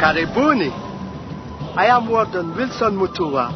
Karibuni. 0.00 0.70
I 1.76 1.86
am 1.86 2.08
Warden 2.08 2.54
Wilson 2.56 2.96
Mutua, 2.96 3.52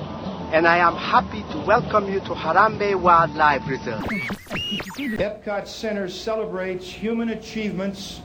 and 0.52 0.66
I 0.66 0.78
am 0.78 0.94
happy 0.94 1.42
to 1.52 1.58
welcome 1.66 2.10
you 2.12 2.20
to 2.20 2.34
Harambe 2.34 2.94
Wildlife 2.94 3.66
Reserve. 3.68 4.04
Epcot 5.18 5.66
Center 5.66 6.08
celebrates 6.08 6.86
human 6.88 7.30
achievements 7.30 8.20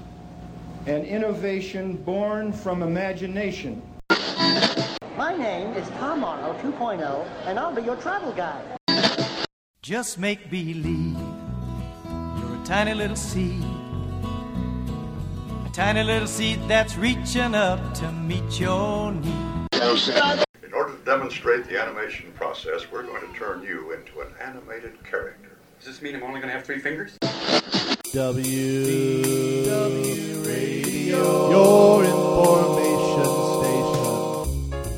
and 0.86 1.05
innovation 1.05 1.96
born 1.97 2.54
from 2.54 2.84
imagination. 2.84 3.82
My 5.18 5.36
name 5.36 5.73
is 5.73 5.88
Tom 6.00 6.20
Morrow 6.21 6.54
2.0, 6.61 7.27
and 7.45 7.59
I'll 7.59 7.73
be 7.73 7.82
your 7.82 7.95
travel 7.98 8.32
guide. 8.34 8.77
Just 9.82 10.20
make 10.20 10.50
believe 10.50 11.18
you're 12.38 12.55
a 12.55 12.61
tiny 12.64 12.93
little 12.93 13.16
seed. 13.16 13.73
A 15.74 15.76
tiny 15.76 16.04
little 16.04 16.28
seed 16.28 16.60
that's 16.68 16.98
reaching 16.98 17.56
up 17.56 17.96
to 17.96 18.12
meet 18.12 18.60
your 18.60 19.11
need. 19.11 19.68
In 19.74 20.71
order 20.71 20.92
to 20.92 21.04
demonstrate 21.04 21.66
the 21.66 21.82
animation 21.82 22.32
process, 22.34 22.92
we're 22.92 23.02
going 23.02 23.28
to 23.28 23.39
turn 23.39 23.64
you 23.64 23.92
into 23.92 24.21
an 24.21 24.28
animated 24.39 25.04
character. 25.04 25.57
Does 25.80 25.88
this 25.88 26.00
mean 26.04 26.16
I'm 26.16 26.21
only 26.21 26.42
going 26.42 26.52
to 26.52 26.56
have 26.56 26.64
three 26.64 26.78
fingers? 26.78 27.18
W 28.11 29.66
W 29.66 30.42
Radio, 30.44 31.50
your 31.50 32.03
information 32.03 33.33
station. 33.64 34.92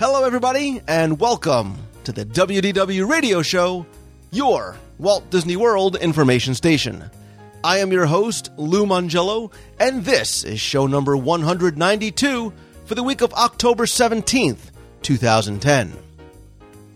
Hello, 0.00 0.24
everybody, 0.24 0.82
and 0.88 1.20
welcome 1.20 1.78
to 2.02 2.10
the 2.10 2.24
WDW 2.24 3.08
Radio 3.08 3.40
Show, 3.40 3.86
your 4.32 4.74
Walt 4.98 5.30
Disney 5.30 5.54
World 5.54 5.94
information 5.94 6.56
station. 6.56 7.08
I 7.64 7.78
am 7.78 7.92
your 7.92 8.06
host, 8.06 8.50
Lou 8.56 8.86
Mongello, 8.86 9.52
and 9.78 10.04
this 10.04 10.42
is 10.42 10.58
show 10.58 10.88
number 10.88 11.16
192 11.16 12.52
for 12.86 12.94
the 12.96 13.04
week 13.04 13.20
of 13.20 13.32
October 13.34 13.86
17th, 13.86 14.72
2010. 15.02 15.96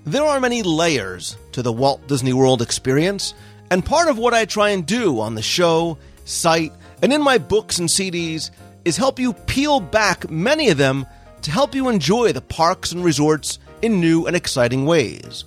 There 0.05 0.25
are 0.25 0.41
many 0.41 0.65
layers 0.65 1.37
to 1.53 1.63
the 1.63 1.73
Walt 1.73 2.09
Disney 2.09 2.33
World 2.33 2.63
experience, 2.63 3.33
and 3.71 3.87
part 3.87 4.09
of 4.09 4.19
what 4.19 4.35
I 4.35 4.45
try 4.45 4.71
and 4.71 4.85
do 4.85 5.21
on 5.21 5.37
the 5.37 5.43
show, 5.43 5.99
site, 6.25 6.73
and 7.01 7.13
in 7.13 7.23
my 7.23 7.39
books 7.39 7.79
and 7.79 7.89
CDs 7.89 8.51
is 8.85 8.97
help 8.97 9.21
you 9.21 9.35
peel 9.35 9.79
back 9.79 10.29
many 10.29 10.71
of 10.71 10.79
them 10.79 11.07
to 11.43 11.53
help 11.53 11.77
you 11.77 11.89
enjoy 11.89 12.33
the 12.33 12.41
parks 12.41 12.91
and 12.91 13.05
resorts 13.05 13.61
in 13.83 14.01
new 14.01 14.27
and 14.27 14.35
exciting 14.35 14.85
ways. 14.85 15.45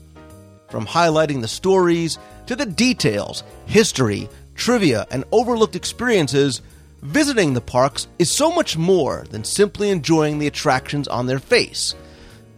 From 0.69 0.85
highlighting 0.85 1.41
the 1.41 1.47
stories 1.49 2.17
to 2.45 2.55
the 2.55 2.65
details, 2.65 3.43
history, 3.65 4.29
trivia, 4.59 5.07
and 5.09 5.23
overlooked 5.31 5.75
experiences, 5.75 6.61
visiting 7.01 7.53
the 7.53 7.61
parks 7.61 8.07
is 8.19 8.29
so 8.29 8.51
much 8.51 8.77
more 8.77 9.25
than 9.31 9.43
simply 9.43 9.89
enjoying 9.89 10.37
the 10.37 10.47
attractions 10.47 11.07
on 11.07 11.25
their 11.25 11.39
face. 11.39 11.95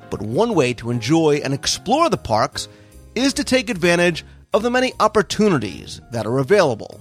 But 0.09 0.21
one 0.21 0.55
way 0.55 0.73
to 0.73 0.91
enjoy 0.91 1.39
and 1.43 1.53
explore 1.53 2.09
the 2.09 2.17
parks 2.17 2.67
is 3.15 3.33
to 3.35 3.43
take 3.43 3.69
advantage 3.69 4.25
of 4.53 4.63
the 4.63 4.71
many 4.71 4.91
opportunities 4.99 6.01
that 6.11 6.25
are 6.25 6.39
available. 6.39 6.99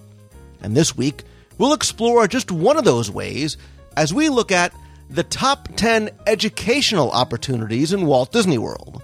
And 0.60 0.76
this 0.76 0.96
week, 0.96 1.24
we'll 1.58 1.72
explore 1.72 2.28
just 2.28 2.52
one 2.52 2.76
of 2.76 2.84
those 2.84 3.10
ways 3.10 3.56
as 3.96 4.14
we 4.14 4.28
look 4.28 4.52
at 4.52 4.72
the 5.08 5.24
top 5.24 5.68
10 5.76 6.10
educational 6.26 7.10
opportunities 7.10 7.92
in 7.92 8.06
Walt 8.06 8.30
Disney 8.32 8.58
World. 8.58 9.02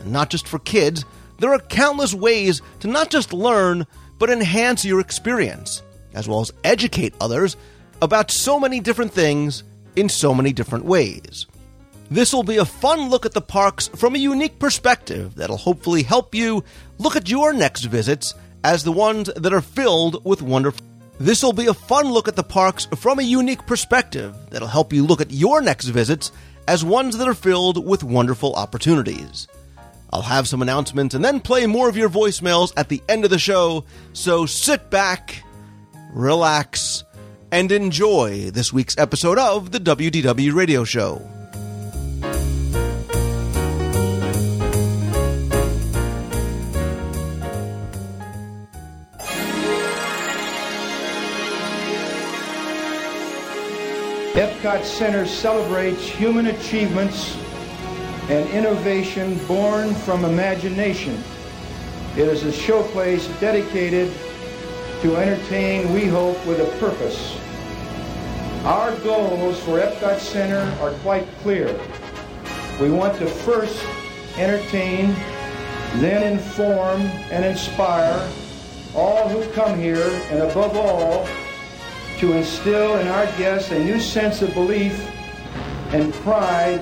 And 0.00 0.12
not 0.12 0.30
just 0.30 0.46
for 0.46 0.58
kids, 0.60 1.04
there 1.40 1.52
are 1.52 1.58
countless 1.58 2.14
ways 2.14 2.62
to 2.80 2.88
not 2.88 3.10
just 3.10 3.32
learn, 3.32 3.86
but 4.22 4.30
enhance 4.30 4.84
your 4.84 5.00
experience, 5.00 5.82
as 6.14 6.28
well 6.28 6.40
as 6.40 6.52
educate 6.62 7.12
others 7.20 7.56
about 8.00 8.30
so 8.30 8.60
many 8.60 8.78
different 8.78 9.12
things 9.12 9.64
in 9.96 10.08
so 10.08 10.32
many 10.32 10.52
different 10.52 10.84
ways. 10.84 11.46
This 12.08 12.32
will 12.32 12.44
be 12.44 12.58
a 12.58 12.64
fun 12.64 13.10
look 13.10 13.26
at 13.26 13.32
the 13.32 13.40
parks 13.40 13.88
from 13.88 14.14
a 14.14 14.18
unique 14.18 14.60
perspective 14.60 15.34
that'll 15.34 15.56
hopefully 15.56 16.04
help 16.04 16.36
you 16.36 16.62
look 16.98 17.16
at 17.16 17.28
your 17.28 17.52
next 17.52 17.86
visits 17.86 18.32
as 18.62 18.84
the 18.84 18.92
ones 18.92 19.28
that 19.34 19.52
are 19.52 19.60
filled 19.60 20.24
with 20.24 20.40
wonderful. 20.40 20.86
This 21.18 21.42
will 21.42 21.52
be 21.52 21.66
a 21.66 21.74
fun 21.74 22.06
look 22.06 22.28
at 22.28 22.36
the 22.36 22.44
parks 22.44 22.86
from 22.98 23.18
a 23.18 23.24
unique 23.24 23.66
perspective 23.66 24.36
that'll 24.50 24.68
help 24.68 24.92
you 24.92 25.04
look 25.04 25.20
at 25.20 25.32
your 25.32 25.60
next 25.60 25.86
visits 25.86 26.30
as 26.68 26.84
ones 26.84 27.18
that 27.18 27.26
are 27.26 27.34
filled 27.34 27.84
with 27.84 28.04
wonderful 28.04 28.54
opportunities. 28.54 29.48
I'll 30.12 30.22
have 30.22 30.46
some 30.46 30.60
announcements 30.60 31.14
and 31.14 31.24
then 31.24 31.40
play 31.40 31.66
more 31.66 31.88
of 31.88 31.96
your 31.96 32.10
voicemails 32.10 32.72
at 32.76 32.90
the 32.90 33.02
end 33.08 33.24
of 33.24 33.30
the 33.30 33.38
show, 33.38 33.84
so 34.12 34.44
sit 34.44 34.90
back, 34.90 35.42
relax, 36.12 37.02
and 37.50 37.72
enjoy 37.72 38.50
this 38.50 38.72
week's 38.72 38.96
episode 38.98 39.38
of 39.38 39.72
the 39.72 39.80
WDW 39.80 40.54
Radio 40.54 40.84
Show. 40.84 41.26
Epcot 54.34 54.82
Center 54.84 55.26
celebrates 55.26 56.06
human 56.06 56.46
achievements 56.46 57.36
and 58.28 58.48
innovation 58.50 59.38
born 59.46 59.94
from 59.94 60.24
imagination. 60.24 61.22
It 62.16 62.28
is 62.28 62.44
a 62.44 62.52
showplace 62.52 63.28
dedicated 63.40 64.12
to 65.00 65.16
entertain, 65.16 65.92
we 65.92 66.04
hope, 66.04 66.44
with 66.46 66.60
a 66.60 66.78
purpose. 66.78 67.36
Our 68.64 68.96
goals 68.98 69.58
for 69.60 69.80
Epcot 69.80 70.20
Center 70.20 70.60
are 70.80 70.92
quite 71.00 71.26
clear. 71.42 71.78
We 72.80 72.90
want 72.90 73.18
to 73.18 73.26
first 73.26 73.84
entertain, 74.36 75.14
then 75.96 76.32
inform 76.32 77.00
and 77.32 77.44
inspire 77.44 78.30
all 78.94 79.28
who 79.28 79.50
come 79.52 79.78
here, 79.78 80.06
and 80.30 80.42
above 80.42 80.76
all, 80.76 81.26
to 82.18 82.32
instill 82.34 82.98
in 82.98 83.08
our 83.08 83.26
guests 83.36 83.72
a 83.72 83.78
new 83.82 83.98
sense 83.98 84.42
of 84.42 84.54
belief 84.54 85.10
and 85.92 86.12
pride 86.14 86.80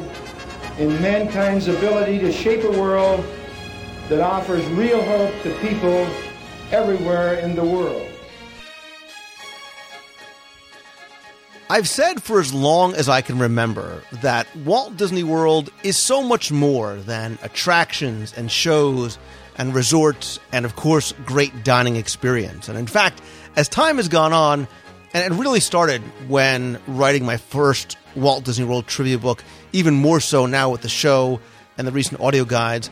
in 0.80 0.88
mankind's 1.02 1.68
ability 1.68 2.18
to 2.18 2.32
shape 2.32 2.64
a 2.64 2.70
world 2.70 3.22
that 4.08 4.20
offers 4.20 4.64
real 4.68 5.02
hope 5.02 5.42
to 5.42 5.54
people 5.58 6.08
everywhere 6.72 7.34
in 7.34 7.54
the 7.54 7.62
world. 7.62 8.08
I've 11.68 11.86
said 11.86 12.22
for 12.22 12.40
as 12.40 12.54
long 12.54 12.94
as 12.94 13.10
I 13.10 13.20
can 13.20 13.38
remember 13.38 14.02
that 14.22 14.46
Walt 14.56 14.96
Disney 14.96 15.22
World 15.22 15.68
is 15.84 15.98
so 15.98 16.22
much 16.22 16.50
more 16.50 16.96
than 16.96 17.38
attractions 17.42 18.32
and 18.32 18.50
shows 18.50 19.18
and 19.58 19.74
resorts 19.74 20.40
and, 20.50 20.64
of 20.64 20.76
course, 20.76 21.12
great 21.26 21.62
dining 21.62 21.96
experience. 21.96 22.70
And 22.70 22.78
in 22.78 22.86
fact, 22.86 23.20
as 23.54 23.68
time 23.68 23.98
has 23.98 24.08
gone 24.08 24.32
on, 24.32 24.66
and 25.12 25.32
it 25.32 25.36
really 25.36 25.60
started 25.60 26.00
when 26.26 26.80
writing 26.86 27.26
my 27.26 27.36
first 27.36 27.98
Walt 28.16 28.44
Disney 28.44 28.64
World 28.64 28.86
trivia 28.86 29.18
book, 29.18 29.44
even 29.72 29.94
more 29.94 30.20
so 30.20 30.46
now 30.46 30.70
with 30.70 30.82
the 30.82 30.88
show 30.88 31.40
and 31.78 31.86
the 31.86 31.92
recent 31.92 32.20
audio 32.20 32.44
guides. 32.44 32.90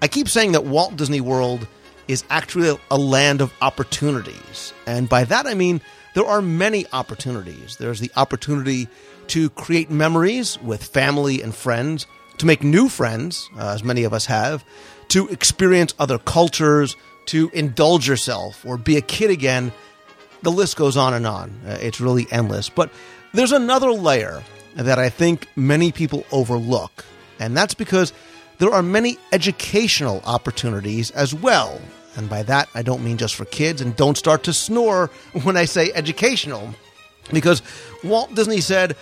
I 0.00 0.08
keep 0.08 0.28
saying 0.28 0.52
that 0.52 0.64
Walt 0.64 0.96
Disney 0.96 1.20
World 1.20 1.66
is 2.06 2.24
actually 2.30 2.76
a 2.90 2.98
land 2.98 3.40
of 3.40 3.52
opportunities. 3.60 4.72
And 4.86 5.08
by 5.08 5.24
that 5.24 5.46
I 5.46 5.54
mean 5.54 5.80
there 6.14 6.26
are 6.26 6.42
many 6.42 6.86
opportunities. 6.92 7.76
There's 7.76 8.00
the 8.00 8.10
opportunity 8.16 8.88
to 9.28 9.50
create 9.50 9.90
memories 9.90 10.58
with 10.62 10.82
family 10.82 11.42
and 11.42 11.54
friends, 11.54 12.06
to 12.38 12.46
make 12.46 12.62
new 12.62 12.88
friends, 12.88 13.48
uh, 13.58 13.68
as 13.68 13.84
many 13.84 14.04
of 14.04 14.12
us 14.12 14.26
have, 14.26 14.64
to 15.08 15.28
experience 15.28 15.94
other 15.98 16.18
cultures, 16.18 16.96
to 17.26 17.50
indulge 17.52 18.08
yourself 18.08 18.64
or 18.64 18.78
be 18.78 18.96
a 18.96 19.02
kid 19.02 19.30
again 19.30 19.72
the 20.42 20.50
list 20.50 20.76
goes 20.76 20.96
on 20.96 21.14
and 21.14 21.26
on. 21.26 21.50
Uh, 21.66 21.78
it's 21.80 22.00
really 22.00 22.26
endless. 22.30 22.68
But 22.68 22.90
there's 23.32 23.52
another 23.52 23.92
layer 23.92 24.42
that 24.78 24.98
I 24.98 25.08
think 25.08 25.48
many 25.56 25.92
people 25.92 26.24
overlook, 26.30 27.04
and 27.38 27.56
that's 27.56 27.74
because 27.74 28.12
there 28.58 28.72
are 28.72 28.82
many 28.82 29.18
educational 29.32 30.22
opportunities 30.24 31.10
as 31.12 31.34
well. 31.34 31.80
And 32.16 32.28
by 32.28 32.42
that, 32.44 32.68
I 32.74 32.82
don't 32.82 33.04
mean 33.04 33.16
just 33.16 33.34
for 33.36 33.44
kids, 33.44 33.80
and 33.80 33.94
don't 33.94 34.16
start 34.16 34.44
to 34.44 34.52
snore 34.52 35.10
when 35.42 35.56
I 35.56 35.64
say 35.64 35.92
educational, 35.92 36.74
because 37.32 37.62
Walt 38.02 38.34
Disney 38.34 38.60
said, 38.60 38.96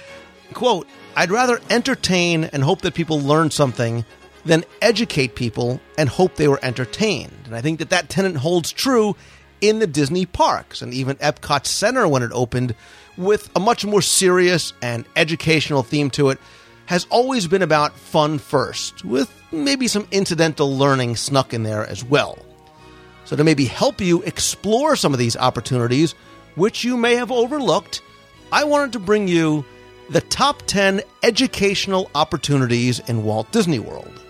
quote, 0.52 0.86
I'd 1.14 1.30
rather 1.30 1.60
entertain 1.70 2.44
and 2.44 2.62
hope 2.62 2.82
that 2.82 2.94
people 2.94 3.20
learn 3.20 3.50
something 3.50 4.04
than 4.44 4.64
educate 4.80 5.34
people 5.34 5.80
and 5.98 6.08
hope 6.08 6.36
they 6.36 6.48
were 6.48 6.60
entertained. 6.62 7.32
And 7.46 7.54
I 7.54 7.60
think 7.60 7.78
that 7.80 7.90
that 7.90 8.08
tenet 8.08 8.36
holds 8.36 8.70
true 8.70 9.16
in 9.60 9.78
the 9.78 9.86
Disney 9.86 10.26
parks 10.26 10.82
and 10.82 10.92
even 10.92 11.16
Epcot 11.16 11.66
Center 11.66 12.06
when 12.06 12.22
it 12.22 12.30
opened 12.32 12.74
with 13.16 13.50
a 13.56 13.60
much 13.60 13.84
more 13.84 14.02
serious 14.02 14.72
and 14.82 15.04
educational 15.16 15.82
theme 15.82 16.10
to 16.10 16.30
it 16.30 16.38
has 16.86 17.06
always 17.10 17.46
been 17.46 17.62
about 17.62 17.96
fun 17.96 18.38
first, 18.38 19.04
with 19.04 19.30
maybe 19.50 19.88
some 19.88 20.06
incidental 20.12 20.76
learning 20.76 21.16
snuck 21.16 21.52
in 21.52 21.62
there 21.62 21.86
as 21.86 22.04
well. 22.04 22.38
So, 23.24 23.34
to 23.34 23.42
maybe 23.42 23.64
help 23.64 24.00
you 24.00 24.22
explore 24.22 24.94
some 24.94 25.12
of 25.12 25.18
these 25.18 25.36
opportunities, 25.36 26.12
which 26.54 26.84
you 26.84 26.96
may 26.96 27.16
have 27.16 27.32
overlooked, 27.32 28.02
I 28.52 28.64
wanted 28.64 28.92
to 28.92 29.00
bring 29.00 29.26
you 29.26 29.64
the 30.10 30.20
top 30.20 30.62
10 30.66 31.02
educational 31.24 32.08
opportunities 32.14 33.00
in 33.00 33.24
Walt 33.24 33.50
Disney 33.50 33.80
World. 33.80 34.22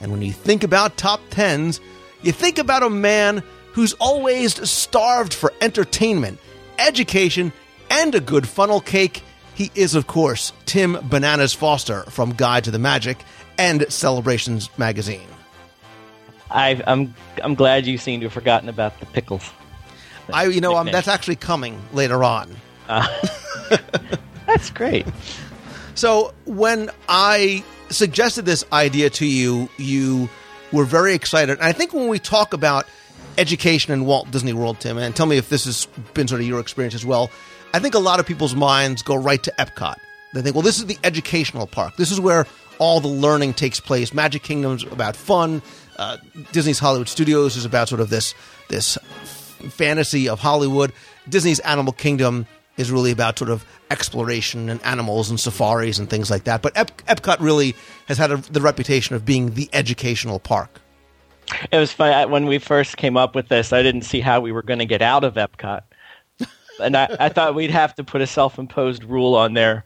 And 0.00 0.10
when 0.10 0.22
you 0.22 0.32
think 0.32 0.64
about 0.64 0.96
top 0.96 1.20
10s, 1.30 1.78
you 2.22 2.32
think 2.32 2.58
about 2.58 2.82
a 2.82 2.90
man 2.90 3.42
who's 3.72 3.92
always 3.94 4.68
starved 4.68 5.32
for 5.32 5.52
entertainment, 5.60 6.40
education, 6.78 7.52
and 7.90 8.14
a 8.14 8.20
good 8.20 8.48
funnel 8.48 8.80
cake. 8.80 9.22
He 9.54 9.70
is, 9.74 9.94
of 9.94 10.06
course, 10.06 10.52
Tim 10.64 10.98
Bananas 11.02 11.52
Foster 11.52 12.02
from 12.04 12.32
Guide 12.32 12.64
to 12.64 12.70
the 12.70 12.78
Magic 12.78 13.18
and 13.58 13.84
Celebrations 13.92 14.70
magazine. 14.78 15.26
I, 16.50 16.82
I'm 16.86 17.14
I'm 17.44 17.54
glad 17.54 17.86
you 17.86 17.98
seem 17.98 18.20
to 18.20 18.26
have 18.26 18.32
forgotten 18.32 18.68
about 18.68 18.98
the 19.00 19.06
pickles. 19.06 19.48
I, 20.32 20.46
you 20.46 20.60
know, 20.60 20.76
um, 20.76 20.86
that's 20.86 21.08
actually 21.08 21.36
coming 21.36 21.80
later 21.92 22.24
on. 22.24 22.56
That's 24.46 24.70
great. 24.70 25.06
So 25.94 26.34
when 26.44 26.90
I 27.08 27.62
suggested 27.90 28.44
this 28.46 28.64
idea 28.72 29.10
to 29.10 29.26
you, 29.26 29.68
you 29.76 30.28
were 30.72 30.84
very 30.84 31.14
excited. 31.14 31.52
And 31.58 31.62
I 31.62 31.72
think 31.72 31.92
when 31.92 32.08
we 32.08 32.18
talk 32.18 32.52
about 32.52 32.86
education 33.38 33.92
in 33.92 34.06
Walt 34.06 34.30
Disney 34.30 34.52
World, 34.52 34.80
Tim, 34.80 34.98
and 34.98 35.14
tell 35.14 35.26
me 35.26 35.36
if 35.36 35.48
this 35.48 35.64
has 35.66 35.86
been 36.14 36.26
sort 36.26 36.40
of 36.40 36.46
your 36.46 36.60
experience 36.60 36.94
as 36.94 37.04
well, 37.04 37.30
I 37.72 37.78
think 37.78 37.94
a 37.94 37.98
lot 37.98 38.20
of 38.20 38.26
people's 38.26 38.54
minds 38.54 39.02
go 39.02 39.14
right 39.14 39.42
to 39.42 39.52
Epcot. 39.58 39.96
They 40.32 40.42
think, 40.42 40.54
well, 40.54 40.62
this 40.62 40.78
is 40.78 40.86
the 40.86 40.98
educational 41.04 41.66
park. 41.66 41.96
This 41.96 42.10
is 42.10 42.20
where 42.20 42.46
all 42.78 43.00
the 43.00 43.08
learning 43.08 43.54
takes 43.54 43.80
place. 43.80 44.14
Magic 44.14 44.42
Kingdom's 44.42 44.84
about 44.84 45.16
fun. 45.16 45.62
Uh, 45.96 46.16
Disney's 46.52 46.78
Hollywood 46.78 47.08
Studios 47.08 47.56
is 47.56 47.64
about 47.64 47.88
sort 47.88 48.00
of 48.00 48.10
this 48.10 48.34
this 48.68 48.96
fantasy 49.70 50.28
of 50.28 50.40
Hollywood. 50.40 50.92
Disney's 51.28 51.60
Animal 51.60 51.92
Kingdom 51.92 52.46
is 52.76 52.90
really 52.90 53.10
about 53.10 53.38
sort 53.38 53.50
of 53.50 53.64
exploration 53.90 54.70
and 54.70 54.82
animals 54.84 55.28
and 55.28 55.38
safaris 55.38 55.98
and 55.98 56.08
things 56.08 56.30
like 56.30 56.44
that. 56.44 56.62
But 56.62 56.76
Ep- 56.76 57.02
Epcot 57.02 57.40
really 57.40 57.74
has 58.06 58.16
had 58.16 58.30
a, 58.30 58.36
the 58.36 58.60
reputation 58.60 59.14
of 59.16 59.24
being 59.24 59.54
the 59.54 59.68
educational 59.72 60.38
park. 60.38 60.80
It 61.70 61.76
was 61.76 61.92
funny 61.92 62.30
when 62.30 62.46
we 62.46 62.58
first 62.58 62.96
came 62.96 63.16
up 63.16 63.34
with 63.34 63.48
this. 63.48 63.72
I 63.72 63.82
didn't 63.82 64.02
see 64.02 64.20
how 64.20 64.40
we 64.40 64.52
were 64.52 64.62
going 64.62 64.78
to 64.78 64.86
get 64.86 65.02
out 65.02 65.24
of 65.24 65.34
Epcot, 65.34 65.82
and 66.80 66.96
I, 66.96 67.16
I 67.20 67.28
thought 67.28 67.54
we'd 67.54 67.70
have 67.70 67.94
to 67.96 68.04
put 68.04 68.20
a 68.20 68.26
self-imposed 68.26 69.04
rule 69.04 69.34
on 69.34 69.54
there: 69.54 69.84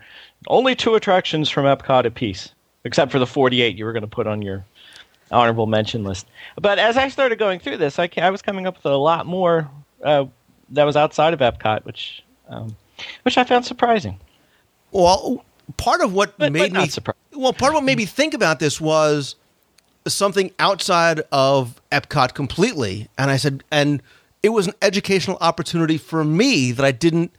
only 0.49 0.75
two 0.75 0.95
attractions 0.95 1.51
from 1.51 1.65
Epcot 1.65 2.05
apiece, 2.05 2.55
except 2.85 3.13
for 3.13 3.19
the 3.19 3.27
forty-eight 3.27 3.77
you 3.77 3.85
were 3.85 3.93
going 3.93 4.03
to 4.03 4.07
put 4.07 4.27
on 4.27 4.43
your 4.43 4.65
honorable 5.31 5.67
mention 5.67 6.05
list. 6.05 6.27
But 6.61 6.79
as 6.79 6.97
I 6.97 7.09
started 7.09 7.39
going 7.39 7.59
through 7.59 7.79
this, 7.79 7.99
I, 7.99 8.09
I 8.19 8.31
was 8.31 8.43
coming 8.43 8.67
up 8.67 8.77
with 8.77 8.87
a 8.87 8.97
lot 8.97 9.27
more 9.27 9.69
uh, 10.03 10.27
that 10.71 10.85
was 10.85 10.97
outside 10.97 11.35
of 11.35 11.41
Epcot, 11.41 11.85
which 11.85 12.23
um, 12.49 12.77
which 13.23 13.37
I 13.39 13.45
found 13.45 13.65
surprising. 13.65 14.19
Well, 14.93 15.45
part 15.77 16.01
of 16.03 16.13
what 16.15 16.39
But- 16.39 16.53
made 16.53 16.73
but 16.73 16.83
me 16.83 16.89
surprised. 16.89 17.19
well, 17.35 17.53
part 17.53 17.71
of 17.71 17.75
what 17.75 17.85
made 17.85 17.99
me 17.99 18.07
think 18.07 18.35
about 18.35 18.61
this 18.61 18.81
was 18.81 19.35
something 20.07 20.53
outside 20.59 21.23
of 21.33 21.81
Epcot 21.91 22.35
completely, 22.35 23.09
and 23.17 23.31
I 23.31 23.39
said, 23.39 23.65
and 23.71 24.03
it 24.45 24.53
was 24.53 24.67
an 24.67 24.75
educational 24.83 25.39
opportunity 25.41 25.97
for 25.97 26.23
me 26.23 26.71
that 26.71 26.85
I 26.85 26.93
didn't 26.93 27.35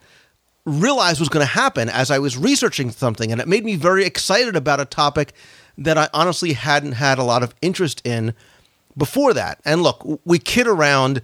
realize 0.64 1.20
was 1.20 1.28
going 1.28 1.46
to 1.46 1.52
happen 1.52 1.88
as 1.88 2.10
I 2.10 2.18
was 2.18 2.36
researching 2.36 2.90
something, 2.90 3.30
and 3.30 3.40
it 3.40 3.46
made 3.46 3.64
me 3.64 3.76
very 3.76 4.04
excited 4.04 4.56
about 4.56 4.80
a 4.80 4.84
topic 4.84 5.32
that 5.78 5.96
I 5.96 6.08
honestly 6.12 6.54
hadn't 6.54 6.92
had 6.92 7.18
a 7.18 7.22
lot 7.22 7.44
of 7.44 7.54
interest 7.62 8.04
in 8.04 8.34
before 8.96 9.32
that. 9.34 9.60
And 9.64 9.84
look, 9.84 10.04
we 10.24 10.40
kid 10.40 10.66
around, 10.66 11.22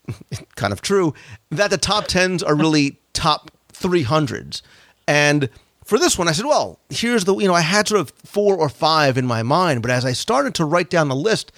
kind 0.56 0.70
of 0.70 0.82
true, 0.82 1.14
that 1.48 1.70
the 1.70 1.78
top 1.78 2.08
tens 2.08 2.42
are 2.42 2.54
really 2.54 2.98
top 3.14 3.50
300s. 3.72 4.60
And 5.08 5.48
for 5.82 5.98
this 5.98 6.18
one, 6.18 6.28
I 6.28 6.32
said, 6.32 6.44
well, 6.44 6.78
here's 6.90 7.24
the, 7.24 7.34
you 7.38 7.48
know, 7.48 7.54
I 7.54 7.62
had 7.62 7.88
sort 7.88 8.02
of 8.02 8.12
four 8.22 8.54
or 8.54 8.68
five 8.68 9.16
in 9.16 9.26
my 9.26 9.42
mind, 9.42 9.80
but 9.80 9.90
as 9.90 10.04
I 10.04 10.12
started 10.12 10.54
to 10.56 10.66
write 10.66 10.90
down 10.90 11.08
the 11.08 11.16
list, 11.16 11.52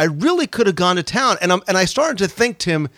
I 0.00 0.04
really 0.04 0.46
could 0.46 0.66
have 0.66 0.76
gone 0.76 0.96
to 0.96 1.02
town. 1.02 1.36
And, 1.42 1.52
I'm, 1.52 1.60
and 1.68 1.76
I 1.76 1.84
started 1.84 2.16
to 2.18 2.26
think, 2.26 2.56
Tim, 2.56 2.88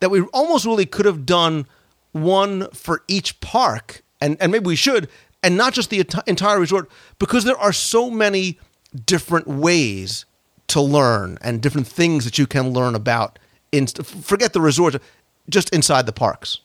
that 0.00 0.10
we 0.10 0.22
almost 0.32 0.66
really 0.66 0.84
could 0.84 1.06
have 1.06 1.24
done 1.24 1.64
one 2.10 2.68
for 2.72 3.04
each 3.06 3.40
park, 3.40 4.02
and, 4.20 4.36
and 4.40 4.50
maybe 4.50 4.66
we 4.66 4.74
should, 4.74 5.08
and 5.44 5.56
not 5.56 5.74
just 5.74 5.90
the 5.90 6.02
enti- 6.02 6.26
entire 6.26 6.58
resort, 6.58 6.90
because 7.20 7.44
there 7.44 7.56
are 7.56 7.72
so 7.72 8.10
many 8.10 8.58
different 9.06 9.46
ways 9.46 10.24
to 10.66 10.80
learn 10.80 11.38
and 11.40 11.62
different 11.62 11.86
things 11.86 12.24
that 12.24 12.36
you 12.36 12.48
can 12.48 12.72
learn 12.72 12.96
about. 12.96 13.38
In, 13.70 13.86
forget 13.86 14.52
the 14.52 14.60
resort, 14.60 15.00
just 15.48 15.72
inside 15.72 16.06
the 16.06 16.12
parks. 16.12 16.58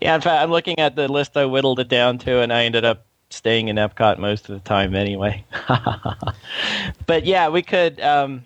Yeah, 0.00 0.14
in 0.14 0.20
fact, 0.20 0.40
I'm 0.40 0.52
looking 0.52 0.78
at 0.78 0.94
the 0.94 1.08
list 1.08 1.36
I 1.36 1.46
whittled 1.46 1.80
it 1.80 1.88
down 1.88 2.18
to, 2.18 2.42
and 2.42 2.52
I 2.52 2.62
ended 2.62 2.84
up 2.84 3.06
staying 3.30 3.66
in 3.66 3.74
Epcot 3.74 4.18
most 4.18 4.48
of 4.48 4.54
the 4.54 4.68
time 4.68 4.94
anyway. 4.94 5.44
but 7.06 7.26
yeah, 7.26 7.48
we 7.48 7.62
could. 7.62 8.00
Um, 8.00 8.44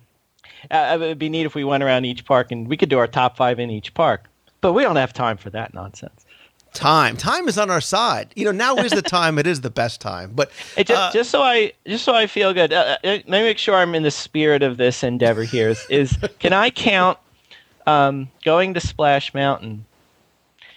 uh, 0.70 0.96
it 0.96 1.00
would 1.00 1.18
be 1.18 1.28
neat 1.28 1.46
if 1.46 1.54
we 1.54 1.64
went 1.64 1.82
around 1.82 2.04
each 2.04 2.24
park 2.24 2.52
and 2.52 2.68
we 2.68 2.76
could 2.76 2.88
do 2.88 2.98
our 2.98 3.06
top 3.06 3.36
five 3.36 3.58
in 3.58 3.70
each 3.70 3.94
park. 3.94 4.28
But 4.60 4.72
we 4.72 4.82
don't 4.82 4.96
have 4.96 5.12
time 5.12 5.36
for 5.36 5.50
that 5.50 5.74
nonsense. 5.74 6.24
Time, 6.72 7.16
time 7.16 7.46
is 7.46 7.56
on 7.56 7.70
our 7.70 7.80
side. 7.80 8.32
You 8.34 8.46
know, 8.46 8.52
now 8.52 8.76
is 8.76 8.90
the 8.90 9.02
time. 9.02 9.38
It 9.38 9.46
is 9.46 9.60
the 9.60 9.70
best 9.70 10.00
time. 10.00 10.32
But 10.34 10.50
It 10.76 10.88
just, 10.88 11.00
uh, 11.00 11.12
just 11.12 11.30
so 11.30 11.40
I 11.40 11.72
just 11.86 12.04
so 12.04 12.14
I 12.14 12.26
feel 12.26 12.52
good. 12.52 12.72
Uh, 12.72 12.96
uh, 12.96 12.98
let 13.04 13.28
me 13.28 13.42
make 13.42 13.58
sure 13.58 13.76
I'm 13.76 13.94
in 13.94 14.02
the 14.02 14.10
spirit 14.10 14.64
of 14.64 14.76
this 14.76 15.04
endeavor 15.04 15.44
here. 15.44 15.68
Is, 15.68 15.86
is 15.88 16.18
can 16.40 16.52
I 16.52 16.70
count 16.70 17.18
um, 17.86 18.28
going 18.44 18.74
to 18.74 18.80
Splash 18.80 19.32
Mountain 19.34 19.84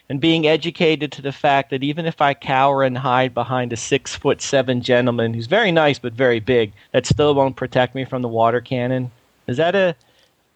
and 0.09 0.21
being 0.21 0.47
educated 0.47 1.11
to 1.13 1.21
the 1.21 1.31
fact 1.31 1.71
that 1.71 1.83
even 1.83 2.05
if 2.05 2.21
I 2.21 2.33
cower 2.33 2.83
and 2.83 2.97
hide 2.97 3.33
behind 3.33 3.73
a 3.73 3.77
six 3.77 4.15
foot 4.15 4.41
seven 4.41 4.81
gentleman 4.81 5.33
who's 5.33 5.47
very 5.47 5.71
nice 5.71 5.97
but 5.97 6.13
very 6.13 6.39
big, 6.39 6.73
that 6.91 7.05
still 7.05 7.33
won't 7.33 7.55
protect 7.55 7.95
me 7.95 8.05
from 8.05 8.21
the 8.21 8.27
water 8.27 8.61
cannon? 8.61 9.11
Is 9.47 9.57
that 9.57 9.75
a 9.75 9.95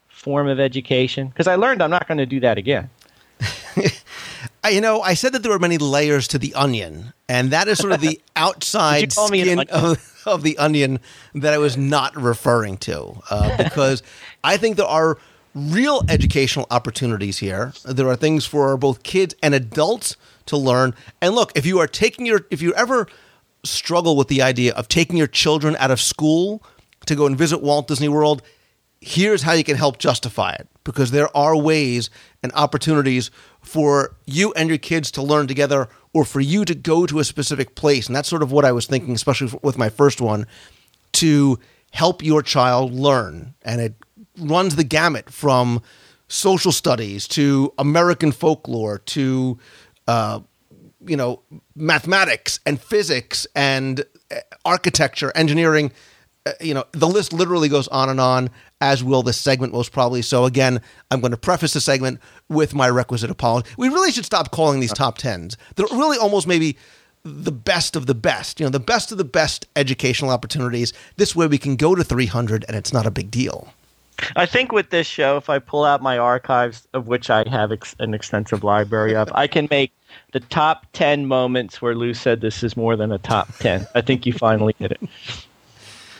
form 0.08 0.48
of 0.48 0.60
education? 0.60 1.28
Because 1.28 1.46
I 1.46 1.56
learned 1.56 1.82
I'm 1.82 1.90
not 1.90 2.06
going 2.06 2.18
to 2.18 2.26
do 2.26 2.40
that 2.40 2.58
again. 2.58 2.90
You 4.70 4.80
know, 4.80 5.00
I 5.00 5.14
said 5.14 5.32
that 5.32 5.42
there 5.42 5.50
were 5.50 5.58
many 5.58 5.76
layers 5.76 6.28
to 6.28 6.38
the 6.38 6.54
onion, 6.54 7.12
and 7.28 7.50
that 7.50 7.66
is 7.66 7.78
sort 7.78 7.92
of 7.92 8.00
the 8.00 8.20
outside 8.36 9.00
Did 9.00 9.12
you 9.12 9.14
call 9.16 9.28
me 9.28 9.40
an 9.40 9.58
skin 9.58 9.68
of, 9.70 10.22
of 10.24 10.42
the 10.44 10.56
onion 10.56 11.00
that 11.34 11.52
I 11.52 11.58
was 11.58 11.76
not 11.76 12.14
referring 12.14 12.76
to, 12.78 13.20
uh, 13.28 13.56
because 13.64 14.04
I 14.44 14.56
think 14.56 14.76
there 14.76 14.86
are 14.86 15.18
real 15.54 16.04
educational 16.08 16.66
opportunities 16.70 17.38
here. 17.38 17.72
There 17.84 18.08
are 18.08 18.14
things 18.14 18.46
for 18.46 18.76
both 18.76 19.02
kids 19.02 19.34
and 19.42 19.52
adults 19.52 20.16
to 20.46 20.56
learn. 20.56 20.94
And 21.20 21.34
look, 21.34 21.50
if 21.56 21.66
you 21.66 21.80
are 21.80 21.88
taking 21.88 22.24
your, 22.24 22.46
if 22.50 22.62
you 22.62 22.72
ever 22.74 23.08
struggle 23.64 24.16
with 24.16 24.28
the 24.28 24.42
idea 24.42 24.74
of 24.74 24.86
taking 24.86 25.16
your 25.16 25.26
children 25.26 25.76
out 25.80 25.90
of 25.90 26.00
school 26.00 26.62
to 27.06 27.16
go 27.16 27.26
and 27.26 27.36
visit 27.36 27.62
Walt 27.62 27.88
Disney 27.88 28.08
World, 28.08 28.42
here's 29.02 29.42
how 29.42 29.52
you 29.52 29.64
can 29.64 29.76
help 29.76 29.98
justify 29.98 30.52
it 30.52 30.68
because 30.84 31.10
there 31.10 31.34
are 31.36 31.56
ways 31.56 32.08
and 32.42 32.52
opportunities 32.54 33.32
for 33.60 34.14
you 34.26 34.52
and 34.52 34.68
your 34.68 34.78
kids 34.78 35.10
to 35.10 35.22
learn 35.22 35.48
together 35.48 35.88
or 36.14 36.24
for 36.24 36.40
you 36.40 36.64
to 36.64 36.74
go 36.74 37.04
to 37.04 37.18
a 37.18 37.24
specific 37.24 37.74
place. 37.74 38.06
And 38.06 38.14
that's 38.14 38.28
sort 38.28 38.42
of 38.42 38.52
what 38.52 38.64
i 38.64 38.70
was 38.70 38.86
thinking 38.86 39.14
especially 39.14 39.58
with 39.62 39.76
my 39.76 39.88
first 39.88 40.20
one 40.20 40.46
to 41.14 41.58
help 41.90 42.22
your 42.22 42.42
child 42.42 42.92
learn. 42.92 43.54
And 43.62 43.80
it 43.80 43.94
runs 44.38 44.76
the 44.76 44.84
gamut 44.84 45.30
from 45.30 45.82
social 46.28 46.72
studies 46.72 47.28
to 47.28 47.70
american 47.76 48.32
folklore 48.32 48.96
to 49.00 49.58
uh, 50.08 50.40
you 51.06 51.14
know 51.14 51.42
mathematics 51.74 52.58
and 52.64 52.80
physics 52.80 53.46
and 53.54 54.02
uh, 54.30 54.36
architecture 54.64 55.30
engineering 55.34 55.92
Uh, 56.44 56.52
you 56.60 56.74
know 56.74 56.84
the 56.90 57.06
list 57.06 57.32
literally 57.32 57.68
goes 57.68 57.86
on 57.88 58.08
and 58.08 58.20
on 58.20 58.50
as 58.80 59.04
will 59.04 59.22
this 59.22 59.40
segment 59.40 59.72
most 59.72 59.92
probably. 59.92 60.22
So 60.22 60.44
again 60.44 60.80
i'm 61.10 61.20
going 61.20 61.30
to 61.30 61.36
preface 61.36 61.72
the 61.72 61.80
segment 61.80 62.20
with 62.48 62.74
my 62.74 62.88
requisite 62.88 63.30
apology. 63.30 63.70
We 63.76 63.88
really 63.88 64.10
should 64.10 64.24
stop 64.24 64.50
calling 64.50 64.80
these 64.80 64.92
top 64.92 65.18
tens. 65.18 65.56
They're 65.76 65.86
really 65.92 66.18
almost 66.18 66.48
maybe 66.48 66.76
the 67.24 67.52
best 67.52 67.94
of 67.94 68.06
the 68.06 68.14
best 68.16 68.58
you 68.58 68.66
know 68.66 68.70
the 68.70 68.80
best 68.80 69.12
of 69.12 69.18
the 69.18 69.24
best 69.24 69.66
educational 69.76 70.30
opportunities. 70.30 70.92
This 71.16 71.36
way 71.36 71.46
we 71.46 71.58
can 71.58 71.76
go 71.76 71.94
to 71.94 72.02
300 72.02 72.64
and 72.66 72.76
it's 72.76 72.92
not 72.92 73.06
a 73.06 73.10
big 73.10 73.30
deal. 73.30 73.72
I 74.36 74.46
think 74.46 74.72
with 74.72 74.90
this 74.90 75.06
show, 75.06 75.36
if 75.36 75.48
I 75.48 75.58
pull 75.58 75.84
out 75.84 76.02
my 76.02 76.18
archives, 76.18 76.86
of 76.92 77.06
which 77.06 77.30
I 77.30 77.48
have 77.48 77.72
ex- 77.72 77.96
an 77.98 78.14
extensive 78.14 78.62
library 78.62 79.16
of, 79.16 79.30
I 79.34 79.46
can 79.46 79.68
make 79.70 79.92
the 80.32 80.40
top 80.40 80.86
10 80.92 81.26
moments 81.26 81.80
where 81.80 81.94
Lou 81.94 82.14
said 82.14 82.40
this 82.40 82.62
is 82.62 82.76
more 82.76 82.96
than 82.96 83.10
a 83.10 83.18
top 83.18 83.48
10. 83.58 83.86
I 83.94 84.00
think 84.00 84.26
you 84.26 84.32
finally 84.32 84.74
hit 84.78 84.92
it. 84.92 85.00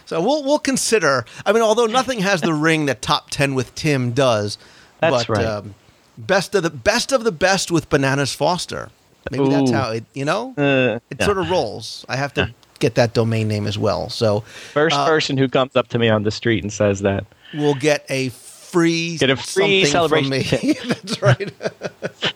So 0.07 0.21
we'll 0.21 0.43
we'll 0.43 0.59
consider. 0.59 1.25
I 1.47 1.53
mean, 1.53 1.63
although 1.63 1.87
nothing 1.87 2.21
has 2.21 2.41
the 2.41 2.55
ring 2.69 2.87
that 2.87 3.03
top 3.03 3.31
ten 3.31 3.55
with 3.55 3.75
Tim 3.75 4.13
does. 4.13 4.59
That's 5.01 5.27
but, 5.27 5.37
right. 5.37 5.45
Um, 5.45 5.75
best 6.19 6.55
of 6.55 6.63
the 6.63 6.71
best 6.71 7.13
of 7.13 7.25
the 7.25 7.33
best 7.33 7.71
with 7.71 7.89
Bananas 7.89 8.35
Foster. 8.35 8.91
Maybe 9.31 9.49
that's 9.49 9.71
how 9.71 9.91
it. 9.93 10.05
You 10.15 10.25
know, 10.25 10.55
Uh, 10.57 10.99
it 11.11 11.19
yeah. 11.21 11.25
sort 11.25 11.39
of 11.39 11.49
rolls. 11.51 12.05
I 12.09 12.17
have 12.17 12.35
to 12.35 12.53
get 12.81 12.97
that 12.97 13.15
domain 13.15 13.47
name 13.49 13.67
as 13.67 13.79
well. 13.79 14.09
So 14.09 14.41
First 14.41 14.97
uh, 14.97 15.07
person 15.07 15.37
who 15.37 15.49
comes 15.49 15.77
up 15.77 15.89
to 15.89 15.99
me 15.99 16.09
on 16.09 16.25
the 16.25 16.33
street 16.33 16.63
and 16.65 16.73
says 16.73 17.01
that. 17.01 17.25
we'll 17.55 17.75
get 17.75 18.05
a 18.09 18.31
free 18.31 19.17
Get 19.19 19.31
a 19.31 19.37
free 19.37 19.85
celebration 19.85 20.25
from 20.25 20.31
me. 20.31 20.73
that's 20.87 21.23
right. 21.23 21.53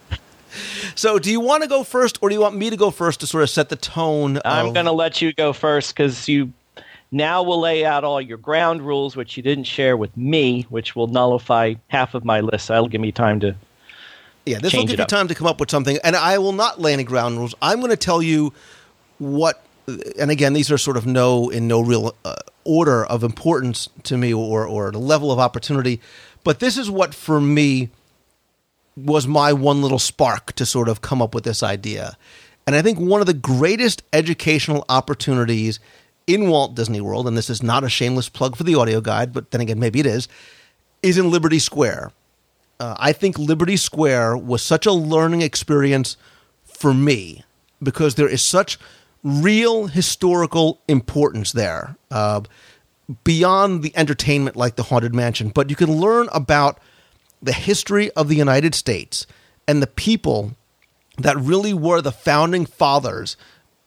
So, 0.94 1.18
do 1.18 1.30
you 1.30 1.40
want 1.40 1.62
to 1.62 1.68
go 1.68 1.84
first, 1.84 2.18
or 2.22 2.30
do 2.30 2.34
you 2.34 2.40
want 2.40 2.56
me 2.56 2.70
to 2.70 2.76
go 2.76 2.90
first 2.90 3.20
to 3.20 3.26
sort 3.26 3.42
of 3.42 3.50
set 3.50 3.68
the 3.68 3.76
tone? 3.76 4.40
I'm 4.46 4.72
going 4.72 4.86
to 4.86 4.92
let 4.92 5.20
you 5.20 5.34
go 5.34 5.52
first 5.52 5.94
because 5.94 6.26
you 6.26 6.54
now 7.16 7.42
we'll 7.42 7.60
lay 7.60 7.84
out 7.84 8.04
all 8.04 8.20
your 8.20 8.38
ground 8.38 8.82
rules, 8.82 9.16
which 9.16 9.36
you 9.36 9.42
didn't 9.42 9.64
share 9.64 9.96
with 9.96 10.16
me, 10.16 10.62
which 10.68 10.94
will 10.94 11.06
nullify 11.06 11.74
half 11.88 12.14
of 12.14 12.24
my 12.24 12.40
list. 12.40 12.68
That'll 12.68 12.88
give 12.88 13.00
me 13.00 13.12
time 13.12 13.40
to. 13.40 13.56
Yeah, 14.44 14.58
this 14.58 14.72
will 14.74 14.84
give 14.84 14.98
you 14.98 15.02
up. 15.02 15.08
time 15.08 15.26
to 15.28 15.34
come 15.34 15.46
up 15.46 15.58
with 15.58 15.70
something, 15.70 15.98
and 16.04 16.14
I 16.14 16.38
will 16.38 16.52
not 16.52 16.80
lay 16.80 16.92
any 16.92 17.04
ground 17.04 17.38
rules. 17.38 17.54
I'm 17.60 17.80
going 17.80 17.90
to 17.90 17.96
tell 17.96 18.22
you 18.22 18.52
what, 19.18 19.64
and 20.18 20.30
again, 20.30 20.52
these 20.52 20.70
are 20.70 20.78
sort 20.78 20.96
of 20.96 21.06
no 21.06 21.48
in 21.50 21.66
no 21.66 21.80
real 21.80 22.14
uh, 22.24 22.36
order 22.64 23.04
of 23.04 23.24
importance 23.24 23.88
to 24.04 24.16
me 24.16 24.32
or 24.32 24.66
or 24.66 24.92
the 24.92 24.98
level 24.98 25.32
of 25.32 25.40
opportunity, 25.40 26.00
but 26.44 26.60
this 26.60 26.76
is 26.76 26.90
what 26.90 27.12
for 27.12 27.40
me 27.40 27.88
was 28.96 29.26
my 29.26 29.52
one 29.52 29.82
little 29.82 29.98
spark 29.98 30.52
to 30.52 30.64
sort 30.64 30.88
of 30.88 31.00
come 31.02 31.20
up 31.20 31.34
with 31.34 31.44
this 31.44 31.62
idea. 31.62 32.16
And 32.66 32.74
I 32.74 32.82
think 32.82 32.98
one 32.98 33.20
of 33.20 33.26
the 33.26 33.34
greatest 33.34 34.02
educational 34.12 34.84
opportunities 34.88 35.78
in 36.26 36.48
Walt 36.48 36.74
Disney 36.74 37.00
World, 37.00 37.28
and 37.28 37.36
this 37.36 37.50
is 37.50 37.62
not 37.62 37.84
a 37.84 37.88
shameless 37.88 38.28
plug 38.28 38.56
for 38.56 38.64
the 38.64 38.74
audio 38.74 39.00
guide, 39.00 39.32
but 39.32 39.50
then 39.50 39.60
again, 39.60 39.78
maybe 39.78 40.00
it 40.00 40.06
is, 40.06 40.28
is 41.02 41.18
in 41.18 41.30
Liberty 41.30 41.58
Square. 41.58 42.12
Uh, 42.80 42.96
I 42.98 43.12
think 43.12 43.38
Liberty 43.38 43.76
Square 43.76 44.38
was 44.38 44.62
such 44.62 44.86
a 44.86 44.92
learning 44.92 45.42
experience 45.42 46.16
for 46.64 46.92
me 46.92 47.44
because 47.82 48.16
there 48.16 48.28
is 48.28 48.42
such 48.42 48.78
real 49.22 49.86
historical 49.86 50.80
importance 50.88 51.52
there 51.52 51.96
uh, 52.10 52.40
beyond 53.24 53.82
the 53.82 53.96
entertainment 53.96 54.56
like 54.56 54.76
the 54.76 54.84
Haunted 54.84 55.14
Mansion. 55.14 55.48
But 55.48 55.70
you 55.70 55.76
can 55.76 55.92
learn 55.92 56.28
about 56.32 56.78
the 57.40 57.52
history 57.52 58.10
of 58.12 58.28
the 58.28 58.36
United 58.36 58.74
States 58.74 59.26
and 59.66 59.82
the 59.82 59.86
people 59.86 60.52
that 61.18 61.36
really 61.36 61.72
were 61.72 62.00
the 62.00 62.12
founding 62.12 62.66
fathers 62.66 63.36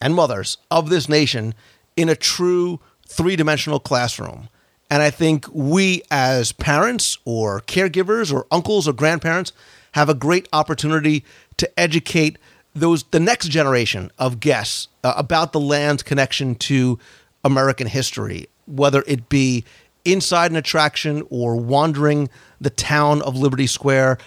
and 0.01 0.15
mothers 0.15 0.58
of 0.72 0.89
this 0.89 1.10
nation 1.10 1.53
in 2.00 2.08
a 2.08 2.15
true 2.15 2.79
three 3.06 3.36
dimensional 3.36 3.79
classroom. 3.79 4.48
And 4.89 5.03
I 5.03 5.10
think 5.10 5.46
we, 5.51 6.01
as 6.10 6.53
parents 6.53 7.18
or 7.25 7.60
caregivers 7.62 8.34
or 8.34 8.48
uncles 8.50 8.88
or 8.88 8.94
grandparents, 8.94 9.51
have 9.91 10.08
a 10.08 10.13
great 10.13 10.48
opportunity 10.53 11.25
to 11.58 11.79
educate 11.79 12.38
those 12.74 13.03
the 13.12 13.20
next 13.20 13.50
generation 13.50 14.12
of 14.18 14.39
guests 14.39 14.88
uh, 15.03 15.13
about 15.18 15.51
the 15.51 15.60
land's 15.60 16.03
connection 16.03 16.56
to 16.56 16.98
American 17.44 17.88
history, 17.88 18.48
whether 18.65 19.03
it 19.06 19.27
be 19.27 19.65
inside 20.06 20.51
an 20.51 20.58
attraction 20.58 21.27
or 21.29 21.58
wandering 21.58 22.29
the 22.62 22.70
town 22.70 23.22
of 23.24 23.36
Liberty 23.36 23.68
Square. 23.68 24.20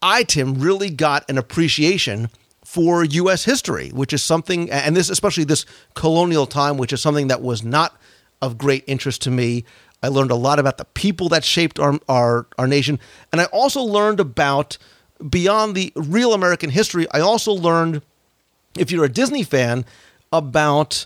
I, 0.00 0.22
Tim, 0.22 0.60
really 0.60 0.90
got 0.90 1.28
an 1.28 1.36
appreciation 1.36 2.30
for 2.72 3.04
U.S. 3.04 3.44
history, 3.44 3.90
which 3.90 4.14
is 4.14 4.22
something, 4.22 4.70
and 4.70 4.96
this, 4.96 5.10
especially 5.10 5.44
this 5.44 5.66
colonial 5.92 6.46
time, 6.46 6.78
which 6.78 6.90
is 6.90 7.02
something 7.02 7.28
that 7.28 7.42
was 7.42 7.62
not 7.62 8.00
of 8.40 8.56
great 8.56 8.82
interest 8.86 9.20
to 9.20 9.30
me. 9.30 9.66
I 10.02 10.08
learned 10.08 10.30
a 10.30 10.36
lot 10.36 10.58
about 10.58 10.78
the 10.78 10.86
people 10.86 11.28
that 11.28 11.44
shaped 11.44 11.78
our, 11.78 12.00
our, 12.08 12.46
our 12.56 12.66
nation. 12.66 12.98
And 13.30 13.42
I 13.42 13.44
also 13.44 13.82
learned 13.82 14.20
about, 14.20 14.78
beyond 15.28 15.74
the 15.74 15.92
real 15.94 16.32
American 16.32 16.70
history, 16.70 17.06
I 17.12 17.20
also 17.20 17.52
learned, 17.52 18.00
if 18.78 18.90
you're 18.90 19.04
a 19.04 19.12
Disney 19.12 19.42
fan, 19.42 19.84
about 20.32 21.04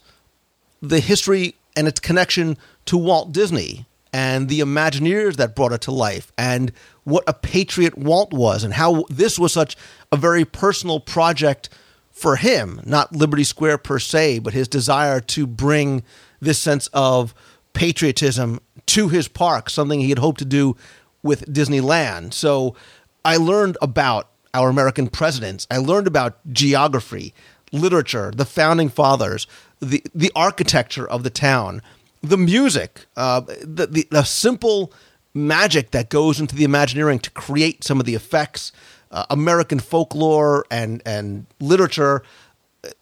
the 0.81 1.01
history 1.01 1.57
and 1.75 1.89
its 1.89 1.99
connection 1.99 2.59
to 2.85 2.97
Walt 2.97 3.33
Disney 3.33 3.87
and 4.17 4.49
the 4.49 4.61
Imagineers 4.61 5.37
that 5.37 5.55
brought 5.55 5.75
it 5.75 5.83
to 5.83 5.91
life, 5.91 6.33
and 6.39 6.73
what 7.05 7.23
a 7.27 7.35
patriot 7.35 7.99
Walt 7.99 8.33
was, 8.33 8.65
and 8.65 8.73
how 8.73 9.05
this 9.11 9.39
was 9.39 9.53
such 9.53 9.77
a 10.11 10.17
very 10.17 10.47
personal 10.47 11.01
project 11.01 11.69
for 12.13 12.37
him, 12.37 12.81
not 12.87 13.15
Liberty 13.15 13.45
Square 13.45 13.77
per 13.77 13.99
se, 13.99 14.39
but 14.39 14.55
his 14.55 14.69
desire 14.69 15.21
to 15.21 15.47
bring 15.47 16.03
this 16.41 16.59
sense 16.59 16.87
of 16.95 17.35
patriotism 17.75 18.59
to 18.87 19.09
his 19.11 19.29
park, 19.29 19.69
something 19.69 20.01
he 20.01 20.09
had 20.09 20.19
hoped 20.19 20.39
to 20.39 20.47
do 20.47 20.79
with 21.23 21.45
Disneyland. 21.53 22.33
So 22.33 22.75
I 23.23 23.37
learned 23.37 23.77
about 23.83 24.31
our 24.55 24.71
American 24.71 25.09
presidents. 25.09 25.67
I 25.71 25.77
learned 25.77 26.07
about 26.07 26.39
geography, 26.51 27.35
literature, 27.71 28.33
the 28.35 28.47
founding 28.47 28.89
fathers, 28.89 29.47
the, 29.81 30.03
the 30.15 30.33
architecture 30.35 31.07
of 31.07 31.23
the 31.23 31.29
town, 31.29 31.83
the 32.29 32.37
music, 32.37 33.07
uh, 33.17 33.41
the, 33.41 33.87
the, 33.87 34.09
the 34.11 34.25
simple 34.25 34.93
magic 35.35 35.91
that 35.91 36.09
goes 36.09 36.41
into 36.41 36.55
the 36.55 36.65
Imagineering 36.65 37.19
to 37.21 37.31
create 37.31 37.85
some 37.85 38.01
of 38.01 38.07
the 38.07 38.15
effects, 38.15 38.73
uh, 39.11 39.27
American 39.31 39.79
folklore 39.79 40.65
and, 40.71 41.03
and 41.05 41.47
literature, 41.61 42.23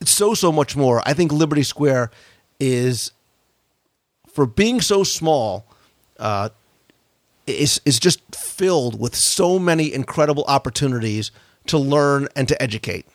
so, 0.04 0.34
so 0.34 0.50
much 0.50 0.76
more. 0.76 1.02
I 1.06 1.12
think 1.12 1.32
Liberty 1.32 1.62
Square 1.62 2.10
is, 2.58 3.12
for 4.28 4.46
being 4.46 4.80
so 4.80 5.04
small, 5.04 5.66
uh, 6.18 6.48
is 7.46 7.80
is 7.84 7.98
just 7.98 8.20
filled 8.34 8.98
with 8.98 9.14
so 9.14 9.58
many 9.58 9.92
incredible 9.92 10.44
opportunities 10.48 11.30
to 11.66 11.76
learn 11.76 12.28
and 12.34 12.48
to 12.48 12.62
educate. 12.62 13.06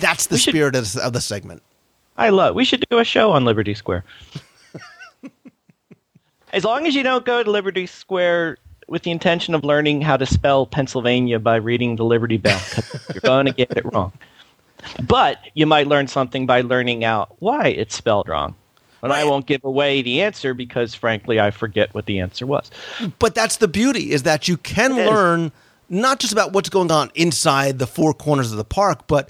That's 0.00 0.26
the 0.26 0.38
should- 0.38 0.52
spirit 0.52 0.74
of, 0.74 0.96
of 0.96 1.12
the 1.12 1.20
segment. 1.20 1.62
I 2.16 2.28
love. 2.28 2.54
We 2.54 2.64
should 2.64 2.84
do 2.90 2.98
a 2.98 3.04
show 3.04 3.32
on 3.32 3.44
Liberty 3.44 3.74
Square. 3.74 4.04
as 6.52 6.64
long 6.64 6.86
as 6.86 6.94
you 6.94 7.02
don't 7.02 7.24
go 7.24 7.42
to 7.42 7.50
Liberty 7.50 7.86
Square 7.86 8.58
with 8.88 9.02
the 9.02 9.10
intention 9.10 9.54
of 9.54 9.64
learning 9.64 10.02
how 10.02 10.16
to 10.16 10.26
spell 10.26 10.66
Pennsylvania 10.66 11.38
by 11.38 11.56
reading 11.56 11.96
the 11.96 12.04
Liberty 12.04 12.36
Bell, 12.36 12.60
you're 13.14 13.20
going 13.20 13.46
to 13.46 13.52
get 13.52 13.76
it 13.76 13.84
wrong. 13.92 14.12
But 15.02 15.38
you 15.54 15.66
might 15.66 15.86
learn 15.86 16.08
something 16.08 16.46
by 16.46 16.60
learning 16.60 17.04
out 17.04 17.34
why 17.38 17.68
it's 17.68 17.94
spelled 17.94 18.28
wrong. 18.28 18.56
And 19.02 19.12
I 19.12 19.24
won't 19.24 19.46
give 19.46 19.64
away 19.64 20.02
the 20.02 20.22
answer 20.22 20.54
because, 20.54 20.94
frankly, 20.94 21.40
I 21.40 21.50
forget 21.50 21.92
what 21.92 22.06
the 22.06 22.20
answer 22.20 22.46
was. 22.46 22.70
But 23.18 23.34
that's 23.34 23.56
the 23.56 23.66
beauty 23.66 24.12
is 24.12 24.22
that 24.22 24.46
you 24.46 24.56
can 24.56 24.94
learn 24.94 25.50
not 25.88 26.20
just 26.20 26.32
about 26.32 26.52
what's 26.52 26.68
going 26.68 26.90
on 26.92 27.10
inside 27.14 27.80
the 27.80 27.86
four 27.86 28.14
corners 28.14 28.52
of 28.52 28.58
the 28.58 28.64
park, 28.64 29.08
but 29.08 29.28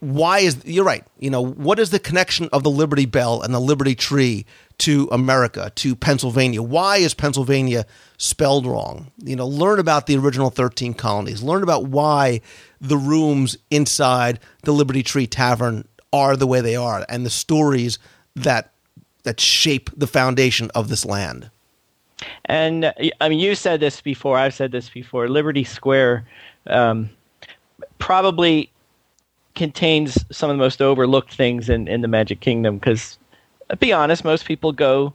why 0.00 0.40
is 0.40 0.64
you're 0.64 0.84
right. 0.84 1.04
You 1.18 1.30
know, 1.30 1.44
what 1.44 1.78
is 1.78 1.90
the 1.90 1.98
connection 1.98 2.48
of 2.52 2.62
the 2.62 2.70
Liberty 2.70 3.06
Bell 3.06 3.42
and 3.42 3.52
the 3.54 3.60
Liberty 3.60 3.94
Tree 3.94 4.46
to 4.78 5.08
America, 5.10 5.72
to 5.76 5.96
Pennsylvania? 5.96 6.62
Why 6.62 6.98
is 6.98 7.14
Pennsylvania 7.14 7.86
spelled 8.16 8.66
wrong? 8.66 9.10
You 9.18 9.36
know, 9.36 9.46
learn 9.46 9.78
about 9.78 10.06
the 10.06 10.16
original 10.16 10.50
13 10.50 10.94
colonies. 10.94 11.42
Learn 11.42 11.62
about 11.62 11.86
why 11.86 12.40
the 12.80 12.96
rooms 12.96 13.56
inside 13.70 14.40
the 14.62 14.72
Liberty 14.72 15.02
Tree 15.02 15.26
Tavern 15.26 15.86
are 16.12 16.36
the 16.36 16.46
way 16.46 16.60
they 16.60 16.76
are 16.76 17.04
and 17.08 17.26
the 17.26 17.30
stories 17.30 17.98
that 18.34 18.72
that 19.24 19.40
shape 19.40 19.90
the 19.96 20.06
foundation 20.06 20.70
of 20.74 20.88
this 20.88 21.04
land. 21.04 21.50
And 22.46 22.92
I 23.20 23.28
mean, 23.28 23.38
you 23.38 23.54
said 23.54 23.80
this 23.80 24.00
before. 24.00 24.38
I've 24.38 24.54
said 24.54 24.72
this 24.72 24.88
before. 24.88 25.28
Liberty 25.28 25.64
Square 25.64 26.26
um, 26.66 27.10
probably 27.98 28.70
contains 29.58 30.24
some 30.34 30.48
of 30.48 30.56
the 30.56 30.62
most 30.62 30.80
overlooked 30.80 31.34
things 31.34 31.68
in, 31.68 31.88
in 31.88 32.00
the 32.00 32.08
Magic 32.08 32.40
Kingdom. 32.40 32.78
Because, 32.78 33.18
uh, 33.68 33.76
be 33.76 33.92
honest, 33.92 34.24
most 34.24 34.46
people 34.46 34.72
go 34.72 35.12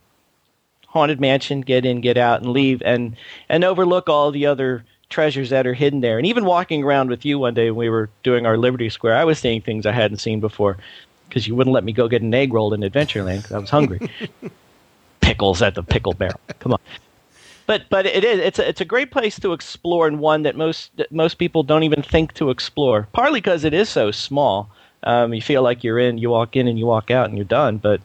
haunted 0.87 1.19
mansion, 1.19 1.61
get 1.61 1.85
in, 1.85 2.01
get 2.01 2.17
out, 2.17 2.41
and 2.41 2.51
leave, 2.51 2.81
and 2.85 3.15
and 3.49 3.63
overlook 3.63 4.07
all 4.09 4.29
the 4.29 4.45
other 4.45 4.85
treasures 5.09 5.49
that 5.49 5.65
are 5.65 5.73
hidden 5.73 6.01
there. 6.01 6.17
And 6.17 6.27
even 6.27 6.45
walking 6.45 6.83
around 6.83 7.09
with 7.09 7.25
you 7.25 7.39
one 7.39 7.53
day 7.53 7.71
when 7.71 7.77
we 7.77 7.89
were 7.89 8.09
doing 8.21 8.45
our 8.45 8.57
Liberty 8.57 8.89
Square, 8.89 9.15
I 9.15 9.23
was 9.23 9.39
seeing 9.39 9.61
things 9.61 9.85
I 9.85 9.91
hadn't 9.91 10.19
seen 10.19 10.39
before. 10.39 10.77
Because 11.29 11.47
you 11.47 11.55
wouldn't 11.55 11.73
let 11.73 11.83
me 11.83 11.93
go 11.93 12.07
get 12.07 12.21
an 12.21 12.33
egg 12.33 12.53
roll 12.53 12.75
in 12.75 12.81
Adventureland 12.81 13.37
because 13.37 13.53
I 13.53 13.57
was 13.57 13.69
hungry. 13.71 14.07
Pickles 15.21 15.63
at 15.63 15.73
the 15.73 15.81
pickle 15.81 16.13
barrel. 16.13 16.39
Come 16.59 16.73
on 16.73 16.79
but 17.65 17.83
but 17.89 18.05
it 18.05 18.23
is 18.23 18.39
it's 18.39 18.59
a, 18.59 18.67
it's 18.67 18.81
a 18.81 18.85
great 18.85 19.11
place 19.11 19.39
to 19.39 19.53
explore 19.53 20.07
and 20.07 20.19
one 20.19 20.43
that 20.43 20.55
most 20.55 20.95
that 20.97 21.11
most 21.11 21.35
people 21.35 21.63
don't 21.63 21.83
even 21.83 22.01
think 22.01 22.33
to 22.33 22.49
explore. 22.49 23.07
Partly 23.13 23.39
because 23.39 23.63
it 23.63 23.73
is 23.73 23.89
so 23.89 24.11
small, 24.11 24.69
um, 25.03 25.33
you 25.33 25.41
feel 25.41 25.61
like 25.61 25.83
you're 25.83 25.99
in, 25.99 26.17
you 26.17 26.29
walk 26.29 26.55
in 26.55 26.67
and 26.67 26.77
you 26.77 26.85
walk 26.85 27.11
out 27.11 27.27
and 27.27 27.37
you're 27.37 27.45
done. 27.45 27.77
But 27.77 28.01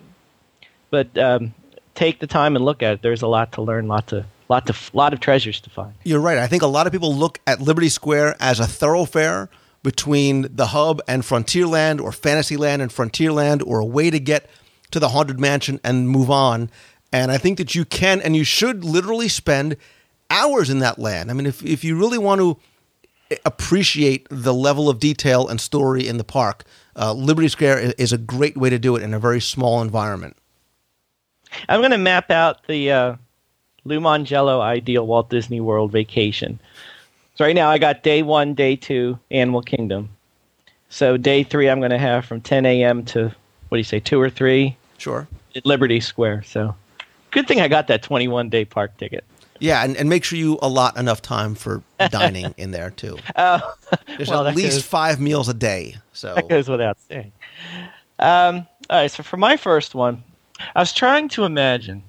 but 0.91 1.17
um, 1.19 1.55
take 1.95 2.21
the 2.21 2.27
time 2.27 2.57
and 2.57 2.65
look 2.65 2.83
at 2.83 2.95
it. 2.95 3.03
There's 3.03 3.23
a 3.23 3.29
lot 3.29 3.53
to 3.53 3.63
learn, 3.63 3.89
lot 3.89 4.07
to 4.09 4.25
lot 4.49 4.67
to 4.67 4.75
lot 4.93 5.13
of 5.13 5.21
treasures 5.21 5.61
to 5.61 5.71
find. 5.71 5.95
You're 6.05 6.21
right. 6.21 6.39
I 6.39 6.47
think 6.47 6.63
a 6.63 6.67
lot 6.67 6.87
of 6.87 6.93
people 6.93 7.15
look 7.15 7.41
at 7.47 7.61
Liberty 7.61 7.89
Square 7.89 8.37
as 8.41 8.61
a 8.61 8.67
thoroughfare 8.67 9.49
between 9.83 10.49
the 10.55 10.69
hub 10.69 11.01
and 11.07 11.23
Frontierland 11.23 12.01
or 12.01 12.13
Fantasyland 12.13 12.83
and 12.83 12.91
Frontierland 12.91 13.63
or 13.65 13.79
a 13.79 13.85
way 13.85 14.11
to 14.11 14.19
get 14.19 14.49
to 14.91 14.99
the 14.99 15.11
Haunted 15.11 15.39
Mansion 15.39 15.81
and 15.85 16.09
move 16.09 16.31
on. 16.31 16.71
And 17.13 17.31
I 17.31 17.39
think 17.39 17.59
that 17.59 17.75
you 17.75 17.85
can 17.85 18.21
and 18.21 18.37
you 18.37 18.45
should 18.45 18.85
literally 18.85 19.29
spend 19.29 19.77
hours 20.31 20.71
in 20.71 20.81
that 20.81 20.99
land. 20.99 21.31
I 21.31 21.35
mean, 21.35 21.47
if, 21.47 21.65
if 21.65 21.85
you 21.85 21.99
really 21.99 22.19
want 22.19 22.41
to 22.41 22.59
appreciate 23.45 24.27
the 24.31 24.55
level 24.55 24.89
of 24.89 24.99
detail 24.99 25.49
and 25.49 25.61
story 25.61 26.07
in 26.07 26.19
the 26.19 26.25
park, 26.25 26.65
uh, 26.97 27.13
Liberty 27.13 27.49
Square 27.49 27.95
is, 27.99 28.13
a 28.13 28.19
great 28.19 28.57
way 28.57 28.71
to 28.71 28.79
do 28.79 28.97
it 28.97 29.03
in 29.03 29.15
a 29.15 29.19
very 29.19 29.41
small 29.41 29.81
environment. 29.81 30.37
I'm 31.69 31.81
going 31.81 31.93
to 31.93 31.99
map 31.99 32.31
out 32.31 32.67
the 32.67 32.91
uh, 32.91 33.17
Lou 33.85 34.05
ideal 34.07 35.07
Walt 35.07 35.31
Disney 35.31 35.61
World 35.61 35.93
vacation. 35.93 36.59
So 37.37 37.45
right 37.45 37.55
now 37.55 37.71
I 37.71 37.79
got 37.79 38.03
day 38.03 38.23
one, 38.23 38.55
day 38.55 38.77
two, 38.77 39.19
Animal 39.31 39.63
Kingdom. 39.63 40.11
So 40.89 41.17
day 41.17 41.43
three 41.45 41.71
I'm 41.71 41.79
going 41.79 41.91
to 41.91 41.99
have 41.99 42.25
from 42.25 42.41
10 42.41 42.67
a.m. 42.67 43.05
to 43.07 43.35
what 43.69 43.77
do 43.77 43.79
you 43.79 43.85
say, 43.85 44.01
two 44.01 44.21
or 44.21 44.31
three 44.31 44.77
Sure. 44.97 45.29
at 45.55 45.65
Liberty 45.65 46.01
Square. 46.01 46.43
So 46.43 46.75
good 47.31 47.47
thing 47.49 47.61
I 47.61 47.69
got 47.69 47.87
that 47.89 48.03
21 48.03 48.49
day 48.49 48.65
park 48.65 48.97
ticket. 48.99 49.25
Yeah, 49.61 49.83
and, 49.83 49.97
and 49.97 50.09
make 50.09 50.23
sure 50.23 50.39
you 50.39 50.57
allot 50.63 50.97
enough 50.97 51.21
time 51.21 51.55
for 51.57 51.83
dining 52.11 52.55
in 52.57 52.71
there 52.71 52.91
too. 52.91 53.19
Oh, 53.37 53.75
There's 54.17 54.29
well, 54.29 54.47
at 54.47 54.55
least 54.55 54.77
goes- 54.77 54.85
five 54.85 55.21
meals 55.21 55.49
a 55.49 55.55
day. 55.55 55.97
So 56.13 56.35
that 56.35 56.49
goes 56.49 56.69
without 56.69 56.99
saying. 57.09 57.33
Um, 58.21 58.67
all 58.91 59.01
right, 59.01 59.11
so 59.11 59.23
for 59.23 59.37
my 59.37 59.57
first 59.57 59.95
one, 59.95 60.23
I 60.75 60.81
was 60.81 60.93
trying 60.93 61.29
to 61.31 61.45
imagine, 61.45 62.03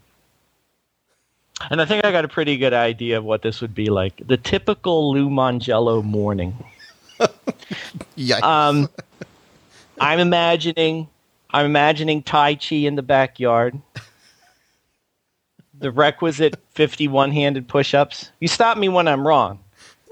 and 1.70 1.82
I 1.82 1.86
think 1.86 2.06
I 2.06 2.12
got 2.12 2.26
a 2.26 2.28
pretty 2.28 2.58
good 2.58 2.74
idea 2.74 3.18
of 3.18 3.24
what 3.24 3.42
this 3.42 3.62
would 3.62 3.76
be 3.76 3.90
like. 3.90 4.26
The 4.28 4.38
typical 4.38 5.12
Lou 5.14 5.30
Mongello 5.30 6.04
morning. 6.04 6.56
yeah, 8.16 8.38
Um, 8.44 8.90
I'm 10.00 10.20
imagining, 10.20 11.08
I'm 11.52 11.66
imagining 11.66 12.24
Tai 12.24 12.56
Chi 12.56 12.76
in 12.78 12.96
the 12.96 13.02
backyard. 13.04 13.80
The 15.80 15.92
requisite 15.92 16.58
51 16.72 17.32
handed 17.32 17.68
push 17.68 17.94
ups. 17.94 18.32
You 18.40 18.48
stop 18.48 18.78
me 18.78 18.90
when 18.90 19.08
I'm 19.08 19.26
wrong. 19.26 19.60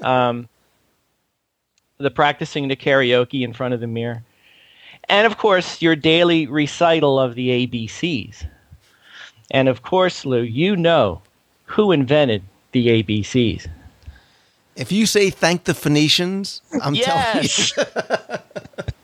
Um, 0.02 0.48
the 1.98 2.12
practicing 2.12 2.68
the 2.68 2.76
karaoke 2.76 3.44
in 3.44 3.54
front 3.54 3.74
of 3.74 3.80
the 3.80 3.88
mirror. 3.88 4.24
And 5.10 5.26
of 5.28 5.38
course, 5.38 5.82
your 5.82 5.96
daily 5.96 6.48
recital 6.48 7.20
of 7.20 7.36
the 7.36 7.50
ABCs. 7.68 8.46
And 9.52 9.68
of 9.68 9.82
course, 9.82 10.26
Lou, 10.26 10.42
you 10.42 10.76
know 10.76 11.22
who 11.66 11.92
invented 11.92 12.44
the 12.72 12.88
ABCs. 13.04 13.68
if 14.76 14.92
you 14.92 15.06
say 15.06 15.30
thank 15.30 15.64
the 15.64 15.74
Phoenicians, 15.74 16.62
I'm 16.84 16.94
Yes. 16.96 17.74
telling 17.74 17.88
you. 17.88 18.38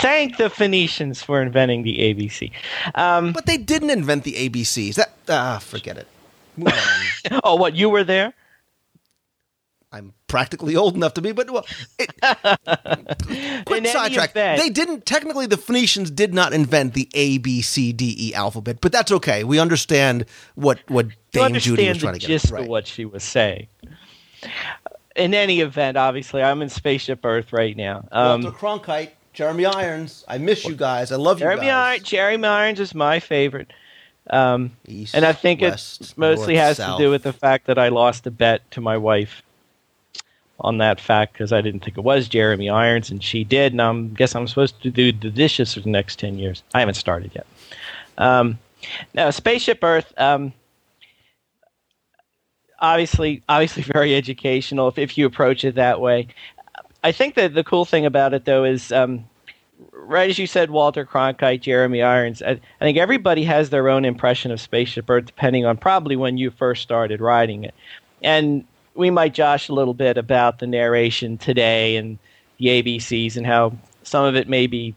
Thank 0.00 0.36
the 0.36 0.50
Phoenicians 0.50 1.22
for 1.22 1.40
inventing 1.42 1.82
the 1.82 1.98
ABC. 1.98 2.50
Um, 2.94 3.32
But 3.32 3.46
they 3.46 3.56
didn't 3.56 3.90
invent 3.90 4.24
the 4.24 4.34
ABCs. 4.48 4.94
That 4.96 5.12
ah, 5.28 5.58
forget 5.58 5.96
it. 5.96 6.08
Oh, 7.44 7.54
what 7.54 7.74
you 7.74 7.88
were 7.88 8.04
there? 8.04 8.34
I'm 9.94 10.14
practically 10.26 10.74
old 10.74 10.94
enough 10.96 11.12
to 11.14 11.20
be, 11.20 11.32
but 11.32 11.50
well, 11.50 11.66
it, 11.98 12.10
quick 13.66 13.86
sidetrack. 13.86 14.30
event- 14.30 14.60
They 14.60 14.70
didn't 14.70 15.04
technically. 15.04 15.46
The 15.46 15.58
Phoenicians 15.58 16.10
did 16.10 16.32
not 16.32 16.52
invent 16.54 16.94
the 16.94 17.08
A 17.14 17.36
B 17.38 17.60
C 17.62 17.92
D 17.92 18.14
E 18.18 18.34
alphabet, 18.34 18.78
but 18.80 18.90
that's 18.90 19.12
okay. 19.12 19.44
We 19.44 19.58
understand 19.58 20.24
what 20.54 20.78
what 20.88 21.08
Dame 21.32 21.52
Judi 21.52 21.54
was 21.54 21.66
understand 21.66 22.00
trying 22.00 22.12
the 22.14 22.18
to 22.20 22.26
gist 22.26 22.46
get. 22.46 22.52
Right. 22.54 22.62
of 22.62 22.68
what 22.68 22.86
she 22.86 23.04
was 23.04 23.22
saying. 23.22 23.66
In 25.16 25.34
any 25.34 25.60
event, 25.60 25.96
obviously, 25.96 26.42
I'm 26.42 26.62
in 26.62 26.68
Spaceship 26.68 27.24
Earth 27.24 27.52
right 27.52 27.76
now. 27.76 28.08
Um, 28.12 28.42
Walter 28.42 28.56
Cronkite, 28.56 29.10
Jeremy 29.32 29.66
Irons. 29.66 30.24
I 30.26 30.38
miss 30.38 30.64
you 30.64 30.74
guys. 30.74 31.12
I 31.12 31.16
love 31.16 31.38
you 31.38 31.44
Jeremy, 31.44 31.66
guys. 31.66 31.90
Irons, 31.90 32.02
Jeremy 32.08 32.48
Irons 32.48 32.80
is 32.80 32.94
my 32.94 33.20
favorite. 33.20 33.72
Um, 34.30 34.70
East, 34.86 35.14
and 35.14 35.24
I 35.24 35.32
think 35.32 35.60
west, 35.60 36.00
it 36.00 36.14
mostly 36.16 36.54
north, 36.54 36.66
has 36.66 36.76
south. 36.76 36.96
to 36.96 37.04
do 37.04 37.10
with 37.10 37.24
the 37.24 37.32
fact 37.32 37.66
that 37.66 37.78
I 37.78 37.88
lost 37.88 38.26
a 38.26 38.30
bet 38.30 38.70
to 38.70 38.80
my 38.80 38.96
wife 38.96 39.42
on 40.60 40.78
that 40.78 41.00
fact 41.00 41.32
because 41.32 41.52
I 41.52 41.60
didn't 41.60 41.80
think 41.80 41.98
it 41.98 42.04
was 42.04 42.28
Jeremy 42.28 42.70
Irons, 42.70 43.10
and 43.10 43.22
she 43.22 43.42
did, 43.42 43.72
and 43.72 43.82
I 43.82 44.00
guess 44.14 44.34
I'm 44.34 44.46
supposed 44.46 44.80
to 44.82 44.90
do 44.90 45.12
the 45.12 45.30
dishes 45.30 45.74
for 45.74 45.80
the 45.80 45.90
next 45.90 46.18
ten 46.18 46.38
years. 46.38 46.62
I 46.72 46.80
haven't 46.80 46.94
started 46.94 47.32
yet. 47.34 47.46
Um, 48.16 48.58
now, 49.14 49.30
Spaceship 49.30 49.82
Earth, 49.82 50.12
um, 50.16 50.52
obviously, 52.82 53.42
obviously 53.48 53.82
very 53.84 54.14
educational 54.14 54.88
if, 54.88 54.98
if 54.98 55.16
you 55.16 55.24
approach 55.24 55.64
it 55.64 55.76
that 55.76 56.00
way. 56.00 56.28
I 57.04 57.12
think 57.12 57.34
that 57.36 57.54
the 57.54 57.64
cool 57.64 57.84
thing 57.84 58.04
about 58.04 58.34
it, 58.34 58.44
though, 58.44 58.64
is 58.64 58.92
um, 58.92 59.24
right 59.92 60.28
as 60.28 60.38
you 60.38 60.46
said, 60.46 60.70
Walter 60.70 61.06
Cronkite, 61.06 61.62
Jeremy 61.62 62.02
Irons. 62.02 62.42
I, 62.42 62.50
I 62.50 62.84
think 62.84 62.98
everybody 62.98 63.44
has 63.44 63.70
their 63.70 63.88
own 63.88 64.04
impression 64.04 64.50
of 64.50 64.60
Spaceship 64.60 65.08
Earth, 65.08 65.26
depending 65.26 65.64
on 65.64 65.76
probably 65.76 66.16
when 66.16 66.36
you 66.36 66.50
first 66.50 66.82
started 66.82 67.20
riding 67.20 67.64
it. 67.64 67.74
And 68.22 68.64
we 68.94 69.10
might 69.10 69.34
josh 69.34 69.68
a 69.68 69.74
little 69.74 69.94
bit 69.94 70.18
about 70.18 70.58
the 70.58 70.66
narration 70.66 71.38
today 71.38 71.96
and 71.96 72.18
the 72.58 72.66
ABCs 72.66 73.36
and 73.36 73.46
how 73.46 73.72
some 74.02 74.24
of 74.24 74.36
it 74.36 74.48
may 74.48 74.66
be 74.66 74.94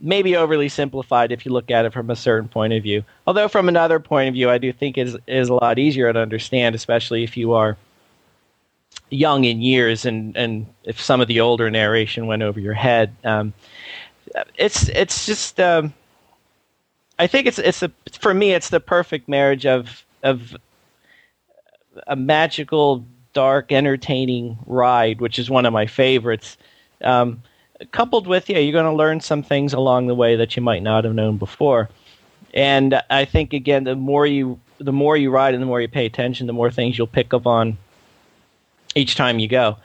maybe 0.00 0.36
overly 0.36 0.68
simplified 0.68 1.32
if 1.32 1.44
you 1.44 1.52
look 1.52 1.70
at 1.70 1.84
it 1.84 1.92
from 1.92 2.10
a 2.10 2.16
certain 2.16 2.48
point 2.48 2.72
of 2.72 2.82
view. 2.82 3.04
Although 3.26 3.48
from 3.48 3.68
another 3.68 4.00
point 4.00 4.28
of 4.28 4.34
view, 4.34 4.50
I 4.50 4.58
do 4.58 4.72
think 4.72 4.96
it 4.96 5.08
is, 5.08 5.16
is 5.26 5.48
a 5.48 5.54
lot 5.54 5.78
easier 5.78 6.12
to 6.12 6.18
understand, 6.18 6.74
especially 6.74 7.22
if 7.22 7.36
you 7.36 7.52
are 7.52 7.76
young 9.10 9.44
in 9.44 9.60
years 9.60 10.04
and 10.04 10.36
and 10.36 10.66
if 10.84 11.00
some 11.00 11.20
of 11.20 11.28
the 11.28 11.40
older 11.40 11.70
narration 11.70 12.26
went 12.26 12.42
over 12.42 12.60
your 12.60 12.74
head. 12.74 13.14
Um, 13.24 13.52
it's 14.56 14.88
it's 14.88 15.26
just 15.26 15.60
um, 15.60 15.92
I 17.18 17.26
think 17.26 17.46
it's 17.46 17.58
it's 17.58 17.82
a 17.82 17.90
for 18.18 18.32
me 18.32 18.52
it's 18.52 18.70
the 18.70 18.80
perfect 18.80 19.28
marriage 19.28 19.66
of 19.66 20.04
of 20.22 20.56
a 22.06 22.16
magical, 22.16 23.04
dark, 23.32 23.72
entertaining 23.72 24.58
ride, 24.66 25.20
which 25.20 25.38
is 25.38 25.50
one 25.50 25.66
of 25.66 25.72
my 25.72 25.86
favorites. 25.86 26.56
Um, 27.02 27.42
coupled 27.92 28.26
with 28.26 28.48
yeah, 28.48 28.58
you're 28.58 28.72
going 28.72 28.84
to 28.84 28.92
learn 28.92 29.20
some 29.20 29.42
things 29.42 29.72
along 29.72 30.06
the 30.06 30.14
way 30.14 30.36
that 30.36 30.56
you 30.56 30.62
might 30.62 30.82
not 30.82 31.04
have 31.04 31.14
known 31.14 31.36
before. 31.36 31.88
And 32.52 33.00
I 33.10 33.24
think 33.24 33.52
again, 33.52 33.84
the 33.84 33.96
more 33.96 34.26
you 34.26 34.60
the 34.78 34.92
more 34.92 35.16
you 35.16 35.30
ride 35.30 35.54
and 35.54 35.62
the 35.62 35.66
more 35.66 35.80
you 35.80 35.88
pay 35.88 36.06
attention, 36.06 36.46
the 36.46 36.52
more 36.52 36.70
things 36.70 36.96
you'll 36.96 37.06
pick 37.06 37.34
up 37.34 37.46
on 37.46 37.76
each 38.94 39.14
time 39.14 39.38
you 39.38 39.46
go. 39.48 39.76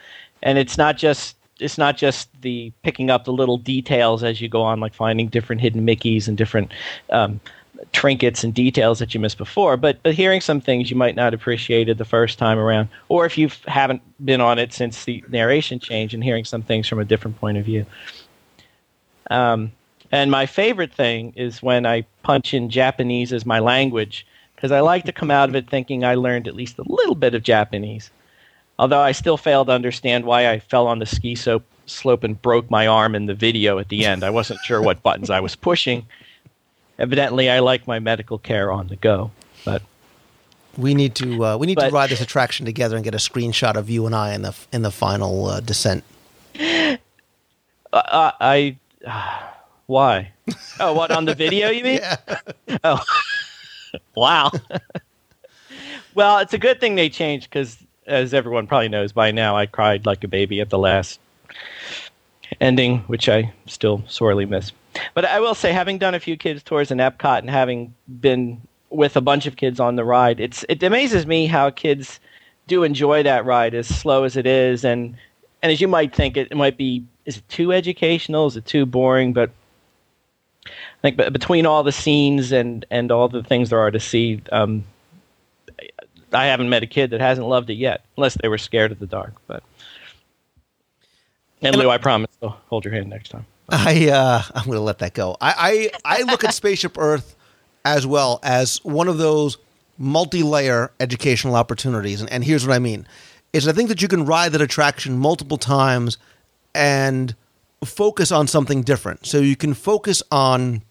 And 0.42 0.58
it's 0.58 0.78
not 0.78 0.98
just 0.98 1.36
it's 1.60 1.78
not 1.78 1.98
just 1.98 2.30
the 2.42 2.72
picking 2.84 3.10
up 3.10 3.26
the 3.26 3.34
little 3.34 3.58
details 3.58 4.24
as 4.24 4.42
you 4.42 4.50
go 4.50 4.62
on, 4.62 4.80
like 4.80 4.94
finding 4.94 5.28
different 5.28 5.62
hidden 5.62 5.86
Mickeys 5.86 6.28
and 6.28 6.38
different 6.38 6.72
um, 7.10 7.40
trinkets 7.92 8.44
and 8.44 8.54
details 8.54 9.00
that 9.00 9.14
you 9.14 9.20
missed 9.20 9.38
before, 9.38 9.78
but 9.78 10.02
but 10.04 10.14
hearing 10.14 10.42
some 10.42 10.62
things 10.62 10.90
you 10.90 10.96
might 10.96 11.16
not 11.16 11.34
appreciated 11.34 11.98
the 11.98 12.06
first 12.06 12.38
time 12.38 12.58
around, 12.58 12.90
or 13.10 13.26
if 13.26 13.38
you 13.38 13.50
haven't 13.68 14.02
been 14.24 14.42
on 14.42 14.60
it 14.60 14.74
since 14.74 15.06
the 15.06 15.24
narration 15.30 15.80
change, 15.80 16.14
and 16.14 16.24
hearing 16.24 16.46
some 16.46 16.62
things 16.62 16.88
from 16.88 17.00
a 17.00 17.06
different 17.06 17.40
point 17.40 17.58
of 17.58 17.66
view. 17.66 17.86
Um, 19.30 19.72
and 20.12 20.30
my 20.30 20.46
favorite 20.46 20.94
thing 20.94 21.34
is 21.36 21.64
when 21.64 21.86
I 21.86 22.06
punch 22.24 22.54
in 22.54 22.70
Japanese 22.70 23.34
as 23.34 23.46
my 23.46 23.60
language, 23.60 24.26
because 24.56 24.72
I 24.72 24.80
like 24.80 25.06
to 25.06 25.12
come 25.12 25.32
out 25.32 25.50
of 25.50 25.56
it 25.56 25.70
thinking 25.70 26.04
I 26.04 26.16
learned 26.16 26.48
at 26.48 26.56
least 26.56 26.78
a 26.78 26.84
little 26.88 27.16
bit 27.16 27.34
of 27.34 27.44
Japanese. 27.44 28.12
Although 28.78 29.00
I 29.00 29.14
still 29.14 29.38
fail 29.38 29.66
to 29.66 29.72
understand 29.72 30.26
why 30.26 30.50
I 30.50 30.60
fell 30.60 30.88
on 30.88 31.00
the 31.00 31.06
ski 31.06 31.36
slope, 31.36 31.64
slope 31.86 32.24
and 32.24 32.42
broke 32.42 32.70
my 32.70 32.88
arm 32.88 33.16
in 33.16 33.26
the 33.26 33.34
video 33.34 33.80
at 33.80 33.90
the 33.90 34.06
end. 34.06 34.24
I 34.24 34.30
wasn't 34.30 34.60
sure 34.64 34.82
what 34.82 35.04
buttons 35.04 35.30
I 35.30 35.40
was 35.40 35.56
pushing. 35.56 36.06
Evidently, 36.98 37.50
I 37.50 37.60
like 37.60 37.88
my 37.88 38.00
medical 38.00 38.38
care 38.38 38.72
on 38.72 38.88
the 38.88 38.96
go. 38.96 39.32
But 39.66 39.82
We 40.78 40.94
need 40.94 41.16
to 41.16 41.44
uh, 41.46 41.58
we 41.58 41.68
need 41.68 41.78
to 41.80 41.90
ride 41.90 42.10
this 42.10 42.22
attraction 42.22 42.66
together 42.66 42.96
and 42.96 43.04
get 43.04 43.14
a 43.14 43.18
screenshot 43.20 43.76
of 43.76 43.90
you 43.90 44.06
and 44.06 44.16
I 44.16 44.34
in 44.34 44.42
the 44.44 44.56
in 44.72 44.82
the 44.82 44.92
final 44.92 45.46
uh, 45.48 45.60
descent. 45.60 46.04
uh, 46.60 46.98
I, 47.94 48.78
why? 49.88 50.32
Oh, 50.80 50.94
what 50.94 51.12
on 51.12 51.26
the 51.26 51.36
video? 51.36 51.70
You 51.70 51.84
mean? 51.84 52.00
Yeah. 52.68 52.78
Oh, 52.84 53.04
wow. 54.16 54.52
well, 56.14 56.40
it's 56.40 56.54
a 56.54 56.58
good 56.58 56.80
thing 56.80 56.96
they 56.96 57.10
changed 57.10 57.50
because, 57.50 57.78
as 58.08 58.34
everyone 58.34 58.68
probably 58.68 58.90
knows 58.90 59.12
by 59.12 59.32
now, 59.32 59.56
I 59.56 59.66
cried 59.66 60.06
like 60.06 60.24
a 60.24 60.28
baby 60.28 60.62
at 60.62 60.70
the 60.70 60.78
last 60.78 61.20
ending, 62.60 63.00
which 63.08 63.30
I 63.30 63.54
still 63.66 64.04
sorely 64.08 64.46
miss. 64.46 64.72
But 65.14 65.26
I 65.26 65.40
will 65.40 65.56
say, 65.56 65.72
having 65.72 65.98
done 65.98 66.16
a 66.16 66.20
few 66.20 66.38
kids 66.38 66.64
tours 66.64 66.92
in 66.92 67.00
Epcot 67.00 67.40
and 67.40 67.50
having 67.50 67.94
been 68.22 68.62
with 68.90 69.18
a 69.18 69.22
bunch 69.22 69.46
of 69.46 69.58
kids 69.58 69.80
on 69.80 69.96
the 69.96 70.06
ride, 70.06 70.40
it's 70.40 70.66
it 70.70 70.82
amazes 70.84 71.26
me 71.26 71.48
how 71.48 71.70
kids 71.70 72.20
do 72.68 72.84
enjoy 72.84 73.24
that 73.24 73.46
ride 73.46 73.74
as 73.74 73.88
slow 73.88 74.24
as 74.24 74.38
it 74.38 74.46
is, 74.46 74.86
and 74.86 75.16
and 75.62 75.72
as 75.72 75.82
you 75.82 75.88
might 75.88 76.16
think, 76.16 76.38
it, 76.38 76.48
it 76.52 76.56
might 76.56 76.78
be 76.78 77.04
is 77.26 77.38
it 77.38 77.50
too 77.50 77.74
educational? 77.74 78.48
Is 78.48 78.56
it 78.56 78.66
too 78.66 78.86
boring? 78.86 79.34
But 79.34 79.52
I 80.68 80.72
think 81.02 81.18
be- 81.18 81.30
between 81.30 81.66
all 81.66 81.84
the 81.84 81.92
scenes 81.92 82.52
and 82.52 82.86
and 82.90 83.12
all 83.12 83.28
the 83.28 83.44
things 83.44 83.70
there 83.70 83.80
are 83.80 83.92
to 83.92 84.00
see, 84.00 84.42
um, 84.52 84.86
I 86.32 86.46
haven't 86.46 86.70
met 86.70 86.84
a 86.84 86.88
kid 86.88 87.10
that 87.12 87.22
hasn't 87.22 87.48
loved 87.48 87.70
it 87.70 87.76
yet, 87.76 88.04
unless 88.18 88.36
they 88.36 88.48
were 88.48 88.58
scared 88.58 88.92
of 88.92 89.00
the 89.00 89.08
dark. 89.08 89.34
But 89.48 89.64
and 91.62 91.76
Lou, 91.76 91.90
I 91.90 91.98
promise 91.98 92.30
I'll 92.42 92.60
hold 92.68 92.86
your 92.86 92.94
hand 92.94 93.10
next 93.10 93.30
time. 93.30 93.46
I 93.70 94.10
uh, 94.10 94.44
I'm 94.54 94.66
going 94.66 94.78
to 94.78 94.82
let 94.82 95.00
that 95.00 95.14
go. 95.14 95.38
I, 95.42 95.92
I 96.06 96.20
I 96.20 96.22
look 96.24 96.44
at 96.44 96.54
Spaceship 96.54 96.98
Earth 96.98 97.36
as 97.84 98.06
well 98.06 98.40
as 98.44 98.84
one 98.84 99.08
of 99.08 99.18
those 99.18 99.58
multi-layer 99.98 100.92
educational 101.00 101.56
opportunities, 101.56 102.22
and, 102.22 102.30
and 102.30 102.44
here's 102.44 102.66
what 102.68 102.76
I 102.76 102.80
mean: 102.80 103.08
is 103.54 103.68
I 103.68 103.72
think 103.72 103.90
that 103.90 104.02
you 104.02 104.08
can 104.08 104.26
ride 104.26 104.52
that 104.52 104.62
attraction 104.62 105.18
multiple 105.18 105.58
times 105.58 106.18
and 106.74 107.36
focus 107.84 108.32
on 108.32 108.48
something 108.48 108.82
different. 108.82 109.26
So 109.26 109.40
you 109.40 109.56
can 109.56 109.74
focus 109.74 110.22
on 110.32 110.84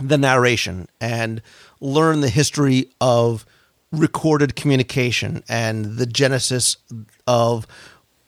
the 0.00 0.18
narration 0.18 0.88
and 1.00 1.42
learn 1.80 2.20
the 2.20 2.28
history 2.28 2.90
of 3.00 3.46
recorded 3.90 4.56
communication 4.56 5.42
and 5.48 5.96
the 5.96 6.06
genesis 6.06 6.76
of 7.26 7.66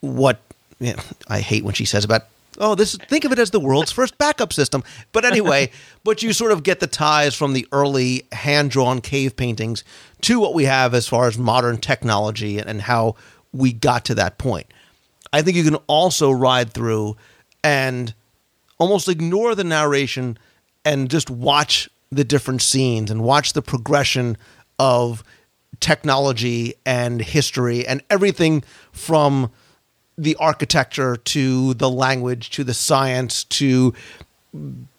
what 0.00 0.40
you 0.80 0.94
know, 0.94 1.02
I 1.28 1.40
hate 1.40 1.64
when 1.64 1.74
she 1.74 1.84
says 1.84 2.04
about 2.04 2.22
oh 2.58 2.74
this 2.74 2.96
think 2.96 3.24
of 3.24 3.32
it 3.32 3.38
as 3.38 3.50
the 3.50 3.60
world's 3.60 3.92
first 4.00 4.18
backup 4.18 4.52
system. 4.52 4.84
But 5.12 5.24
anyway 5.24 5.70
but 6.04 6.22
you 6.22 6.32
sort 6.32 6.52
of 6.52 6.62
get 6.62 6.80
the 6.80 6.86
ties 6.86 7.34
from 7.34 7.54
the 7.54 7.66
early 7.72 8.26
hand 8.30 8.70
drawn 8.70 9.00
cave 9.00 9.36
paintings 9.36 9.82
to 10.20 10.38
what 10.38 10.54
we 10.54 10.64
have 10.64 10.94
as 10.94 11.08
far 11.08 11.26
as 11.26 11.36
modern 11.38 11.78
technology 11.78 12.58
and 12.58 12.82
how 12.82 13.16
we 13.52 13.72
got 13.72 14.04
to 14.04 14.14
that 14.14 14.38
point. 14.38 14.66
I 15.32 15.42
think 15.42 15.56
you 15.56 15.64
can 15.64 15.76
also 15.86 16.30
ride 16.30 16.72
through 16.72 17.16
and 17.64 18.14
almost 18.78 19.08
ignore 19.08 19.54
the 19.54 19.64
narration 19.64 20.38
and 20.84 21.10
just 21.10 21.30
watch 21.30 21.88
the 22.12 22.24
different 22.24 22.62
scenes 22.62 23.10
and 23.10 23.22
watch 23.22 23.54
the 23.54 23.62
progression 23.62 24.36
of 24.78 25.24
technology 25.80 26.74
and 26.84 27.20
history 27.20 27.86
and 27.86 28.02
everything 28.10 28.62
from 28.92 29.50
the 30.16 30.36
architecture 30.36 31.16
to 31.16 31.74
the 31.74 31.90
language 31.90 32.50
to 32.50 32.64
the 32.64 32.74
science 32.74 33.44
to 33.44 33.92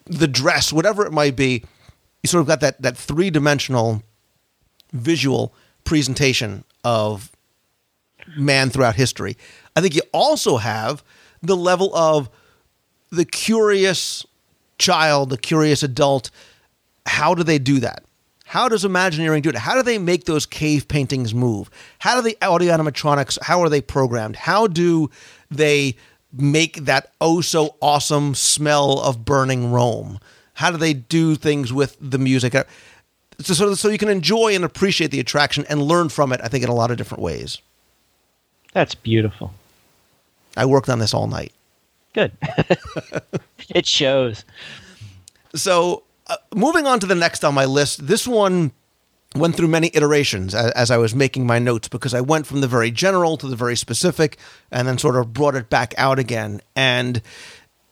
the 0.04 0.28
dress 0.28 0.72
whatever 0.72 1.06
it 1.06 1.12
might 1.12 1.36
be 1.36 1.64
you 2.22 2.28
sort 2.28 2.40
of 2.40 2.46
got 2.46 2.60
that 2.60 2.80
that 2.82 2.96
three-dimensional 2.96 4.02
visual 4.92 5.54
presentation 5.84 6.64
of 6.84 7.30
man 8.36 8.70
throughout 8.70 8.96
history 8.96 9.36
I 9.76 9.80
think 9.80 9.94
you 9.94 10.02
also 10.12 10.56
have 10.56 11.04
the 11.42 11.56
level 11.56 11.94
of 11.94 12.30
the 13.10 13.24
curious 13.24 14.26
child, 14.78 15.30
the 15.30 15.38
curious 15.38 15.82
adult. 15.82 16.30
How 17.04 17.34
do 17.34 17.42
they 17.42 17.58
do 17.58 17.80
that? 17.80 18.02
How 18.46 18.68
does 18.68 18.84
Imagineering 18.84 19.42
do 19.42 19.48
it? 19.48 19.56
How 19.56 19.74
do 19.74 19.82
they 19.82 19.98
make 19.98 20.24
those 20.24 20.46
cave 20.46 20.86
paintings 20.86 21.34
move? 21.34 21.68
How 21.98 22.14
do 22.14 22.22
the 22.22 22.38
audio 22.40 22.72
animatronics, 22.72 23.42
how 23.42 23.60
are 23.60 23.68
they 23.68 23.80
programmed? 23.80 24.36
How 24.36 24.68
do 24.68 25.10
they 25.50 25.96
make 26.32 26.84
that 26.84 27.12
oh 27.20 27.40
so 27.40 27.74
awesome 27.82 28.36
smell 28.36 29.00
of 29.00 29.24
burning 29.24 29.72
Rome? 29.72 30.20
How 30.54 30.70
do 30.70 30.76
they 30.76 30.94
do 30.94 31.34
things 31.34 31.72
with 31.72 31.96
the 32.00 32.18
music? 32.18 32.54
Uh, 32.54 32.64
so, 33.40 33.74
so 33.74 33.88
you 33.88 33.98
can 33.98 34.08
enjoy 34.08 34.54
and 34.54 34.64
appreciate 34.64 35.10
the 35.10 35.20
attraction 35.20 35.66
and 35.68 35.82
learn 35.82 36.08
from 36.08 36.32
it, 36.32 36.40
I 36.42 36.46
think, 36.46 36.62
in 36.62 36.70
a 36.70 36.74
lot 36.74 36.92
of 36.92 36.96
different 36.96 37.22
ways. 37.22 37.60
That's 38.72 38.94
beautiful. 38.94 39.52
I 40.56 40.66
worked 40.66 40.88
on 40.88 41.00
this 41.00 41.12
all 41.12 41.26
night. 41.26 41.52
Good. 42.14 42.30
it 43.70 43.86
shows. 43.86 44.44
So, 45.54 46.04
uh, 46.28 46.36
moving 46.54 46.86
on 46.86 47.00
to 47.00 47.06
the 47.06 47.14
next 47.14 47.44
on 47.44 47.54
my 47.54 47.64
list, 47.64 48.06
this 48.06 48.26
one 48.26 48.72
went 49.34 49.54
through 49.54 49.68
many 49.68 49.90
iterations 49.92 50.54
as, 50.54 50.70
as, 50.72 50.90
I 50.90 50.96
was 50.96 51.14
making 51.14 51.46
my 51.46 51.58
notes 51.58 51.88
because 51.88 52.14
I 52.14 52.20
went 52.20 52.46
from 52.46 52.60
the 52.60 52.68
very 52.68 52.90
general 52.90 53.36
to 53.36 53.46
the 53.46 53.56
very 53.56 53.76
specific 53.76 54.38
and 54.70 54.88
then 54.88 54.98
sort 54.98 55.16
of 55.16 55.32
brought 55.32 55.54
it 55.54 55.68
back 55.68 55.94
out 55.98 56.18
again. 56.18 56.62
And 56.74 57.18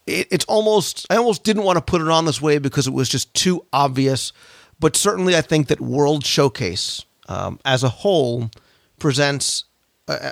it, 0.06 0.28
it's 0.30 0.44
almost, 0.46 1.06
I 1.10 1.16
almost 1.16 1.44
didn't 1.44 1.64
want 1.64 1.76
to 1.76 1.82
put 1.82 2.00
it 2.00 2.08
on 2.08 2.24
this 2.24 2.40
way 2.40 2.58
because 2.58 2.86
it 2.86 2.92
was 2.92 3.08
just 3.08 3.32
too 3.34 3.64
obvious. 3.72 4.32
But 4.80 4.96
certainly, 4.96 5.36
I 5.36 5.40
think 5.40 5.68
that 5.68 5.80
World 5.80 6.24
Showcase 6.24 7.04
um, 7.28 7.60
as 7.64 7.82
a 7.82 7.88
whole 7.88 8.50
presents 8.98 9.64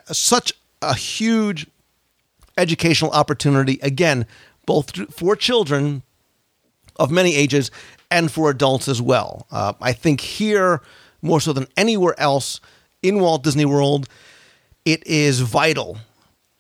such 0.07 0.53
a 0.81 0.95
huge 0.95 1.67
educational 2.57 3.11
opportunity, 3.13 3.79
again, 3.83 4.27
both 4.67 5.13
for 5.13 5.37
children 5.37 6.03
of 6.97 7.11
many 7.11 7.35
ages 7.35 7.71
and 8.11 8.31
for 8.31 8.51
adults 8.51 8.89
as 8.89 9.01
well. 9.01 9.47
Uh, 9.51 9.73
I 9.81 9.93
think 9.93 10.21
here, 10.21 10.83
more 11.23 11.41
so 11.41 11.53
than 11.53 11.67
anywhere 11.77 12.19
else 12.19 12.61
in 13.03 13.21
Walt 13.21 13.43
Disney 13.43 13.65
World, 13.65 14.09
it 14.85 15.07
is 15.07 15.41
vital 15.41 15.99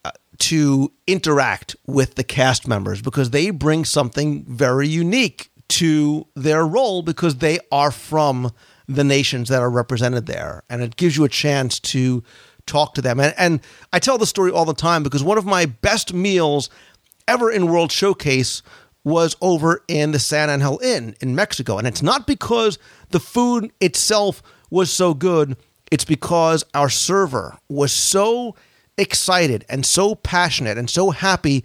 uh, 0.04 0.10
to 0.38 0.92
interact 1.06 1.76
with 1.86 2.14
the 2.14 2.24
cast 2.24 2.66
members 2.66 3.02
because 3.02 3.30
they 3.30 3.50
bring 3.50 3.84
something 3.84 4.44
very 4.44 4.88
unique 4.88 5.50
to 5.68 6.26
their 6.34 6.66
role 6.66 7.02
because 7.02 7.36
they 7.36 7.58
are 7.70 7.90
from 7.90 8.52
the 8.88 9.04
nations 9.04 9.48
that 9.48 9.62
are 9.62 9.70
represented 9.70 10.26
there. 10.26 10.62
And 10.68 10.82
it 10.82 10.96
gives 10.96 11.16
you 11.16 11.24
a 11.24 11.28
chance 11.28 11.80
to 11.80 12.22
talk 12.66 12.94
to 12.94 13.02
them. 13.02 13.20
And, 13.20 13.34
and 13.38 13.60
I 13.92 13.98
tell 13.98 14.18
the 14.18 14.26
story 14.26 14.50
all 14.50 14.64
the 14.64 14.74
time 14.74 15.02
because 15.02 15.24
one 15.24 15.38
of 15.38 15.46
my 15.46 15.66
best 15.66 16.12
meals 16.12 16.68
ever 17.26 17.50
in 17.50 17.68
World 17.68 17.90
Showcase 17.92 18.62
was 19.04 19.36
over 19.40 19.82
in 19.88 20.12
the 20.12 20.18
San 20.18 20.48
Angel 20.48 20.78
Inn 20.80 21.14
in 21.20 21.34
Mexico. 21.34 21.78
And 21.78 21.86
it's 21.86 22.02
not 22.02 22.26
because 22.26 22.78
the 23.10 23.20
food 23.20 23.72
itself 23.80 24.42
was 24.70 24.92
so 24.92 25.12
good, 25.14 25.56
it's 25.90 26.04
because 26.04 26.64
our 26.72 26.88
server 26.88 27.58
was 27.68 27.92
so 27.92 28.54
excited 28.96 29.64
and 29.68 29.84
so 29.84 30.14
passionate 30.14 30.78
and 30.78 30.88
so 30.88 31.10
happy 31.10 31.64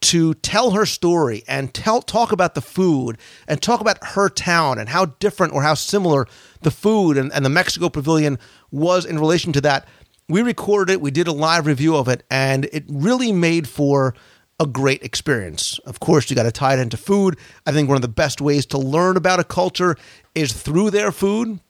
to 0.00 0.34
tell 0.34 0.72
her 0.72 0.86
story 0.86 1.42
and 1.48 1.72
tell 1.72 2.02
talk 2.02 2.30
about 2.30 2.54
the 2.54 2.60
food 2.60 3.18
and 3.48 3.60
talk 3.60 3.80
about 3.80 3.98
her 4.02 4.28
town 4.28 4.78
and 4.78 4.88
how 4.88 5.06
different 5.06 5.52
or 5.52 5.62
how 5.62 5.74
similar 5.74 6.26
the 6.62 6.70
food 6.70 7.16
and, 7.16 7.32
and 7.32 7.44
the 7.44 7.50
Mexico 7.50 7.88
pavilion 7.88 8.38
was 8.70 9.04
in 9.04 9.18
relation 9.18 9.52
to 9.52 9.60
that. 9.60 9.86
We 10.28 10.42
recorded 10.42 10.92
it, 10.92 11.00
we 11.00 11.10
did 11.10 11.28
a 11.28 11.32
live 11.32 11.66
review 11.66 11.96
of 11.96 12.08
it, 12.08 12.24
and 12.30 12.66
it 12.72 12.84
really 12.88 13.32
made 13.32 13.68
for 13.68 14.14
a 14.58 14.66
great 14.66 15.02
experience. 15.02 15.78
Of 15.80 16.00
course, 16.00 16.30
you 16.30 16.36
got 16.36 16.44
to 16.44 16.52
tie 16.52 16.74
it 16.74 16.80
into 16.80 16.96
food. 16.96 17.36
I 17.66 17.72
think 17.72 17.88
one 17.88 17.96
of 17.96 18.02
the 18.02 18.08
best 18.08 18.40
ways 18.40 18.66
to 18.66 18.78
learn 18.78 19.16
about 19.16 19.40
a 19.40 19.44
culture 19.44 19.96
is 20.34 20.52
through 20.52 20.90
their 20.90 21.12
food. 21.12 21.60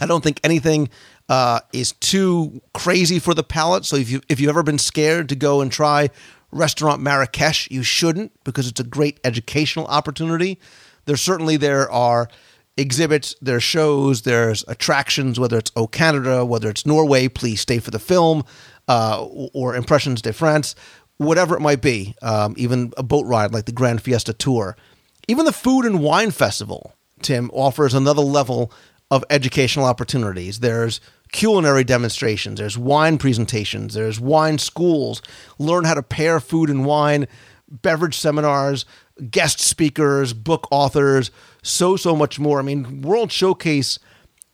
I 0.00 0.06
don't 0.06 0.24
think 0.24 0.40
anything 0.42 0.88
uh, 1.28 1.60
is 1.72 1.92
too 1.92 2.62
crazy 2.74 3.18
for 3.18 3.34
the 3.34 3.42
palate. 3.42 3.84
So 3.84 3.96
if 3.96 4.10
you 4.10 4.20
if 4.28 4.40
you've 4.40 4.48
ever 4.48 4.62
been 4.62 4.78
scared 4.78 5.28
to 5.28 5.36
go 5.36 5.60
and 5.60 5.70
try 5.70 6.10
restaurant 6.50 7.02
Marrakesh, 7.02 7.70
you 7.70 7.82
shouldn't 7.82 8.32
because 8.44 8.66
it's 8.66 8.80
a 8.80 8.84
great 8.84 9.20
educational 9.24 9.86
opportunity. 9.86 10.58
There 11.04 11.16
certainly 11.16 11.56
there 11.56 11.90
are 11.90 12.28
exhibits, 12.76 13.34
there's 13.42 13.62
shows, 13.62 14.22
there's 14.22 14.64
attractions, 14.66 15.38
whether 15.38 15.58
it's 15.58 15.72
O 15.76 15.86
Canada, 15.86 16.44
whether 16.44 16.70
it's 16.70 16.86
Norway, 16.86 17.28
please 17.28 17.60
stay 17.60 17.78
for 17.78 17.90
the 17.90 17.98
film, 17.98 18.44
uh, 18.88 19.24
or 19.52 19.76
Impressions 19.76 20.22
de 20.22 20.32
France, 20.32 20.74
whatever 21.24 21.56
it 21.56 21.60
might 21.60 21.80
be, 21.80 22.14
um, 22.22 22.54
even 22.56 22.92
a 22.96 23.02
boat 23.02 23.26
ride 23.26 23.52
like 23.52 23.66
the 23.66 23.72
Grand 23.72 24.02
Fiesta 24.02 24.32
Tour. 24.32 24.76
Even 25.28 25.44
the 25.44 25.52
Food 25.52 25.84
and 25.84 26.02
Wine 26.02 26.30
Festival, 26.30 26.94
Tim, 27.22 27.50
offers 27.52 27.94
another 27.94 28.22
level 28.22 28.72
of 29.10 29.24
educational 29.30 29.84
opportunities. 29.84 30.60
There's 30.60 31.00
culinary 31.32 31.84
demonstrations, 31.84 32.58
there's 32.58 32.76
wine 32.76 33.18
presentations, 33.18 33.94
there's 33.94 34.20
wine 34.20 34.58
schools, 34.58 35.22
learn 35.58 35.84
how 35.84 35.94
to 35.94 36.02
pair 36.02 36.40
food 36.40 36.68
and 36.68 36.84
wine, 36.84 37.26
beverage 37.68 38.18
seminars, 38.18 38.84
guest 39.30 39.60
speakers, 39.60 40.32
book 40.32 40.66
authors, 40.70 41.30
so 41.62 41.96
so 41.96 42.16
much 42.16 42.38
more. 42.38 42.58
I 42.58 42.62
mean, 42.62 43.02
World 43.02 43.32
Showcase 43.32 43.98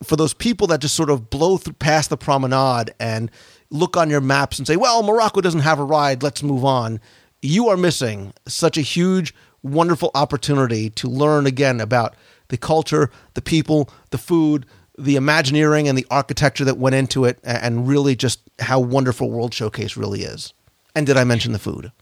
for 0.03 0.17
those 0.17 0.35
people 0.35 0.67
that 0.69 0.81
just 0.81 0.95
sort 0.95 1.11
of 1.11 1.31
blow 1.31 1.57
through 1.57 1.75
past 1.75 2.11
the 2.11 2.17
promenade 2.17 2.95
and 3.01 3.31
look 3.71 3.97
on 3.97 4.11
your 4.11 4.21
maps 4.21 4.59
and 4.59 4.67
say, 4.67 4.77
"Well, 4.77 5.03
Morocco 5.03 5.41
doesn't 5.41 5.61
have 5.61 5.79
a 5.79 5.85
ride, 5.85 6.23
let's 6.23 6.43
move 6.43 6.65
on." 6.65 7.01
You 7.41 7.69
are 7.69 7.77
missing 7.77 8.33
such 8.47 8.77
a 8.77 8.83
huge 8.83 9.35
wonderful 9.63 10.11
opportunity 10.15 10.91
to 10.91 11.09
learn 11.09 11.47
again 11.47 11.81
about 11.81 12.15
the 12.49 12.57
culture, 12.57 13.11
the 13.35 13.43
people, 13.43 13.91
the 14.11 14.19
food, 14.19 14.67
the 14.97 15.17
Imagineering 15.17 15.89
and 15.89 15.97
the 15.97 16.07
architecture 16.11 16.65
that 16.65 16.79
went 16.79 16.95
into 16.95 17.25
it 17.25 17.39
and 17.45 17.87
really 17.87 18.17
just 18.17 18.41
how 18.59 18.81
wonderful 18.81 19.31
World 19.31 19.55
Showcase 19.55 19.97
really 19.97 20.23
is. 20.23 20.53
And 20.95 21.07
did 21.07 21.17
I 21.17 21.25
mention 21.25 21.53
the 21.53 21.59
food? 21.59 21.93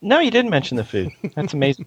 No, 0.00 0.18
you 0.18 0.30
didn't 0.30 0.50
mention 0.50 0.76
the 0.76 0.84
food. 0.84 1.10
That's 1.34 1.54
amazing. 1.54 1.86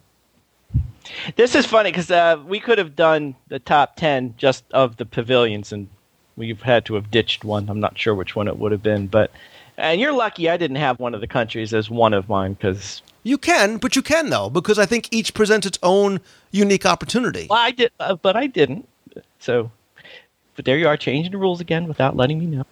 this 1.35 1.55
is 1.55 1.65
funny 1.65 1.91
because 1.91 2.11
uh, 2.11 2.37
we 2.45 2.59
could 2.59 2.77
have 2.77 2.95
done 2.95 3.35
the 3.47 3.59
top 3.59 3.95
10 3.95 4.35
just 4.37 4.63
of 4.71 4.97
the 4.97 5.05
pavilions, 5.05 5.71
and 5.71 5.87
we've 6.35 6.61
had 6.61 6.85
to 6.85 6.95
have 6.95 7.11
ditched 7.11 7.43
one. 7.43 7.69
I'm 7.69 7.79
not 7.79 7.97
sure 7.97 8.15
which 8.15 8.35
one 8.35 8.47
it 8.47 8.57
would 8.57 8.71
have 8.71 8.83
been. 8.83 9.07
but 9.07 9.31
And 9.77 9.99
you're 9.99 10.13
lucky 10.13 10.49
I 10.49 10.57
didn't 10.57 10.77
have 10.77 10.99
one 10.99 11.13
of 11.13 11.21
the 11.21 11.27
countries 11.27 11.73
as 11.73 11.89
one 11.89 12.13
of 12.13 12.29
mine 12.29 12.53
because. 12.53 13.01
You 13.23 13.37
can, 13.37 13.77
but 13.77 13.95
you 13.95 14.01
can, 14.01 14.29
though, 14.29 14.49
because 14.49 14.77
I 14.77 14.85
think 14.85 15.09
each 15.11 15.33
presents 15.33 15.65
its 15.65 15.79
own 15.81 16.19
unique 16.51 16.85
opportunity. 16.85 17.47
Well, 17.49 17.59
I 17.59 17.71
did, 17.71 17.91
uh, 17.99 18.15
but 18.15 18.35
I 18.35 18.45
didn't. 18.45 18.87
So, 19.39 19.71
but 20.55 20.65
there 20.65 20.77
you 20.77 20.87
are, 20.87 20.95
changing 20.95 21.31
the 21.31 21.39
rules 21.39 21.59
again 21.59 21.87
without 21.87 22.15
letting 22.15 22.37
me 22.37 22.45
know. 22.45 22.65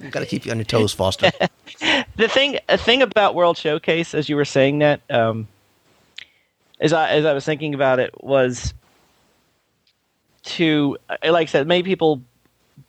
I've 0.00 0.10
Got 0.12 0.20
to 0.20 0.26
keep 0.26 0.46
you 0.46 0.52
on 0.52 0.58
your 0.58 0.64
toes, 0.64 0.92
Foster. 0.92 1.32
the 2.16 2.28
thing, 2.28 2.58
a 2.68 2.78
thing 2.78 3.02
about 3.02 3.34
World 3.34 3.56
Showcase, 3.56 4.14
as 4.14 4.28
you 4.28 4.36
were 4.36 4.44
saying 4.44 4.80
that, 4.80 5.00
um, 5.10 5.48
as 6.80 6.92
I 6.92 7.10
as 7.10 7.24
I 7.24 7.32
was 7.32 7.44
thinking 7.44 7.74
about 7.74 7.98
it, 8.00 8.12
was 8.22 8.74
to 10.44 10.96
like 11.22 11.48
I 11.48 11.50
said, 11.50 11.66
many 11.66 11.82
people 11.82 12.22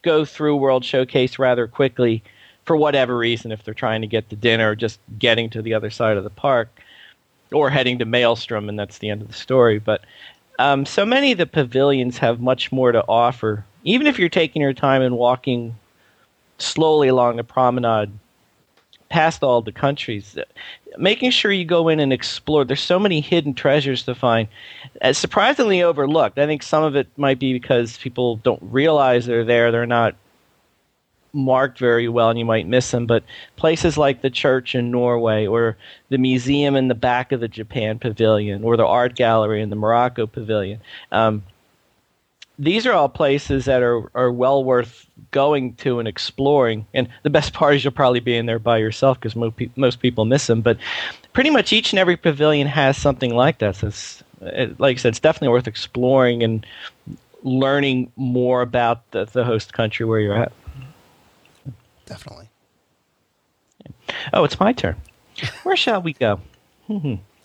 go 0.06 0.24
through 0.24 0.56
World 0.56 0.86
Showcase 0.86 1.38
rather 1.38 1.68
quickly 1.68 2.24
for 2.64 2.78
whatever 2.78 3.18
reason, 3.18 3.52
if 3.52 3.64
they're 3.64 3.74
trying 3.74 4.02
to 4.02 4.08
get 4.08 4.30
to 4.30 4.36
dinner, 4.36 4.72
or 4.72 4.76
just 4.76 5.00
getting 5.20 5.50
to 5.50 5.62
the 5.62 5.74
other 5.74 5.90
side 5.90 6.16
of 6.16 6.24
the 6.24 6.30
park, 6.30 6.70
or 7.52 7.70
heading 7.70 8.00
to 8.00 8.06
Maelstrom, 8.06 8.70
and 8.70 8.80
that's 8.80 9.00
the 9.00 9.10
end 9.10 9.22
of 9.22 9.28
the 9.28 9.34
story. 9.34 9.80
But 9.80 10.06
um, 10.58 10.86
so 10.86 11.06
many 11.06 11.32
of 11.32 11.38
the 11.38 11.46
pavilions 11.46 12.18
have 12.20 12.40
much 12.40 12.72
more 12.72 12.92
to 12.92 13.04
offer. 13.08 13.66
Even 13.84 14.08
if 14.08 14.18
you're 14.18 14.30
taking 14.30 14.62
your 14.62 14.74
time 14.74 15.02
and 15.02 15.18
walking 15.18 15.76
slowly 16.58 17.08
along 17.08 17.36
the 17.36 17.44
promenade 17.44 18.12
past 19.10 19.44
all 19.44 19.62
the 19.62 19.72
countries, 19.72 20.38
making 20.98 21.32
sure 21.32 21.52
you 21.52 21.66
go 21.66 21.90
in 21.90 22.00
and 22.00 22.12
explore. 22.12 22.66
There's 22.66 22.82
so 22.82 23.00
many 23.00 23.22
hidden 23.22 23.54
treasures 23.54 24.04
to 24.04 24.16
find. 24.16 24.48
Uh, 25.02 25.14
surprisingly 25.14 25.84
overlooked. 25.84 26.40
I 26.40 26.46
think 26.46 26.64
some 26.64 26.84
of 26.84 26.96
it 26.96 27.08
might 27.18 27.40
be 27.40 27.54
because 27.54 27.98
people 27.98 28.38
don't 28.38 28.62
realize 28.62 29.26
they're 29.26 29.46
there. 29.46 29.72
They're 29.72 29.86
not 29.86 30.16
marked 31.36 31.78
very 31.80 32.08
well 32.08 32.30
and 32.30 32.40
you 32.40 32.46
might 32.46 32.66
miss 32.66 32.92
them. 32.92 33.06
But 33.06 33.24
places 33.58 33.98
like 33.98 34.22
the 34.22 34.30
church 34.30 34.74
in 34.74 34.90
Norway, 34.90 35.46
or 35.46 35.78
the 36.10 36.18
museum 36.18 36.76
in 36.76 36.88
the 36.88 36.96
back 36.96 37.32
of 37.32 37.42
the 37.42 37.48
Japan 37.48 38.00
Pavilion, 38.00 38.64
or 38.64 38.78
the 38.78 38.86
art 38.86 39.16
gallery 39.16 39.62
in 39.62 39.70
the 39.70 39.76
Morocco 39.76 40.26
Pavilion. 40.26 40.80
Um, 41.12 41.44
these 42.58 42.86
are 42.86 42.94
all 42.94 43.10
places 43.10 43.66
that 43.66 43.84
are, 43.84 44.10
are 44.16 44.32
well 44.32 44.64
worth 44.64 45.08
going 45.32 45.74
to 45.76 46.00
and 46.00 46.08
exploring. 46.08 46.86
And 46.94 47.08
the 47.24 47.30
best 47.30 47.54
part 47.54 47.76
is 47.76 47.84
you'll 47.84 47.94
probably 47.94 48.20
be 48.20 48.36
in 48.36 48.46
there 48.46 48.60
by 48.60 48.78
yourself 48.78 49.20
because 49.20 49.36
most, 49.36 49.56
pe- 49.56 49.70
most 49.76 50.00
people 50.00 50.26
miss 50.26 50.48
them. 50.48 50.62
But 50.62 50.78
pretty 51.34 51.50
much 51.50 51.74
each 51.74 51.92
and 51.92 52.00
every 52.00 52.18
pavilion 52.18 52.68
has 52.68 52.98
something 52.98 53.34
like 53.34 53.60
that. 53.60 53.78
So 53.78 53.88
it's, 53.88 54.24
it, 54.42 54.80
like 54.80 54.98
I 54.98 55.00
said, 55.00 55.10
it's 55.10 55.20
definitely 55.20 55.50
worth 55.50 55.68
exploring 55.68 56.44
and 56.44 56.66
learning 57.44 58.12
more 58.16 58.62
about 58.62 59.10
the, 59.12 59.26
the 59.26 59.44
host 59.44 59.74
country 59.74 60.06
where 60.06 60.20
you're 60.20 60.36
at. 60.36 60.52
Definitely. 62.06 62.50
Oh, 64.34 64.44
it's 64.44 64.60
my 64.60 64.74
turn. 64.74 64.96
Where 65.64 65.76
shall 65.76 66.02
we 66.02 66.14
go? 66.14 66.40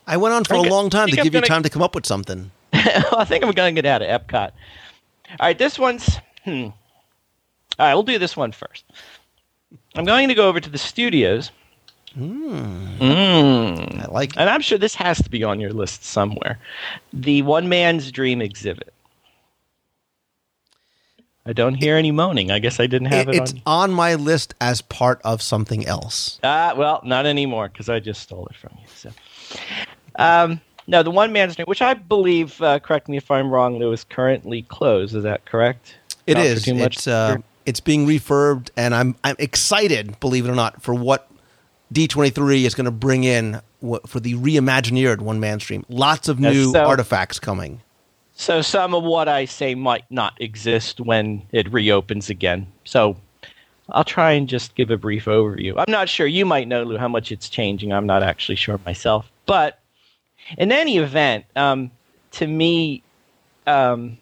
I 0.07 0.17
went 0.17 0.35
on 0.35 0.45
for 0.45 0.55
a 0.55 0.63
long 0.63 0.91
time 0.91 1.09
to 1.09 1.17
give 1.17 1.35
you 1.35 1.41
time 1.41 1.63
to 1.63 1.71
come 1.71 1.83
up 1.83 1.95
with 1.95 2.07
something. 2.07 2.51
I 2.73 3.25
think 3.25 3.45
I'm 3.45 3.53
going 3.53 3.75
to 3.75 3.83
get 3.83 3.89
out 3.89 4.03
of 4.03 4.09
Epcot. 4.09 4.53
All 5.31 5.47
right, 5.47 5.59
this 5.59 5.79
one's. 5.79 6.19
Hmm. 6.45 6.69
All 7.81 7.87
right, 7.87 7.95
we'll 7.95 8.03
do 8.03 8.19
this 8.19 8.37
one 8.37 8.53
first. 8.53 8.85
I'm 9.95 10.05
going 10.05 10.29
to 10.29 10.35
go 10.35 10.49
over 10.49 10.61
to 10.61 10.69
the 10.69 10.77
studios. 10.77 11.51
Mm. 12.15 12.99
Mm. 12.99 14.07
I 14.07 14.13
like 14.13 14.31
it. 14.33 14.37
And 14.37 14.51
I'm 14.51 14.61
sure 14.61 14.77
this 14.77 14.95
has 14.97 15.23
to 15.23 15.31
be 15.31 15.43
on 15.45 15.61
your 15.61 15.73
list 15.73 16.05
somewhere. 16.05 16.59
The 17.15 17.41
One 17.41 17.71
Man's 17.71 18.13
Dream 18.13 18.43
exhibit. 18.43 18.93
I 21.47 21.55
don't 21.55 21.75
hear 21.75 21.97
any 21.97 22.11
moaning. 22.13 22.51
I 22.51 22.59
guess 22.59 22.79
I 22.81 22.87
didn't 22.87 23.09
have 23.09 23.29
it, 23.31 23.37
It- 23.37 23.41
it's 23.43 23.53
on. 23.65 23.91
on 23.91 23.93
my 23.93 24.15
list 24.15 24.55
as 24.61 24.83
part 24.83 25.21
of 25.25 25.41
something 25.41 25.87
else. 25.87 26.39
Ah, 26.45 26.75
well, 26.77 27.01
not 27.03 27.25
anymore 27.25 27.69
because 27.69 27.89
I 27.89 27.99
just 27.99 28.21
stole 28.21 28.47
it 28.49 28.57
from 28.57 28.73
you. 28.79 28.87
So, 28.95 29.11
um, 30.17 30.61
no, 30.87 31.03
the 31.03 31.11
One 31.11 31.33
Man's 31.33 31.57
Dream, 31.57 31.65
which 31.67 31.81
I 31.81 31.95
believe, 31.95 32.61
uh, 32.61 32.79
correct 32.81 33.09
me 33.09 33.17
if 33.17 33.31
I'm 33.31 33.51
wrong, 33.51 33.79
Lou, 33.79 33.91
is 33.93 34.05
currently 34.05 34.63
closed. 34.63 35.15
Is 35.17 35.23
that 35.23 35.47
correct? 35.47 35.97
It 36.27 36.35
Not 36.35 36.45
is. 36.45 36.63
too 36.65 36.75
much 36.75 36.97
It's 36.99 37.07
uh, 37.07 37.39
it's 37.71 37.81
being 37.81 38.05
refurbed, 38.05 38.71
and 38.77 38.95
I'm 38.95 39.15
I'm 39.23 39.37
excited, 39.39 40.19
believe 40.19 40.45
it 40.45 40.51
or 40.51 40.57
not, 40.57 40.83
for 40.83 40.93
what 40.93 41.31
D23 41.95 42.65
is 42.65 42.75
going 42.75 42.87
to 42.87 42.91
bring 42.91 43.23
in 43.23 43.61
for 44.07 44.19
the 44.19 44.35
reimagineered 44.35 45.21
One 45.21 45.39
Man's 45.39 45.65
Dream. 45.65 45.87
Lots 45.89 46.29
of 46.29 46.41
new 46.41 46.73
so- 46.73 46.85
artifacts 46.85 47.39
coming. 47.39 47.81
So 48.35 48.63
some 48.63 48.95
of 48.95 49.05
what 49.05 49.29
I 49.29 49.45
say 49.45 49.75
might 49.75 50.11
not 50.11 50.35
exist 50.41 50.99
when 50.99 51.43
it 51.53 51.71
reopens 51.71 52.31
again. 52.31 52.67
So 52.85 53.19
I'll 53.91 54.05
try 54.05 54.33
and 54.33 54.49
just 54.49 54.75
give 54.75 54.91
a 54.91 54.97
brief 54.97 55.27
overview. 55.27 55.75
I'm 55.77 55.93
not 55.93 56.09
sure. 56.09 56.27
You 56.27 56.47
might 56.47 56.67
know, 56.67 56.83
Lou, 56.83 56.97
how 56.97 57.09
much 57.09 57.31
it's 57.33 57.51
changing. 57.51 57.93
I'm 57.93 58.07
not 58.07 58.23
actually 58.23 58.57
sure 58.57 58.81
myself. 58.87 59.31
But 59.45 59.79
in 60.57 60.73
any 60.73 60.97
event, 60.97 61.45
um, 61.55 61.91
to 62.33 62.47
me, 62.47 63.03
um, 63.67 64.17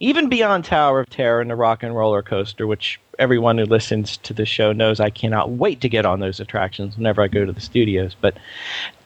even 0.00 0.28
beyond 0.28 0.64
Tower 0.64 1.00
of 1.00 1.10
Terror 1.10 1.40
and 1.40 1.50
the 1.50 1.56
Rock 1.56 1.82
and 1.82 1.94
Roller 1.94 2.22
Coaster, 2.22 2.66
which 2.66 3.00
everyone 3.18 3.58
who 3.58 3.64
listens 3.64 4.16
to 4.18 4.32
the 4.32 4.46
show 4.46 4.72
knows 4.72 5.00
I 5.00 5.10
cannot 5.10 5.50
wait 5.50 5.80
to 5.80 5.88
get 5.88 6.06
on 6.06 6.20
those 6.20 6.38
attractions 6.38 6.96
whenever 6.96 7.20
I 7.20 7.28
go 7.28 7.44
to 7.44 7.52
the 7.52 7.60
studios. 7.60 8.14
But 8.20 8.36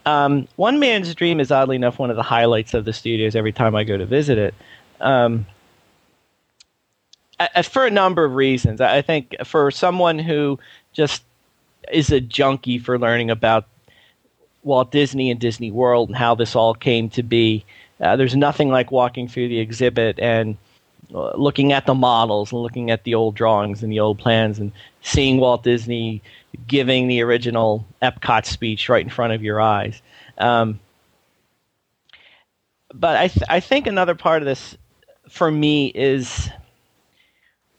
um, 0.04 0.46
One 0.56 0.78
Man's 0.78 1.14
Dream 1.14 1.40
is 1.40 1.50
oddly 1.50 1.76
enough 1.76 1.98
one 1.98 2.10
of 2.10 2.16
the 2.16 2.22
highlights 2.22 2.74
of 2.74 2.84
the 2.84 2.92
studios 2.92 3.34
every 3.34 3.52
time 3.52 3.74
I 3.74 3.84
go 3.84 3.96
to 3.96 4.04
visit 4.04 4.36
it. 4.36 4.54
Um, 5.00 5.46
for 7.64 7.86
a 7.86 7.90
number 7.90 8.24
of 8.24 8.34
reasons. 8.34 8.80
I 8.80 9.02
think 9.02 9.34
for 9.44 9.70
someone 9.70 10.18
who 10.18 10.58
just 10.92 11.22
is 11.90 12.10
a 12.10 12.20
junkie 12.20 12.78
for 12.78 12.98
learning 12.98 13.30
about 13.30 13.66
Walt 14.62 14.92
Disney 14.92 15.30
and 15.30 15.40
Disney 15.40 15.70
World 15.70 16.08
and 16.08 16.16
how 16.16 16.34
this 16.34 16.54
all 16.54 16.74
came 16.74 17.08
to 17.10 17.22
be, 17.22 17.64
uh, 18.00 18.16
there's 18.16 18.36
nothing 18.36 18.68
like 18.68 18.92
walking 18.92 19.26
through 19.26 19.48
the 19.48 19.58
exhibit 19.58 20.18
and 20.20 20.56
looking 21.12 21.72
at 21.72 21.86
the 21.86 21.94
models 21.94 22.52
and 22.52 22.62
looking 22.62 22.90
at 22.90 23.04
the 23.04 23.14
old 23.14 23.34
drawings 23.34 23.82
and 23.82 23.92
the 23.92 24.00
old 24.00 24.18
plans 24.18 24.58
and 24.58 24.72
seeing 25.02 25.38
Walt 25.38 25.62
Disney 25.62 26.22
giving 26.66 27.08
the 27.08 27.22
original 27.22 27.86
Epcot 28.02 28.46
speech 28.46 28.88
right 28.88 29.04
in 29.04 29.10
front 29.10 29.32
of 29.32 29.42
your 29.42 29.60
eyes. 29.60 30.00
Um, 30.38 30.80
but 32.92 33.16
I, 33.16 33.28
th- 33.28 33.46
I 33.48 33.60
think 33.60 33.86
another 33.86 34.14
part 34.14 34.42
of 34.42 34.46
this 34.46 34.76
for 35.28 35.50
me 35.50 35.86
is 35.94 36.50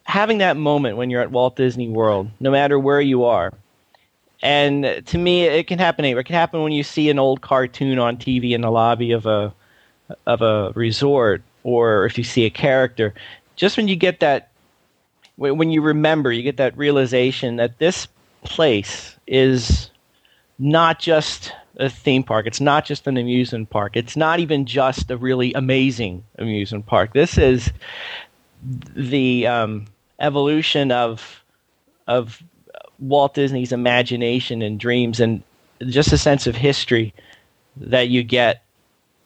having 0.06 0.40
that 0.40 0.58
moment 0.58 0.98
when 0.98 1.10
you're 1.10 1.22
at 1.22 1.32
Walt 1.32 1.56
Disney 1.56 1.88
World, 1.88 2.30
no 2.40 2.52
matter 2.52 2.80
where 2.80 3.02
you 3.02 3.26
are. 3.26 3.54
And 4.42 5.04
to 5.06 5.18
me, 5.18 5.44
it 5.44 5.68
can 5.68 5.80
happen 5.80 6.04
anywhere. 6.04 6.22
It 6.22 6.26
can 6.26 6.36
happen 6.36 6.64
when 6.64 6.74
you 6.74 6.84
see 6.84 7.10
an 7.10 7.18
old 7.18 7.42
cartoon 7.42 7.98
on 7.98 8.18
TV 8.18 8.52
in 8.52 8.62
the 8.62 8.72
lobby 8.72 9.12
of 9.12 9.26
a 9.26 9.54
of 10.26 10.42
a 10.42 10.72
resort, 10.76 11.42
or 11.64 12.06
if 12.06 12.18
you 12.18 12.24
see 12.24 12.46
a 12.46 12.50
character. 12.50 13.14
Just 13.56 13.78
when 13.78 13.88
you 13.88 13.96
get 13.96 14.20
that, 14.20 14.52
when 15.38 15.72
you 15.72 15.82
remember, 15.82 16.32
you 16.32 16.44
get 16.44 16.58
that 16.58 16.78
realization 16.78 17.56
that 17.58 17.80
this 17.80 18.08
place 18.44 19.18
is 19.26 19.90
not 20.60 21.00
just 21.00 21.54
a 21.78 21.90
theme 21.90 22.24
park. 22.24 22.46
It's 22.46 22.62
not 22.62 22.86
just 22.86 23.08
an 23.08 23.18
amusement 23.18 23.70
park. 23.70 23.96
It's 23.96 24.16
not 24.16 24.40
even 24.40 24.66
just 24.66 25.10
a 25.10 25.18
really 25.18 25.54
amazing 25.54 26.24
amusement 26.38 26.86
park. 26.86 27.14
This 27.14 27.38
is 27.38 27.72
the 28.96 29.48
um, 29.48 29.86
evolution 30.20 30.92
of 30.92 31.44
of 32.08 32.44
Walt 33.00 33.34
Disney's 33.34 33.72
imagination 33.72 34.62
and 34.62 34.80
dreams, 34.80 35.20
and 35.20 35.42
just 35.88 36.14
a 36.14 36.18
sense 36.18 36.48
of 36.48 36.56
history 36.56 37.14
that 37.78 38.10
you 38.10 38.24
get 38.24 38.64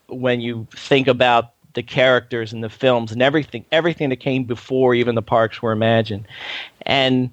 when 0.07 0.39
you 0.39 0.67
think 0.71 1.07
about 1.07 1.53
the 1.77 1.83
characters 1.83 2.53
and 2.53 2.63
the 2.63 2.69
films 2.69 3.11
and 3.11 3.21
everything 3.21 3.63
everything 3.71 4.09
that 4.09 4.15
came 4.15 4.43
before 4.43 4.95
even 4.95 5.13
the 5.13 5.21
parks 5.21 5.61
were 5.61 5.71
imagined. 5.71 6.27
And 6.87 7.29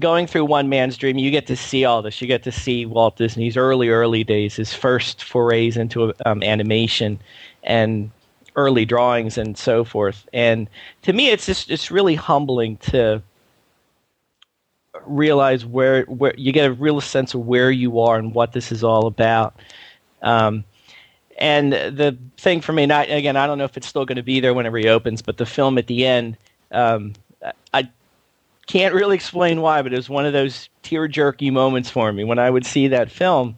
going 0.00 0.26
through 0.26 0.46
one 0.46 0.68
man's 0.68 0.96
dream, 0.96 1.18
you 1.18 1.30
get 1.30 1.46
to 1.46 1.54
see 1.54 1.84
all 1.84 2.02
this. 2.02 2.20
You 2.20 2.26
get 2.26 2.42
to 2.42 2.50
see 2.50 2.84
Walt 2.84 3.16
Disney's 3.16 3.56
early, 3.56 3.88
early 3.88 4.24
days, 4.24 4.56
his 4.56 4.74
first 4.74 5.22
forays 5.22 5.76
into 5.76 6.12
um, 6.26 6.42
animation, 6.42 7.20
and 7.62 8.10
early 8.56 8.84
drawings 8.84 9.38
and 9.38 9.56
so 9.56 9.84
forth. 9.84 10.28
And 10.32 10.68
to 11.02 11.12
me, 11.12 11.30
it's 11.30 11.46
just 11.46 11.70
it's 11.70 11.88
really 11.92 12.16
humbling 12.16 12.78
to 12.78 13.22
realize 15.06 15.64
where 15.64 16.02
where 16.06 16.34
you 16.36 16.50
get 16.50 16.66
a 16.68 16.72
real 16.72 17.00
sense 17.00 17.34
of 17.34 17.46
where 17.46 17.70
you 17.70 18.00
are 18.00 18.18
and 18.18 18.34
what 18.34 18.52
this 18.52 18.72
is 18.72 18.82
all 18.82 19.06
about. 19.06 19.54
Um, 20.22 20.64
and 21.38 21.72
the 21.72 22.16
thing 22.38 22.60
for 22.60 22.72
me, 22.72 22.86
not 22.86 23.10
again, 23.10 23.36
I 23.36 23.46
don't 23.46 23.58
know 23.58 23.64
if 23.64 23.76
it's 23.76 23.86
still 23.86 24.04
going 24.04 24.16
to 24.16 24.22
be 24.22 24.40
there 24.40 24.54
when 24.54 24.66
it 24.66 24.70
reopens, 24.70 25.22
but 25.22 25.36
the 25.36 25.46
film 25.46 25.78
at 25.78 25.86
the 25.86 26.06
end, 26.06 26.36
um, 26.72 27.12
I 27.72 27.88
can't 28.66 28.94
really 28.94 29.14
explain 29.14 29.60
why, 29.60 29.82
but 29.82 29.92
it 29.92 29.96
was 29.96 30.08
one 30.08 30.26
of 30.26 30.32
those 30.32 30.68
tear 30.82 31.08
jerky 31.08 31.50
moments 31.50 31.90
for 31.90 32.12
me 32.12 32.24
when 32.24 32.38
I 32.38 32.50
would 32.50 32.66
see 32.66 32.88
that 32.88 33.10
film. 33.10 33.56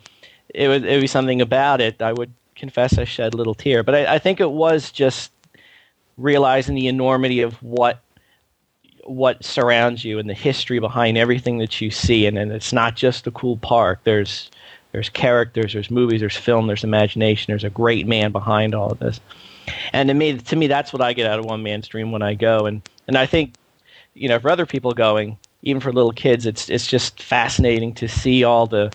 It 0.55 0.69
was 0.69 0.83
it 0.83 1.09
something 1.11 1.41
about 1.41 1.81
it. 1.81 2.03
I 2.03 2.13
would 2.13 2.33
confess 2.57 2.99
I 2.99 3.05
shed 3.05 3.35
a 3.35 3.37
little 3.37 3.55
tear, 3.55 3.83
but 3.83 3.95
I, 3.95 4.15
I 4.15 4.19
think 4.19 4.41
it 4.41 4.51
was 4.51 4.91
just 4.91 5.31
realizing 6.17 6.75
the 6.75 6.89
enormity 6.89 7.41
of 7.41 7.63
what 7.63 8.01
what 9.05 9.43
surrounds 9.43 10.05
you 10.05 10.19
and 10.19 10.29
the 10.29 10.35
history 10.35 10.79
behind 10.79 11.17
everything 11.17 11.59
that 11.59 11.81
you 11.81 11.91
see, 11.91 12.27
and, 12.27 12.37
and 12.37 12.53
it's 12.53 12.75
not 12.75 12.95
just 12.95 13.27
a 13.27 13.31
cool 13.31 13.57
park. 13.57 14.01
There's 14.05 14.51
there's 14.93 15.09
characters, 15.09 15.73
there's 15.73 15.91
movies, 15.91 16.21
there's 16.21 16.37
film, 16.37 16.67
there's 16.67 16.85
imagination, 16.85 17.53
there's 17.53 17.65
a 17.65 17.71
great 17.71 18.07
man 18.07 18.33
behind 18.33 18.75
all 18.75 18.91
of 18.91 18.99
this. 18.99 19.21
And 19.93 20.09
to 20.09 20.15
me, 20.15 20.39
to 20.39 20.57
me, 20.57 20.67
that's 20.67 20.93
what 20.93 21.03
I 21.03 21.13
get 21.13 21.31
out 21.31 21.39
of 21.39 21.45
one 21.45 21.63
man's 21.63 21.89
dream 21.89 22.11
when 22.11 22.23
I 22.23 22.35
go, 22.35 22.67
and 22.67 22.81
and 23.07 23.19
I 23.19 23.27
think, 23.27 23.55
you 24.15 24.29
know, 24.29 24.39
for 24.39 24.51
other 24.51 24.67
people 24.67 24.93
going, 24.93 25.37
even 25.63 25.81
for 25.81 25.93
little 25.93 26.13
kids, 26.13 26.47
it's 26.47 26.71
it's 26.71 26.87
just 26.87 27.23
fascinating 27.23 27.93
to 27.95 28.09
see 28.09 28.45
all 28.45 28.67
the 28.67 28.91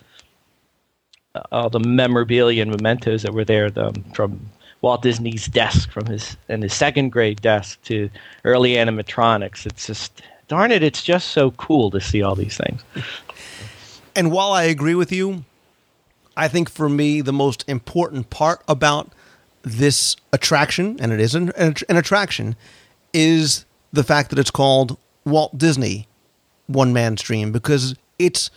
uh, 1.34 1.42
all 1.52 1.70
the 1.70 1.80
memorabilia 1.80 2.62
and 2.62 2.70
mementos 2.70 3.22
that 3.22 3.34
were 3.34 3.44
there, 3.44 3.70
the, 3.70 3.92
from 4.14 4.50
Walt 4.80 5.02
Disney's 5.02 5.46
desk, 5.46 5.92
from 5.92 6.06
his 6.06 6.36
and 6.48 6.62
his 6.62 6.74
second 6.74 7.10
grade 7.10 7.40
desk 7.40 7.80
to 7.84 8.10
early 8.44 8.74
animatronics. 8.74 9.66
It's 9.66 9.86
just 9.86 10.22
darn 10.48 10.72
it, 10.72 10.82
it's 10.82 11.02
just 11.02 11.28
so 11.28 11.52
cool 11.52 11.90
to 11.90 12.00
see 12.00 12.22
all 12.22 12.34
these 12.34 12.56
things. 12.56 12.82
And 14.16 14.30
while 14.30 14.52
I 14.52 14.64
agree 14.64 14.94
with 14.94 15.10
you, 15.10 15.44
I 16.36 16.48
think 16.48 16.68
for 16.70 16.88
me 16.88 17.20
the 17.20 17.32
most 17.32 17.64
important 17.68 18.30
part 18.30 18.62
about 18.68 19.12
this 19.62 20.16
attraction, 20.32 20.98
and 21.00 21.12
it 21.12 21.20
is 21.20 21.34
an, 21.34 21.52
an 21.56 21.96
attraction, 21.96 22.56
is 23.12 23.64
the 23.92 24.04
fact 24.04 24.30
that 24.30 24.38
it's 24.38 24.50
called 24.50 24.98
Walt 25.24 25.56
Disney 25.56 26.08
One 26.66 26.92
Man's 26.92 27.22
Dream 27.22 27.52
because 27.52 27.94
it's 28.18 28.50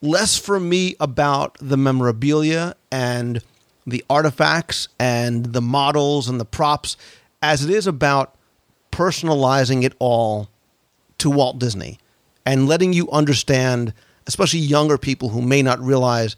less 0.00 0.38
for 0.38 0.58
me 0.58 0.96
about 1.00 1.56
the 1.60 1.76
memorabilia 1.76 2.74
and 2.90 3.42
the 3.86 4.04
artifacts 4.08 4.88
and 4.98 5.46
the 5.46 5.62
models 5.62 6.28
and 6.28 6.40
the 6.40 6.44
props 6.44 6.96
as 7.42 7.64
it 7.64 7.70
is 7.70 7.86
about 7.86 8.34
personalizing 8.90 9.84
it 9.84 9.94
all 9.98 10.48
to 11.18 11.30
Walt 11.30 11.58
Disney 11.58 11.98
and 12.44 12.68
letting 12.68 12.92
you 12.92 13.10
understand, 13.10 13.92
especially 14.26 14.60
younger 14.60 14.98
people 14.98 15.30
who 15.30 15.42
may 15.42 15.62
not 15.62 15.80
realize 15.80 16.36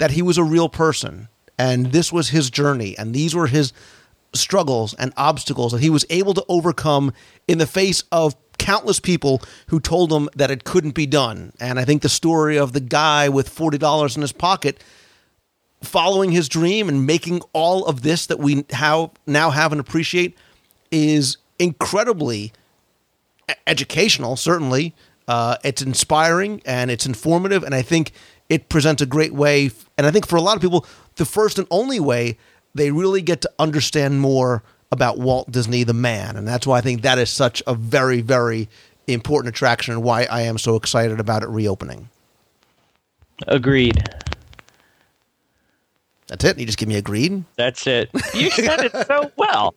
that 0.00 0.12
he 0.12 0.22
was 0.22 0.38
a 0.38 0.42
real 0.42 0.68
person 0.68 1.28
and 1.58 1.92
this 1.92 2.10
was 2.10 2.30
his 2.30 2.48
journey 2.48 2.96
and 2.96 3.14
these 3.14 3.34
were 3.34 3.46
his 3.46 3.72
struggles 4.34 4.94
and 4.94 5.12
obstacles 5.16 5.72
that 5.72 5.82
he 5.82 5.90
was 5.90 6.06
able 6.08 6.32
to 6.32 6.44
overcome 6.48 7.12
in 7.46 7.58
the 7.58 7.66
face 7.66 8.02
of 8.10 8.34
countless 8.58 8.98
people 8.98 9.42
who 9.66 9.78
told 9.78 10.10
him 10.10 10.28
that 10.34 10.50
it 10.50 10.64
couldn't 10.64 10.94
be 10.94 11.06
done. 11.06 11.52
And 11.60 11.78
I 11.78 11.84
think 11.84 12.00
the 12.00 12.08
story 12.08 12.58
of 12.58 12.72
the 12.72 12.80
guy 12.80 13.28
with 13.28 13.54
$40 13.54 14.16
in 14.16 14.22
his 14.22 14.32
pocket 14.32 14.82
following 15.82 16.30
his 16.30 16.48
dream 16.48 16.88
and 16.88 17.06
making 17.06 17.42
all 17.52 17.84
of 17.86 18.00
this 18.02 18.26
that 18.26 18.38
we 18.38 18.64
how 18.70 19.12
now 19.26 19.50
have 19.50 19.72
and 19.72 19.80
appreciate 19.80 20.36
is 20.90 21.38
incredibly 21.58 22.52
educational 23.66 24.36
certainly 24.36 24.94
uh, 25.26 25.56
it's 25.64 25.80
inspiring 25.80 26.60
and 26.66 26.90
it's 26.90 27.06
informative 27.06 27.62
and 27.62 27.74
i 27.74 27.80
think 27.80 28.12
it 28.50 28.68
presents 28.68 29.00
a 29.00 29.06
great 29.06 29.32
way 29.32 29.70
and 29.96 30.06
i 30.06 30.10
think 30.10 30.26
for 30.26 30.36
a 30.36 30.42
lot 30.42 30.54
of 30.56 30.60
people 30.60 30.84
the 31.16 31.24
first 31.24 31.58
and 31.58 31.66
only 31.70 31.98
way 31.98 32.36
they 32.74 32.90
really 32.90 33.22
get 33.22 33.40
to 33.40 33.50
understand 33.58 34.20
more 34.20 34.62
about 34.92 35.18
Walt 35.18 35.50
Disney 35.50 35.84
the 35.84 35.94
man. 35.94 36.36
And 36.36 36.46
that's 36.46 36.66
why 36.66 36.78
I 36.78 36.80
think 36.80 37.02
that 37.02 37.18
is 37.18 37.30
such 37.30 37.62
a 37.66 37.74
very, 37.74 38.20
very 38.20 38.68
important 39.06 39.54
attraction 39.54 39.94
and 39.94 40.02
why 40.02 40.24
I 40.24 40.42
am 40.42 40.58
so 40.58 40.76
excited 40.76 41.20
about 41.20 41.42
it 41.42 41.48
reopening. 41.48 42.08
Agreed. 43.46 44.02
That's 46.26 46.44
it. 46.44 46.58
You 46.58 46.66
just 46.66 46.78
give 46.78 46.88
me 46.88 46.96
agreed. 46.96 47.44
That's 47.56 47.86
it. 47.86 48.10
You 48.34 48.50
said 48.50 48.84
it 48.84 48.92
so 49.06 49.32
well. 49.36 49.74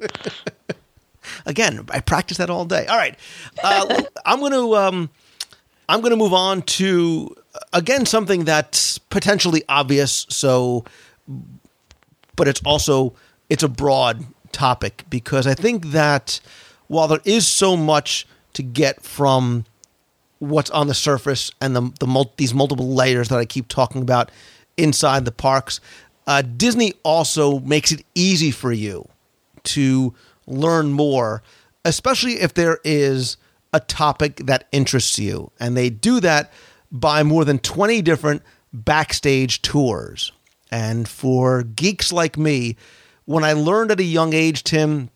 Again, 1.45 1.85
I 1.89 1.99
practice 2.01 2.37
that 2.37 2.49
all 2.49 2.65
day. 2.65 2.85
All 2.85 2.97
right, 2.97 3.17
uh, 3.63 4.03
I'm 4.25 4.39
going 4.39 4.51
to 4.51 4.75
um, 4.75 5.09
I'm 5.89 6.01
going 6.01 6.11
to 6.11 6.17
move 6.17 6.33
on 6.33 6.61
to 6.63 7.35
again 7.71 8.05
something 8.05 8.45
that's 8.45 8.97
potentially 8.97 9.63
obvious. 9.69 10.25
So, 10.29 10.85
but 12.35 12.47
it's 12.47 12.61
also 12.65 13.13
it's 13.49 13.63
a 13.63 13.69
broad 13.69 14.25
topic 14.51 15.03
because 15.09 15.47
I 15.47 15.53
think 15.53 15.87
that 15.87 16.39
while 16.87 17.07
there 17.07 17.19
is 17.25 17.47
so 17.47 17.75
much 17.75 18.27
to 18.53 18.63
get 18.63 19.03
from 19.03 19.65
what's 20.39 20.69
on 20.71 20.87
the 20.87 20.93
surface 20.93 21.51
and 21.61 21.75
the, 21.75 21.91
the 21.99 22.07
mul- 22.07 22.33
these 22.37 22.53
multiple 22.53 22.93
layers 22.93 23.29
that 23.29 23.39
I 23.39 23.45
keep 23.45 23.67
talking 23.67 24.01
about 24.01 24.29
inside 24.77 25.25
the 25.25 25.31
parks, 25.31 25.79
uh, 26.27 26.41
Disney 26.41 26.93
also 27.03 27.59
makes 27.59 27.91
it 27.91 28.05
easy 28.15 28.51
for 28.51 28.71
you 28.71 29.07
to 29.63 30.13
learn 30.45 30.91
more, 30.91 31.41
especially 31.85 32.33
if 32.41 32.53
there 32.53 32.79
is 32.83 33.37
a 33.73 33.79
topic 33.79 34.37
that 34.45 34.67
interests 34.71 35.19
you. 35.19 35.51
And 35.59 35.75
they 35.75 35.89
do 35.89 36.19
that 36.21 36.53
by 36.91 37.23
more 37.23 37.43
than 37.43 37.59
20 37.59 38.01
different 38.03 38.43
backstage 38.71 39.61
tours. 39.61 40.31
And 40.71 41.07
for 41.07 41.63
geeks 41.63 42.13
like 42.13 42.37
me, 42.37 42.77
when 43.25 43.43
I 43.43 43.53
learned 43.53 43.91
at 43.91 43.99
a 43.99 44.03
young 44.03 44.33
age, 44.33 44.63
Tim, 44.63 45.09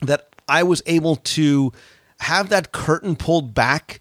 that 0.00 0.28
I 0.48 0.62
was 0.62 0.82
able 0.86 1.16
to 1.16 1.72
have 2.20 2.48
that 2.48 2.72
curtain 2.72 3.14
pulled 3.14 3.54
back 3.54 4.00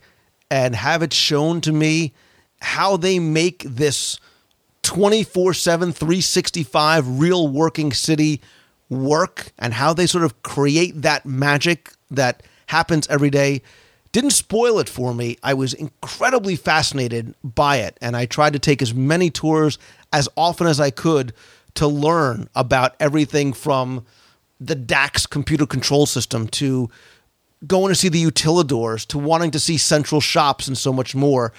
and 0.50 0.76
have 0.76 1.04
it 1.04 1.14
shown 1.14 1.62
to 1.62 1.72
me 1.72 2.14
how 2.62 2.98
they 2.98 3.20
make 3.20 3.64
this 3.64 4.20
24 4.84 5.54
7, 5.54 5.92
365 5.92 7.20
real 7.20 7.48
working 7.48 7.92
city 7.92 8.42
work 8.90 9.52
and 9.60 9.74
how 9.74 9.94
they 9.94 10.08
sort 10.08 10.24
of 10.24 10.42
create 10.44 11.02
that 11.02 11.26
magic 11.26 11.92
that 12.10 12.42
happens 12.68 13.08
every 13.10 13.30
day 13.30 13.62
didn't 14.18 14.32
spoil 14.32 14.80
it 14.80 14.90
for 14.90 15.14
me. 15.14 15.38
I 15.44 15.54
was 15.54 15.76
incredibly 15.76 16.56
fascinated 16.56 17.36
by 17.44 17.78
it, 17.78 18.00
and 18.02 18.18
I 18.18 18.26
tried 18.26 18.54
to 18.54 18.60
take 18.60 18.82
as 18.82 18.92
many 18.92 19.30
tours 19.30 19.78
as 20.12 20.28
often 20.36 20.66
as 20.66 20.80
I 20.80 20.90
could 20.90 21.34
to 21.76 21.86
learn 21.86 22.50
about 22.56 22.96
everything 23.00 23.54
from 23.54 24.08
the 24.60 24.76
DACS 24.76 25.30
computer 25.30 25.68
control 25.68 26.08
system 26.08 26.48
to 26.48 26.90
going 27.68 27.90
to 27.90 27.96
see 27.96 28.10
the 28.10 28.24
utilidors 28.24 29.06
to 29.10 29.20
wanting 29.20 29.52
to 29.52 29.60
see 29.60 29.78
central 29.78 30.20
shops 30.20 30.68
and 30.68 30.76
so 30.76 30.92
much 30.92 31.14
more. 31.14 31.54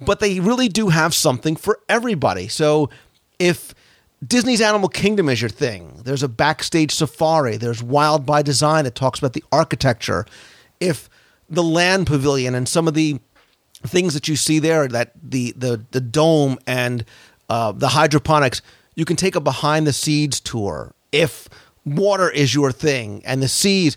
But 0.00 0.18
they 0.18 0.40
really 0.40 0.68
do 0.68 0.88
have 0.88 1.14
something 1.14 1.54
for 1.54 1.78
everybody. 1.88 2.48
So 2.48 2.90
if 3.38 3.72
Disney's 4.26 4.60
Animal 4.60 4.88
Kingdom 4.88 5.28
is 5.28 5.40
your 5.40 5.48
thing, 5.48 6.00
there's 6.02 6.24
a 6.24 6.28
backstage 6.28 6.92
safari, 6.92 7.56
there's 7.56 7.84
Wild 7.84 8.26
by 8.26 8.42
Design 8.42 8.82
that 8.82 8.96
talks 8.96 9.20
about 9.20 9.34
the 9.34 9.44
architecture. 9.52 10.26
If 10.80 11.09
the 11.50 11.62
land 11.62 12.06
pavilion 12.06 12.54
and 12.54 12.68
some 12.68 12.88
of 12.88 12.94
the 12.94 13.20
things 13.86 14.14
that 14.14 14.28
you 14.28 14.36
see 14.36 14.58
there, 14.58 14.88
that 14.88 15.12
the 15.22 15.52
the 15.56 15.84
the 15.90 16.00
dome 16.00 16.58
and 16.66 17.04
uh, 17.48 17.72
the 17.72 17.88
hydroponics, 17.88 18.62
you 18.94 19.04
can 19.04 19.16
take 19.16 19.34
a 19.34 19.40
behind 19.40 19.86
the 19.86 19.92
seeds 19.92 20.40
tour 20.40 20.94
if 21.12 21.48
water 21.84 22.30
is 22.30 22.54
your 22.54 22.70
thing 22.70 23.22
and 23.24 23.42
the 23.42 23.48
seas 23.48 23.96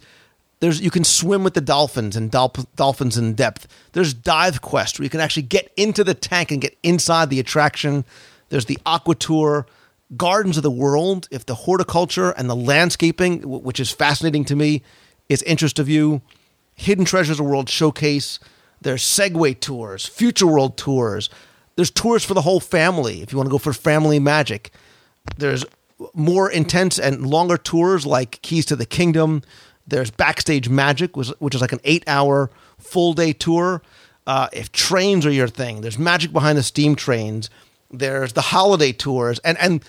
there's 0.64 0.80
you 0.80 0.92
can 0.92 1.04
swim 1.04 1.44
with 1.44 1.56
the 1.56 1.62
dolphins 1.62 2.16
and 2.16 2.32
dolphins 2.32 3.18
in 3.18 3.34
depth. 3.34 3.68
There's 3.92 4.14
dive 4.14 4.62
quest 4.62 4.98
where 4.98 5.04
you 5.04 5.10
can 5.10 5.20
actually 5.20 5.44
get 5.44 5.70
into 5.76 6.06
the 6.06 6.14
tank 6.14 6.52
and 6.52 6.62
get 6.62 6.78
inside 6.84 7.30
the 7.30 7.42
attraction. 7.42 8.06
There's 8.48 8.64
the 8.64 8.80
aqua 8.86 9.16
tour 9.16 9.66
gardens 10.16 10.56
of 10.56 10.64
the 10.64 10.72
world 10.72 11.28
if 11.32 11.46
the 11.46 11.56
horticulture 11.56 12.32
and 12.32 12.50
the 12.50 12.56
landscaping 12.56 13.42
which 13.42 13.78
is 13.78 13.92
fascinating 13.92 14.46
to 14.46 14.56
me 14.56 14.84
is 15.28 15.44
interest 15.44 15.80
of 15.80 15.90
you 15.90 16.22
hidden 16.76 17.06
treasures 17.06 17.40
of 17.40 17.46
world 17.46 17.70
showcase 17.70 18.40
there's 18.82 19.04
segway 19.04 19.58
tours 19.58 20.06
future 20.06 20.48
world 20.48 20.78
tours 20.78 21.30
there's 21.76 21.92
tours 21.92 22.24
for 22.24 22.34
the 22.34 22.42
whole 22.42 22.60
family 22.60 23.22
if 23.22 23.32
you 23.32 23.38
want 23.38 23.48
to 23.48 23.52
go 23.52 23.58
for 23.58 23.74
family 23.74 24.20
magic 24.20 24.72
there's 25.38 25.66
more 26.14 26.50
intense 26.50 27.00
and 27.00 27.26
longer 27.26 27.58
tours 27.58 28.06
like 28.06 28.42
Keys 28.42 28.66
to 28.68 28.76
the 28.76 28.86
Kingdom. 28.86 29.42
There's 29.88 30.12
Backstage 30.12 30.70
Magic, 30.70 31.16
which 31.16 31.56
is 31.56 31.62
like 31.62 31.72
an 31.72 31.82
eight 31.84 32.04
hour 32.08 32.50
full 32.78 33.14
day 33.14 33.34
tour. 33.34 33.82
Uh, 34.26 34.48
if 34.54 34.72
trains 34.72 35.26
are 35.26 35.32
your 35.32 35.48
thing, 35.48 35.82
there's 35.82 36.00
Magic 36.00 36.32
Behind 36.32 36.58
the 36.58 36.64
Steam 36.64 36.96
Trains. 36.96 37.50
There's 37.92 38.34
the 38.34 38.42
holiday 38.42 38.94
tours. 38.94 39.40
And, 39.40 39.58
and 39.60 39.84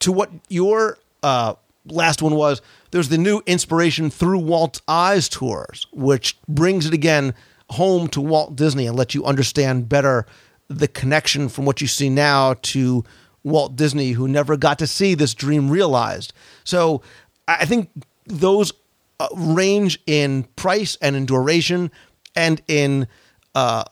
to 0.00 0.12
what 0.12 0.30
your 0.48 0.98
uh, 1.22 1.54
last 1.86 2.20
one 2.20 2.34
was, 2.34 2.60
there's 2.94 3.08
the 3.08 3.18
new 3.18 3.42
Inspiration 3.44 4.08
Through 4.08 4.38
Walt's 4.38 4.80
Eyes 4.86 5.28
tours, 5.28 5.84
which 5.90 6.40
brings 6.46 6.86
it 6.86 6.94
again 6.94 7.34
home 7.70 8.06
to 8.10 8.20
Walt 8.20 8.54
Disney 8.54 8.86
and 8.86 8.96
lets 8.96 9.16
you 9.16 9.24
understand 9.24 9.88
better 9.88 10.26
the 10.68 10.86
connection 10.86 11.48
from 11.48 11.64
what 11.64 11.80
you 11.80 11.88
see 11.88 12.08
now 12.08 12.54
to 12.62 13.02
Walt 13.42 13.74
Disney 13.74 14.12
who 14.12 14.28
never 14.28 14.56
got 14.56 14.78
to 14.78 14.86
see 14.86 15.14
this 15.14 15.34
dream 15.34 15.70
realized. 15.70 16.32
So 16.62 17.02
I 17.48 17.64
think 17.64 17.90
those 18.26 18.72
uh, 19.18 19.26
range 19.34 19.98
in 20.06 20.44
price 20.54 20.96
and 21.02 21.16
in 21.16 21.26
duration 21.26 21.90
and 22.36 22.62
in 22.68 23.08
uh, 23.56 23.82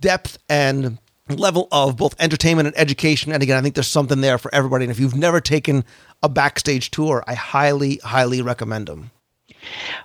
depth 0.00 0.36
and 0.50 0.98
level 1.36 1.68
of 1.70 1.96
both 1.96 2.14
entertainment 2.18 2.68
and 2.68 2.78
education. 2.78 3.32
And 3.32 3.42
again, 3.42 3.56
I 3.56 3.62
think 3.62 3.74
there's 3.74 3.86
something 3.86 4.20
there 4.20 4.38
for 4.38 4.54
everybody. 4.54 4.84
And 4.84 4.90
if 4.90 4.98
you've 4.98 5.16
never 5.16 5.40
taken 5.40 5.84
a 6.22 6.28
backstage 6.28 6.90
tour, 6.90 7.24
I 7.26 7.34
highly, 7.34 7.96
highly 8.02 8.42
recommend 8.42 8.86
them. 8.86 9.10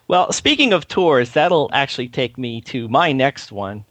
Well, 0.08 0.32
speaking 0.34 0.74
of 0.74 0.88
tours, 0.88 1.32
that'll 1.32 1.70
actually 1.72 2.10
take 2.10 2.38
me 2.38 2.62
to 2.62 2.88
my 2.90 3.12
next 3.12 3.52
one 3.52 3.86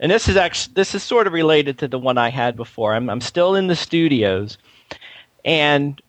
and 0.00 0.10
this 0.10 0.28
is 0.28 0.36
actually 0.36 0.72
this 0.74 0.94
is 0.94 1.02
sort 1.02 1.26
of 1.26 1.34
related 1.34 1.78
to 1.78 1.88
the 1.88 1.98
one 1.98 2.16
I 2.18 2.30
had 2.30 2.56
before. 2.56 2.94
I'm 2.94 3.08
I'm 3.10 3.20
still 3.20 3.54
in 3.54 3.66
the 3.66 3.76
studios, 3.76 4.56
and 5.44 6.00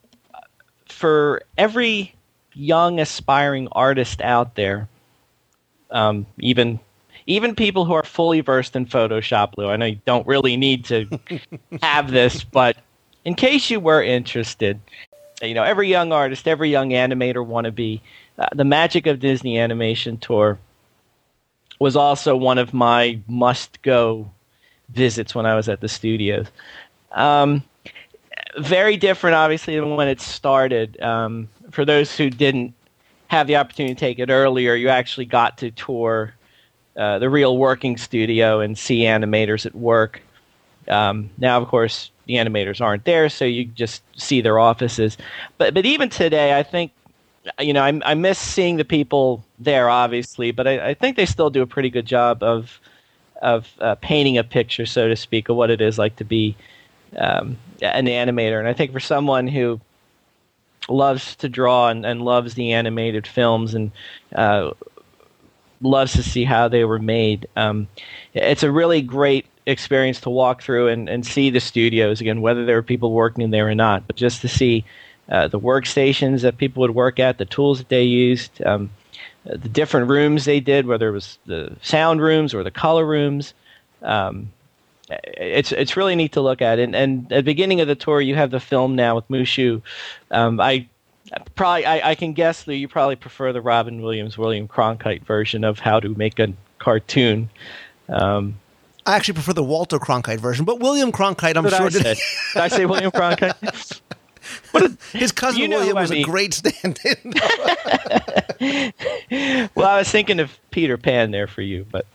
for 0.87 1.43
every 1.57 2.15
young 2.53 2.99
aspiring 3.01 3.67
artist 3.73 4.21
out 4.21 4.55
there, 4.55 4.87
um, 5.91 6.25
even 6.39 6.79
even 7.27 7.55
people 7.55 7.85
who 7.85 7.93
are 7.93 8.03
fully 8.03 8.41
versed 8.41 8.75
in 8.75 8.85
Photoshop, 8.85 9.53
Lou. 9.57 9.69
I 9.69 9.77
know 9.77 9.85
you 9.85 9.99
don't 10.05 10.25
really 10.27 10.57
need 10.57 10.85
to 10.85 11.07
have 11.81 12.11
this, 12.11 12.43
but 12.43 12.77
in 13.25 13.35
case 13.35 13.69
you 13.69 13.79
were 13.79 14.01
interested, 14.01 14.79
you 15.41 15.53
know, 15.53 15.63
every 15.63 15.87
young 15.87 16.11
artist, 16.11 16.47
every 16.47 16.69
young 16.69 16.89
animator 16.89 17.45
wannabe, 17.45 18.01
uh, 18.37 18.47
the 18.55 18.65
Magic 18.65 19.07
of 19.07 19.19
Disney 19.19 19.59
Animation 19.59 20.17
Tour 20.17 20.59
was 21.79 21.95
also 21.95 22.35
one 22.35 22.57
of 22.57 22.73
my 22.73 23.19
must 23.27 23.81
go 23.81 24.29
visits 24.89 25.33
when 25.33 25.45
I 25.45 25.55
was 25.55 25.67
at 25.67 25.81
the 25.81 25.89
studios. 25.89 26.47
Um, 27.11 27.63
very 28.57 28.97
different, 28.97 29.35
obviously, 29.35 29.79
than 29.79 29.95
when 29.95 30.07
it 30.07 30.21
started. 30.21 30.99
Um, 31.01 31.49
for 31.71 31.85
those 31.85 32.15
who 32.15 32.29
didn't 32.29 32.73
have 33.27 33.47
the 33.47 33.55
opportunity 33.55 33.95
to 33.95 33.99
take 33.99 34.19
it 34.19 34.29
earlier, 34.29 34.75
you 34.75 34.89
actually 34.89 35.25
got 35.25 35.57
to 35.59 35.71
tour 35.71 36.33
uh, 36.97 37.19
the 37.19 37.29
real 37.29 37.57
working 37.57 37.97
studio 37.97 38.59
and 38.59 38.77
see 38.77 39.01
animators 39.01 39.65
at 39.65 39.75
work. 39.75 40.21
Um, 40.87 41.29
now, 41.37 41.61
of 41.61 41.67
course, 41.67 42.11
the 42.25 42.35
animators 42.35 42.81
aren't 42.81 43.05
there, 43.05 43.29
so 43.29 43.45
you 43.45 43.65
just 43.65 44.03
see 44.17 44.41
their 44.41 44.59
offices. 44.59 45.17
But 45.57 45.73
but 45.73 45.85
even 45.85 46.09
today, 46.09 46.57
I 46.57 46.63
think 46.63 46.91
you 47.59 47.73
know 47.73 47.83
I, 47.83 47.99
I 48.03 48.13
miss 48.13 48.39
seeing 48.39 48.77
the 48.77 48.85
people 48.85 49.43
there, 49.59 49.89
obviously, 49.89 50.51
but 50.51 50.67
I, 50.67 50.89
I 50.89 50.93
think 50.93 51.17
they 51.17 51.25
still 51.25 51.49
do 51.49 51.61
a 51.61 51.67
pretty 51.67 51.89
good 51.89 52.05
job 52.05 52.43
of 52.43 52.79
of 53.41 53.69
uh, 53.79 53.95
painting 53.95 54.37
a 54.37 54.43
picture, 54.43 54.85
so 54.85 55.07
to 55.07 55.15
speak, 55.15 55.49
of 55.49 55.55
what 55.55 55.69
it 55.69 55.81
is 55.81 55.97
like 55.97 56.15
to 56.17 56.23
be 56.23 56.55
um, 57.17 57.57
an 57.81 58.05
animator. 58.05 58.59
And 58.59 58.67
I 58.67 58.73
think 58.73 58.91
for 58.91 58.99
someone 58.99 59.47
who 59.47 59.79
loves 60.89 61.35
to 61.37 61.49
draw 61.49 61.89
and, 61.89 62.05
and 62.05 62.21
loves 62.21 62.55
the 62.55 62.73
animated 62.73 63.27
films 63.27 63.73
and 63.73 63.91
uh, 64.35 64.71
loves 65.81 66.13
to 66.13 66.23
see 66.23 66.43
how 66.43 66.67
they 66.67 66.85
were 66.85 66.99
made, 66.99 67.47
um, 67.55 67.87
it's 68.33 68.63
a 68.63 68.71
really 68.71 69.01
great 69.01 69.45
experience 69.65 70.21
to 70.21 70.29
walk 70.29 70.61
through 70.61 70.87
and, 70.87 71.09
and 71.09 71.25
see 71.25 71.49
the 71.49 71.59
studios 71.59 72.21
again, 72.21 72.41
whether 72.41 72.65
there 72.65 72.77
are 72.77 72.83
people 72.83 73.11
working 73.11 73.43
in 73.43 73.51
there 73.51 73.67
or 73.67 73.75
not, 73.75 74.07
but 74.07 74.15
just 74.15 74.41
to 74.41 74.47
see 74.47 74.83
uh, 75.29 75.47
the 75.47 75.59
workstations 75.59 76.41
that 76.41 76.57
people 76.57 76.81
would 76.81 76.95
work 76.95 77.19
at, 77.19 77.37
the 77.37 77.45
tools 77.45 77.77
that 77.77 77.89
they 77.89 78.03
used, 78.03 78.61
um, 78.65 78.89
the 79.45 79.69
different 79.69 80.09
rooms 80.09 80.45
they 80.45 80.59
did, 80.59 80.85
whether 80.85 81.09
it 81.09 81.13
was 81.13 81.37
the 81.45 81.75
sound 81.81 82.21
rooms 82.21 82.53
or 82.53 82.63
the 82.63 82.71
color 82.71 83.05
rooms. 83.05 83.53
Um, 84.01 84.51
it's 85.09 85.71
it's 85.71 85.97
really 85.97 86.15
neat 86.15 86.31
to 86.33 86.41
look 86.41 86.61
at. 86.61 86.79
And, 86.79 86.95
and 86.95 87.31
at 87.31 87.37
the 87.37 87.43
beginning 87.43 87.81
of 87.81 87.87
the 87.87 87.95
tour, 87.95 88.21
you 88.21 88.35
have 88.35 88.51
the 88.51 88.59
film 88.59 88.95
now 88.95 89.15
with 89.15 89.27
Mushu. 89.27 89.81
Um, 90.31 90.59
I 90.59 90.87
probably 91.55 91.85
I, 91.85 92.11
I, 92.11 92.15
can 92.15 92.33
guess 92.33 92.63
that 92.63 92.75
you 92.75 92.87
probably 92.87 93.15
prefer 93.15 93.53
the 93.53 93.61
Robin 93.61 94.01
Williams, 94.01 94.37
William 94.37 94.67
Cronkite 94.67 95.23
version 95.23 95.63
of 95.63 95.79
how 95.79 95.99
to 95.99 96.09
make 96.09 96.39
a 96.39 96.53
cartoon. 96.79 97.49
Um, 98.09 98.55
I 99.05 99.15
actually 99.15 99.35
prefer 99.35 99.53
the 99.53 99.63
Walter 99.63 99.97
Cronkite 99.97 100.39
version, 100.39 100.65
but 100.65 100.79
William 100.79 101.11
Cronkite, 101.11 101.55
I'm 101.55 101.67
sure. 101.69 101.87
I 101.87 101.89
did, 101.89 102.03
did 102.03 102.17
I 102.55 102.67
say 102.67 102.85
William 102.85 103.11
Cronkite? 103.11 104.01
A, 104.73 105.17
His 105.17 105.31
cousin 105.31 105.61
you 105.61 105.67
know 105.67 105.77
William 105.77 105.95
was 105.95 106.11
I 106.11 106.15
mean. 106.15 106.23
a 106.23 106.25
great 106.25 106.53
stand-in. 106.53 107.33
well, 109.75 109.87
I 109.87 109.99
was 109.99 110.09
thinking 110.09 110.39
of 110.39 110.57
Peter 110.71 110.97
Pan 110.97 111.31
there 111.31 111.47
for 111.47 111.61
you, 111.61 111.85
but 111.91 112.05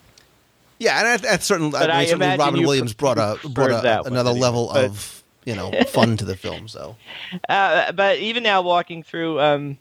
yeah, 0.78 0.98
and 0.98 1.08
at, 1.08 1.24
at 1.24 1.42
certain, 1.42 1.70
but 1.70 1.90
I, 1.90 2.00
I 2.00 2.04
certainly 2.06 2.36
Robin 2.36 2.62
Williams 2.62 2.94
brought 2.94 3.18
a 3.18 3.38
brought 3.48 3.70
a, 3.70 4.06
another 4.06 4.32
level 4.32 4.70
but, 4.72 4.86
of 4.86 5.15
you 5.46 5.54
know 5.54 5.72
fun 5.88 6.18
to 6.18 6.26
the 6.26 6.36
film. 6.36 6.68
So, 6.68 6.96
uh, 7.48 7.92
but 7.92 8.18
even 8.18 8.42
now, 8.42 8.60
walking 8.60 9.02
through. 9.02 9.40
Um, 9.40 9.78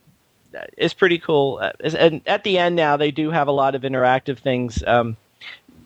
it's 0.77 0.93
pretty 0.93 1.19
cool. 1.19 1.59
Uh, 1.61 1.73
and 1.83 2.21
at 2.25 2.45
the 2.45 2.57
end 2.57 2.77
now, 2.77 2.95
they 2.95 3.11
do 3.11 3.29
have 3.29 3.49
a 3.49 3.51
lot 3.51 3.75
of 3.75 3.81
interactive 3.81 4.37
things, 4.37 4.81
um, 4.87 5.17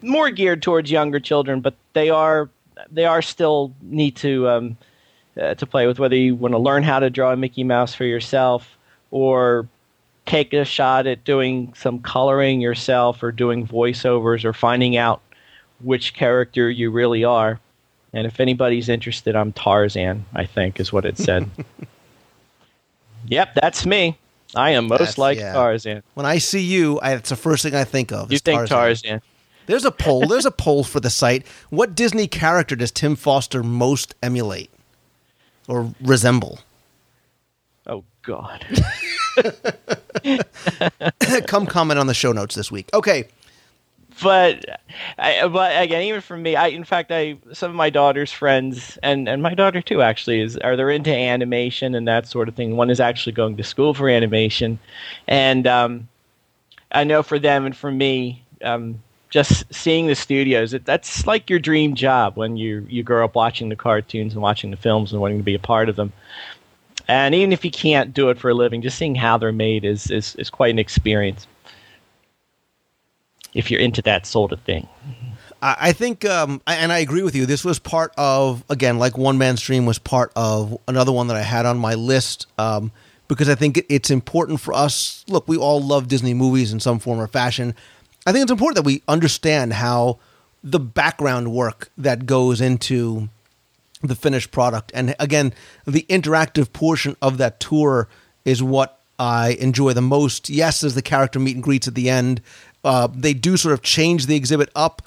more 0.03 0.29
geared 0.29 0.61
towards 0.61 0.91
younger 0.91 1.19
children, 1.19 1.59
but 1.59 1.73
they 1.93 2.11
are 2.11 2.49
they 2.91 3.05
are 3.05 3.23
still 3.23 3.73
neat 3.81 4.15
to 4.17 4.47
um, 4.47 4.77
uh, 5.41 5.55
to 5.55 5.65
play 5.65 5.87
with. 5.87 5.97
Whether 5.97 6.15
you 6.15 6.35
want 6.35 6.53
to 6.53 6.59
learn 6.59 6.83
how 6.83 6.99
to 6.99 7.09
draw 7.09 7.31
a 7.31 7.35
Mickey 7.35 7.63
Mouse 7.63 7.95
for 7.95 8.05
yourself, 8.05 8.77
or 9.09 9.67
take 10.25 10.53
a 10.53 10.63
shot 10.63 11.07
at 11.07 11.23
doing 11.23 11.73
some 11.75 11.99
coloring 11.99 12.61
yourself 12.61 13.23
or 13.23 13.31
doing 13.31 13.65
voiceovers 13.65 14.45
or 14.45 14.53
finding 14.53 14.95
out 14.95 15.21
which 15.81 16.13
character 16.13 16.69
you 16.69 16.91
really 16.91 17.23
are. 17.23 17.59
And 18.13 18.25
if 18.25 18.39
anybody's 18.39 18.89
interested, 18.89 19.35
I'm 19.35 19.53
Tarzan, 19.53 20.25
I 20.33 20.45
think 20.45 20.79
is 20.79 20.91
what 20.91 21.05
it 21.05 21.17
said. 21.17 21.49
yep, 23.27 23.53
that's 23.53 23.85
me. 23.85 24.17
I 24.55 24.71
am 24.71 24.87
most 24.87 24.99
that's, 24.99 25.17
like 25.17 25.37
yeah. 25.37 25.53
Tarzan. 25.53 26.03
When 26.15 26.25
I 26.25 26.39
see 26.39 26.61
you, 26.61 26.99
I, 26.99 27.13
it's 27.13 27.29
the 27.29 27.35
first 27.35 27.63
thing 27.63 27.75
I 27.75 27.83
think 27.83 28.11
of. 28.11 28.31
You 28.31 28.39
think 28.39 28.67
Tarzan. 28.67 28.77
Tarzan. 28.77 29.21
There's 29.67 29.85
a 29.85 29.91
poll. 29.91 30.25
There's 30.25 30.47
a 30.47 30.51
poll 30.51 30.83
for 30.83 30.99
the 30.99 31.11
site. 31.11 31.45
What 31.69 31.93
Disney 31.93 32.27
character 32.27 32.75
does 32.75 32.89
Tim 32.89 33.15
Foster 33.15 33.61
most 33.61 34.15
emulate 34.23 34.71
or 35.67 35.93
resemble? 36.01 36.59
Oh 37.85 38.03
God. 38.23 38.65
Come 41.45 41.67
comment 41.67 41.99
on 41.99 42.07
the 42.07 42.15
show 42.15 42.31
notes 42.31 42.55
this 42.55 42.71
week. 42.71 42.89
Okay. 42.95 43.25
But, 44.21 44.65
I, 45.17 45.47
but 45.47 45.81
again, 45.81 46.01
even 46.03 46.21
for 46.21 46.35
me, 46.35 46.55
I 46.55 46.67
in 46.67 46.83
fact, 46.83 47.11
I 47.11 47.37
some 47.53 47.69
of 47.69 47.75
my 47.75 47.89
daughter's 47.89 48.31
friends 48.31 48.97
and, 49.01 49.29
and 49.29 49.41
my 49.41 49.53
daughter 49.53 49.81
too 49.81 50.01
actually 50.01 50.41
is 50.41 50.57
are 50.57 50.75
they're 50.75 50.89
into 50.89 51.13
animation 51.15 51.95
and 51.95 52.07
that 52.07 52.27
sort 52.27 52.49
of 52.49 52.55
thing. 52.55 52.75
One 52.75 52.89
is 52.89 52.99
actually 52.99 53.33
going 53.33 53.55
to 53.57 53.63
school 53.63 53.93
for 53.93 54.09
animation, 54.09 54.79
and 55.27 55.65
um, 55.67 56.07
I 56.91 57.03
know 57.03 57.23
for 57.23 57.39
them 57.39 57.65
and 57.65 57.75
for 57.75 57.91
me, 57.91 58.43
um, 58.63 59.01
just 59.29 59.63
seeing 59.73 60.07
the 60.07 60.15
studios, 60.15 60.73
it, 60.73 60.85
that's 60.85 61.27
like 61.27 61.49
your 61.49 61.59
dream 61.59 61.95
job 61.95 62.35
when 62.35 62.57
you 62.57 62.85
you 62.89 63.03
grow 63.03 63.25
up 63.25 63.35
watching 63.35 63.69
the 63.69 63.75
cartoons 63.75 64.33
and 64.33 64.41
watching 64.41 64.71
the 64.71 64.77
films 64.77 65.11
and 65.11 65.21
wanting 65.21 65.37
to 65.37 65.43
be 65.43 65.55
a 65.55 65.59
part 65.59 65.87
of 65.87 65.95
them. 65.95 66.11
And 67.07 67.33
even 67.33 67.51
if 67.51 67.65
you 67.65 67.71
can't 67.71 68.13
do 68.13 68.29
it 68.29 68.37
for 68.37 68.49
a 68.49 68.53
living, 68.53 68.83
just 68.83 68.97
seeing 68.97 69.15
how 69.15 69.37
they're 69.39 69.51
made 69.51 69.83
is, 69.83 70.11
is, 70.11 70.35
is 70.35 70.51
quite 70.51 70.69
an 70.69 70.77
experience 70.77 71.47
if 73.59 73.69
you're 73.69 73.79
into 73.79 74.01
that 74.01 74.25
sort 74.25 74.51
of 74.51 74.59
thing. 74.61 74.87
I 75.61 75.91
think, 75.91 76.23
um, 76.23 76.61
and 76.65 76.89
I 76.89 76.99
agree 76.99 77.21
with 77.21 77.35
you. 77.35 77.45
This 77.45 77.65
was 77.65 77.79
part 77.79 78.13
of, 78.17 78.63
again, 78.69 78.97
like 78.97 79.17
One 79.17 79.37
Man's 79.37 79.61
Dream 79.61 79.85
was 79.85 79.99
part 79.99 80.31
of 80.37 80.77
another 80.87 81.11
one 81.11 81.27
that 81.27 81.35
I 81.35 81.41
had 81.41 81.65
on 81.65 81.77
my 81.77 81.95
list 81.95 82.47
um, 82.57 82.93
because 83.27 83.49
I 83.49 83.55
think 83.55 83.83
it's 83.89 84.09
important 84.09 84.61
for 84.61 84.73
us. 84.73 85.25
Look, 85.27 85.49
we 85.49 85.57
all 85.57 85.81
love 85.81 86.07
Disney 86.07 86.33
movies 86.33 86.71
in 86.71 86.79
some 86.79 86.97
form 86.97 87.19
or 87.19 87.27
fashion. 87.27 87.75
I 88.25 88.31
think 88.31 88.43
it's 88.43 88.51
important 88.51 88.77
that 88.77 88.85
we 88.85 89.03
understand 89.05 89.73
how 89.73 90.19
the 90.63 90.79
background 90.79 91.51
work 91.51 91.91
that 91.97 92.25
goes 92.25 92.61
into 92.61 93.27
the 94.01 94.15
finished 94.15 94.51
product. 94.51 94.91
And 94.93 95.13
again, 95.19 95.53
the 95.85 96.05
interactive 96.09 96.71
portion 96.71 97.17
of 97.21 97.37
that 97.37 97.59
tour 97.59 98.07
is 98.45 98.63
what 98.63 98.99
I 99.19 99.57
enjoy 99.59 99.91
the 99.91 100.01
most. 100.01 100.49
Yes, 100.49 100.79
there's 100.79 100.95
the 100.95 101.01
character 101.01 101.39
meet 101.39 101.55
and 101.55 101.63
greets 101.63 101.87
at 101.89 101.95
the 101.95 102.09
end. 102.09 102.41
Uh, 102.83 103.07
they 103.13 103.33
do 103.33 103.57
sort 103.57 103.73
of 103.73 103.81
change 103.81 104.25
the 104.25 104.35
exhibit 104.35 104.69
up 104.75 105.01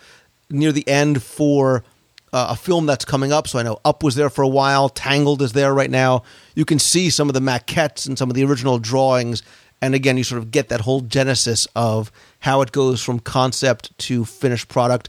near 0.51 0.73
the 0.73 0.87
end 0.89 1.23
for 1.23 1.85
uh, 2.33 2.49
a 2.51 2.57
film 2.57 2.87
that's 2.87 3.05
coming 3.05 3.33
up. 3.33 3.47
So 3.49 3.59
I 3.59 3.63
know 3.63 3.81
Up 3.85 4.03
was 4.03 4.15
there 4.15 4.31
for 4.31 4.43
a 4.43 4.49
while. 4.49 4.89
Tangled 4.89 5.43
is 5.43 5.53
there 5.53 5.75
right 5.75 5.91
now. 5.91 6.23
You 6.55 6.65
can 6.65 6.79
see 6.79 7.11
some 7.11 7.29
of 7.29 7.35
the 7.35 7.41
maquettes 7.41 8.07
and 8.07 8.19
some 8.19 8.31
of 8.31 8.37
the 8.37 8.45
original 8.45 8.79
drawings. 8.79 9.43
And 9.81 9.95
again, 9.95 10.17
you 10.17 10.25
sort 10.25 10.41
of 10.41 10.51
get 10.51 10.69
that 10.69 10.83
whole 10.83 11.01
genesis 11.01 11.67
of 11.75 12.13
how 12.41 12.63
it 12.63 12.73
goes 12.73 13.03
from 13.03 13.19
concept 13.19 13.97
to 13.99 14.25
finished 14.25 14.69
product. 14.69 15.09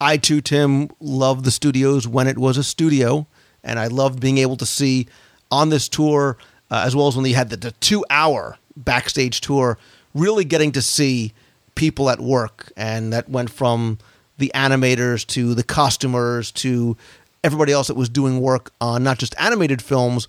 I 0.00 0.16
too, 0.16 0.40
Tim, 0.40 0.90
loved 0.98 1.44
the 1.44 1.50
studios 1.50 2.08
when 2.08 2.26
it 2.26 2.38
was 2.38 2.56
a 2.56 2.64
studio, 2.64 3.26
and 3.62 3.78
I 3.78 3.86
loved 3.88 4.18
being 4.18 4.38
able 4.38 4.56
to 4.56 4.66
see 4.66 5.06
on 5.50 5.68
this 5.68 5.88
tour, 5.88 6.38
uh, 6.70 6.82
as 6.86 6.96
well 6.96 7.06
as 7.06 7.14
when 7.14 7.22
they 7.22 7.32
had 7.32 7.50
the, 7.50 7.56
the 7.56 7.72
two 7.72 8.04
hour 8.08 8.56
backstage 8.76 9.42
tour, 9.42 9.78
really 10.14 10.44
getting 10.44 10.72
to 10.72 10.82
see 10.82 11.32
people 11.80 12.10
at 12.10 12.20
work. 12.20 12.70
And 12.76 13.10
that 13.14 13.30
went 13.30 13.48
from 13.48 13.96
the 14.36 14.52
animators 14.54 15.26
to 15.28 15.54
the 15.54 15.62
costumers 15.62 16.52
to 16.52 16.94
everybody 17.42 17.72
else 17.72 17.86
that 17.86 17.96
was 17.96 18.10
doing 18.10 18.38
work 18.38 18.70
on 18.82 19.02
not 19.02 19.16
just 19.16 19.34
animated 19.38 19.80
films, 19.80 20.28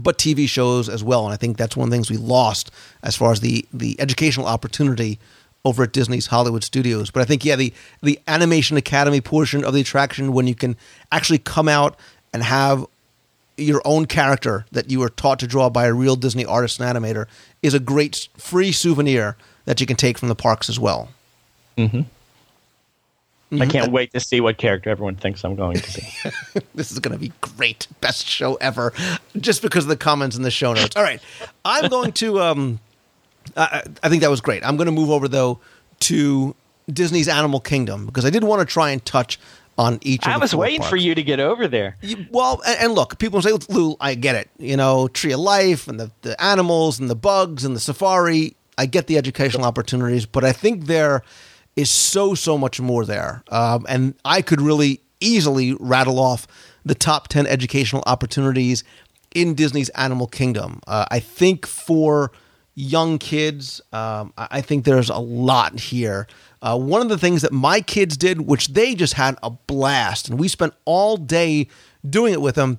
but 0.00 0.16
TV 0.16 0.48
shows 0.48 0.88
as 0.88 1.04
well. 1.04 1.26
And 1.26 1.34
I 1.34 1.36
think 1.36 1.58
that's 1.58 1.76
one 1.76 1.88
of 1.88 1.90
the 1.90 1.96
things 1.96 2.10
we 2.10 2.16
lost 2.16 2.70
as 3.02 3.14
far 3.14 3.32
as 3.32 3.40
the, 3.40 3.66
the 3.70 4.00
educational 4.00 4.46
opportunity 4.46 5.18
over 5.62 5.82
at 5.82 5.92
Disney's 5.92 6.28
Hollywood 6.28 6.64
Studios. 6.64 7.10
But 7.10 7.20
I 7.20 7.26
think 7.26 7.44
yeah, 7.44 7.56
the 7.56 7.74
the 8.02 8.18
Animation 8.26 8.78
Academy 8.78 9.20
portion 9.20 9.64
of 9.66 9.74
the 9.74 9.82
attraction 9.82 10.32
when 10.32 10.46
you 10.46 10.54
can 10.54 10.74
actually 11.12 11.38
come 11.38 11.68
out 11.68 11.98
and 12.32 12.42
have 12.42 12.86
your 13.58 13.82
own 13.84 14.06
character 14.06 14.64
that 14.72 14.90
you 14.90 15.00
were 15.00 15.10
taught 15.10 15.38
to 15.40 15.46
draw 15.46 15.68
by 15.68 15.84
a 15.84 15.92
real 15.92 16.16
Disney 16.16 16.46
artist 16.46 16.80
and 16.80 16.96
animator 16.96 17.26
is 17.60 17.74
a 17.74 17.78
great 17.78 18.28
free 18.38 18.72
souvenir 18.72 19.36
that 19.64 19.80
you 19.80 19.86
can 19.86 19.96
take 19.96 20.18
from 20.18 20.28
the 20.28 20.34
parks 20.34 20.68
as 20.68 20.78
well. 20.78 21.08
Mm-hmm. 21.76 21.98
Mm-hmm. 21.98 23.62
I 23.62 23.66
can't 23.66 23.92
wait 23.92 24.12
to 24.12 24.20
see 24.20 24.40
what 24.40 24.56
character 24.56 24.88
everyone 24.88 25.16
thinks 25.16 25.44
I'm 25.44 25.56
going 25.56 25.76
to 25.76 26.00
be. 26.00 26.62
this 26.74 26.90
is 26.90 26.98
going 27.00 27.12
to 27.12 27.20
be 27.20 27.32
great. 27.42 27.86
Best 28.00 28.26
show 28.26 28.54
ever. 28.54 28.94
Just 29.36 29.60
because 29.60 29.84
of 29.84 29.88
the 29.88 29.96
comments 29.96 30.36
in 30.36 30.42
the 30.42 30.50
show 30.50 30.72
notes. 30.72 30.96
All 30.96 31.02
right. 31.02 31.20
I'm 31.64 31.90
going 31.90 32.12
to 32.12 32.40
um, 32.40 32.80
I, 33.56 33.82
I 34.02 34.08
think 34.08 34.22
that 34.22 34.30
was 34.30 34.40
great. 34.40 34.64
I'm 34.64 34.76
going 34.76 34.86
to 34.86 34.92
move 34.92 35.10
over 35.10 35.28
though 35.28 35.60
to 36.00 36.54
Disney's 36.88 37.28
Animal 37.28 37.60
Kingdom 37.60 38.06
because 38.06 38.24
I 38.24 38.30
did 38.30 38.44
want 38.44 38.66
to 38.66 38.72
try 38.72 38.90
and 38.90 39.04
touch 39.04 39.38
on 39.78 39.98
each. 40.02 40.20
Of 40.22 40.32
the. 40.32 40.34
I 40.34 40.36
was 40.38 40.54
waiting 40.54 40.80
parks. 40.80 40.90
for 40.90 40.96
you 40.96 41.14
to 41.14 41.22
get 41.22 41.40
over 41.40 41.68
there. 41.68 41.96
You, 42.02 42.26
well, 42.30 42.60
and, 42.66 42.78
and, 42.80 42.92
look, 42.92 43.18
people 43.18 43.40
say, 43.42 43.52
"Lou, 43.68 43.96
I 44.00 44.14
get 44.14 44.34
it. 44.34 44.50
You 44.58 44.76
know, 44.76 45.08
Tree 45.08 45.32
of 45.32 45.40
Life 45.40 45.88
and 45.88 45.98
the 45.98 46.10
the 46.22 46.42
animals 46.42 47.00
and 47.00 47.08
the 47.08 47.14
bugs 47.14 47.64
and 47.64 47.74
the 47.76 47.80
safari. 47.80 48.56
I 48.78 48.86
get 48.86 49.06
the 49.06 49.18
educational 49.18 49.64
opportunities, 49.64 50.26
but 50.26 50.44
I 50.44 50.52
think 50.52 50.86
there 50.86 51.22
is 51.76 51.90
so 51.90 52.34
so 52.34 52.58
much 52.58 52.80
more 52.80 53.04
there, 53.04 53.42
um, 53.50 53.86
and 53.88 54.14
I 54.24 54.42
could 54.42 54.60
really 54.60 55.00
easily 55.20 55.74
rattle 55.78 56.18
off 56.18 56.46
the 56.84 56.94
top 56.94 57.28
ten 57.28 57.46
educational 57.46 58.02
opportunities 58.06 58.84
in 59.34 59.54
Disney's 59.54 59.88
Animal 59.90 60.26
Kingdom. 60.26 60.80
Uh, 60.86 61.06
I 61.10 61.20
think 61.20 61.66
for 61.66 62.32
young 62.74 63.18
kids, 63.18 63.80
um, 63.92 64.32
I 64.36 64.60
think 64.62 64.84
there's 64.84 65.10
a 65.10 65.18
lot 65.18 65.78
here. 65.78 66.26
Uh, 66.62 66.78
one 66.78 67.02
of 67.02 67.08
the 67.08 67.18
things 67.18 67.42
that 67.42 67.52
my 67.52 67.80
kids 67.80 68.16
did, 68.16 68.42
which 68.42 68.68
they 68.68 68.94
just 68.94 69.14
had 69.14 69.36
a 69.42 69.50
blast, 69.50 70.28
and 70.28 70.38
we 70.38 70.48
spent 70.48 70.72
all 70.84 71.16
day 71.16 71.68
doing 72.08 72.32
it 72.32 72.40
with 72.40 72.54
them, 72.54 72.78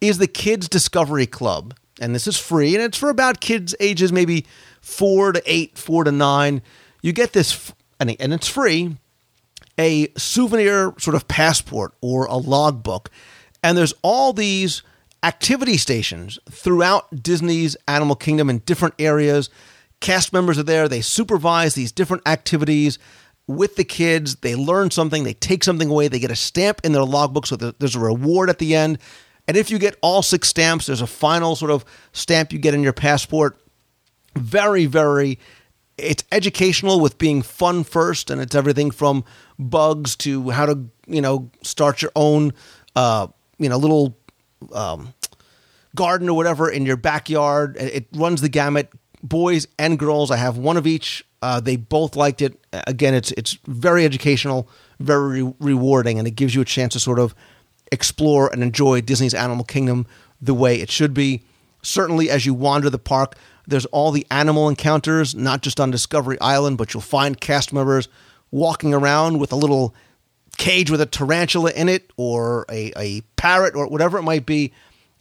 is 0.00 0.18
the 0.18 0.26
Kids 0.26 0.68
Discovery 0.68 1.26
Club. 1.26 1.74
And 2.00 2.14
this 2.14 2.26
is 2.26 2.38
free, 2.38 2.74
and 2.74 2.82
it's 2.82 2.98
for 2.98 3.10
about 3.10 3.40
kids 3.40 3.74
ages 3.80 4.12
maybe 4.12 4.46
four 4.82 5.32
to 5.32 5.42
eight, 5.46 5.78
four 5.78 6.04
to 6.04 6.12
nine. 6.12 6.60
You 7.00 7.12
get 7.14 7.32
this, 7.32 7.72
and 7.98 8.10
it's 8.10 8.48
free, 8.48 8.96
a 9.78 10.08
souvenir 10.18 10.92
sort 10.98 11.14
of 11.14 11.26
passport 11.28 11.94
or 12.02 12.26
a 12.26 12.36
logbook. 12.36 13.10
And 13.62 13.78
there's 13.78 13.94
all 14.02 14.34
these 14.34 14.82
activity 15.22 15.76
stations 15.76 16.38
throughout 16.50 17.22
Disney's 17.22 17.76
Animal 17.88 18.16
Kingdom 18.16 18.50
in 18.50 18.58
different 18.58 18.94
areas. 18.98 19.48
Cast 20.00 20.32
members 20.32 20.58
are 20.58 20.64
there, 20.64 20.88
they 20.88 21.00
supervise 21.00 21.74
these 21.74 21.92
different 21.92 22.26
activities 22.26 22.98
with 23.46 23.76
the 23.76 23.84
kids. 23.84 24.36
They 24.36 24.56
learn 24.56 24.90
something, 24.90 25.22
they 25.22 25.34
take 25.34 25.62
something 25.62 25.88
away, 25.88 26.08
they 26.08 26.18
get 26.18 26.32
a 26.32 26.36
stamp 26.36 26.80
in 26.82 26.92
their 26.92 27.04
logbook, 27.04 27.46
so 27.46 27.54
there's 27.56 27.94
a 27.94 28.00
reward 28.00 28.50
at 28.50 28.58
the 28.58 28.74
end. 28.74 28.98
And 29.46 29.56
if 29.56 29.70
you 29.70 29.78
get 29.78 29.96
all 30.02 30.22
six 30.22 30.48
stamps, 30.48 30.86
there's 30.86 31.00
a 31.00 31.06
final 31.06 31.54
sort 31.54 31.70
of 31.70 31.84
stamp 32.12 32.52
you 32.52 32.58
get 32.58 32.74
in 32.74 32.82
your 32.82 32.92
passport 32.92 33.58
very 34.34 34.86
very 34.86 35.38
it's 35.98 36.24
educational 36.32 37.00
with 37.00 37.18
being 37.18 37.42
fun 37.42 37.84
first 37.84 38.30
and 38.30 38.40
it's 38.40 38.54
everything 38.54 38.90
from 38.90 39.24
bugs 39.58 40.16
to 40.16 40.50
how 40.50 40.66
to 40.66 40.86
you 41.06 41.20
know 41.20 41.50
start 41.62 42.02
your 42.02 42.12
own 42.16 42.52
uh 42.96 43.26
you 43.58 43.68
know 43.68 43.76
little 43.76 44.16
um 44.72 45.12
garden 45.94 46.28
or 46.28 46.36
whatever 46.36 46.70
in 46.70 46.86
your 46.86 46.96
backyard. 46.96 47.76
It 47.76 48.06
runs 48.14 48.40
the 48.40 48.48
gamut. 48.48 48.90
Boys 49.22 49.68
and 49.78 49.98
girls 49.98 50.30
i 50.30 50.36
have 50.36 50.56
one 50.56 50.76
of 50.76 50.86
each. 50.86 51.24
Uh, 51.42 51.60
they 51.60 51.76
both 51.76 52.16
liked 52.16 52.40
it. 52.42 52.58
Again 52.72 53.14
it's 53.14 53.30
it's 53.32 53.58
very 53.66 54.04
educational 54.04 54.68
very 54.98 55.42
re- 55.42 55.54
rewarding 55.58 56.18
and 56.18 56.26
it 56.26 56.32
gives 56.32 56.54
you 56.54 56.60
a 56.60 56.64
chance 56.64 56.92
to 56.94 57.00
sort 57.00 57.18
of 57.18 57.34
explore 57.90 58.52
and 58.52 58.62
enjoy 58.62 59.00
Disney's 59.00 59.34
Animal 59.34 59.64
Kingdom 59.64 60.06
the 60.40 60.54
way 60.54 60.80
it 60.80 60.90
should 60.90 61.12
be. 61.14 61.42
Certainly, 61.82 62.30
as 62.30 62.46
you 62.46 62.54
wander 62.54 62.88
the 62.90 62.98
park, 62.98 63.36
there's 63.66 63.86
all 63.86 64.10
the 64.10 64.26
animal 64.30 64.68
encounters, 64.68 65.34
not 65.34 65.62
just 65.62 65.80
on 65.80 65.90
Discovery 65.90 66.38
Island, 66.40 66.78
but 66.78 66.92
you'll 66.92 67.00
find 67.00 67.40
cast 67.40 67.72
members 67.72 68.08
walking 68.50 68.92
around 68.92 69.38
with 69.38 69.52
a 69.52 69.56
little 69.56 69.94
cage 70.58 70.90
with 70.90 71.00
a 71.00 71.06
tarantula 71.06 71.70
in 71.70 71.88
it 71.88 72.12
or 72.16 72.66
a, 72.70 72.92
a 72.96 73.20
parrot 73.36 73.74
or 73.74 73.88
whatever 73.88 74.18
it 74.18 74.22
might 74.22 74.46
be. 74.46 74.72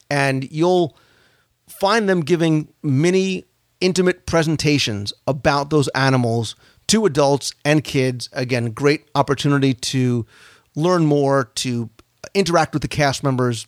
And 0.10 0.52
you'll 0.52 0.98
find 1.68 2.10
them 2.10 2.22
giving 2.22 2.68
mini 2.84 3.46
intimate 3.80 4.26
presentations 4.26 5.14
about 5.26 5.70
those 5.70 5.88
animals 5.90 6.56
to 6.88 7.06
adults 7.06 7.54
and 7.64 7.84
kids. 7.84 8.30
Again, 8.34 8.72
great 8.72 9.08
opportunity 9.16 9.74
to 9.74 10.26
learn 10.76 11.06
more, 11.06 11.46
to 11.56 11.90
interact 12.34 12.74
with 12.74 12.82
the 12.82 12.88
cast 12.88 13.24
members, 13.24 13.68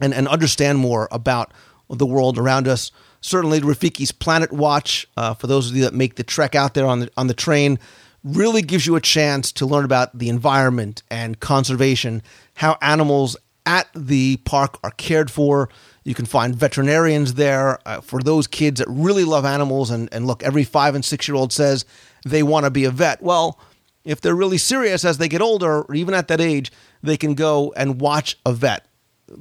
and, 0.00 0.14
and 0.14 0.28
understand 0.28 0.78
more 0.78 1.08
about 1.10 1.52
the 1.88 2.06
world 2.06 2.38
around 2.38 2.68
us. 2.68 2.90
Certainly, 3.22 3.60
Rafiki's 3.60 4.12
Planet 4.12 4.52
Watch, 4.52 5.06
uh, 5.16 5.32
for 5.34 5.46
those 5.46 5.70
of 5.70 5.76
you 5.76 5.82
that 5.84 5.94
make 5.94 6.16
the 6.16 6.24
trek 6.24 6.54
out 6.54 6.74
there 6.74 6.86
on 6.86 7.00
the 7.00 7.10
on 7.16 7.28
the 7.28 7.34
train, 7.34 7.78
really 8.24 8.62
gives 8.62 8.86
you 8.86 8.96
a 8.96 9.00
chance 9.00 9.52
to 9.52 9.64
learn 9.64 9.84
about 9.84 10.18
the 10.18 10.28
environment 10.28 11.02
and 11.08 11.40
conservation, 11.40 12.22
how 12.56 12.76
animals 12.82 13.36
at 13.64 13.88
the 13.94 14.36
park 14.38 14.78
are 14.82 14.90
cared 14.90 15.30
for. 15.30 15.68
You 16.04 16.14
can 16.14 16.26
find 16.26 16.54
veterinarians 16.54 17.34
there 17.34 17.78
uh, 17.86 18.00
for 18.00 18.20
those 18.20 18.48
kids 18.48 18.80
that 18.80 18.88
really 18.88 19.24
love 19.24 19.44
animals. 19.44 19.90
And, 19.90 20.08
and 20.12 20.26
look, 20.26 20.42
every 20.42 20.64
five 20.64 20.96
and 20.96 21.04
six 21.04 21.28
year 21.28 21.36
old 21.36 21.52
says 21.52 21.84
they 22.24 22.42
want 22.42 22.64
to 22.64 22.70
be 22.70 22.84
a 22.84 22.90
vet. 22.90 23.22
Well, 23.22 23.58
if 24.04 24.20
they're 24.20 24.34
really 24.34 24.58
serious 24.58 25.04
as 25.04 25.18
they 25.18 25.28
get 25.28 25.40
older, 25.40 25.82
or 25.82 25.94
even 25.94 26.12
at 26.12 26.26
that 26.26 26.40
age, 26.40 26.72
they 27.04 27.16
can 27.16 27.34
go 27.34 27.72
and 27.76 28.00
watch 28.00 28.36
a 28.44 28.52
vet 28.52 28.86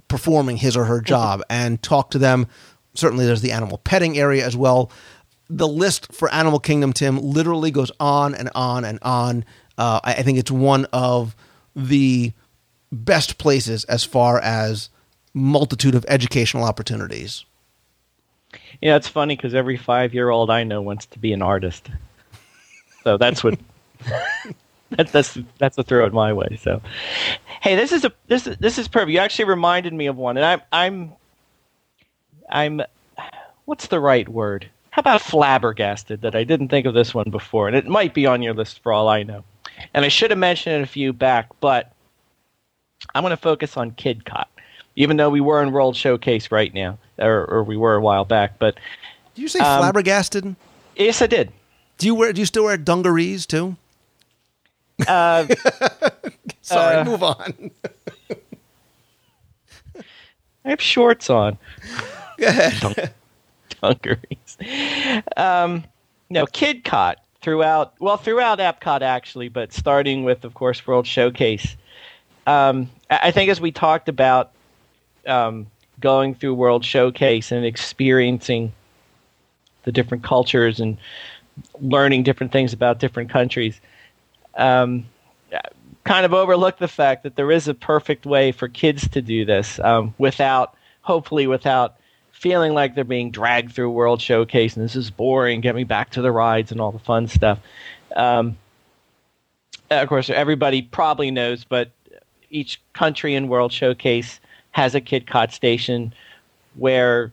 performing 0.08 0.58
his 0.58 0.78
or 0.78 0.86
her 0.86 1.02
job 1.02 1.42
and 1.50 1.82
talk 1.82 2.12
to 2.12 2.20
them. 2.20 2.48
Certainly, 2.94 3.26
there's 3.26 3.42
the 3.42 3.52
animal 3.52 3.78
petting 3.80 4.18
area 4.18 4.46
as 4.46 4.56
well. 4.56 4.92
The 5.50 5.68
list 5.68 6.14
for 6.14 6.32
Animal 6.34 6.60
Kingdom, 6.60 6.94
Tim, 6.94 7.18
literally 7.18 7.72
goes 7.72 7.92
on 8.00 8.34
and 8.34 8.50
on 8.56 8.86
and 8.86 9.00
on. 9.02 9.46
Uh, 9.78 10.00
I 10.04 10.14
I 10.16 10.24
think 10.24 10.38
it's 10.38 10.52
one 10.52 10.86
of 10.94 11.36
the 11.76 12.34
best 12.92 13.38
places 13.38 13.86
as 13.86 14.04
far 14.04 14.40
as 14.40 14.90
multitude 15.34 15.96
of 15.96 16.06
educational 16.08 16.64
opportunities. 16.64 17.46
Yeah, 18.82 18.96
it's 18.96 19.08
funny 19.08 19.36
because 19.36 19.54
every 19.54 19.78
five 19.78 20.14
year 20.14 20.30
old 20.30 20.50
I 20.50 20.64
know 20.64 20.82
wants 20.82 21.06
to 21.08 21.20
be 21.20 21.34
an 21.34 21.42
artist. 21.42 21.90
So 23.04 23.18
that's 23.18 23.44
what 23.44 23.58
that, 24.92 25.08
that's 25.12 25.38
that's 25.58 25.78
a 25.78 25.84
throw 25.84 26.06
it 26.06 26.14
my 26.14 26.34
way. 26.34 26.60
So, 26.62 26.82
hey, 27.62 27.76
this 27.76 27.92
is 27.92 28.06
a 28.06 28.12
this 28.28 28.48
is 28.48 28.58
this 28.58 28.78
is 28.78 28.88
perfect. 28.88 29.12
You 29.12 29.20
actually 29.20 29.46
reminded 29.46 29.94
me 29.94 30.08
of 30.08 30.18
one, 30.18 30.38
and 30.38 30.46
I'm 30.46 30.62
I'm 30.72 31.14
I'm 32.52 32.82
what's 33.66 33.88
the 33.88 34.00
right 34.00 34.28
word? 34.28 34.70
How 34.92 35.00
about 35.00 35.22
flabbergasted 35.22 36.22
that 36.22 36.36
I 36.36 36.44
didn't 36.44 36.68
think 36.70 36.86
of 36.86 36.94
this 36.94 37.14
one 37.14 37.30
before, 37.30 37.68
and 37.68 37.76
it 37.78 37.88
might 37.88 38.14
be 38.14 38.26
on 38.26 38.42
your 38.42 38.54
list 38.54 38.82
for 38.84 38.92
all 38.92 39.08
I 39.08 39.24
know. 39.24 39.44
And 39.94 40.04
I 40.04 40.10
should 40.10 40.32
have 40.32 40.38
mentioned 40.38 40.76
it 40.76 40.82
a 40.84 40.88
few 40.88 41.14
back, 41.14 41.48
but 41.62 41.94
I'm 43.16 43.24
going 43.24 43.32
to 43.32 43.38
focus 43.38 43.78
on 43.78 43.92
KidCot, 43.92 44.46
even 44.98 45.16
though 45.18 45.30
we 45.30 45.40
were 45.42 45.64
in 45.64 45.72
World 45.72 45.96
Showcase 45.96 46.52
right 46.52 46.74
now, 46.74 46.98
or, 47.18 47.46
or 47.46 47.64
we 47.64 47.78
were 47.78 47.96
a 47.96 48.02
while 48.02 48.26
back. 48.26 48.60
But 48.60 48.76
Do 49.36 49.42
you 49.42 49.48
say 49.48 49.60
Um, 49.60 49.80
flabbergasted? 49.80 50.56
yes, 50.98 51.22
I 51.22 51.28
did. 51.28 51.52
Do 51.98 52.06
you 52.08 52.16
wear? 52.16 52.34
Do 52.34 52.42
you 52.42 52.46
still 52.46 52.66
wear 52.66 52.78
dungarees 52.78 53.46
too? 53.46 53.78
Uh, 55.08 55.48
Sorry, 56.62 56.98
Uh, 56.98 57.06
move 57.06 57.24
on. 57.24 57.72
I 60.66 60.70
have 60.70 60.82
shorts 60.82 61.30
on. 61.30 61.58
Go 62.42 62.48
ahead. 62.48 63.14
dungarees. 63.82 64.58
Um, 65.38 65.84
no, 66.30 66.46
KidCot 66.46 67.16
throughout, 67.42 67.94
well, 68.00 68.18
throughout 68.18 68.60
Epcot 68.60 69.02
actually, 69.02 69.50
but 69.50 69.74
starting 69.74 70.24
with, 70.24 70.44
of 70.44 70.54
course, 70.54 70.86
World 70.86 71.08
Showcase. 71.08 71.76
Um, 72.48 72.90
I 73.10 73.32
think 73.32 73.50
as 73.50 73.62
we 73.62 73.72
talked 73.72 74.10
about 74.10 74.52
um, 75.28 75.68
going 76.00 76.36
through 76.36 76.56
World 76.56 76.84
Showcase 76.86 77.52
and 77.52 77.66
experiencing 77.66 78.74
the 79.84 79.92
different 79.92 80.24
cultures 80.24 80.80
and 80.80 80.98
learning 81.80 82.24
different 82.24 82.52
things 82.52 82.74
about 82.74 83.00
different 83.00 83.30
countries, 83.30 83.80
um, 84.56 85.06
kind 86.04 86.26
of 86.26 86.34
overlooked 86.34 86.80
the 86.80 86.88
fact 86.88 87.24
that 87.24 87.36
there 87.36 87.52
is 87.52 87.68
a 87.68 87.74
perfect 87.74 88.26
way 88.26 88.52
for 88.52 88.68
kids 88.68 89.08
to 89.10 89.22
do 89.22 89.46
this 89.46 89.80
um, 89.80 90.14
without, 90.18 90.76
hopefully, 91.02 91.46
without 91.46 91.98
feeling 92.42 92.74
like 92.74 92.96
they're 92.96 93.04
being 93.04 93.30
dragged 93.30 93.72
through 93.72 93.92
World 93.92 94.20
Showcase 94.20 94.76
and 94.76 94.84
this 94.84 94.96
is 94.96 95.12
boring. 95.12 95.62
Get 95.62 95.76
me 95.76 95.84
back 95.84 96.10
to 96.12 96.24
the 96.24 96.32
rides 96.32 96.72
and 96.72 96.82
all 96.82 96.92
the 96.92 96.98
fun 96.98 97.28
stuff. 97.28 97.60
Um, 98.16 98.58
of 99.92 100.10
course, 100.10 100.28
everybody 100.28 100.82
probably 100.82 101.30
knows, 101.30 101.64
but 101.64 101.92
each 102.50 102.82
country 102.94 103.36
in 103.36 103.48
World 103.48 103.72
Showcase 103.72 104.40
has 104.72 104.96
a 104.96 105.02
KidCot 105.02 105.52
station 105.52 106.16
where 106.74 107.32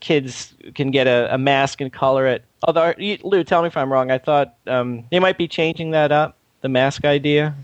kids 0.00 0.54
can 0.74 0.90
get 0.90 1.06
a, 1.06 1.32
a 1.32 1.38
mask 1.38 1.80
and 1.80 1.92
color 1.92 2.26
it. 2.26 2.44
Although, 2.64 2.94
Lou, 2.98 3.44
tell 3.44 3.62
me 3.62 3.68
if 3.68 3.76
I'm 3.76 3.92
wrong. 3.92 4.10
I 4.10 4.18
thought 4.18 4.56
um, 4.66 5.04
they 5.12 5.20
might 5.20 5.38
be 5.38 5.46
changing 5.46 5.92
that 5.92 6.10
up, 6.10 6.36
the 6.62 6.68
mask 6.68 7.04
idea. 7.04 7.54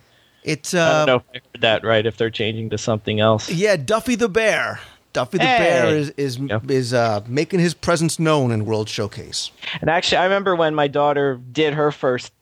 It's 0.45 0.74
I 0.74 0.78
uh, 0.78 0.99
don't 0.99 1.07
know 1.07 1.16
if 1.16 1.22
I 1.35 1.35
heard 1.35 1.62
that 1.62 1.85
right. 1.85 2.07
If 2.07 2.18
they're 2.18 2.31
changing 2.31 2.70
to 2.70 2.78
something 2.78 3.18
else. 3.18 3.51
yeah, 3.51 3.76
Duffy 3.76 4.14
the 4.14 4.28
Bear. 4.28 4.78
Duffy 5.13 5.39
the 5.39 5.45
Hey. 5.45 5.59
Bear 5.59 5.97
is 5.97 6.11
is 6.11 6.39
Yep. 6.39 6.71
is 6.71 6.95
uh, 6.95 7.21
making 7.27 7.61
his 7.61 7.75
presence 7.75 8.19
known 8.19 8.53
in 8.53 8.65
World 8.65 8.89
Showcase. 8.89 9.51
And 9.81 9.91
actually, 9.91 10.19
I 10.19 10.25
remember 10.25 10.55
when 10.55 10.75
my 10.75 10.89
daughter 10.89 11.41
did 11.53 11.75
her 11.75 11.91
first 11.91 12.33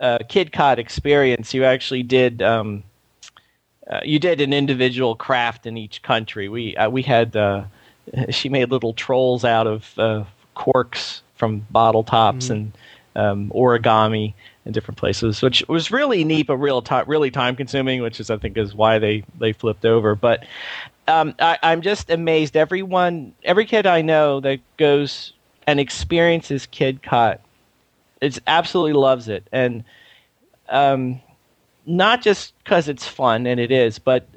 uh, 0.00 0.18
KidCot 0.28 0.78
experience. 0.78 1.54
You 1.54 1.64
actually 1.64 2.02
did. 2.02 2.42
Um, 2.42 2.84
uh, 3.90 4.00
you 4.04 4.18
did 4.18 4.40
an 4.40 4.52
individual 4.52 5.16
craft 5.16 5.66
in 5.66 5.78
each 5.78 6.02
country. 6.02 6.48
We 6.48 6.76
uh, 6.76 6.90
we 6.90 7.02
had. 7.02 7.34
Uh, 7.34 7.64
she 8.30 8.48
made 8.48 8.70
little 8.70 8.94
trolls 8.94 9.44
out 9.44 9.66
of 9.66 9.98
uh, 9.98 10.24
corks 10.54 11.22
from 11.36 11.66
bottle 11.70 12.02
tops 12.02 12.50
and 12.50 12.72
um, 13.16 13.50
origami 13.54 14.34
in 14.64 14.72
different 14.72 14.98
places, 14.98 15.42
which 15.42 15.62
was 15.68 15.90
really 15.90 16.24
neat, 16.24 16.46
but 16.46 16.56
real 16.56 16.82
time, 16.82 17.04
really 17.06 17.30
time 17.30 17.56
consuming. 17.56 18.02
Which 18.02 18.20
is, 18.20 18.30
I 18.30 18.36
think, 18.36 18.56
is 18.56 18.74
why 18.74 18.98
they 18.98 19.24
they 19.38 19.52
flipped 19.52 19.84
over. 19.84 20.14
But 20.14 20.44
um, 21.08 21.34
I, 21.40 21.58
I'm 21.62 21.80
just 21.82 22.10
amazed. 22.10 22.56
Everyone, 22.56 23.32
every 23.42 23.64
kid 23.64 23.86
I 23.86 24.02
know 24.02 24.40
that 24.40 24.60
goes 24.76 25.32
and 25.66 25.80
experiences 25.80 26.68
KidCot, 26.70 27.38
it's 28.20 28.38
absolutely 28.46 28.92
loves 28.92 29.28
it, 29.28 29.46
and 29.50 29.84
um, 30.68 31.20
not 31.86 32.22
just 32.22 32.52
because 32.62 32.88
it's 32.88 33.06
fun, 33.06 33.46
and 33.46 33.58
it 33.58 33.72
is, 33.72 33.98
but 33.98 34.28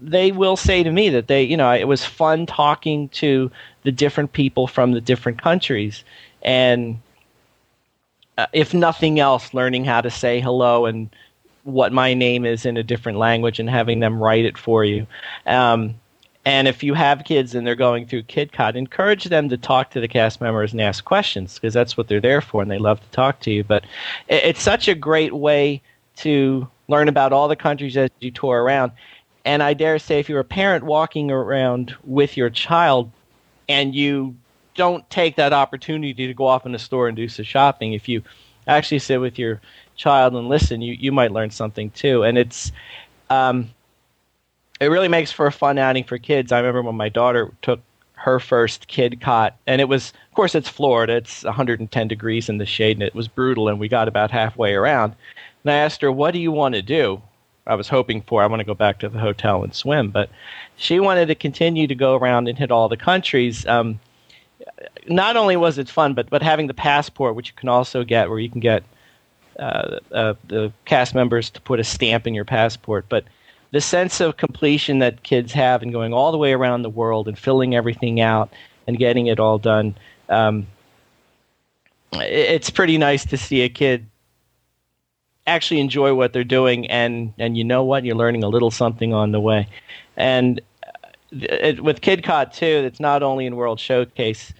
they 0.00 0.30
will 0.32 0.56
say 0.56 0.82
to 0.82 0.90
me 0.90 1.08
that 1.08 1.28
they, 1.28 1.42
you 1.42 1.56
know, 1.56 1.70
it 1.72 1.88
was 1.88 2.04
fun 2.04 2.44
talking 2.44 3.08
to 3.08 3.50
the 3.84 3.92
different 3.92 4.32
people 4.32 4.66
from 4.66 4.92
the 4.92 5.00
different 5.00 5.40
countries, 5.40 6.04
and 6.42 7.00
uh, 8.36 8.46
if 8.52 8.74
nothing 8.74 9.20
else, 9.20 9.54
learning 9.54 9.84
how 9.84 10.00
to 10.02 10.10
say 10.10 10.40
hello 10.40 10.84
and 10.86 11.08
what 11.64 11.92
my 11.92 12.14
name 12.14 12.44
is 12.44 12.64
in 12.64 12.76
a 12.76 12.82
different 12.82 13.18
language 13.18 13.58
and 13.58 13.68
having 13.68 14.00
them 14.00 14.22
write 14.22 14.44
it 14.44 14.56
for 14.56 14.84
you. 14.84 15.06
Um, 15.46 15.94
and 16.44 16.68
if 16.68 16.82
you 16.82 16.92
have 16.92 17.24
kids 17.24 17.54
and 17.54 17.66
they're 17.66 17.74
going 17.74 18.06
through 18.06 18.24
KidCot, 18.24 18.74
encourage 18.74 19.24
them 19.24 19.48
to 19.48 19.56
talk 19.56 19.90
to 19.90 20.00
the 20.00 20.08
cast 20.08 20.42
members 20.42 20.72
and 20.72 20.80
ask 20.80 21.04
questions 21.04 21.54
because 21.54 21.72
that's 21.72 21.96
what 21.96 22.08
they're 22.08 22.20
there 22.20 22.42
for 22.42 22.60
and 22.60 22.70
they 22.70 22.78
love 22.78 23.00
to 23.00 23.08
talk 23.08 23.40
to 23.40 23.50
you. 23.50 23.64
But 23.64 23.84
it's 24.28 24.62
such 24.62 24.86
a 24.86 24.94
great 24.94 25.32
way 25.32 25.80
to 26.16 26.68
learn 26.88 27.08
about 27.08 27.32
all 27.32 27.48
the 27.48 27.56
countries 27.56 27.96
as 27.96 28.10
you 28.20 28.30
tour 28.30 28.62
around. 28.62 28.92
And 29.46 29.62
I 29.62 29.72
dare 29.72 29.98
say, 29.98 30.20
if 30.20 30.28
you're 30.28 30.40
a 30.40 30.44
parent 30.44 30.84
walking 30.84 31.30
around 31.30 31.94
with 32.04 32.36
your 32.36 32.50
child 32.50 33.10
and 33.68 33.94
you 33.94 34.36
don't 34.74 35.08
take 35.08 35.36
that 35.36 35.54
opportunity 35.54 36.26
to 36.26 36.34
go 36.34 36.46
off 36.46 36.66
in 36.66 36.74
a 36.74 36.78
store 36.78 37.08
and 37.08 37.16
do 37.16 37.28
some 37.28 37.44
shopping, 37.44 37.94
if 37.94 38.06
you 38.06 38.22
actually 38.66 38.98
sit 38.98 39.20
with 39.20 39.38
your 39.38 39.60
child 39.96 40.34
and 40.34 40.48
listen, 40.48 40.82
you, 40.82 40.94
you 40.94 41.12
might 41.12 41.32
learn 41.32 41.50
something 41.50 41.90
too. 41.90 42.24
And 42.24 42.38
it's, 42.38 42.72
um, 43.30 43.70
it 44.80 44.86
really 44.86 45.08
makes 45.08 45.32
for 45.32 45.46
a 45.46 45.52
fun 45.52 45.78
outing 45.78 46.04
for 46.04 46.18
kids. 46.18 46.52
I 46.52 46.58
remember 46.58 46.82
when 46.82 46.96
my 46.96 47.08
daughter 47.08 47.52
took 47.62 47.80
her 48.24 48.40
first 48.40 48.88
KidCot, 48.88 49.52
and 49.66 49.80
it 49.80 49.88
was, 49.88 50.12
of 50.30 50.34
course, 50.34 50.54
it's 50.54 50.68
Florida. 50.68 51.14
It's 51.16 51.44
110 51.44 52.08
degrees 52.08 52.48
in 52.48 52.58
the 52.58 52.66
shade, 52.66 52.96
and 52.96 53.02
it 53.02 53.14
was 53.14 53.28
brutal. 53.28 53.68
And 53.68 53.78
we 53.78 53.88
got 53.88 54.08
about 54.08 54.30
halfway 54.30 54.74
around, 54.74 55.14
and 55.62 55.70
I 55.70 55.76
asked 55.76 56.00
her, 56.00 56.10
"What 56.10 56.32
do 56.32 56.38
you 56.38 56.50
want 56.50 56.74
to 56.74 56.82
do?" 56.82 57.20
I 57.66 57.74
was 57.74 57.88
hoping 57.88 58.22
for. 58.22 58.42
I 58.42 58.46
want 58.46 58.60
to 58.60 58.64
go 58.64 58.74
back 58.74 58.98
to 59.00 59.08
the 59.08 59.18
hotel 59.18 59.62
and 59.62 59.74
swim, 59.74 60.10
but 60.10 60.30
she 60.76 61.00
wanted 61.00 61.26
to 61.26 61.34
continue 61.34 61.86
to 61.86 61.94
go 61.94 62.16
around 62.16 62.48
and 62.48 62.58
hit 62.58 62.70
all 62.70 62.88
the 62.88 62.96
countries. 62.96 63.66
Um, 63.66 64.00
not 65.08 65.36
only 65.36 65.56
was 65.56 65.78
it 65.78 65.88
fun, 65.88 66.14
but 66.14 66.30
but 66.30 66.42
having 66.42 66.66
the 66.66 66.74
passport, 66.74 67.34
which 67.34 67.48
you 67.48 67.54
can 67.56 67.68
also 67.68 68.04
get, 68.04 68.30
where 68.30 68.38
you 68.38 68.50
can 68.50 68.60
get 68.60 68.82
uh, 69.58 69.98
uh, 70.12 70.34
the 70.48 70.72
cast 70.84 71.14
members 71.14 71.50
to 71.50 71.60
put 71.60 71.80
a 71.80 71.84
stamp 71.84 72.26
in 72.26 72.34
your 72.34 72.44
passport, 72.44 73.06
but 73.08 73.24
the 73.70 73.80
sense 73.80 74.20
of 74.20 74.36
completion 74.36 75.00
that 75.00 75.22
kids 75.22 75.52
have 75.52 75.82
and 75.82 75.92
going 75.92 76.12
all 76.12 76.32
the 76.32 76.38
way 76.38 76.52
around 76.52 76.82
the 76.82 76.90
world 76.90 77.26
and 77.26 77.38
filling 77.38 77.74
everything 77.74 78.20
out 78.20 78.52
and 78.86 78.98
getting 78.98 79.26
it 79.26 79.40
all 79.40 79.58
done. 79.58 79.94
Um, 80.28 80.66
it's 82.12 82.70
pretty 82.70 82.98
nice 82.98 83.24
to 83.26 83.36
see 83.36 83.62
a 83.62 83.68
kid 83.68 84.06
actually 85.46 85.80
enjoy 85.80 86.14
what 86.14 86.32
they're 86.32 86.44
doing 86.44 86.88
and 86.90 87.34
and 87.38 87.56
you 87.58 87.64
know 87.64 87.84
what 87.84 88.04
you're 88.04 88.14
learning 88.14 88.42
a 88.42 88.48
little 88.48 88.70
something 88.70 89.12
on 89.12 89.30
the 89.32 89.40
way 89.40 89.68
and 90.16 90.60
it, 91.42 91.82
with 91.82 92.00
KidCot 92.00 92.52
too 92.52 92.64
it's 92.64 93.00
not 93.00 93.22
only 93.22 93.46
in 93.46 93.56
World 93.56 93.80
Showcase 93.80 94.52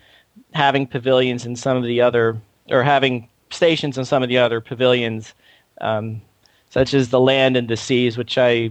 having 0.52 0.86
pavilions 0.86 1.46
in 1.46 1.56
some 1.56 1.76
of 1.76 1.84
the 1.84 2.00
other 2.00 2.40
or 2.70 2.82
having 2.82 3.28
stations 3.50 3.98
in 3.98 4.04
some 4.04 4.22
of 4.22 4.28
the 4.28 4.38
other 4.38 4.60
pavilions 4.60 5.34
um, 5.80 6.20
such 6.70 6.94
as 6.94 7.10
the 7.10 7.20
land 7.20 7.56
and 7.56 7.68
the 7.68 7.76
seas 7.76 8.18
which 8.18 8.38
I 8.38 8.70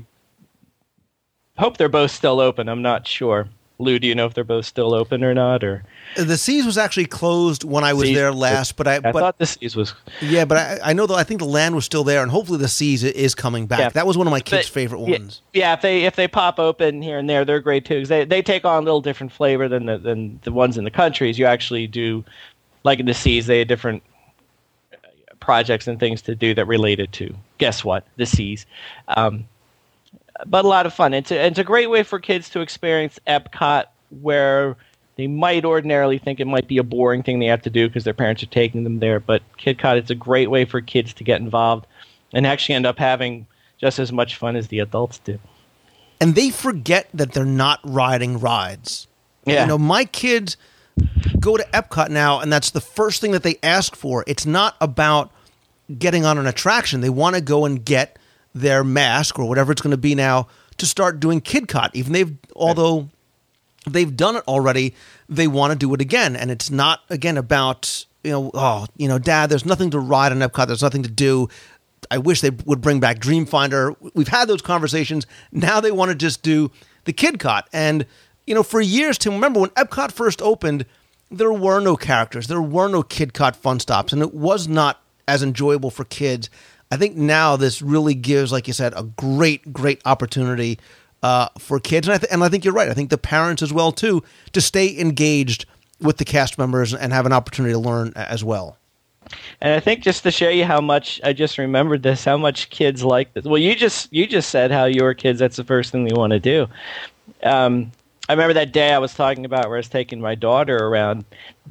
hope 1.57 1.77
they're 1.77 1.89
both 1.89 2.11
still 2.11 2.39
open. 2.39 2.67
I'm 2.67 2.81
not 2.81 3.07
sure 3.07 3.47
Lou, 3.79 3.97
do 3.99 4.07
you 4.07 4.13
know 4.15 4.25
if 4.27 4.33
they're 4.33 4.43
both 4.43 4.65
still 4.65 4.93
open 4.93 5.23
or 5.23 5.33
not? 5.33 5.63
Or 5.63 5.83
the 6.15 6.37
Seas 6.37 6.65
was 6.65 6.77
actually 6.77 7.07
closed 7.07 7.63
when 7.63 7.83
I 7.83 7.93
was 7.93 8.07
Seas 8.09 8.15
there 8.15 8.31
last, 8.31 8.75
but 8.77 8.87
I, 8.87 8.95
I 8.97 8.99
but, 8.99 9.13
thought 9.13 9.37
the 9.39 9.47
Seas 9.47 9.75
was 9.75 9.93
yeah, 10.21 10.45
but 10.45 10.57
I, 10.57 10.79
I 10.91 10.93
know 10.93 11.07
that 11.07 11.15
I 11.15 11.23
think 11.23 11.39
the 11.39 11.47
land 11.47 11.73
was 11.75 11.83
still 11.83 12.03
there, 12.03 12.21
and 12.21 12.29
hopefully 12.29 12.59
the 12.59 12.67
Seas 12.67 13.03
is 13.03 13.33
coming 13.33 13.65
back. 13.65 13.79
Yeah. 13.79 13.89
That 13.89 14.05
was 14.07 14.17
one 14.17 14.27
of 14.27 14.31
my 14.31 14.39
kids' 14.39 14.67
But- 14.67 14.73
favorite 14.73 14.99
ones. 15.01 15.41
Yeah, 15.53 15.73
if 15.73 15.81
they 15.81 16.03
if 16.05 16.15
they 16.15 16.27
pop 16.27 16.59
open 16.59 17.01
here 17.01 17.17
and 17.17 17.27
there, 17.29 17.43
they're 17.45 17.59
great 17.59 17.83
too. 17.85 17.99
'cause 18.01 18.09
they 18.09 18.25
they 18.25 18.41
take 18.41 18.63
on 18.63 18.83
a 18.83 18.85
little 18.85 19.01
different 19.01 19.31
flavor 19.31 19.67
than 19.67 19.87
the 19.87 19.97
than 19.97 20.39
the 20.43 20.51
ones 20.51 20.77
in 20.77 20.83
the 20.83 20.91
countries. 20.91 21.39
You 21.39 21.45
actually 21.47 21.87
do, 21.87 22.23
like 22.83 22.99
in 22.99 23.07
the 23.07 23.13
seas, 23.13 23.47
they 23.47 23.57
had 23.59 23.67
different 23.67 24.03
uh, 24.93 24.97
projects 25.39 25.87
and 25.87 25.99
things 25.99 26.21
to 26.23 26.35
do 26.35 26.53
that 26.53 26.65
related 26.65 27.11
to 27.13 27.35
guess 27.57 27.83
what 27.83 28.05
the 28.17 28.25
seas. 28.27 28.65
Um, 29.07 29.45
but 30.45 30.65
a 30.65 30.67
lot 30.67 30.85
of 30.85 30.93
fun. 30.93 31.13
It's 31.13 31.31
a, 31.31 31.45
it's 31.45 31.59
a 31.59 31.63
great 31.63 31.89
way 31.89 32.03
for 32.03 32.19
kids 32.19 32.49
to 32.49 32.61
experience 32.61 33.19
Epcot 33.27 33.85
where 34.21 34.75
they 35.15 35.27
might 35.27 35.63
ordinarily 35.65 36.17
think 36.17 36.39
it 36.39 36.45
might 36.47 36.67
be 36.67 36.77
a 36.77 36.83
boring 36.83 37.23
thing 37.23 37.39
they 37.39 37.45
have 37.45 37.61
to 37.63 37.69
do 37.69 37.87
because 37.87 38.03
their 38.03 38.13
parents 38.13 38.41
are 38.43 38.47
taking 38.47 38.83
them 38.83 38.99
there. 38.99 39.19
But 39.19 39.41
KidCot, 39.59 39.97
it's 39.97 40.09
a 40.09 40.15
great 40.15 40.49
way 40.49 40.65
for 40.65 40.81
kids 40.81 41.13
to 41.13 41.23
get 41.23 41.39
involved 41.41 41.85
and 42.33 42.47
actually 42.47 42.75
end 42.75 42.85
up 42.85 42.97
having 42.97 43.45
just 43.79 43.99
as 43.99 44.11
much 44.11 44.35
fun 44.37 44.55
as 44.55 44.69
the 44.69 44.79
adults 44.79 45.19
do. 45.19 45.37
and 46.21 46.35
they 46.35 46.49
forget 46.49 47.09
that 47.13 47.33
they're 47.33 47.45
not 47.45 47.79
riding 47.83 48.39
rides. 48.39 49.07
Yeah. 49.45 49.61
You 49.63 49.67
know, 49.67 49.77
my 49.77 50.05
kids 50.05 50.55
go 51.39 51.57
to 51.57 51.63
Epcot 51.73 52.09
now, 52.09 52.39
and 52.39 52.51
that's 52.51 52.71
the 52.71 52.79
first 52.79 53.19
thing 53.19 53.31
that 53.31 53.43
they 53.43 53.57
ask 53.61 53.95
for. 53.95 54.23
It's 54.25 54.45
not 54.45 54.75
about 54.79 55.31
getting 55.99 56.23
on 56.23 56.37
an 56.37 56.47
attraction. 56.47 57.01
They 57.01 57.09
want 57.09 57.35
to 57.35 57.41
go 57.41 57.65
and 57.65 57.83
get 57.83 58.17
their 58.53 58.83
mask 58.83 59.39
or 59.39 59.47
whatever 59.47 59.71
it's 59.71 59.81
going 59.81 59.91
to 59.91 59.97
be 59.97 60.15
now 60.15 60.47
to 60.77 60.85
start 60.85 61.19
doing 61.19 61.41
KidCot. 61.41 61.91
Even 61.93 62.13
they've, 62.13 62.35
although 62.55 63.09
they've 63.89 64.15
done 64.15 64.35
it 64.35 64.43
already, 64.47 64.93
they 65.29 65.47
want 65.47 65.71
to 65.71 65.77
do 65.77 65.93
it 65.93 66.01
again. 66.01 66.35
And 66.35 66.51
it's 66.51 66.69
not 66.69 67.01
again 67.09 67.37
about 67.37 68.05
you 68.23 68.31
know, 68.31 68.51
oh, 68.53 68.85
you 68.97 69.07
know, 69.07 69.19
Dad, 69.19 69.49
there's 69.49 69.65
nothing 69.65 69.89
to 69.91 69.99
ride 69.99 70.31
on 70.31 70.39
Epcot. 70.39 70.67
There's 70.67 70.81
nothing 70.81 71.03
to 71.03 71.11
do. 71.11 71.49
I 72.09 72.17
wish 72.17 72.41
they 72.41 72.51
would 72.51 72.81
bring 72.81 72.99
back 72.99 73.19
Dreamfinder. 73.19 73.95
We've 74.13 74.27
had 74.27 74.47
those 74.47 74.61
conversations. 74.61 75.25
Now 75.51 75.79
they 75.81 75.91
want 75.91 76.09
to 76.09 76.15
just 76.15 76.41
do 76.41 76.71
the 77.05 77.13
KidCot. 77.13 77.63
And, 77.73 78.05
you 78.47 78.55
know, 78.55 78.63
for 78.63 78.81
years, 78.81 79.17
Tim, 79.17 79.33
remember 79.33 79.59
when 79.59 79.69
Epcot 79.71 80.11
first 80.11 80.41
opened, 80.41 80.85
there 81.31 81.51
were 81.51 81.79
no 81.79 81.95
characters. 81.97 82.47
There 82.47 82.61
were 82.61 82.87
no 82.87 83.03
KidCot 83.03 83.55
fun 83.55 83.79
stops. 83.79 84.13
And 84.13 84.21
it 84.21 84.33
was 84.33 84.67
not 84.67 85.01
as 85.27 85.43
enjoyable 85.43 85.89
for 85.89 86.05
kids. 86.05 86.49
I 86.93 86.97
think 86.97 87.15
now 87.15 87.55
this 87.55 87.81
really 87.81 88.13
gives, 88.13 88.51
like 88.51 88.67
you 88.67 88.73
said, 88.73 88.93
a 88.95 89.01
great, 89.01 89.73
great 89.73 89.99
opportunity 90.05 90.77
uh, 91.23 91.47
for 91.57 91.79
kids. 91.79 92.07
And 92.07 92.13
I, 92.13 92.17
th- 92.19 92.31
and 92.31 92.43
I 92.43 92.49
think 92.49 92.63
you're 92.63 92.73
right. 92.75 92.87
I 92.87 92.93
think 92.93 93.09
the 93.09 93.17
parents 93.17 93.63
as 93.63 93.73
well, 93.73 93.91
too, 93.91 94.21
to 94.51 94.61
stay 94.61 94.99
engaged 94.99 95.65
with 95.99 96.17
the 96.17 96.25
cast 96.25 96.59
members 96.59 96.93
and 96.93 97.11
have 97.11 97.25
an 97.25 97.33
opportunity 97.33 97.73
to 97.73 97.79
learn 97.79 98.13
as 98.15 98.43
well. 98.43 98.77
And 99.59 99.73
I 99.73 99.79
think 99.79 100.03
just 100.03 100.21
to 100.21 100.29
show 100.29 100.49
you 100.49 100.65
how 100.65 100.81
much 100.81 101.19
I 101.23 101.33
just 101.33 101.57
remembered 101.57 102.03
this, 102.03 102.25
how 102.25 102.37
much 102.37 102.69
kids 102.69 103.03
like 103.03 103.33
this. 103.33 103.43
Well, 103.43 103.57
you 103.57 103.73
just 103.73 104.13
you 104.13 104.27
just 104.27 104.51
said 104.51 104.69
how 104.69 104.85
your 104.85 105.15
kids 105.15 105.39
that's 105.39 105.55
the 105.55 105.63
first 105.63 105.91
thing 105.91 106.05
they 106.05 106.13
want 106.13 106.33
to 106.33 106.39
do. 106.39 106.67
Um, 107.41 107.91
I 108.29 108.33
remember 108.33 108.53
that 108.53 108.71
day 108.71 108.93
I 108.93 108.99
was 108.99 109.13
talking 109.13 109.43
about 109.43 109.67
where 109.67 109.75
I 109.75 109.79
was 109.79 109.89
taking 109.89 110.21
my 110.21 110.33
daughter 110.33 110.77
around. 110.77 111.25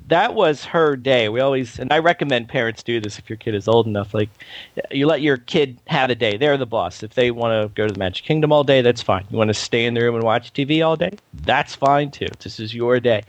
That 0.08 0.34
was 0.34 0.66
her 0.66 0.96
day. 0.96 1.30
We 1.30 1.40
always 1.40 1.78
and 1.78 1.90
I 1.90 1.98
recommend 1.98 2.48
parents 2.48 2.82
do 2.82 3.00
this 3.00 3.18
if 3.18 3.30
your 3.30 3.38
kid 3.38 3.54
is 3.54 3.68
old 3.68 3.86
enough. 3.86 4.12
Like 4.12 4.28
you 4.90 5.06
let 5.06 5.22
your 5.22 5.38
kid 5.38 5.78
have 5.86 6.10
a 6.10 6.14
day. 6.14 6.36
They're 6.36 6.58
the 6.58 6.66
boss. 6.66 7.02
If 7.02 7.14
they 7.14 7.30
want 7.30 7.62
to 7.62 7.74
go 7.74 7.86
to 7.86 7.92
the 7.92 7.98
Magic 7.98 8.26
Kingdom 8.26 8.52
all 8.52 8.64
day, 8.64 8.82
that's 8.82 9.00
fine. 9.00 9.24
You 9.30 9.38
want 9.38 9.48
to 9.48 9.54
stay 9.54 9.86
in 9.86 9.94
the 9.94 10.02
room 10.02 10.14
and 10.14 10.24
watch 10.24 10.52
TV 10.52 10.86
all 10.86 10.94
day? 10.94 11.16
That's 11.32 11.74
fine 11.74 12.10
too. 12.10 12.28
This 12.40 12.60
is 12.60 12.74
your 12.74 13.00
day. 13.00 13.22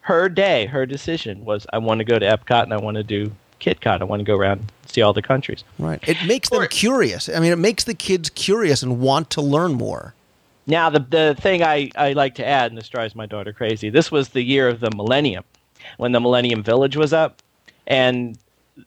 Her 0.00 0.30
day, 0.30 0.64
her 0.66 0.86
decision 0.86 1.44
was 1.44 1.66
I 1.74 1.78
want 1.78 1.98
to 1.98 2.04
go 2.04 2.18
to 2.18 2.26
Epcot 2.26 2.62
and 2.62 2.72
I 2.72 2.78
want 2.78 2.96
to 2.96 3.02
do 3.02 3.30
KidCot. 3.60 4.00
I 4.00 4.04
want 4.04 4.20
to 4.20 4.24
go 4.24 4.36
around 4.36 4.60
and 4.60 4.72
see 4.86 5.02
all 5.02 5.12
the 5.12 5.20
countries. 5.20 5.64
Right. 5.78 6.00
It 6.08 6.16
makes 6.26 6.48
them 6.48 6.66
curious. 6.68 7.28
I 7.28 7.40
mean, 7.40 7.52
it 7.52 7.58
makes 7.58 7.84
the 7.84 7.94
kids 7.94 8.30
curious 8.30 8.82
and 8.82 9.00
want 9.00 9.28
to 9.30 9.42
learn 9.42 9.74
more. 9.74 10.14
Now, 10.70 10.88
the 10.88 11.00
the 11.00 11.36
thing 11.40 11.64
I, 11.64 11.90
I 11.96 12.12
like 12.12 12.36
to 12.36 12.46
add, 12.46 12.70
and 12.70 12.78
this 12.78 12.88
drives 12.88 13.16
my 13.16 13.26
daughter 13.26 13.52
crazy, 13.52 13.90
this 13.90 14.12
was 14.12 14.28
the 14.28 14.42
year 14.42 14.68
of 14.68 14.78
the 14.78 14.90
Millennium, 14.92 15.42
when 15.96 16.12
the 16.12 16.20
Millennium 16.20 16.62
Village 16.62 16.96
was 16.96 17.12
up, 17.12 17.42
and 17.88 18.38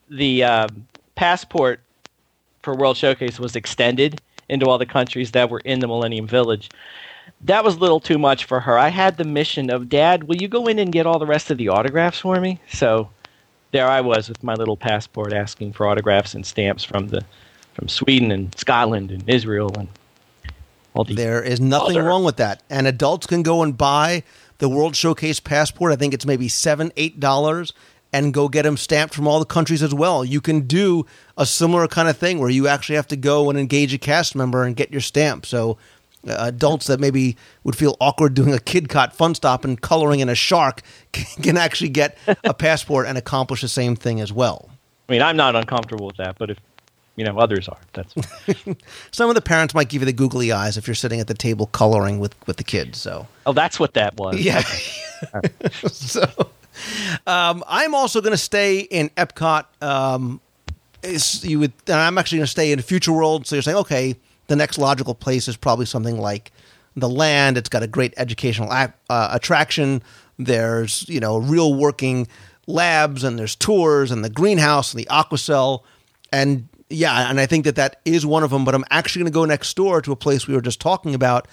the 0.09 0.45
uh, 0.45 0.67
passport 1.15 1.81
for 2.61 2.73
World 2.73 2.95
Showcase 2.95 3.38
was 3.38 3.57
extended 3.57 4.21
into 4.47 4.67
all 4.67 4.77
the 4.77 4.86
countries 4.86 5.31
that 5.31 5.49
were 5.49 5.59
in 5.59 5.79
the 5.81 5.88
Millennium 5.88 6.25
Village. 6.25 6.69
That 7.41 7.65
was 7.65 7.75
a 7.75 7.79
little 7.79 7.99
too 7.99 8.17
much 8.17 8.45
for 8.45 8.61
her. 8.61 8.77
I 8.77 8.88
had 8.88 9.17
the 9.17 9.25
mission 9.25 9.69
of, 9.69 9.89
Dad, 9.89 10.23
will 10.23 10.38
you 10.38 10.47
go 10.47 10.67
in 10.67 10.79
and 10.79 10.89
get 10.89 11.05
all 11.05 11.19
the 11.19 11.25
rest 11.25 11.51
of 11.51 11.57
the 11.57 11.67
autographs 11.67 12.19
for 12.19 12.39
me? 12.39 12.61
So 12.71 13.09
there 13.71 13.88
I 13.89 13.99
was 13.99 14.29
with 14.29 14.41
my 14.41 14.53
little 14.53 14.77
passport 14.77 15.34
asking 15.34 15.73
for 15.73 15.86
autographs 15.88 16.34
and 16.34 16.45
stamps 16.45 16.86
from 16.86 17.09
the 17.09 17.25
from 17.73 17.89
Sweden 17.89 18.31
and 18.31 18.57
Scotland 18.57 19.11
and 19.11 19.27
Israel 19.27 19.71
and 19.77 19.89
There 21.15 21.41
is 21.41 21.59
nothing 21.59 21.97
wrong 21.97 22.23
with 22.23 22.37
that. 22.37 22.63
And 22.69 22.87
adults 22.87 23.27
can 23.27 23.43
go 23.43 23.63
and 23.63 23.77
buy 23.77 24.23
the 24.59 24.69
World 24.69 24.95
Showcase 24.95 25.39
passport. 25.39 25.91
I 25.91 25.95
think 25.95 26.13
it's 26.13 26.25
maybe 26.25 26.47
seven, 26.47 26.91
eight 26.97 27.19
dollars, 27.19 27.73
and 28.11 28.33
go 28.33 28.47
get 28.47 28.63
them 28.63 28.77
stamped 28.77 29.13
from 29.13 29.27
all 29.27 29.39
the 29.39 29.45
countries 29.45 29.81
as 29.81 29.93
well. 29.93 30.23
You 30.23 30.39
can 30.39 30.61
do 30.61 31.05
a 31.37 31.45
similar 31.45 31.87
kind 31.87 32.07
of 32.07 32.17
thing 32.17 32.39
where 32.39 32.49
you 32.49 32.67
actually 32.67 32.95
have 32.95 33.07
to 33.07 33.15
go 33.15 33.49
and 33.49 33.57
engage 33.57 33.93
a 33.93 33.97
cast 33.97 34.35
member 34.35 34.63
and 34.63 34.75
get 34.75 34.91
your 34.91 35.01
stamp. 35.01 35.45
So. 35.45 35.77
Uh, 36.25 36.35
adults 36.47 36.87
that 36.87 37.01
maybe 37.01 37.35
would 37.65 37.75
feel 37.75 37.97
awkward 37.99 38.33
doing 38.33 38.53
a 38.53 38.57
KidCot 38.57 39.11
fun 39.11 39.35
stop 39.35 39.65
and 39.65 39.81
coloring 39.81 40.21
in 40.21 40.29
a 40.29 40.35
shark 40.35 40.81
can 41.11 41.57
actually 41.57 41.89
get 41.89 42.17
a 42.45 42.53
passport 42.53 43.07
and 43.07 43.17
accomplish 43.17 43.59
the 43.59 43.67
same 43.67 43.97
thing 43.97 44.21
as 44.21 44.31
well. 44.31 44.69
I 45.09 45.11
mean, 45.11 45.21
I'm 45.21 45.35
not 45.35 45.57
uncomfortable 45.57 46.05
with 46.05 46.15
that, 46.15 46.37
but 46.39 46.49
if 46.49 46.57
you 47.16 47.24
know 47.26 47.38
others 47.38 47.68
are. 47.68 47.78
That's 47.93 48.14
Some 49.11 49.30
of 49.30 49.36
the 49.36 49.41
parents 49.41 49.74
might 49.74 49.89
give 49.89 50.01
you 50.01 50.05
the 50.05 50.14
googly 50.14 50.51
eyes 50.51 50.78
if 50.78 50.88
you're 50.88 50.95
sitting 50.95 51.20
at 51.20 51.28
the 51.28 51.34
table 51.34 51.68
coloring 51.68 52.20
with 52.20 52.36
with 52.47 52.57
the 52.57 52.64
kids. 52.64 52.99
So 52.99 53.28
oh, 53.45 53.53
that's 53.53 53.80
what 53.80 53.93
that 53.93 54.16
was. 54.18 54.39
yeah. 54.39 54.61
so 55.88 56.24
um, 57.28 57.64
I'm 57.68 57.93
also 57.95 58.22
going 58.22 58.32
to 58.32 58.38
stay 58.38 58.80
in 58.80 59.09
Epcot. 59.11 59.66
Um, 59.82 60.41
is 61.03 61.43
you 61.43 61.59
would, 61.59 61.74
and 61.88 61.97
I'm 61.97 62.18
actually 62.18 62.39
going 62.39 62.45
to 62.45 62.51
stay 62.51 62.72
in 62.72 62.82
Future 62.82 63.11
World. 63.11 63.45
So 63.45 63.55
you're 63.55 63.64
saying, 63.64 63.78
okay, 63.78 64.16
the 64.47 64.55
next 64.55 64.78
logical 64.78 65.14
place 65.14 65.47
is 65.47 65.57
probably 65.57 65.86
something 65.86 66.20
like 66.20 66.51
the 66.95 67.09
Land. 67.09 67.57
It's 67.57 67.70
got 67.70 67.84
a 67.84 67.88
great 67.88 68.14
educational 68.18 68.74
ac- 68.74 68.93
uh, 69.09 69.30
attraction. 69.32 70.01
There's 70.39 71.07
you 71.07 71.20
know 71.20 71.38
real 71.38 71.74
working 71.74 72.28
labs, 72.66 73.24
and 73.24 73.38
there's 73.38 73.55
tours, 73.55 74.11
and 74.11 74.24
the 74.24 74.30
greenhouse, 74.30 74.93
and 74.93 75.03
the 75.03 75.07
aquacell, 75.07 75.84
and 76.32 76.68
yeah, 76.93 77.29
and 77.29 77.39
I 77.39 77.45
think 77.45 77.65
that 77.65 77.75
that 77.75 78.01
is 78.05 78.25
one 78.25 78.43
of 78.43 78.51
them. 78.51 78.65
But 78.65 78.75
I'm 78.75 78.85
actually 78.89 79.21
going 79.21 79.31
to 79.31 79.35
go 79.35 79.45
next 79.45 79.75
door 79.75 80.01
to 80.01 80.11
a 80.11 80.15
place 80.15 80.47
we 80.47 80.53
were 80.53 80.61
just 80.61 80.79
talking 80.79 81.15
about, 81.15 81.47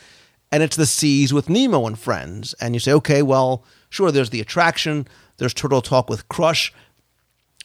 and 0.53 0.63
it's 0.63 0.77
the 0.77 0.87
Seas 0.87 1.33
with 1.33 1.49
Nemo 1.49 1.87
and 1.87 1.99
friends. 1.99 2.55
And 2.61 2.75
you 2.75 2.81
say, 2.81 2.93
okay, 2.93 3.23
well, 3.23 3.65
sure, 3.89 4.11
there's 4.11 4.31
the 4.31 4.41
attraction. 4.41 5.07
There's 5.39 5.55
Turtle 5.55 5.83
Talk 5.83 6.09
with 6.11 6.29
Crush. 6.29 6.73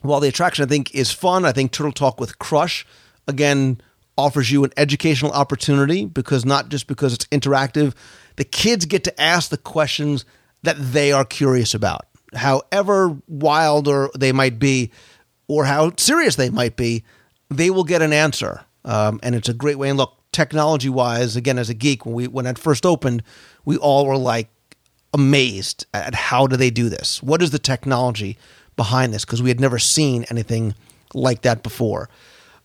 While 0.01 0.19
the 0.19 0.27
attraction 0.29 0.63
I 0.63 0.67
think 0.67 0.93
is 0.93 1.11
fun, 1.11 1.45
I 1.45 1.51
think 1.51 1.71
Turtle 1.71 1.91
Talk 1.91 2.19
with 2.19 2.39
Crush 2.39 2.85
again 3.27 3.81
offers 4.17 4.51
you 4.51 4.63
an 4.63 4.71
educational 4.77 5.31
opportunity 5.31 6.05
because 6.05 6.45
not 6.45 6.69
just 6.69 6.87
because 6.87 7.13
it's 7.13 7.25
interactive, 7.25 7.93
the 8.37 8.43
kids 8.43 8.85
get 8.85 9.03
to 9.03 9.21
ask 9.21 9.49
the 9.49 9.57
questions 9.57 10.25
that 10.63 10.77
they 10.77 11.11
are 11.11 11.25
curious 11.25 11.73
about. 11.73 12.05
However 12.33 13.17
wild 13.27 13.87
or 13.87 14.09
they 14.17 14.31
might 14.31 14.59
be, 14.59 14.91
or 15.47 15.65
how 15.65 15.91
serious 15.97 16.35
they 16.35 16.49
might 16.49 16.75
be, 16.75 17.03
they 17.49 17.69
will 17.69 17.83
get 17.83 18.01
an 18.01 18.13
answer. 18.13 18.65
Um, 18.83 19.19
and 19.23 19.35
it's 19.35 19.49
a 19.49 19.53
great 19.53 19.77
way. 19.77 19.89
And 19.89 19.97
look, 19.97 20.17
technology 20.31 20.89
wise, 20.89 21.35
again, 21.35 21.57
as 21.57 21.69
a 21.69 21.73
geek, 21.73 22.05
when 22.05 22.13
we 22.13 22.27
when 22.27 22.45
it 22.45 22.59
first 22.59 22.85
opened, 22.85 23.23
we 23.63 23.77
all 23.77 24.05
were 24.05 24.17
like 24.17 24.49
amazed 25.13 25.85
at 25.93 26.13
how 26.13 26.45
do 26.45 26.57
they 26.57 26.69
do 26.69 26.89
this? 26.89 27.23
What 27.23 27.41
is 27.41 27.51
the 27.51 27.59
technology 27.59 28.37
behind 28.75 29.13
this? 29.13 29.25
Because 29.25 29.41
we 29.41 29.49
had 29.49 29.59
never 29.59 29.79
seen 29.79 30.25
anything 30.29 30.75
like 31.13 31.41
that 31.43 31.63
before. 31.63 32.09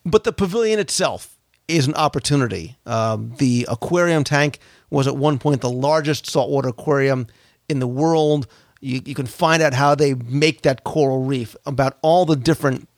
But 0.04 0.24
the 0.24 0.32
pavilion 0.32 0.80
itself 0.80 1.36
is 1.68 1.86
an 1.86 1.94
opportunity. 1.94 2.76
Um, 2.84 3.34
the 3.38 3.66
aquarium 3.70 4.24
tank 4.24 4.58
was 4.90 5.06
at 5.06 5.16
one 5.16 5.38
point 5.38 5.60
the 5.60 5.70
largest 5.70 6.26
saltwater 6.26 6.68
aquarium 6.68 7.28
in 7.68 7.78
the 7.78 7.86
world. 7.86 8.48
You, 8.80 9.00
you 9.04 9.14
can 9.14 9.26
find 9.26 9.62
out 9.62 9.74
how 9.74 9.94
they 9.94 10.14
make 10.14 10.62
that 10.62 10.82
coral 10.82 11.22
reef, 11.22 11.54
about 11.64 11.98
all 12.02 12.26
the 12.26 12.34
different 12.34 12.88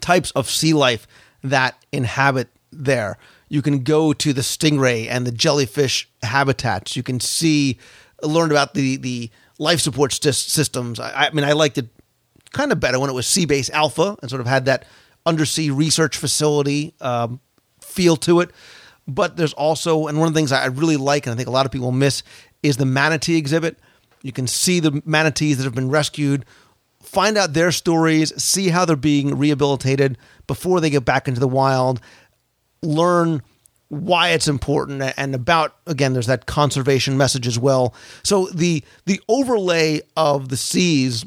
types 0.00 0.30
of 0.32 0.48
sea 0.48 0.72
life 0.72 1.06
that 1.42 1.76
inhabit 1.92 2.48
there. 2.72 3.18
You 3.48 3.62
can 3.62 3.84
go 3.84 4.12
to 4.12 4.32
the 4.32 4.40
stingray 4.40 5.08
and 5.08 5.26
the 5.26 5.32
jellyfish 5.32 6.08
habitats. 6.22 6.96
You 6.96 7.02
can 7.02 7.20
see, 7.20 7.78
learn 8.22 8.50
about 8.50 8.74
the 8.74 8.96
the 8.96 9.30
life 9.58 9.80
support 9.80 10.10
sys- 10.10 10.48
systems. 10.48 11.00
I, 11.00 11.26
I 11.26 11.30
mean, 11.30 11.44
I 11.44 11.52
liked 11.52 11.78
it 11.78 11.88
kind 12.52 12.72
of 12.72 12.80
better 12.80 12.98
when 12.98 13.10
it 13.10 13.14
was 13.14 13.26
Sea 13.26 13.46
Base 13.46 13.70
Alpha 13.70 14.16
and 14.20 14.30
sort 14.30 14.40
of 14.40 14.46
had 14.46 14.64
that 14.64 14.84
undersea 15.24 15.70
research 15.70 16.16
facility 16.16 16.94
um, 17.00 17.40
feel 17.80 18.16
to 18.16 18.40
it. 18.40 18.50
But 19.08 19.36
there's 19.36 19.52
also, 19.52 20.08
and 20.08 20.18
one 20.18 20.26
of 20.26 20.34
the 20.34 20.38
things 20.38 20.52
I 20.52 20.66
really 20.66 20.96
like, 20.96 21.26
and 21.26 21.32
I 21.32 21.36
think 21.36 21.48
a 21.48 21.52
lot 21.52 21.66
of 21.66 21.72
people 21.72 21.92
miss, 21.92 22.22
is 22.62 22.76
the 22.76 22.86
manatee 22.86 23.36
exhibit. 23.36 23.78
You 24.22 24.32
can 24.32 24.46
see 24.48 24.80
the 24.80 25.00
manatees 25.04 25.58
that 25.58 25.64
have 25.64 25.74
been 25.74 25.90
rescued, 25.90 26.44
find 27.16 27.38
out 27.38 27.54
their 27.54 27.72
stories, 27.72 28.30
see 28.42 28.68
how 28.68 28.84
they're 28.84 28.94
being 28.94 29.38
rehabilitated 29.38 30.18
before 30.46 30.82
they 30.82 30.90
get 30.90 31.02
back 31.02 31.26
into 31.26 31.40
the 31.40 31.48
wild, 31.48 31.98
learn 32.82 33.42
why 33.88 34.28
it's 34.30 34.48
important 34.48 35.00
and 35.16 35.34
about 35.34 35.76
again 35.86 36.12
there's 36.12 36.26
that 36.26 36.44
conservation 36.44 37.16
message 37.16 37.46
as 37.46 37.58
well. 37.58 37.94
So 38.22 38.48
the 38.48 38.84
the 39.06 39.18
overlay 39.28 40.02
of 40.14 40.50
the 40.50 40.58
seas 40.58 41.24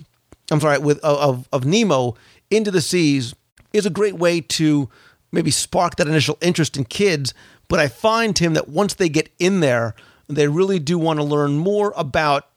i'm 0.51 0.59
sorry 0.59 0.77
with 0.77 0.99
of 0.99 1.49
of 1.51 1.65
nemo 1.65 2.15
into 2.51 2.69
the 2.69 2.81
seas 2.81 3.33
is 3.73 3.87
a 3.87 3.89
great 3.89 4.15
way 4.15 4.41
to 4.41 4.89
maybe 5.31 5.49
spark 5.49 5.95
that 5.95 6.07
initial 6.07 6.37
interest 6.41 6.77
in 6.77 6.85
kids 6.85 7.33
but 7.67 7.79
i 7.79 7.87
find 7.87 8.35
tim 8.35 8.55
that 8.55 8.67
once 8.67 8.95
they 8.95 9.09
get 9.09 9.29
in 9.39 9.59
there 9.59 9.95
they 10.27 10.47
really 10.47 10.79
do 10.79 10.97
want 10.97 11.17
to 11.17 11.23
learn 11.23 11.57
more 11.57 11.93
about 11.95 12.48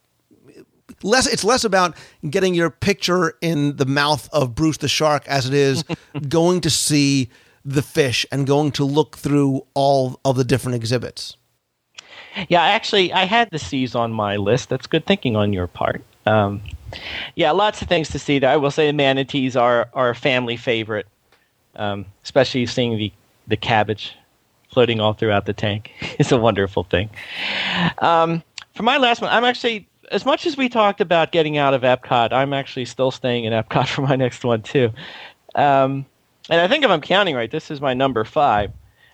less 1.03 1.26
it's 1.26 1.44
less 1.44 1.64
about 1.64 1.96
getting 2.28 2.55
your 2.55 2.70
picture 2.70 3.34
in 3.40 3.76
the 3.76 3.86
mouth 3.86 4.28
of 4.32 4.55
Bruce 4.55 4.78
the 4.78 4.88
shark 4.88 5.26
as 5.26 5.46
it 5.46 5.55
is 5.55 5.84
going 6.28 6.61
to 6.62 6.70
see 6.70 7.28
the 7.64 7.82
fish 7.82 8.26
and 8.32 8.46
going 8.46 8.72
to 8.72 8.84
look 8.84 9.16
through 9.16 9.66
all 9.74 10.20
of 10.24 10.36
the 10.36 10.44
different 10.44 10.76
exhibits. 10.76 11.36
Yeah, 12.48 12.62
actually, 12.62 13.12
I 13.12 13.24
had 13.24 13.50
the 13.50 13.59
seas 13.59 13.94
on 13.94 14.12
my 14.12 14.36
list. 14.36 14.68
That's 14.68 14.86
good 14.86 15.07
thinking 15.07 15.36
on 15.36 15.53
your 15.53 15.66
part. 15.66 16.03
Um, 16.26 16.62
yeah, 17.34 17.50
lots 17.50 17.82
of 17.82 17.88
things 17.88 18.09
to 18.11 18.18
see 18.18 18.38
there. 18.38 18.50
I 18.50 18.57
will 18.57 18.70
say 18.70 18.86
the 18.86 18.92
manatees 18.92 19.57
are, 19.57 19.88
are 19.92 20.11
a 20.11 20.14
family 20.14 20.57
favorite, 20.57 21.07
um, 21.76 22.07
especially 22.24 22.66
seeing 22.66 22.96
the, 22.96 23.12
the 23.46 23.57
cabbage 23.57 24.16
floating 24.70 25.00
all 25.00 25.12
throughout 25.12 25.46
the 25.46 25.53
tank. 25.53 25.92
it's 26.18 26.32
a 26.32 26.38
wonderful 26.38 26.84
thing. 26.84 27.11
Um, 27.98 28.42
for 28.74 28.82
my 28.82 28.96
last 28.96 29.20
one, 29.20 29.30
I'm 29.30 29.44
actually 29.44 29.86
as 30.11 30.24
much 30.24 30.46
as 30.46 30.57
we 30.57 30.68
talked 30.68 31.00
about 31.00 31.32
getting 31.32 31.57
out 31.57 31.74
of 31.74 31.82
Epcot, 31.82 32.32
I'm 32.32 32.53
actually 32.53 32.84
still 32.84 33.11
staying 33.11 33.44
in 33.44 33.53
Epcot 33.53 33.88
for 33.94 34.03
my 34.03 34.16
next 34.16 34.44
one 34.44 34.62
too. 34.62 34.90
Um, 35.55 36.07
and 36.50 36.61
I 36.61 36.68
think 36.68 36.84
if 36.84 36.90
I'm 36.90 37.00
counting 37.00 37.34
right, 37.34 37.50
this 37.50 37.70
is 37.70 37.80
my 37.80 37.94
number 37.94 38.24
five. 38.24 38.72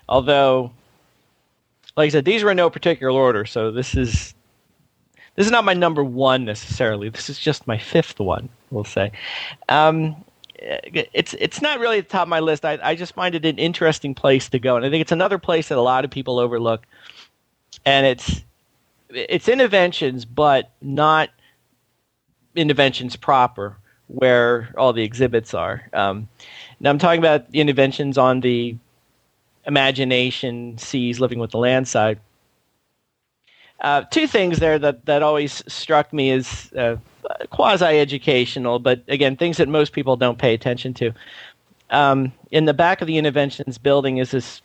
Although, 0.08 0.72
like 1.96 2.06
I 2.06 2.10
said, 2.10 2.24
these 2.24 2.42
were 2.42 2.52
in 2.52 2.56
no 2.56 2.70
particular 2.70 3.12
order, 3.12 3.44
so 3.44 3.70
this 3.70 3.94
is 3.94 4.34
this 5.34 5.46
is 5.46 5.52
not 5.52 5.64
my 5.64 5.74
number 5.74 6.02
one 6.02 6.44
necessarily. 6.44 7.10
This 7.10 7.28
is 7.28 7.38
just 7.38 7.66
my 7.66 7.78
fifth 7.78 8.18
one, 8.18 8.48
we'll 8.70 8.84
say. 8.84 9.12
Um, 9.68 10.16
it's 10.60 11.34
it's 11.34 11.62
not 11.62 11.78
really 11.78 11.98
at 11.98 12.08
the 12.08 12.12
top 12.12 12.22
of 12.22 12.28
my 12.28 12.40
list. 12.40 12.64
I, 12.64 12.78
I 12.82 12.94
just 12.94 13.14
find 13.14 13.34
it 13.34 13.44
an 13.44 13.58
interesting 13.58 14.14
place 14.14 14.48
to 14.48 14.58
go, 14.58 14.76
and 14.76 14.84
I 14.84 14.90
think 14.90 15.02
it's 15.02 15.12
another 15.12 15.38
place 15.38 15.68
that 15.68 15.78
a 15.78 15.82
lot 15.82 16.04
of 16.04 16.10
people 16.10 16.38
overlook. 16.38 16.86
And 17.84 18.06
it's 18.06 18.42
it's 19.10 19.46
Innoventions, 19.46 20.26
but 20.32 20.70
not 20.80 21.30
Innoventions 22.56 23.20
proper, 23.20 23.76
where 24.08 24.72
all 24.76 24.92
the 24.92 25.02
exhibits 25.02 25.54
are. 25.54 25.88
Um, 25.92 26.28
now 26.80 26.90
I'm 26.90 26.98
talking 26.98 27.20
about 27.20 27.50
the 27.50 27.60
Innoventions 27.60 28.18
on 28.20 28.40
the 28.40 28.76
imagination 29.66 30.78
seas 30.78 31.20
living 31.20 31.38
with 31.38 31.50
the 31.50 31.58
land 31.58 31.86
side. 31.88 32.18
Uh, 33.80 34.02
two 34.10 34.26
things 34.26 34.58
there 34.58 34.78
that, 34.78 35.06
that 35.06 35.22
always 35.22 35.62
struck 35.72 36.12
me 36.12 36.32
as 36.32 36.72
uh, 36.76 36.96
quasi 37.50 37.84
educational, 37.84 38.78
but 38.78 39.02
again, 39.06 39.36
things 39.36 39.58
that 39.58 39.68
most 39.68 39.92
people 39.92 40.16
don't 40.16 40.38
pay 40.38 40.52
attention 40.52 40.94
to. 40.94 41.12
Um, 41.90 42.32
in 42.50 42.64
the 42.64 42.74
back 42.74 43.00
of 43.00 43.06
the 43.06 43.14
Innoventions 43.14 43.80
building 43.80 44.16
is 44.16 44.32
this 44.32 44.62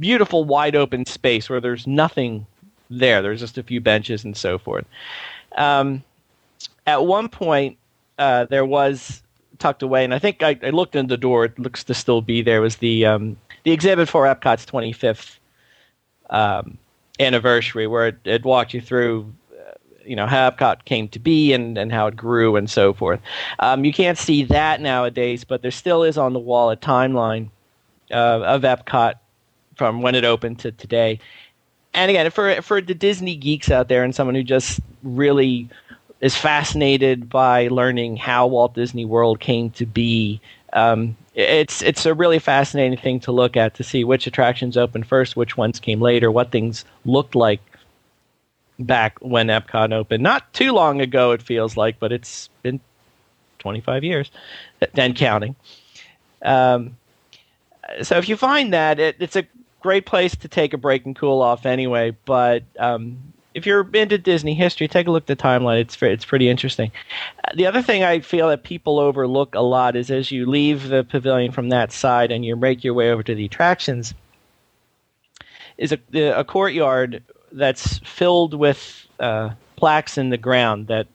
beautiful 0.00 0.44
wide 0.44 0.74
open 0.74 1.06
space 1.06 1.48
where 1.48 1.60
there's 1.60 1.86
nothing 1.86 2.46
there. 2.90 3.22
There's 3.22 3.40
just 3.40 3.58
a 3.58 3.62
few 3.62 3.80
benches 3.80 4.24
and 4.24 4.36
so 4.36 4.58
forth. 4.58 4.86
Um, 5.56 6.02
at 6.86 7.04
one 7.04 7.28
point, 7.28 7.76
uh, 8.18 8.46
there 8.46 8.64
was 8.64 9.22
tucked 9.58 9.82
away, 9.82 10.04
and 10.04 10.14
I 10.14 10.18
think 10.18 10.42
I, 10.42 10.58
I, 10.62 10.70
looked 10.70 10.96
in 10.96 11.08
the 11.08 11.16
door. 11.16 11.44
It 11.44 11.58
looks 11.58 11.84
to 11.84 11.94
still 11.94 12.20
be 12.20 12.42
there. 12.42 12.60
Was 12.60 12.76
the 12.76 13.06
um, 13.06 13.36
the 13.64 13.72
exhibit 13.72 14.08
for 14.08 14.24
Epcot's 14.24 14.66
25th 14.66 15.38
um, 16.30 16.78
anniversary, 17.20 17.86
where 17.86 18.08
it, 18.08 18.18
it, 18.24 18.44
walked 18.44 18.74
you 18.74 18.80
through. 18.80 19.32
Uh, 19.52 19.72
you 20.04 20.16
know 20.16 20.26
how 20.26 20.50
Epcot 20.50 20.84
came 20.84 21.08
to 21.08 21.18
be 21.18 21.52
and, 21.52 21.76
and 21.76 21.92
how 21.92 22.06
it 22.06 22.16
grew 22.16 22.56
and 22.56 22.70
so 22.70 22.92
forth. 22.92 23.20
Um, 23.58 23.84
you 23.84 23.92
can't 23.92 24.18
see 24.18 24.44
that 24.44 24.80
nowadays, 24.80 25.44
but 25.44 25.62
there 25.62 25.70
still 25.70 26.02
is 26.02 26.18
on 26.18 26.32
the 26.32 26.38
wall 26.38 26.70
a 26.70 26.76
timeline 26.76 27.50
uh, 28.10 28.40
of 28.42 28.62
Epcot 28.62 29.14
from 29.76 30.02
when 30.02 30.14
it 30.14 30.24
opened 30.24 30.58
to 30.60 30.72
today 30.72 31.20
and 31.94 32.10
again, 32.10 32.30
for 32.30 32.62
for 32.62 32.80
the 32.80 32.94
Disney 32.94 33.36
geeks 33.36 33.70
out 33.70 33.88
there 33.88 34.04
and 34.04 34.14
someone 34.14 34.34
who 34.34 34.42
just 34.42 34.80
really 35.02 35.68
is 36.20 36.36
fascinated 36.36 37.28
by 37.28 37.68
learning 37.68 38.16
how 38.16 38.46
Walt 38.46 38.74
Disney 38.74 39.04
World 39.04 39.40
came 39.40 39.70
to 39.70 39.86
be, 39.86 40.40
um, 40.72 41.16
it's 41.34 41.82
it's 41.82 42.04
a 42.06 42.14
really 42.14 42.38
fascinating 42.38 42.98
thing 42.98 43.20
to 43.20 43.32
look 43.32 43.56
at 43.56 43.74
to 43.74 43.84
see 43.84 44.04
which 44.04 44.26
attractions 44.26 44.76
opened 44.76 45.06
first, 45.06 45.36
which 45.36 45.56
ones 45.56 45.80
came 45.80 46.00
later, 46.00 46.30
what 46.30 46.50
things 46.50 46.84
looked 47.04 47.34
like 47.34 47.60
back 48.78 49.18
when 49.20 49.48
Epcot 49.48 49.92
opened. 49.92 50.22
Not 50.22 50.52
too 50.52 50.72
long 50.72 51.00
ago, 51.00 51.32
it 51.32 51.42
feels 51.42 51.76
like, 51.76 51.98
but 51.98 52.12
it's 52.12 52.48
been 52.62 52.80
25 53.58 54.04
years 54.04 54.30
and 54.94 55.16
counting. 55.16 55.56
Um, 56.42 56.96
so 58.02 58.18
if 58.18 58.28
you 58.28 58.36
find 58.36 58.72
that, 58.72 59.00
it, 59.00 59.16
it's 59.18 59.36
a 59.36 59.46
great 59.80 60.06
place 60.06 60.34
to 60.36 60.48
take 60.48 60.72
a 60.72 60.78
break 60.78 61.06
and 61.06 61.14
cool 61.16 61.40
off 61.40 61.66
anyway. 61.66 62.16
But 62.24 62.64
um, 62.78 63.18
if 63.54 63.66
you're 63.66 63.88
into 63.94 64.18
Disney 64.18 64.54
history, 64.54 64.88
take 64.88 65.06
a 65.06 65.10
look 65.10 65.24
at 65.24 65.38
the 65.38 65.42
timeline. 65.42 65.80
It's 65.80 66.00
it's 66.02 66.24
pretty 66.24 66.48
interesting. 66.48 66.92
Uh, 67.44 67.52
the 67.54 67.66
other 67.66 67.82
thing 67.82 68.04
I 68.04 68.20
feel 68.20 68.48
that 68.48 68.62
people 68.62 68.98
overlook 68.98 69.54
a 69.54 69.60
lot 69.60 69.96
is 69.96 70.10
as 70.10 70.30
you 70.30 70.46
leave 70.46 70.88
the 70.88 71.04
pavilion 71.04 71.52
from 71.52 71.68
that 71.70 71.92
side 71.92 72.30
and 72.30 72.44
you 72.44 72.56
make 72.56 72.84
your 72.84 72.94
way 72.94 73.10
over 73.10 73.22
to 73.22 73.34
the 73.34 73.44
attractions, 73.44 74.14
is 75.76 75.92
a, 75.92 75.98
a 76.38 76.44
courtyard 76.44 77.22
that's 77.52 77.98
filled 77.98 78.54
with 78.54 79.06
uh, 79.20 79.50
plaques 79.76 80.18
in 80.18 80.30
the 80.30 80.36
ground 80.36 80.88
that 80.88 81.06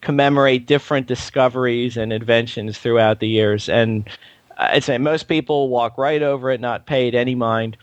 commemorate 0.00 0.66
different 0.66 1.06
discoveries 1.06 1.96
and 1.96 2.12
inventions 2.12 2.78
throughout 2.78 3.20
the 3.20 3.28
years. 3.28 3.68
And 3.68 4.08
I'd 4.56 4.84
say 4.84 4.98
most 4.98 5.28
people 5.28 5.68
walk 5.68 5.98
right 5.98 6.22
over 6.22 6.50
it, 6.50 6.60
not 6.60 6.86
paid 6.86 7.14
any 7.14 7.34
mind. 7.34 7.76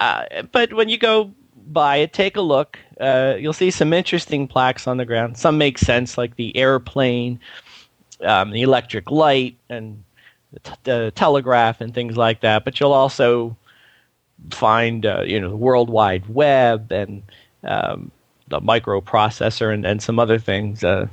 Uh, 0.00 0.42
but 0.52 0.72
when 0.72 0.88
you 0.88 0.98
go 0.98 1.32
by 1.66 1.96
it, 1.96 2.12
take 2.12 2.36
a 2.36 2.40
look. 2.40 2.78
Uh, 3.00 3.36
you'll 3.38 3.52
see 3.52 3.70
some 3.70 3.92
interesting 3.92 4.48
plaques 4.48 4.86
on 4.86 4.96
the 4.96 5.04
ground. 5.04 5.36
Some 5.36 5.58
make 5.58 5.78
sense, 5.78 6.16
like 6.18 6.36
the 6.36 6.56
airplane, 6.56 7.40
um, 8.22 8.50
the 8.50 8.62
electric 8.62 9.10
light, 9.10 9.56
and 9.68 10.02
the, 10.52 10.60
t- 10.60 10.72
the, 10.84 11.12
telegraph, 11.14 11.80
and 11.80 11.94
things 11.94 12.16
like 12.16 12.40
that. 12.40 12.64
But 12.64 12.80
you'll 12.80 12.92
also 12.92 13.56
find, 14.50 15.04
uh, 15.04 15.22
you 15.26 15.40
know, 15.40 15.50
the 15.50 15.56
World 15.56 15.90
Wide 15.90 16.28
Web 16.28 16.90
and 16.92 17.22
um, 17.64 18.10
the 18.48 18.60
microprocessor 18.60 19.72
and, 19.72 19.84
and 19.84 20.02
some 20.02 20.18
other 20.18 20.38
things. 20.38 20.82
Uh, 20.82 21.08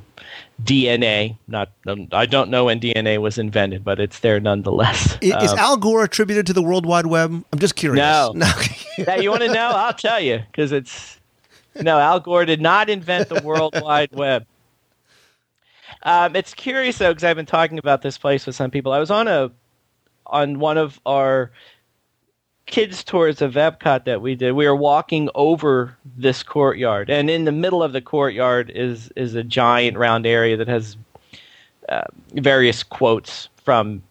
DNA. 0.64 1.38
Not, 1.48 1.72
I 2.12 2.26
don't 2.26 2.50
know 2.50 2.66
when 2.66 2.80
DNA 2.80 3.20
was 3.20 3.38
invented, 3.38 3.84
but 3.84 4.00
it's 4.00 4.20
there 4.20 4.40
nonetheless. 4.40 5.18
Is, 5.22 5.34
um, 5.34 5.44
is 5.44 5.54
Al 5.54 5.78
Gore 5.78 6.04
attributed 6.04 6.48
to 6.48 6.54
the 6.54 6.62
World 6.62 6.86
Wide 6.86 7.08
Web? 7.08 7.44
I'm 7.52 7.60
just 7.60 7.76
curious. 7.76 8.02
No. 8.02 8.32
no. 8.36 8.52
now, 9.06 9.16
you 9.16 9.30
want 9.30 9.44
to 9.44 9.52
know? 9.52 9.72
I'll 9.74 9.94
tell 9.94 10.20
you 10.20 10.42
because 10.52 10.72
it's 10.72 11.20
no. 11.76 12.00
Al 12.00 12.20
Gore 12.20 12.46
did 12.46 12.62
not 12.62 12.90
invent 12.90 13.30
the 13.30 13.42
World 13.42 13.76
Wide 13.82 14.14
Web. 14.14 14.46
Um, 16.04 16.36
it's 16.36 16.54
curious 16.54 16.98
though 17.00 17.12
because 17.12 17.24
I've 17.24 17.36
been 17.36 17.46
talking 17.46 17.78
about 17.78 18.02
this 18.02 18.18
place 18.18 18.46
with 18.46 18.56
some 18.56 18.72
people. 18.72 18.92
I 18.92 19.00
was 19.00 19.12
on 19.12 19.28
a 19.28 19.52
on 20.28 20.60
one 20.60 20.78
of 20.78 21.00
our 21.06 21.52
kids 22.66 23.04
tours 23.04 23.42
of 23.42 23.54
Epcot 23.54 24.06
that 24.06 24.22
we 24.22 24.36
did, 24.36 24.54
we 24.54 24.68
were 24.68 24.76
walking 24.76 25.30
over 25.36 25.96
this 26.18 26.44
courtyard, 26.44 27.10
and 27.10 27.30
in 27.30 27.46
the 27.46 27.52
middle 27.52 27.84
of 27.84 27.94
the 27.94 28.02
courtyard 28.02 28.72
is 28.74 29.12
is 29.16 29.36
a 29.36 29.44
giant 29.44 29.98
round 29.98 30.26
area 30.26 30.58
that 30.58 30.68
has 30.68 30.98
uh, 31.90 32.04
various 32.34 32.84
quotes 32.84 33.50
from 33.64 34.02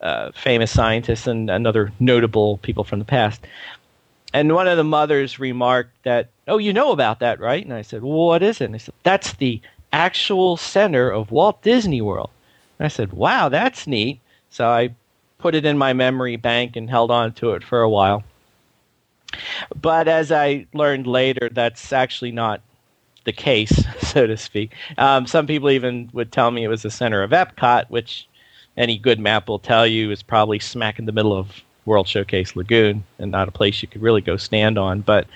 uh, 0.00 0.30
famous 0.32 0.70
scientists 0.70 1.26
and, 1.26 1.50
and 1.50 1.66
other 1.66 1.92
notable 2.00 2.58
people 2.58 2.84
from 2.84 2.98
the 2.98 3.04
past. 3.04 3.46
And 4.34 4.54
one 4.54 4.66
of 4.66 4.76
the 4.76 4.84
mothers 4.84 5.38
remarked 5.38 5.92
that, 6.04 6.28
"Oh, 6.48 6.58
you 6.58 6.72
know 6.72 6.92
about 6.92 7.20
that, 7.20 7.40
right?" 7.40 7.64
And 7.64 7.74
I 7.74 7.82
said, 7.82 8.02
well, 8.02 8.26
"What 8.26 8.42
is 8.42 8.60
it?" 8.60 8.70
And 8.70 8.80
said, 8.80 8.94
"That's 9.02 9.34
the 9.34 9.60
actual 9.92 10.56
center 10.56 11.10
of 11.10 11.30
Walt 11.30 11.62
Disney 11.62 12.00
World." 12.00 12.30
And 12.78 12.86
I 12.86 12.88
said, 12.88 13.12
"Wow, 13.12 13.48
that's 13.48 13.86
neat." 13.86 14.20
So 14.50 14.68
I 14.68 14.90
put 15.42 15.56
it 15.56 15.66
in 15.66 15.76
my 15.76 15.92
memory 15.92 16.36
bank 16.36 16.76
and 16.76 16.88
held 16.88 17.10
on 17.10 17.32
to 17.32 17.50
it 17.50 17.64
for 17.64 17.82
a 17.82 17.90
while. 17.90 18.22
But 19.80 20.06
as 20.06 20.30
I 20.30 20.66
learned 20.72 21.06
later, 21.06 21.50
that's 21.52 21.92
actually 21.92 22.30
not 22.30 22.60
the 23.24 23.32
case, 23.32 23.84
so 24.00 24.26
to 24.26 24.36
speak. 24.36 24.72
Um, 24.96 25.26
some 25.26 25.46
people 25.46 25.70
even 25.70 26.08
would 26.12 26.30
tell 26.30 26.52
me 26.52 26.62
it 26.62 26.68
was 26.68 26.82
the 26.82 26.90
center 26.90 27.22
of 27.22 27.32
Epcot, 27.32 27.90
which 27.90 28.28
any 28.76 28.96
good 28.96 29.18
map 29.18 29.48
will 29.48 29.58
tell 29.58 29.86
you 29.86 30.12
is 30.12 30.22
probably 30.22 30.60
smack 30.60 30.98
in 30.98 31.06
the 31.06 31.12
middle 31.12 31.36
of 31.36 31.48
World 31.86 32.06
Showcase 32.06 32.54
Lagoon 32.54 33.02
and 33.18 33.32
not 33.32 33.48
a 33.48 33.52
place 33.52 33.82
you 33.82 33.88
could 33.88 34.00
really 34.00 34.20
go 34.20 34.36
stand 34.36 34.78
on. 34.78 35.00
But 35.00 35.26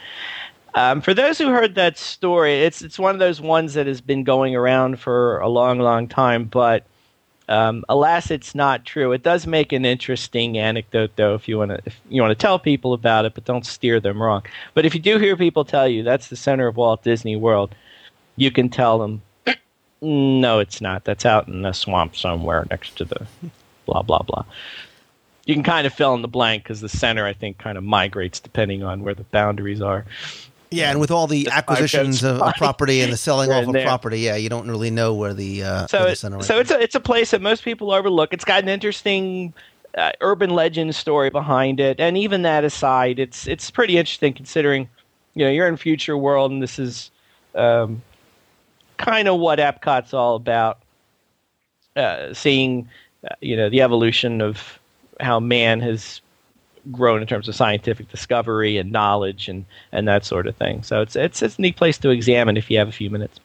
um, 0.77 1.01
for 1.01 1.15
those 1.15 1.37
who 1.37 1.49
heard 1.49 1.75
that 1.75 1.99
story, 1.99 2.63
it's 2.63 2.81
it's 2.81 2.99
one 2.99 3.15
of 3.15 3.19
those 3.19 3.41
ones 3.41 3.75
that 3.75 3.87
has 3.89 4.01
been 4.01 4.23
going 4.23 4.55
around 4.55 5.01
for 5.01 5.39
a 5.41 5.49
long, 5.49 5.81
long 5.81 6.07
time, 6.07 6.45
but 6.45 6.85
um, 7.49 7.85
alas, 7.89 8.31
it's 8.31 8.55
not 8.55 8.85
true. 8.85 9.13
It 9.13 9.23
does 9.23 9.47
make 9.47 9.73
an 9.73 9.85
interesting 9.85 10.59
anecdote, 10.59 11.13
though, 11.17 11.35
if 11.35 11.47
you 11.49 11.59
want 11.59 11.71
to 11.71 11.81
if 11.85 12.01
you 12.09 12.21
want 12.21 12.33
to 12.33 12.43
tell 12.43 12.59
people 12.59 12.93
about 12.93 13.25
it, 13.25 13.35
but 13.35 13.45
don't 13.45 13.65
steer 13.65 14.01
them 14.01 14.21
wrong. 14.21 14.43
But 14.75 14.85
if 14.85 14.95
you 14.95 15.01
do 15.01 15.19
hear 15.19 15.37
people 15.37 15.65
tell 15.65 15.89
you 15.89 16.03
that's 16.03 16.29
the 16.29 16.37
center 16.37 16.67
of 16.67 16.77
Walt 16.77 17.05
Disney 17.05 17.37
World, 17.37 17.75
you 18.35 18.51
can 18.51 18.69
tell 18.69 18.99
them, 18.99 19.23
no, 20.01 20.59
it's 20.59 20.81
not. 20.81 21.05
That's 21.05 21.25
out 21.25 21.47
in 21.47 21.65
a 21.65 21.73
swamp 21.73 22.17
somewhere 22.17 22.67
next 22.71 22.99
to 22.99 23.05
the 23.05 23.27
blah 23.87 24.03
blah 24.03 24.23
blah. 24.23 24.45
You 25.45 25.55
can 25.55 25.63
kind 25.63 25.87
of 25.87 25.95
fill 25.95 26.15
in 26.15 26.23
the 26.23 26.29
blank 26.29 26.65
because 26.65 26.81
the 26.81 26.89
center, 26.89 27.25
I 27.25 27.33
think, 27.33 27.59
kind 27.59 27.79
of 27.79 27.85
migrates 27.85 28.41
depending 28.41 28.83
on 28.83 29.05
where 29.05 29.15
the 29.15 29.23
boundaries 29.23 29.81
are. 29.81 30.05
Yeah, 30.71 30.91
and 30.91 31.01
with 31.01 31.11
all 31.11 31.27
the 31.27 31.49
acquisitions 31.51 32.25
of, 32.25 32.43
of, 32.43 32.55
property 32.55 33.01
and 33.01 33.13
the 33.13 33.17
selling 33.29 33.53
off 33.53 33.67
of 33.67 33.73
there. 33.73 33.85
property, 33.85 34.21
yeah, 34.21 34.37
you 34.37 34.49
don't 34.49 34.69
really 34.69 34.91
know 34.91 35.15
where 35.15 35.33
the 35.33 35.63
uh, 35.63 35.87
so 35.87 36.01
where 36.01 36.11
the 36.11 36.17
center. 36.17 36.43
so 36.43 36.59
it's 36.59 36.71
a 36.71 36.81
it's 36.81 36.95
a 36.95 37.01
place 37.01 37.31
that 37.31 37.41
most 37.41 37.63
people 37.63 37.93
overlook. 37.93 38.33
It's 38.33 38.45
got 38.45 38.63
an 38.63 38.69
interesting 38.69 39.55
uh, 39.97 40.13
urban 40.21 40.51
legend 40.51 40.95
story 40.95 41.31
behind 41.31 41.79
it, 41.79 42.01
and 42.01 42.19
even 42.19 42.43
that 42.43 42.65
aside, 42.65 43.19
it's 43.19 43.47
it's 43.47 43.71
pretty 43.71 43.97
interesting 43.97 44.35
considering 44.35 44.89
you 45.35 45.45
know 45.45 45.51
you're 45.51 45.69
in 45.69 45.77
future 45.77 46.17
world, 46.17 46.51
and 46.51 46.63
this 46.63 46.79
is 46.79 47.11
um, 47.55 48.03
kind 48.97 49.29
of 49.29 49.39
what 49.39 49.59
Epcot's 49.59 50.15
all 50.15 50.37
about. 50.37 50.79
Uh, 51.95 52.35
seeing 52.35 52.89
uh, 53.31 53.35
you 53.41 53.57
know 53.57 53.71
the 53.71 53.81
evolution 53.83 54.43
of 54.43 54.79
how 55.21 55.41
man 55.41 55.81
has 55.81 56.21
grown 56.93 57.21
in 57.21 57.27
terms 57.27 57.49
of 57.49 57.55
scientific 57.55 58.11
discovery 58.11 58.79
and 58.79 58.93
knowledge 58.93 59.49
and, 59.49 59.65
and 59.93 60.07
that 60.09 60.25
sort 60.25 60.47
of 60.47 60.57
thing. 60.57 60.83
So 60.83 61.01
it's, 61.03 61.17
it's 61.17 61.43
it's 61.43 61.59
a 61.59 61.61
neat 61.61 61.77
place 61.77 61.99
to 61.99 62.11
examine 62.11 62.57
if 62.57 62.71
you 62.71 62.79
have 62.79 62.89
a 62.89 62.93
few 62.93 63.11
minutes. 63.11 63.41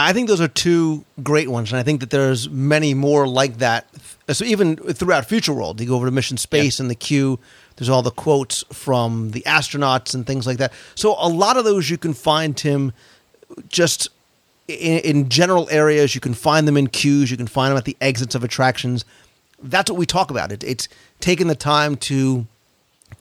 I 0.00 0.12
think 0.12 0.28
those 0.28 0.40
are 0.40 0.48
two 0.48 1.04
great 1.24 1.48
ones, 1.48 1.72
and 1.72 1.78
I 1.78 1.82
think 1.82 2.00
that 2.00 2.10
there's 2.10 2.48
many 2.48 2.94
more 2.94 3.26
like 3.26 3.58
that. 3.58 3.88
So 4.30 4.44
even 4.44 4.76
throughout 4.76 5.26
Future 5.26 5.52
World, 5.52 5.80
you 5.80 5.88
go 5.88 5.96
over 5.96 6.06
to 6.06 6.12
Mission 6.12 6.36
Space 6.36 6.78
yeah. 6.78 6.84
and 6.84 6.90
the 6.90 6.94
queue. 6.94 7.40
There's 7.76 7.88
all 7.88 8.02
the 8.02 8.12
quotes 8.12 8.64
from 8.72 9.32
the 9.32 9.42
astronauts 9.42 10.14
and 10.14 10.24
things 10.24 10.46
like 10.46 10.58
that. 10.58 10.72
So 10.94 11.16
a 11.18 11.28
lot 11.28 11.56
of 11.56 11.64
those 11.64 11.90
you 11.90 11.98
can 11.98 12.14
find 12.14 12.56
Tim 12.56 12.92
just 13.68 14.08
in, 14.68 15.00
in 15.00 15.28
general 15.28 15.68
areas. 15.70 16.14
You 16.14 16.20
can 16.20 16.34
find 16.34 16.68
them 16.68 16.76
in 16.76 16.86
queues. 16.86 17.30
You 17.30 17.36
can 17.36 17.48
find 17.48 17.72
them 17.72 17.78
at 17.78 17.84
the 17.84 17.96
exits 18.00 18.36
of 18.36 18.44
attractions 18.44 19.04
that's 19.62 19.90
what 19.90 19.98
we 19.98 20.06
talk 20.06 20.30
about. 20.30 20.52
It, 20.52 20.64
it's 20.64 20.88
taking 21.20 21.48
the 21.48 21.54
time 21.54 21.96
to 21.96 22.46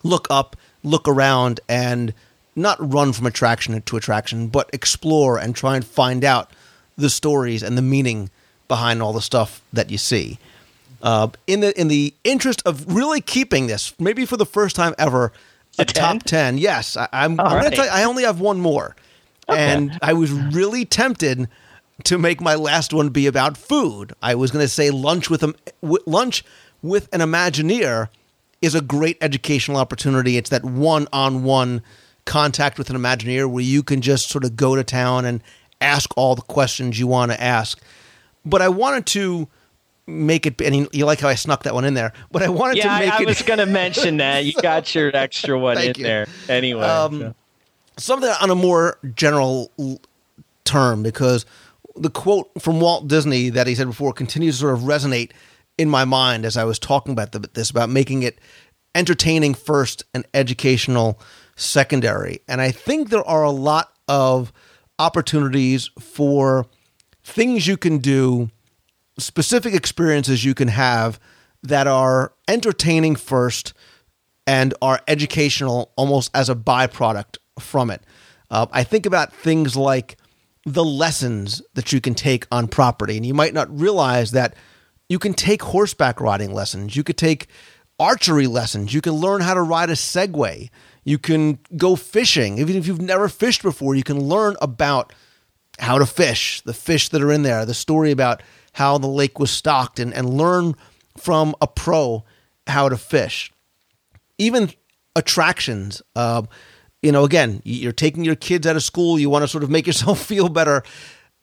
look 0.03 0.27
up, 0.29 0.55
look 0.83 1.07
around, 1.07 1.59
and 1.67 2.13
not 2.55 2.77
run 2.79 3.13
from 3.13 3.25
attraction 3.25 3.79
to 3.81 3.97
attraction, 3.97 4.47
but 4.47 4.69
explore 4.73 5.37
and 5.37 5.55
try 5.55 5.75
and 5.75 5.85
find 5.85 6.23
out 6.23 6.51
the 6.97 7.09
stories 7.09 7.61
and 7.63 7.77
the 7.77 7.81
meaning 7.81 8.29
behind 8.67 9.01
all 9.01 9.13
the 9.13 9.21
stuff 9.21 9.61
that 9.71 9.91
you 9.91 9.97
see. 9.97 10.39
Uh, 11.01 11.29
in 11.45 11.59
the 11.59 11.79
in 11.79 11.87
the 11.87 12.13
interest 12.23 12.61
of 12.65 12.93
really 12.93 13.21
keeping 13.21 13.67
this, 13.67 13.93
maybe 13.99 14.25
for 14.25 14.35
the 14.35 14.45
first 14.45 14.75
time 14.75 14.95
ever, 14.97 15.31
a, 15.77 15.83
a 15.83 15.85
top 15.85 16.23
ten. 16.23 16.57
Yes, 16.57 16.97
I, 16.97 17.03
am 17.03 17.39
I'm, 17.39 17.39
I'm 17.39 17.45
right. 17.45 17.61
going 17.61 17.71
to 17.71 17.75
tell 17.75 17.85
you. 17.85 17.91
I 17.91 18.03
only 18.03 18.23
have 18.23 18.39
one 18.39 18.59
more, 18.59 18.95
okay. 19.47 19.59
and 19.59 19.97
I 20.01 20.13
was 20.13 20.31
really 20.31 20.85
tempted 20.85 21.47
to 22.03 22.17
make 22.17 22.41
my 22.41 22.55
last 22.55 22.93
one 22.93 23.09
be 23.09 23.27
about 23.27 23.57
food. 23.57 24.13
I 24.21 24.35
was 24.35 24.51
going 24.51 24.63
to 24.63 24.69
say 24.69 24.91
lunch 24.91 25.29
with 25.29 25.43
a 25.43 25.53
lunch 25.81 26.43
with 26.81 27.09
an 27.13 27.21
Imagineer 27.21 28.09
is 28.61 28.75
a 28.75 28.81
great 28.81 29.17
educational 29.21 29.77
opportunity. 29.77 30.37
It's 30.37 30.49
that 30.49 30.63
one-on-one 30.63 31.81
contact 32.25 32.77
with 32.77 32.89
an 32.89 32.95
Imagineer 32.95 33.49
where 33.49 33.63
you 33.63 33.83
can 33.83 34.01
just 34.01 34.29
sort 34.29 34.43
of 34.43 34.55
go 34.55 34.75
to 34.75 34.83
town 34.83 35.25
and 35.25 35.41
ask 35.81 36.15
all 36.17 36.35
the 36.35 36.41
questions 36.41 36.99
you 36.99 37.07
want 37.07 37.31
to 37.31 37.41
ask. 37.41 37.81
But 38.45 38.61
I 38.61 38.69
wanted 38.69 39.05
to 39.07 39.47
make 40.07 40.45
it 40.45 40.61
and 40.61 40.87
you 40.93 41.05
like 41.05 41.19
how 41.19 41.27
I 41.27 41.35
snuck 41.35 41.63
that 41.63 41.73
one 41.73 41.83
in 41.83 41.93
there 41.93 42.13
but 42.31 42.41
I 42.41 42.47
wanted 42.47 42.77
yeah, 42.77 42.97
to 42.97 43.05
make 43.05 43.13
I, 43.13 43.23
I 43.23 43.25
was 43.25 43.41
going 43.41 43.59
to 43.59 43.65
mention 43.65 44.17
that 44.17 44.45
you 44.45 44.53
got 44.53 44.95
your 44.95 45.13
extra 45.13 45.59
one 45.59 45.77
in 45.77 45.93
you. 45.97 46.03
there 46.03 46.27
anyway 46.47 46.83
um, 46.83 47.19
so. 47.19 47.35
something 47.97 48.29
on 48.41 48.49
a 48.49 48.55
more 48.55 48.97
general 49.15 49.69
term 50.63 51.03
because 51.03 51.45
the 52.01 52.09
quote 52.09 52.49
from 52.59 52.79
Walt 52.79 53.07
Disney 53.07 53.49
that 53.49 53.67
he 53.67 53.75
said 53.75 53.87
before 53.87 54.13
continues 54.13 54.55
to 54.55 54.61
sort 54.61 54.73
of 54.75 54.81
resonate 54.81 55.31
in 55.77 55.89
my 55.89 56.05
mind 56.05 56.45
as 56.45 56.57
I 56.57 56.63
was 56.63 56.79
talking 56.79 57.13
about 57.13 57.31
the, 57.31 57.39
this 57.39 57.69
about 57.69 57.89
making 57.89 58.23
it 58.23 58.39
entertaining 58.95 59.53
first 59.53 60.03
and 60.13 60.25
educational 60.33 61.19
secondary. 61.55 62.39
And 62.47 62.61
I 62.61 62.71
think 62.71 63.09
there 63.09 63.27
are 63.27 63.43
a 63.43 63.51
lot 63.51 63.93
of 64.07 64.51
opportunities 64.99 65.89
for 65.99 66.65
things 67.23 67.67
you 67.67 67.77
can 67.77 67.99
do, 67.99 68.49
specific 69.19 69.73
experiences 69.73 70.43
you 70.43 70.53
can 70.53 70.69
have 70.69 71.19
that 71.63 71.87
are 71.87 72.33
entertaining 72.47 73.15
first 73.15 73.73
and 74.45 74.73
are 74.81 75.01
educational 75.07 75.91
almost 75.95 76.31
as 76.33 76.49
a 76.49 76.55
byproduct 76.55 77.37
from 77.59 77.91
it. 77.91 78.01
Uh, 78.49 78.65
I 78.71 78.83
think 78.83 79.05
about 79.05 79.33
things 79.33 79.75
like 79.75 80.16
the 80.67 80.83
lessons 80.83 81.61
that 81.75 81.93
you 81.93 82.01
can 82.01 82.13
take 82.13 82.45
on 82.51 82.67
property. 82.67 83.15
And 83.15 83.25
you 83.25 83.33
might 83.33 83.53
not 83.53 83.79
realize 83.79 84.31
that 84.31 84.53
you 85.07 85.17
can 85.17 85.33
take 85.33 85.61
horseback 85.61 86.19
riding 86.19 86.53
lessons. 86.53 86.93
You 86.93 87.05
could 87.05 87.17
take 87.17 87.47
archery 87.97 88.47
lessons. 88.47 88.93
You 88.93 88.99
can 88.99 89.13
learn 89.13 89.39
how 89.39 89.53
to 89.53 89.61
ride 89.61 89.89
a 89.89 89.93
Segway. 89.93 90.69
You 91.05 91.17
can 91.17 91.59
go 91.77 91.95
fishing. 91.95 92.57
Even 92.57 92.75
if 92.75 92.85
you've 92.85 93.01
never 93.01 93.29
fished 93.29 93.63
before, 93.63 93.95
you 93.95 94.03
can 94.03 94.19
learn 94.19 94.57
about 94.61 95.13
how 95.79 95.97
to 95.99 96.05
fish, 96.05 96.59
the 96.61 96.73
fish 96.73 97.07
that 97.09 97.21
are 97.21 97.31
in 97.31 97.43
there, 97.43 97.65
the 97.65 97.73
story 97.73 98.11
about 98.11 98.43
how 98.73 98.97
the 98.97 99.07
lake 99.07 99.39
was 99.39 99.49
stocked, 99.49 99.99
and, 99.99 100.13
and 100.13 100.33
learn 100.33 100.75
from 101.15 101.55
a 101.61 101.67
pro 101.67 102.25
how 102.67 102.89
to 102.89 102.97
fish. 102.97 103.53
Even 104.37 104.71
attractions. 105.15 106.01
Uh, 106.13 106.43
you 107.01 107.11
know, 107.11 107.23
again, 107.23 107.61
you're 107.63 107.91
taking 107.91 108.23
your 108.23 108.35
kids 108.35 108.65
out 108.65 108.75
of 108.75 108.83
school, 108.83 109.19
you 109.19 109.29
want 109.29 109.43
to 109.43 109.47
sort 109.47 109.63
of 109.63 109.69
make 109.69 109.87
yourself 109.87 110.21
feel 110.21 110.49
better. 110.49 110.83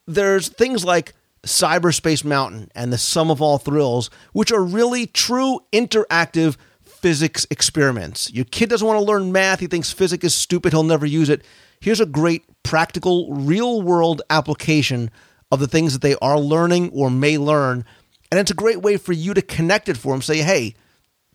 There's 0.07 0.49
things 0.49 0.85
like 0.85 1.15
Cyberspace 1.47 2.25
Mountain 2.25 2.71
and 2.75 2.93
the 2.93 2.99
Sum 2.99 3.31
of 3.31 3.41
All 3.41 3.59
Thrills, 3.59 4.11
which 4.33 4.53
are 4.53 4.63
really 4.63 5.07
true 5.07 5.61
interactive 5.73 6.57
physics 6.83 7.47
experiments. 7.51 8.33
Your 8.33 8.47
kid 8.47 8.71
doesn't 8.71 8.87
want 8.87 8.99
to 8.99 9.05
learn 9.05 9.33
math, 9.33 9.61
he 9.61 9.67
thinks 9.67 9.93
physics 9.93 10.25
is 10.25 10.35
stupid, 10.35 10.73
he'll 10.73 10.83
never 10.83 11.07
use 11.07 11.29
it. 11.29 11.45
Here's 11.81 12.01
a 12.01 12.07
great 12.07 12.45
practical, 12.63 13.33
real 13.35 13.83
world 13.83 14.23
application 14.31 15.11
of 15.53 15.61
the 15.61 15.69
things 15.69 15.93
that 15.93 16.03
they 16.03 16.17
are 16.23 16.39
learning 16.39 16.91
or 16.95 17.11
may 17.11 17.37
learn. 17.37 17.85
And 18.31 18.41
it's 18.41 18.51
a 18.51 18.55
great 18.55 18.81
way 18.81 18.97
for 18.97 19.13
you 19.13 19.35
to 19.35 19.43
connect 19.43 19.89
it 19.89 19.99
for 19.99 20.13
them. 20.13 20.23
Say, 20.23 20.39
hey, 20.39 20.75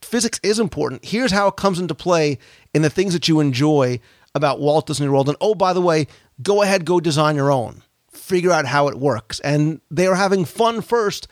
physics 0.01 0.39
is 0.43 0.59
important. 0.59 1.05
Here's 1.05 1.31
how 1.31 1.47
it 1.47 1.55
comes 1.55 1.79
into 1.79 1.95
play 1.95 2.37
in 2.73 2.81
the 2.81 2.89
things 2.89 3.13
that 3.13 3.27
you 3.27 3.39
enjoy 3.39 3.99
about 4.35 4.59
Walt 4.59 4.87
Disney 4.87 5.09
World. 5.09 5.27
And 5.27 5.37
oh, 5.41 5.55
by 5.55 5.73
the 5.73 5.81
way, 5.81 6.07
go 6.41 6.61
ahead, 6.61 6.85
go 6.85 6.99
design 6.99 7.35
your 7.35 7.51
own. 7.51 7.83
Figure 8.11 8.51
out 8.51 8.65
how 8.65 8.87
it 8.87 8.99
works. 8.99 9.39
And 9.41 9.81
they 9.89 10.07
are 10.07 10.15
having 10.15 10.45
fun 10.45 10.81
first, 10.81 11.27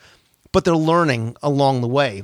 but 0.52 0.64
they're 0.64 0.76
learning 0.76 1.36
along 1.42 1.80
the 1.80 1.88
way. 1.88 2.22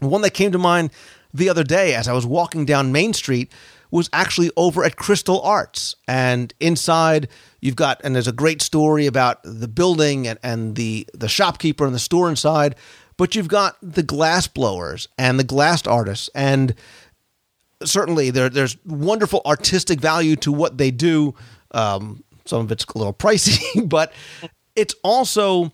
One 0.00 0.22
that 0.22 0.34
came 0.34 0.52
to 0.52 0.58
mind 0.58 0.90
the 1.34 1.48
other 1.48 1.64
day 1.64 1.94
as 1.94 2.08
I 2.08 2.12
was 2.12 2.24
walking 2.24 2.64
down 2.64 2.92
Main 2.92 3.12
Street 3.12 3.52
was 3.90 4.10
actually 4.12 4.50
over 4.56 4.84
at 4.84 4.96
Crystal 4.96 5.40
Arts. 5.42 5.96
And 6.06 6.52
inside, 6.60 7.28
you've 7.60 7.76
got, 7.76 8.00
and 8.04 8.14
there's 8.14 8.28
a 8.28 8.32
great 8.32 8.62
story 8.62 9.06
about 9.06 9.40
the 9.44 9.68
building 9.68 10.28
and, 10.28 10.38
and 10.42 10.76
the, 10.76 11.08
the 11.14 11.28
shopkeeper 11.28 11.86
and 11.86 11.94
the 11.94 11.98
store 11.98 12.28
inside, 12.28 12.76
but 13.18 13.34
you've 13.34 13.48
got 13.48 13.76
the 13.82 14.02
glass 14.02 14.46
blowers 14.46 15.08
and 15.18 15.38
the 15.38 15.44
glass 15.44 15.86
artists. 15.86 16.30
And 16.34 16.74
certainly 17.84 18.30
there, 18.30 18.48
there's 18.48 18.82
wonderful 18.86 19.42
artistic 19.44 20.00
value 20.00 20.36
to 20.36 20.52
what 20.52 20.78
they 20.78 20.90
do. 20.90 21.34
Um, 21.72 22.24
some 22.46 22.62
of 22.62 22.72
it's 22.72 22.84
a 22.84 22.96
little 22.96 23.12
pricey, 23.14 23.86
but 23.86 24.14
it's 24.74 24.94
also, 25.02 25.72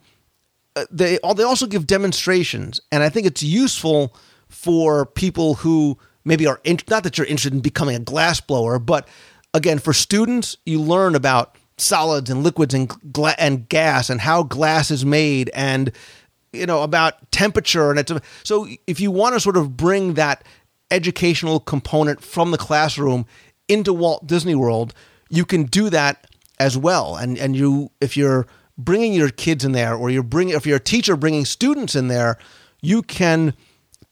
uh, 0.74 0.86
they, 0.90 1.20
they 1.36 1.42
also 1.44 1.66
give 1.66 1.86
demonstrations. 1.86 2.80
And 2.90 3.04
I 3.04 3.10
think 3.10 3.26
it's 3.26 3.42
useful 3.42 4.16
for 4.48 5.06
people 5.06 5.54
who 5.54 5.98
maybe 6.24 6.46
are 6.46 6.60
in, 6.64 6.78
not 6.88 7.04
that 7.04 7.18
you're 7.18 7.26
interested 7.26 7.52
in 7.52 7.60
becoming 7.60 7.94
a 7.94 8.00
glass 8.00 8.40
blower, 8.40 8.78
but 8.78 9.06
again, 9.52 9.78
for 9.78 9.92
students, 9.92 10.56
you 10.64 10.80
learn 10.80 11.14
about 11.14 11.56
solids 11.76 12.30
and 12.30 12.42
liquids 12.42 12.72
and 12.72 12.88
gla- 13.12 13.34
and 13.38 13.68
gas 13.68 14.08
and 14.08 14.20
how 14.20 14.42
glass 14.42 14.90
is 14.90 15.04
made 15.04 15.50
and 15.54 15.92
you 16.54 16.66
know 16.66 16.82
about 16.82 17.30
temperature 17.30 17.90
and 17.90 17.98
it's 17.98 18.12
so 18.42 18.66
if 18.86 19.00
you 19.00 19.10
want 19.10 19.34
to 19.34 19.40
sort 19.40 19.56
of 19.56 19.76
bring 19.76 20.14
that 20.14 20.44
educational 20.90 21.60
component 21.60 22.22
from 22.22 22.50
the 22.50 22.58
classroom 22.58 23.26
into 23.68 23.92
Walt 23.92 24.26
Disney 24.26 24.54
World, 24.54 24.94
you 25.28 25.44
can 25.44 25.64
do 25.64 25.90
that 25.90 26.26
as 26.58 26.76
well. 26.78 27.16
And 27.16 27.38
and 27.38 27.56
you 27.56 27.90
if 28.00 28.16
you're 28.16 28.46
bringing 28.76 29.12
your 29.12 29.30
kids 29.30 29.64
in 29.64 29.72
there 29.72 29.94
or 29.94 30.10
you're 30.10 30.22
bringing 30.22 30.54
if 30.54 30.66
you're 30.66 30.76
a 30.76 30.80
teacher 30.80 31.16
bringing 31.16 31.44
students 31.44 31.94
in 31.94 32.08
there, 32.08 32.38
you 32.80 33.02
can 33.02 33.54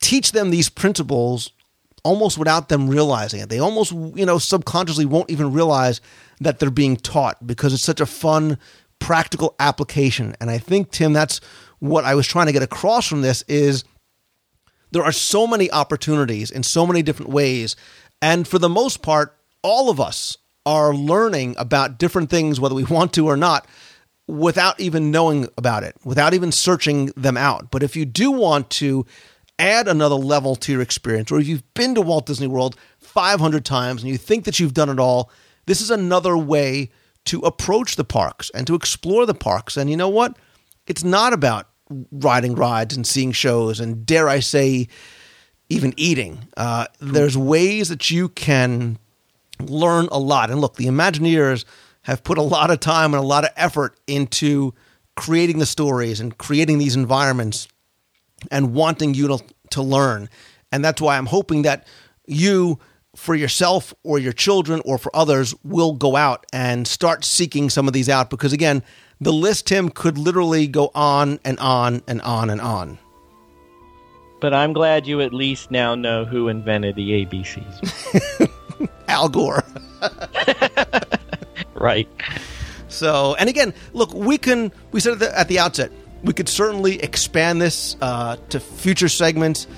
teach 0.00 0.32
them 0.32 0.50
these 0.50 0.68
principles 0.68 1.50
almost 2.04 2.36
without 2.36 2.68
them 2.68 2.88
realizing 2.88 3.40
it. 3.40 3.48
They 3.48 3.60
almost, 3.60 3.92
you 3.92 4.26
know, 4.26 4.38
subconsciously 4.38 5.04
won't 5.04 5.30
even 5.30 5.52
realize 5.52 6.00
that 6.40 6.58
they're 6.58 6.70
being 6.70 6.96
taught 6.96 7.46
because 7.46 7.72
it's 7.72 7.84
such 7.84 8.00
a 8.00 8.06
fun, 8.06 8.58
practical 8.98 9.54
application. 9.60 10.34
And 10.40 10.50
I 10.50 10.58
think, 10.58 10.90
Tim, 10.90 11.12
that's 11.12 11.40
what 11.82 12.04
I 12.04 12.14
was 12.14 12.28
trying 12.28 12.46
to 12.46 12.52
get 12.52 12.62
across 12.62 13.08
from 13.08 13.22
this 13.22 13.42
is 13.48 13.82
there 14.92 15.02
are 15.02 15.10
so 15.10 15.48
many 15.48 15.68
opportunities 15.72 16.52
in 16.52 16.62
so 16.62 16.86
many 16.86 17.02
different 17.02 17.32
ways. 17.32 17.74
And 18.22 18.46
for 18.46 18.60
the 18.60 18.68
most 18.68 19.02
part, 19.02 19.36
all 19.62 19.90
of 19.90 19.98
us 19.98 20.36
are 20.64 20.94
learning 20.94 21.56
about 21.58 21.98
different 21.98 22.30
things, 22.30 22.60
whether 22.60 22.76
we 22.76 22.84
want 22.90 23.12
to 23.14 23.26
or 23.26 23.36
not, 23.36 23.66
without 24.28 24.78
even 24.78 25.10
knowing 25.10 25.48
about 25.58 25.82
it, 25.82 25.96
without 26.04 26.34
even 26.34 26.52
searching 26.52 27.06
them 27.16 27.36
out. 27.36 27.72
But 27.72 27.82
if 27.82 27.96
you 27.96 28.04
do 28.04 28.30
want 28.30 28.70
to 28.70 29.04
add 29.58 29.88
another 29.88 30.14
level 30.14 30.54
to 30.54 30.70
your 30.70 30.82
experience, 30.82 31.32
or 31.32 31.40
if 31.40 31.48
you've 31.48 31.74
been 31.74 31.96
to 31.96 32.00
Walt 32.00 32.26
Disney 32.26 32.46
World 32.46 32.76
500 33.00 33.64
times 33.64 34.04
and 34.04 34.10
you 34.12 34.18
think 34.18 34.44
that 34.44 34.60
you've 34.60 34.72
done 34.72 34.88
it 34.88 35.00
all, 35.00 35.32
this 35.66 35.80
is 35.80 35.90
another 35.90 36.38
way 36.38 36.92
to 37.24 37.40
approach 37.40 37.96
the 37.96 38.04
parks 38.04 38.52
and 38.54 38.68
to 38.68 38.76
explore 38.76 39.26
the 39.26 39.34
parks. 39.34 39.76
And 39.76 39.90
you 39.90 39.96
know 39.96 40.08
what? 40.08 40.36
It's 40.86 41.02
not 41.02 41.32
about 41.32 41.66
riding 42.10 42.54
rides 42.54 42.96
and 42.96 43.06
seeing 43.06 43.32
shows 43.32 43.80
and, 43.80 44.04
dare 44.06 44.28
I 44.28 44.40
say, 44.40 44.88
even 45.68 45.94
eating. 45.96 46.48
Uh, 46.56 46.86
there's 47.00 47.36
ways 47.36 47.88
that 47.88 48.10
you 48.10 48.28
can 48.28 48.98
learn 49.60 50.08
a 50.12 50.18
lot. 50.18 50.50
And 50.50 50.60
look, 50.60 50.76
the 50.76 50.86
Imagineers 50.86 51.64
have 52.02 52.24
put 52.24 52.38
a 52.38 52.42
lot 52.42 52.70
of 52.70 52.80
time 52.80 53.14
and 53.14 53.22
a 53.22 53.26
lot 53.26 53.44
of 53.44 53.50
effort 53.56 53.98
into 54.06 54.74
creating 55.16 55.58
the 55.58 55.66
stories 55.66 56.20
and 56.20 56.36
creating 56.36 56.78
these 56.78 56.96
environments 56.96 57.68
and 58.50 58.74
wanting 58.74 59.14
you 59.14 59.28
to, 59.28 59.44
to 59.70 59.82
learn. 59.82 60.28
And 60.72 60.84
that's 60.84 61.00
why 61.00 61.16
I'm 61.16 61.26
hoping 61.26 61.62
that 61.62 61.86
you, 62.26 62.78
for 63.14 63.34
yourself 63.34 63.94
or 64.02 64.18
your 64.18 64.32
children 64.32 64.80
or 64.84 64.98
for 64.98 65.14
others, 65.14 65.54
will 65.62 65.92
go 65.92 66.16
out 66.16 66.44
and 66.52 66.88
start 66.88 67.24
seeking 67.24 67.70
some 67.70 67.86
of 67.86 67.92
these 67.92 68.08
out. 68.08 68.30
Because 68.30 68.52
again, 68.52 68.82
the 69.22 69.32
list, 69.32 69.68
Tim, 69.68 69.88
could 69.88 70.18
literally 70.18 70.66
go 70.66 70.90
on 70.94 71.38
and 71.44 71.58
on 71.60 72.02
and 72.08 72.20
on 72.22 72.50
and 72.50 72.60
on. 72.60 72.98
But 74.40 74.52
I'm 74.52 74.72
glad 74.72 75.06
you 75.06 75.20
at 75.20 75.32
least 75.32 75.70
now 75.70 75.94
know 75.94 76.24
who 76.24 76.48
invented 76.48 76.96
the 76.96 77.24
ABCs. 77.24 78.50
Al 79.08 79.28
Gore. 79.28 79.62
right. 81.74 82.08
So, 82.88 83.36
and 83.36 83.48
again, 83.48 83.72
look, 83.92 84.12
we 84.12 84.38
can, 84.38 84.72
we 84.90 84.98
said 84.98 85.12
at 85.12 85.18
the, 85.20 85.38
at 85.38 85.48
the 85.48 85.60
outset, 85.60 85.92
we 86.24 86.32
could 86.32 86.48
certainly 86.48 87.00
expand 87.00 87.62
this 87.62 87.96
uh, 88.00 88.36
to 88.48 88.58
future 88.58 89.08
segments. 89.08 89.68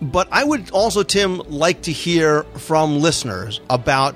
But 0.00 0.28
I 0.30 0.44
would 0.44 0.70
also, 0.70 1.02
Tim, 1.02 1.38
like 1.48 1.82
to 1.82 1.92
hear 1.92 2.44
from 2.56 3.00
listeners 3.00 3.60
about 3.68 4.14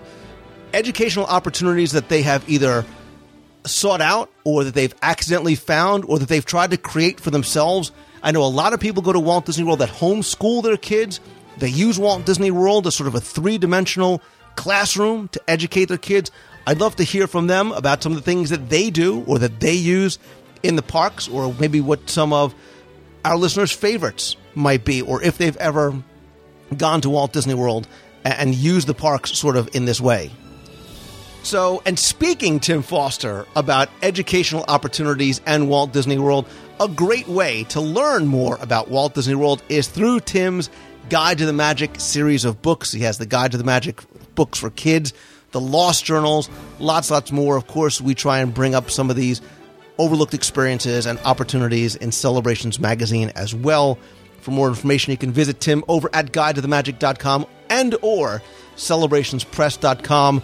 educational 0.73 1.27
opportunities 1.27 1.93
that 1.93 2.09
they 2.09 2.23
have 2.23 2.49
either 2.49 2.85
sought 3.69 4.01
out 4.01 4.31
or 4.45 4.65
that 4.65 4.75
they've 4.75 4.95
accidentally 5.03 5.55
found 5.55 6.05
or 6.07 6.19
that 6.19 6.29
they've 6.29 6.45
tried 6.45 6.71
to 6.71 6.77
create 6.77 7.21
for 7.21 7.31
themselves. 7.31 7.93
I 8.23 8.33
know 8.33 8.45
a 8.45 8.47
lot 8.47 8.73
of 8.73 8.81
people 8.81 9.03
go 9.03 9.13
to 9.13 9.21
Walt 9.21 9.47
Disney 9.47 9.65
World 9.65 9.81
that 9.81 9.89
homeschool 9.89 10.63
their 10.63 10.77
kids. 10.77 11.21
They 11.59 11.69
use 11.69 11.99
Walt 11.99 12.25
Disney 12.25 12.51
World 12.51 12.87
as 12.87 12.97
sort 12.97 13.09
of 13.09 13.15
a 13.15 13.21
three 13.21 13.59
dimensional 13.59 14.23
classroom 14.57 15.29
to 15.29 15.41
educate 15.49 15.87
their 15.87 15.99
kids. 15.99 16.31
I'd 16.67 16.81
love 16.81 16.97
to 16.97 17.05
hear 17.05 17.27
from 17.27 17.47
them 17.47 17.73
about 17.73 18.03
some 18.03 18.13
of 18.13 18.19
the 18.19 18.25
things 18.25 18.51
that 18.51 18.69
they 18.69 18.91
do 18.91 19.23
or 19.27 19.39
that 19.39 19.61
they 19.61 19.75
use 19.75 20.19
in 20.63 20.77
the 20.77 20.83
parks, 20.83 21.29
or 21.29 21.55
maybe 21.61 21.81
what 21.81 22.11
some 22.11 22.33
of 22.33 22.55
our 23.25 23.37
listeners' 23.37 23.71
favorites 23.71 24.37
might 24.55 24.85
be, 24.85 25.03
or 25.03 25.23
if 25.23 25.39
they've 25.39 25.57
ever 25.59 25.95
gone 26.77 27.01
to 27.03 27.11
Walt 27.11 27.33
Disney 27.33 27.55
World 27.55 27.87
and 28.25 28.55
used 28.55 28.89
the 28.89 28.95
parks 28.95 29.33
sort 29.39 29.57
of 29.57 29.75
in 29.77 29.85
this 29.85 30.01
way. 30.01 30.33
So, 31.47 31.81
and 31.87 31.97
speaking, 31.97 32.59
Tim 32.59 32.83
Foster, 32.83 33.47
about 33.55 33.89
educational 34.03 34.65
opportunities 34.67 35.41
and 35.47 35.69
Walt 35.69 35.93
Disney 35.93 36.19
World, 36.19 36.45
a 36.81 36.89
great 36.89 37.29
way 37.29 37.63
to 37.69 37.81
learn 37.81 38.27
more 38.27 38.59
about 38.61 38.91
Walt 38.91 39.15
Disney 39.15 39.37
World 39.37 39.63
is 39.69 39.87
through 39.87 40.19
Tim's 40.19 40.71
Guide 41.09 41.39
to 41.39 41.47
the 41.47 41.53
Magic 41.53 42.01
series 42.01 42.45
of 42.45 42.63
books. 42.63 42.91
He 42.91 43.03
has 43.03 43.19
the 43.19 43.27
Guide 43.27 43.53
to 43.53 43.59
the 43.59 43.65
Magic 43.65 44.03
books 44.35 44.59
for 44.59 44.71
kids, 44.71 45.13
the 45.53 45.61
Lost 45.61 46.05
Journals, 46.05 46.51
lots, 46.81 47.13
lots 47.13 47.31
more. 47.31 47.57
Of 47.57 47.69
course, 47.69 48.01
we 48.01 48.17
try 48.17 48.41
and 48.41 48.53
bring 48.53 48.75
up 48.75 48.91
some 48.91 49.09
of 49.09 49.15
these 49.15 49.41
overlooked 49.99 50.35
experiences 50.35 51.07
and 51.07 51.17
opportunities 51.21 51.95
in 51.95 52.11
Celebrations 52.11 52.81
Magazine 52.81 53.31
as 53.37 53.55
well. 53.55 54.01
For 54.41 54.51
more 54.51 54.67
information, 54.67 55.13
you 55.13 55.17
can 55.17 55.31
visit 55.31 55.61
Tim 55.61 55.85
over 55.87 56.11
at 56.13 56.33
guidetothemagic.com 56.33 57.47
and 57.71 57.95
or 58.03 58.43
celebrationspress.com. 58.75 60.43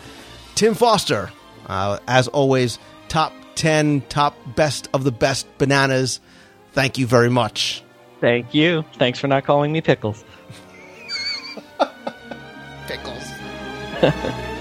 Tim 0.55 0.75
Foster, 0.75 1.31
uh, 1.67 1.99
as 2.07 2.29
always, 2.29 2.79
top 3.09 3.33
10, 3.55 4.03
top 4.09 4.37
best 4.55 4.89
of 4.93 5.05
the 5.05 5.13
best 5.13 5.47
bananas. 5.59 6.21
Thank 6.73 6.99
you 6.99 7.07
very 7.07 7.31
much. 7.31 7.83
Thank 8.21 8.55
you. 8.55 8.85
Thanks 8.95 9.19
for 9.19 9.27
not 9.27 9.45
calling 9.45 9.73
me 9.73 9.81
Pickles. 9.81 10.25
Pickles. 12.87 13.33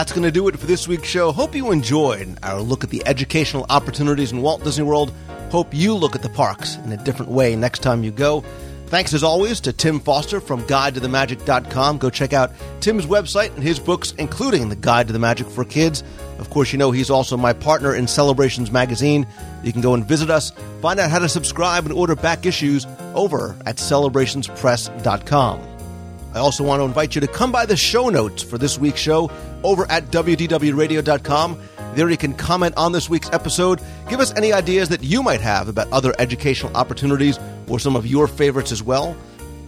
That's 0.00 0.12
going 0.12 0.22
to 0.22 0.32
do 0.32 0.48
it 0.48 0.58
for 0.58 0.64
this 0.64 0.88
week's 0.88 1.08
show. 1.08 1.30
Hope 1.30 1.54
you 1.54 1.72
enjoyed 1.72 2.38
our 2.42 2.62
look 2.62 2.82
at 2.82 2.88
the 2.88 3.06
educational 3.06 3.66
opportunities 3.68 4.32
in 4.32 4.40
Walt 4.40 4.64
Disney 4.64 4.82
World. 4.82 5.12
Hope 5.50 5.74
you 5.74 5.94
look 5.94 6.16
at 6.16 6.22
the 6.22 6.30
parks 6.30 6.76
in 6.76 6.92
a 6.92 6.96
different 6.96 7.30
way 7.30 7.54
next 7.54 7.80
time 7.80 8.02
you 8.02 8.10
go. 8.10 8.40
Thanks 8.86 9.12
as 9.12 9.22
always 9.22 9.60
to 9.60 9.74
Tim 9.74 10.00
Foster 10.00 10.40
from 10.40 10.62
GuideToTheMagic.com. 10.62 11.98
Go 11.98 12.08
check 12.08 12.32
out 12.32 12.50
Tim's 12.80 13.04
website 13.04 13.54
and 13.54 13.62
his 13.62 13.78
books, 13.78 14.12
including 14.12 14.70
The 14.70 14.76
Guide 14.76 15.08
to 15.08 15.12
the 15.12 15.18
Magic 15.18 15.46
for 15.46 15.66
Kids. 15.66 16.02
Of 16.38 16.48
course, 16.48 16.72
you 16.72 16.78
know 16.78 16.92
he's 16.92 17.10
also 17.10 17.36
my 17.36 17.52
partner 17.52 17.94
in 17.94 18.08
Celebrations 18.08 18.72
Magazine. 18.72 19.26
You 19.62 19.70
can 19.70 19.82
go 19.82 19.92
and 19.92 20.08
visit 20.08 20.30
us, 20.30 20.50
find 20.80 20.98
out 20.98 21.10
how 21.10 21.18
to 21.18 21.28
subscribe 21.28 21.84
and 21.84 21.92
order 21.92 22.16
back 22.16 22.46
issues 22.46 22.86
over 23.14 23.54
at 23.66 23.76
celebrationspress.com. 23.76 25.66
I 26.32 26.38
also 26.38 26.62
want 26.62 26.80
to 26.80 26.84
invite 26.84 27.16
you 27.16 27.20
to 27.22 27.26
come 27.26 27.50
by 27.50 27.66
the 27.66 27.76
show 27.76 28.08
notes 28.08 28.42
for 28.42 28.56
this 28.56 28.78
week's 28.78 29.00
show 29.00 29.30
over 29.64 29.90
at 29.90 30.06
wdwradio.com. 30.06 31.60
There 31.94 32.08
you 32.08 32.16
can 32.16 32.34
comment 32.34 32.76
on 32.76 32.92
this 32.92 33.10
week's 33.10 33.30
episode, 33.30 33.80
give 34.08 34.20
us 34.20 34.32
any 34.36 34.52
ideas 34.52 34.88
that 34.90 35.02
you 35.02 35.22
might 35.22 35.40
have 35.40 35.68
about 35.68 35.90
other 35.92 36.14
educational 36.18 36.76
opportunities 36.76 37.38
or 37.68 37.78
some 37.78 37.96
of 37.96 38.06
your 38.06 38.28
favorites 38.28 38.70
as 38.70 38.82
well. 38.82 39.14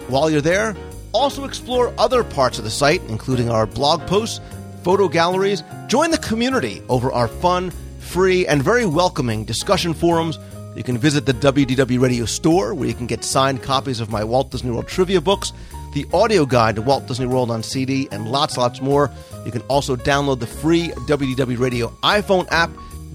While 0.08 0.30
you're 0.30 0.40
there, 0.40 0.76
also 1.12 1.44
explore 1.44 1.92
other 1.98 2.22
parts 2.24 2.58
of 2.58 2.64
the 2.64 2.70
site, 2.70 3.02
including 3.08 3.50
our 3.50 3.66
blog 3.66 4.06
posts, 4.06 4.40
photo 4.82 5.08
galleries. 5.08 5.62
Join 5.88 6.10
the 6.10 6.18
community 6.18 6.82
over 6.88 7.12
our 7.12 7.28
fun, 7.28 7.70
free, 7.98 8.46
and 8.46 8.62
very 8.62 8.86
welcoming 8.86 9.44
discussion 9.44 9.94
forums. 9.94 10.38
You 10.74 10.82
can 10.82 10.96
visit 10.96 11.26
the 11.26 11.34
WDW 11.34 12.00
Radio 12.00 12.24
store 12.24 12.74
where 12.74 12.88
you 12.88 12.94
can 12.94 13.06
get 13.06 13.24
signed 13.24 13.62
copies 13.62 14.00
of 14.00 14.10
my 14.10 14.24
Walt 14.24 14.50
Disney 14.50 14.70
World 14.70 14.88
trivia 14.88 15.20
books 15.20 15.52
the 15.92 16.06
audio 16.12 16.46
guide 16.46 16.76
to 16.76 16.82
Walt 16.82 17.06
Disney 17.06 17.26
World 17.26 17.50
on 17.50 17.62
CD, 17.62 18.08
and 18.10 18.28
lots, 18.28 18.56
lots 18.56 18.80
more. 18.80 19.10
You 19.44 19.52
can 19.52 19.62
also 19.62 19.96
download 19.96 20.40
the 20.40 20.46
free 20.46 20.88
WDW 20.88 21.58
Radio 21.58 21.88
iPhone 22.02 22.46
app. 22.50 22.70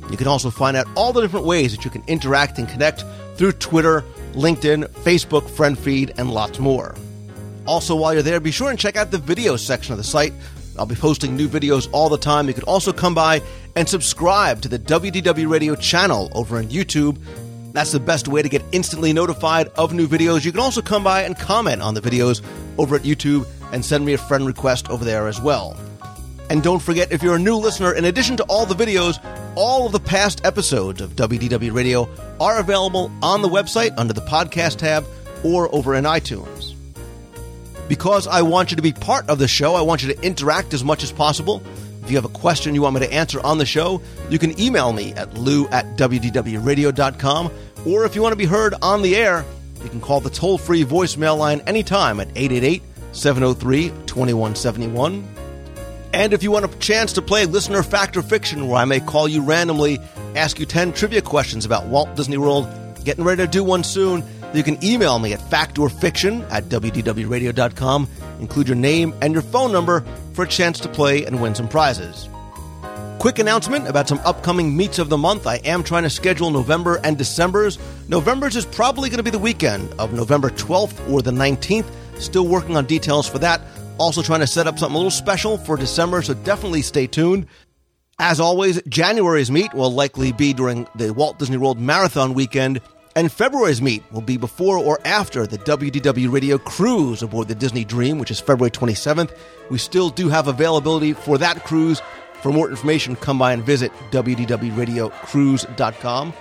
You 0.09 0.17
can 0.17 0.27
also 0.27 0.49
find 0.49 0.77
out 0.77 0.87
all 0.95 1.11
the 1.13 1.21
different 1.21 1.45
ways 1.45 1.75
that 1.75 1.83
you 1.83 1.91
can 1.91 2.03
interact 2.07 2.57
and 2.59 2.67
connect 2.67 3.03
through 3.35 3.53
Twitter, 3.53 4.03
LinkedIn, 4.33 4.87
Facebook, 5.03 5.41
FriendFeed, 5.41 6.17
and 6.17 6.31
lots 6.31 6.59
more. 6.59 6.95
Also, 7.65 7.95
while 7.95 8.13
you're 8.13 8.23
there, 8.23 8.39
be 8.39 8.51
sure 8.51 8.69
and 8.69 8.79
check 8.79 8.95
out 8.95 9.11
the 9.11 9.17
video 9.17 9.57
section 9.57 9.91
of 9.91 9.97
the 9.97 10.03
site. 10.03 10.33
I'll 10.79 10.85
be 10.85 10.95
posting 10.95 11.35
new 11.35 11.47
videos 11.47 11.89
all 11.91 12.07
the 12.07 12.17
time. 12.17 12.47
You 12.47 12.53
can 12.53 12.63
also 12.63 12.93
come 12.93 13.13
by 13.13 13.41
and 13.75 13.89
subscribe 13.89 14.61
to 14.61 14.69
the 14.69 14.79
WDW 14.79 15.49
Radio 15.49 15.75
channel 15.75 16.29
over 16.33 16.57
on 16.57 16.65
YouTube 16.65 17.17
that's 17.77 17.91
the 17.91 17.99
best 17.99 18.27
way 18.27 18.41
to 18.41 18.49
get 18.49 18.63
instantly 18.71 19.13
notified 19.13 19.67
of 19.77 19.93
new 19.93 20.07
videos. 20.07 20.43
You 20.43 20.51
can 20.51 20.61
also 20.61 20.81
come 20.81 21.03
by 21.03 21.21
and 21.21 21.37
comment 21.37 21.79
on 21.79 21.93
the 21.93 22.01
videos 22.01 22.41
over 22.79 22.95
at 22.95 23.03
YouTube 23.03 23.45
and 23.71 23.85
send 23.85 24.03
me 24.03 24.13
a 24.13 24.17
friend 24.17 24.47
request 24.47 24.89
over 24.89 25.05
there 25.05 25.27
as 25.27 25.39
well. 25.39 25.77
And 26.49 26.63
don't 26.63 26.81
forget, 26.81 27.11
if 27.11 27.21
you're 27.21 27.35
a 27.35 27.39
new 27.39 27.55
listener, 27.55 27.93
in 27.93 28.05
addition 28.05 28.35
to 28.37 28.43
all 28.45 28.65
the 28.65 28.73
videos, 28.73 29.23
all 29.55 29.85
of 29.85 29.91
the 29.91 29.99
past 29.99 30.43
episodes 30.43 31.01
of 31.01 31.15
WDW 31.15 31.71
Radio 31.71 32.09
are 32.39 32.57
available 32.57 33.11
on 33.21 33.43
the 33.43 33.47
website 33.47 33.93
under 33.95 34.11
the 34.11 34.21
podcast 34.21 34.77
tab 34.77 35.05
or 35.43 35.73
over 35.75 35.93
in 35.93 36.05
iTunes. 36.05 36.73
Because 37.87 38.25
I 38.25 38.41
want 38.41 38.71
you 38.71 38.77
to 38.77 38.81
be 38.81 38.91
part 38.91 39.29
of 39.29 39.37
the 39.37 39.47
show, 39.47 39.75
I 39.75 39.81
want 39.81 40.01
you 40.01 40.11
to 40.11 40.19
interact 40.23 40.73
as 40.73 40.83
much 40.83 41.03
as 41.03 41.11
possible. 41.11 41.61
If 42.01 42.09
you 42.09 42.17
have 42.17 42.25
a 42.25 42.29
question 42.29 42.73
you 42.73 42.81
want 42.81 42.95
me 42.95 43.01
to 43.01 43.13
answer 43.13 43.39
on 43.45 43.59
the 43.59 43.65
show, 43.67 44.01
you 44.31 44.39
can 44.39 44.59
email 44.59 44.93
me 44.93 45.13
at 45.13 45.35
lou 45.35 45.67
at 45.67 45.97
wdwradio.com 45.97 47.51
or 47.87 48.05
if 48.05 48.15
you 48.15 48.21
want 48.21 48.33
to 48.33 48.37
be 48.37 48.45
heard 48.45 48.73
on 48.81 49.01
the 49.01 49.15
air, 49.15 49.45
you 49.81 49.89
can 49.89 50.01
call 50.01 50.19
the 50.19 50.29
toll 50.29 50.57
free 50.57 50.83
voicemail 50.83 51.37
line 51.37 51.61
anytime 51.61 52.19
at 52.19 52.27
888 52.35 52.83
703 53.13 53.89
2171. 54.05 55.27
And 56.13 56.33
if 56.33 56.43
you 56.43 56.51
want 56.51 56.65
a 56.65 56.79
chance 56.79 57.13
to 57.13 57.21
play 57.21 57.45
listener 57.45 57.83
fact 57.83 58.17
or 58.17 58.21
fiction, 58.21 58.67
where 58.67 58.79
I 58.79 58.85
may 58.85 58.99
call 58.99 59.27
you 59.27 59.41
randomly, 59.41 59.99
ask 60.35 60.59
you 60.59 60.65
10 60.65 60.93
trivia 60.93 61.21
questions 61.21 61.65
about 61.65 61.87
Walt 61.87 62.15
Disney 62.15 62.37
World, 62.37 62.67
getting 63.05 63.23
ready 63.23 63.45
to 63.45 63.47
do 63.47 63.63
one 63.63 63.83
soon, 63.83 64.23
you 64.53 64.63
can 64.63 64.83
email 64.83 65.19
me 65.19 65.33
at 65.33 65.39
factorfiction 65.39 66.49
at 66.51 66.65
wdwradio.com. 66.65 68.09
Include 68.39 68.67
your 68.67 68.77
name 68.77 69.13
and 69.21 69.33
your 69.33 69.43
phone 69.43 69.71
number 69.71 70.03
for 70.33 70.43
a 70.43 70.47
chance 70.47 70.79
to 70.81 70.89
play 70.89 71.25
and 71.25 71.41
win 71.41 71.55
some 71.55 71.67
prizes. 71.67 72.27
Quick 73.19 73.39
announcement 73.39 73.87
about 73.87 74.07
some 74.07 74.19
upcoming 74.25 74.77
meets 74.77 74.99
of 74.99 75.09
the 75.09 75.17
month. 75.17 75.47
I 75.47 75.55
am 75.65 75.83
trying 75.83 76.03
to 76.03 76.09
schedule 76.09 76.51
November 76.51 76.99
and 77.03 77.17
December's. 77.17 77.79
November's 78.07 78.55
is 78.55 78.63
probably 78.63 79.09
going 79.09 79.17
to 79.17 79.23
be 79.23 79.31
the 79.31 79.39
weekend 79.39 79.91
of 79.97 80.13
November 80.13 80.51
12th 80.51 81.09
or 81.09 81.23
the 81.23 81.31
19th. 81.31 81.89
Still 82.19 82.47
working 82.47 82.77
on 82.77 82.85
details 82.85 83.27
for 83.27 83.39
that. 83.39 83.59
Also 83.97 84.21
trying 84.21 84.41
to 84.41 84.47
set 84.47 84.67
up 84.67 84.77
something 84.77 84.93
a 84.93 84.97
little 84.97 85.09
special 85.09 85.57
for 85.57 85.77
December, 85.77 86.21
so 86.21 86.35
definitely 86.35 86.83
stay 86.83 87.07
tuned. 87.07 87.47
As 88.19 88.39
always, 88.39 88.79
January's 88.83 89.49
meet 89.49 89.73
will 89.73 89.91
likely 89.91 90.31
be 90.31 90.53
during 90.53 90.87
the 90.93 91.11
Walt 91.11 91.39
Disney 91.39 91.57
World 91.57 91.79
Marathon 91.79 92.35
weekend, 92.35 92.81
and 93.15 93.31
February's 93.31 93.81
meet 93.81 94.03
will 94.11 94.21
be 94.21 94.37
before 94.37 94.77
or 94.77 94.99
after 95.03 95.47
the 95.47 95.57
WDW 95.57 96.31
Radio 96.31 96.59
cruise 96.59 97.23
aboard 97.23 97.47
the 97.47 97.55
Disney 97.55 97.83
Dream, 97.83 98.19
which 98.19 98.29
is 98.29 98.39
February 98.39 98.69
27th. 98.69 99.35
We 99.71 99.79
still 99.79 100.11
do 100.11 100.29
have 100.29 100.47
availability 100.47 101.13
for 101.13 101.39
that 101.39 101.63
cruise 101.65 101.99
for 102.41 102.51
more 102.51 102.69
information, 102.69 103.15
come 103.15 103.39
by 103.39 103.53
and 103.53 103.63
visit 103.63 103.91
wdwradiocruise.com. 104.11 106.33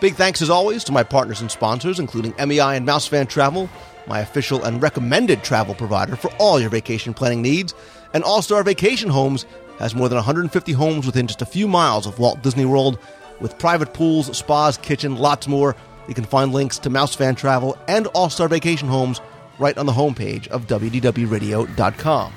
Big 0.00 0.14
thanks, 0.14 0.40
as 0.40 0.50
always, 0.50 0.84
to 0.84 0.92
my 0.92 1.02
partners 1.02 1.40
and 1.40 1.50
sponsors, 1.50 1.98
including 1.98 2.34
MEI 2.38 2.76
and 2.76 2.86
Mousefan 2.86 3.28
Travel, 3.28 3.68
my 4.06 4.20
official 4.20 4.64
and 4.64 4.82
recommended 4.82 5.44
travel 5.44 5.74
provider 5.74 6.16
for 6.16 6.30
all 6.38 6.58
your 6.58 6.70
vacation 6.70 7.12
planning 7.12 7.42
needs. 7.42 7.74
And 8.14 8.24
All 8.24 8.42
Star 8.42 8.62
Vacation 8.62 9.10
Homes 9.10 9.44
has 9.78 9.94
more 9.94 10.08
than 10.08 10.16
150 10.16 10.72
homes 10.72 11.06
within 11.06 11.26
just 11.26 11.42
a 11.42 11.46
few 11.46 11.68
miles 11.68 12.06
of 12.06 12.18
Walt 12.18 12.42
Disney 12.42 12.64
World, 12.64 12.98
with 13.40 13.58
private 13.58 13.94
pools, 13.94 14.36
spas, 14.36 14.76
kitchen, 14.78 15.16
lots 15.16 15.46
more. 15.46 15.76
You 16.08 16.14
can 16.14 16.24
find 16.24 16.52
links 16.52 16.78
to 16.80 16.90
Mousefan 16.90 17.36
Travel 17.36 17.78
and 17.86 18.06
All 18.08 18.30
Star 18.30 18.48
Vacation 18.48 18.88
Homes 18.88 19.20
right 19.58 19.76
on 19.76 19.86
the 19.86 19.92
homepage 19.92 20.48
of 20.48 20.66
wdwradio.com. 20.66 22.32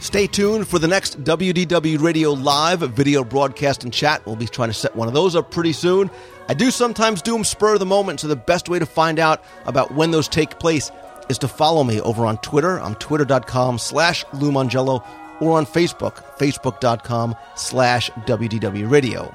Stay 0.00 0.26
tuned 0.26 0.68
for 0.68 0.78
the 0.78 0.88
next 0.88 1.22
WDW 1.24 2.00
Radio 2.00 2.32
Live 2.32 2.80
video 2.80 3.24
broadcast 3.24 3.84
and 3.84 3.92
chat. 3.92 4.24
We'll 4.26 4.36
be 4.36 4.46
trying 4.46 4.68
to 4.68 4.74
set 4.74 4.94
one 4.94 5.08
of 5.08 5.14
those 5.14 5.34
up 5.34 5.50
pretty 5.50 5.72
soon. 5.72 6.10
I 6.48 6.54
do 6.54 6.70
sometimes 6.70 7.22
do 7.22 7.32
them 7.32 7.44
spur 7.44 7.74
of 7.74 7.80
the 7.80 7.86
moment, 7.86 8.20
so 8.20 8.28
the 8.28 8.36
best 8.36 8.68
way 8.68 8.78
to 8.78 8.86
find 8.86 9.18
out 9.18 9.42
about 9.64 9.94
when 9.94 10.10
those 10.10 10.28
take 10.28 10.58
place 10.58 10.90
is 11.30 11.38
to 11.38 11.48
follow 11.48 11.84
me 11.84 12.00
over 12.02 12.26
on 12.26 12.36
Twitter. 12.38 12.78
I'm 12.78 12.96
twitter.com 12.96 13.78
slash 13.78 14.24
lumongello 14.26 15.02
or 15.40 15.56
on 15.56 15.64
Facebook, 15.64 16.16
facebook.com 16.38 17.34
slash 17.56 18.10
WDW 18.10 18.90
Radio. 18.90 19.34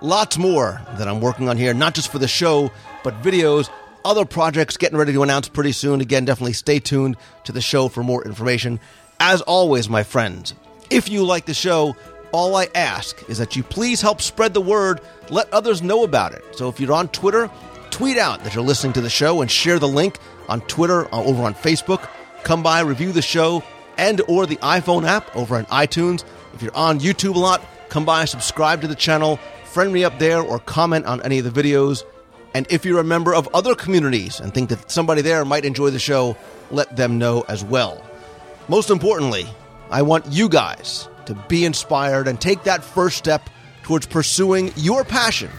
Lots 0.00 0.38
more 0.38 0.80
that 0.98 1.08
I'm 1.08 1.20
working 1.20 1.48
on 1.48 1.56
here, 1.56 1.74
not 1.74 1.94
just 1.94 2.12
for 2.12 2.18
the 2.18 2.28
show, 2.28 2.70
but 3.02 3.20
videos, 3.22 3.68
other 4.04 4.24
projects 4.24 4.76
getting 4.76 4.96
ready 4.96 5.12
to 5.12 5.22
announce 5.22 5.48
pretty 5.48 5.72
soon. 5.72 6.00
Again, 6.00 6.24
definitely 6.24 6.54
stay 6.54 6.78
tuned 6.78 7.16
to 7.44 7.52
the 7.52 7.60
show 7.60 7.88
for 7.88 8.02
more 8.02 8.24
information. 8.24 8.80
As 9.22 9.42
always, 9.42 9.90
my 9.90 10.02
friends, 10.02 10.54
if 10.88 11.10
you 11.10 11.24
like 11.24 11.44
the 11.44 11.52
show, 11.52 11.94
all 12.32 12.56
I 12.56 12.68
ask 12.74 13.22
is 13.28 13.36
that 13.36 13.54
you 13.54 13.62
please 13.62 14.00
help 14.00 14.22
spread 14.22 14.54
the 14.54 14.62
word, 14.62 15.02
let 15.28 15.52
others 15.52 15.82
know 15.82 16.04
about 16.04 16.32
it. 16.32 16.42
So 16.52 16.70
if 16.70 16.80
you're 16.80 16.94
on 16.94 17.08
Twitter, 17.08 17.50
tweet 17.90 18.16
out 18.16 18.42
that 18.44 18.54
you're 18.54 18.64
listening 18.64 18.94
to 18.94 19.02
the 19.02 19.10
show 19.10 19.42
and 19.42 19.50
share 19.50 19.78
the 19.78 19.86
link 19.86 20.16
on 20.48 20.62
Twitter 20.62 21.02
or 21.04 21.14
uh, 21.14 21.22
over 21.22 21.42
on 21.42 21.52
Facebook. 21.52 22.08
Come 22.44 22.62
by, 22.62 22.80
review 22.80 23.12
the 23.12 23.20
show 23.20 23.62
and 23.98 24.22
or 24.26 24.46
the 24.46 24.56
iPhone 24.56 25.06
app 25.06 25.36
over 25.36 25.56
on 25.56 25.66
iTunes. 25.66 26.24
If 26.54 26.62
you're 26.62 26.74
on 26.74 26.98
YouTube 26.98 27.34
a 27.34 27.38
lot, 27.38 27.62
come 27.90 28.06
by, 28.06 28.24
subscribe 28.24 28.80
to 28.80 28.88
the 28.88 28.94
channel, 28.94 29.36
friend 29.64 29.92
me 29.92 30.02
up 30.02 30.18
there 30.18 30.40
or 30.40 30.60
comment 30.60 31.04
on 31.04 31.20
any 31.24 31.38
of 31.38 31.44
the 31.44 31.62
videos. 31.62 32.04
And 32.54 32.66
if 32.70 32.86
you're 32.86 33.00
a 33.00 33.04
member 33.04 33.34
of 33.34 33.48
other 33.52 33.74
communities 33.74 34.40
and 34.40 34.54
think 34.54 34.70
that 34.70 34.90
somebody 34.90 35.20
there 35.20 35.44
might 35.44 35.66
enjoy 35.66 35.90
the 35.90 35.98
show, 35.98 36.38
let 36.70 36.96
them 36.96 37.18
know 37.18 37.44
as 37.48 37.62
well. 37.62 38.02
Most 38.70 38.90
importantly, 38.90 39.48
I 39.90 40.02
want 40.02 40.26
you 40.30 40.48
guys 40.48 41.08
to 41.26 41.34
be 41.48 41.64
inspired 41.64 42.28
and 42.28 42.40
take 42.40 42.62
that 42.62 42.84
first 42.84 43.16
step 43.16 43.50
towards 43.82 44.06
pursuing 44.06 44.72
your 44.76 45.02
passion 45.02 45.50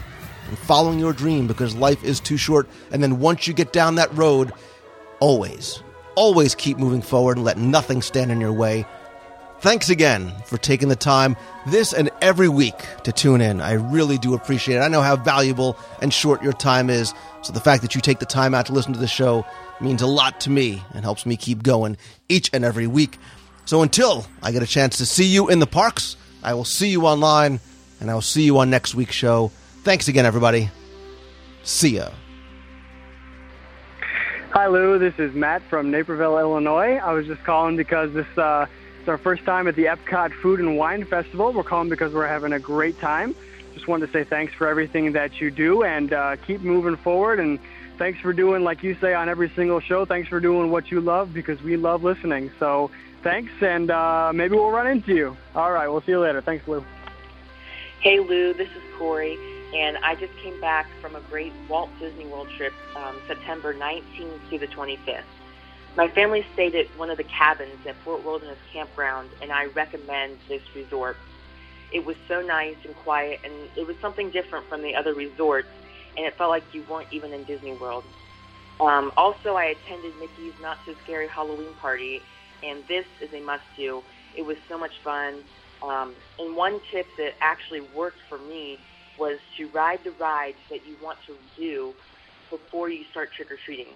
and 0.48 0.56
following 0.56 0.98
your 0.98 1.12
dream 1.12 1.46
because 1.46 1.76
life 1.76 2.02
is 2.04 2.20
too 2.20 2.38
short. 2.38 2.70
And 2.90 3.02
then 3.02 3.20
once 3.20 3.46
you 3.46 3.52
get 3.52 3.70
down 3.70 3.96
that 3.96 4.16
road, 4.16 4.50
always, 5.20 5.82
always 6.14 6.54
keep 6.54 6.78
moving 6.78 7.02
forward 7.02 7.36
and 7.36 7.44
let 7.44 7.58
nothing 7.58 8.00
stand 8.00 8.32
in 8.32 8.40
your 8.40 8.54
way. 8.54 8.86
Thanks 9.62 9.90
again 9.90 10.32
for 10.46 10.58
taking 10.58 10.88
the 10.88 10.96
time 10.96 11.36
this 11.66 11.92
and 11.92 12.10
every 12.20 12.48
week 12.48 12.74
to 13.04 13.12
tune 13.12 13.40
in. 13.40 13.60
I 13.60 13.74
really 13.74 14.18
do 14.18 14.34
appreciate 14.34 14.78
it. 14.78 14.80
I 14.80 14.88
know 14.88 15.02
how 15.02 15.14
valuable 15.14 15.78
and 16.00 16.12
short 16.12 16.42
your 16.42 16.52
time 16.52 16.90
is. 16.90 17.14
So 17.42 17.52
the 17.52 17.60
fact 17.60 17.82
that 17.82 17.94
you 17.94 18.00
take 18.00 18.18
the 18.18 18.26
time 18.26 18.54
out 18.54 18.66
to 18.66 18.72
listen 18.72 18.92
to 18.92 18.98
the 18.98 19.06
show 19.06 19.46
means 19.80 20.02
a 20.02 20.06
lot 20.08 20.40
to 20.40 20.50
me 20.50 20.82
and 20.94 21.04
helps 21.04 21.24
me 21.26 21.36
keep 21.36 21.62
going 21.62 21.96
each 22.28 22.50
and 22.52 22.64
every 22.64 22.88
week. 22.88 23.18
So 23.64 23.82
until 23.82 24.26
I 24.42 24.50
get 24.50 24.64
a 24.64 24.66
chance 24.66 24.98
to 24.98 25.06
see 25.06 25.26
you 25.26 25.48
in 25.48 25.60
the 25.60 25.68
parks, 25.68 26.16
I 26.42 26.54
will 26.54 26.64
see 26.64 26.88
you 26.88 27.06
online 27.06 27.60
and 28.00 28.10
I 28.10 28.14
will 28.14 28.20
see 28.20 28.42
you 28.42 28.58
on 28.58 28.68
next 28.68 28.96
week's 28.96 29.14
show. 29.14 29.52
Thanks 29.84 30.08
again, 30.08 30.26
everybody. 30.26 30.70
See 31.62 31.98
ya. 31.98 32.08
Hi, 34.50 34.66
Lou. 34.66 34.98
This 34.98 35.14
is 35.18 35.32
Matt 35.36 35.62
from 35.70 35.92
Naperville, 35.92 36.36
Illinois. 36.36 36.96
I 36.96 37.12
was 37.12 37.28
just 37.28 37.44
calling 37.44 37.76
because 37.76 38.12
this 38.12 38.26
uh, 38.36 38.66
It's 39.02 39.08
our 39.08 39.18
first 39.18 39.44
time 39.44 39.66
at 39.66 39.74
the 39.74 39.86
Epcot 39.86 40.32
Food 40.32 40.60
and 40.60 40.78
Wine 40.78 41.04
Festival. 41.04 41.52
We're 41.52 41.64
calling 41.64 41.88
because 41.88 42.14
we're 42.14 42.28
having 42.28 42.52
a 42.52 42.60
great 42.60 43.00
time. 43.00 43.34
Just 43.74 43.88
wanted 43.88 44.06
to 44.06 44.12
say 44.12 44.22
thanks 44.22 44.54
for 44.54 44.68
everything 44.68 45.10
that 45.10 45.40
you 45.40 45.50
do 45.50 45.82
and 45.82 46.12
uh, 46.12 46.36
keep 46.36 46.60
moving 46.60 46.94
forward. 46.94 47.40
And 47.40 47.58
thanks 47.98 48.20
for 48.20 48.32
doing, 48.32 48.62
like 48.62 48.84
you 48.84 48.94
say 49.00 49.12
on 49.12 49.28
every 49.28 49.50
single 49.56 49.80
show, 49.80 50.04
thanks 50.04 50.28
for 50.28 50.38
doing 50.38 50.70
what 50.70 50.92
you 50.92 51.00
love 51.00 51.34
because 51.34 51.60
we 51.62 51.76
love 51.76 52.04
listening. 52.04 52.52
So 52.60 52.92
thanks, 53.24 53.50
and 53.60 53.90
uh, 53.90 54.30
maybe 54.32 54.54
we'll 54.54 54.70
run 54.70 54.86
into 54.86 55.16
you. 55.16 55.36
All 55.56 55.72
right, 55.72 55.88
we'll 55.88 56.02
see 56.02 56.12
you 56.12 56.20
later. 56.20 56.40
Thanks, 56.40 56.68
Lou. 56.68 56.84
Hey, 57.98 58.20
Lou, 58.20 58.54
this 58.54 58.68
is 58.68 58.82
Corey, 58.98 59.36
and 59.74 59.96
I 60.04 60.14
just 60.14 60.36
came 60.44 60.60
back 60.60 60.86
from 61.00 61.16
a 61.16 61.20
great 61.22 61.52
Walt 61.68 61.90
Disney 61.98 62.26
World 62.26 62.50
trip 62.56 62.72
um, 62.94 63.20
September 63.26 63.74
19th 63.74 64.48
to 64.50 64.58
the 64.60 64.68
25th. 64.68 65.24
My 65.94 66.08
family 66.08 66.44
stayed 66.54 66.74
at 66.74 66.86
one 66.96 67.10
of 67.10 67.18
the 67.18 67.24
cabins 67.24 67.86
at 67.86 67.96
Fort 67.96 68.24
Wilderness 68.24 68.58
Campground, 68.72 69.28
and 69.42 69.52
I 69.52 69.66
recommend 69.66 70.38
this 70.48 70.62
resort. 70.74 71.18
It 71.92 72.06
was 72.06 72.16
so 72.26 72.40
nice 72.40 72.76
and 72.86 72.96
quiet, 72.96 73.40
and 73.44 73.52
it 73.76 73.86
was 73.86 73.96
something 74.00 74.30
different 74.30 74.66
from 74.68 74.80
the 74.80 74.94
other 74.94 75.12
resorts, 75.12 75.68
and 76.16 76.24
it 76.24 76.34
felt 76.38 76.48
like 76.48 76.64
you 76.72 76.82
weren't 76.90 77.08
even 77.10 77.34
in 77.34 77.44
Disney 77.44 77.74
World. 77.74 78.04
Um, 78.80 79.12
also, 79.18 79.54
I 79.54 79.64
attended 79.66 80.14
Mickey's 80.18 80.54
Not 80.62 80.78
So 80.86 80.94
Scary 81.04 81.28
Halloween 81.28 81.74
Party, 81.78 82.22
and 82.62 82.82
this 82.88 83.04
is 83.20 83.28
a 83.34 83.40
must-do. 83.40 84.02
It 84.34 84.46
was 84.46 84.56
so 84.70 84.78
much 84.78 84.92
fun. 85.04 85.42
Um, 85.82 86.14
and 86.38 86.56
one 86.56 86.80
tip 86.90 87.06
that 87.18 87.34
actually 87.42 87.82
worked 87.94 88.20
for 88.30 88.38
me 88.38 88.78
was 89.18 89.38
to 89.58 89.68
ride 89.68 89.98
the 90.04 90.12
rides 90.12 90.56
that 90.70 90.86
you 90.86 90.96
want 91.02 91.18
to 91.26 91.34
do 91.54 91.92
before 92.48 92.88
you 92.88 93.04
start 93.10 93.28
trick-or-treating. 93.36 93.88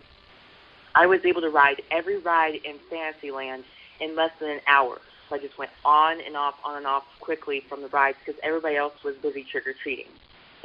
I 0.97 1.06
was 1.06 1.20
able 1.24 1.43
to 1.43 1.51
ride 1.51 1.82
every 1.93 2.18
ride 2.18 2.55
in 2.64 2.78
Fantasyland 2.89 3.64
in 4.01 4.16
less 4.16 4.31
than 4.40 4.51
an 4.51 4.60
hour. 4.66 4.98
So 5.28 5.36
I 5.36 5.39
just 5.39 5.59
went 5.59 5.70
on 5.85 6.18
and 6.24 6.36
off, 6.36 6.55
on 6.64 6.78
and 6.78 6.86
off 6.86 7.05
quickly 7.20 7.62
from 7.68 7.82
the 7.82 7.89
rides 7.89 8.16
because 8.24 8.40
everybody 8.43 8.77
else 8.77 8.94
was 9.05 9.14
busy 9.23 9.44
trick 9.51 9.66
or 9.66 9.74
treating. 9.82 10.06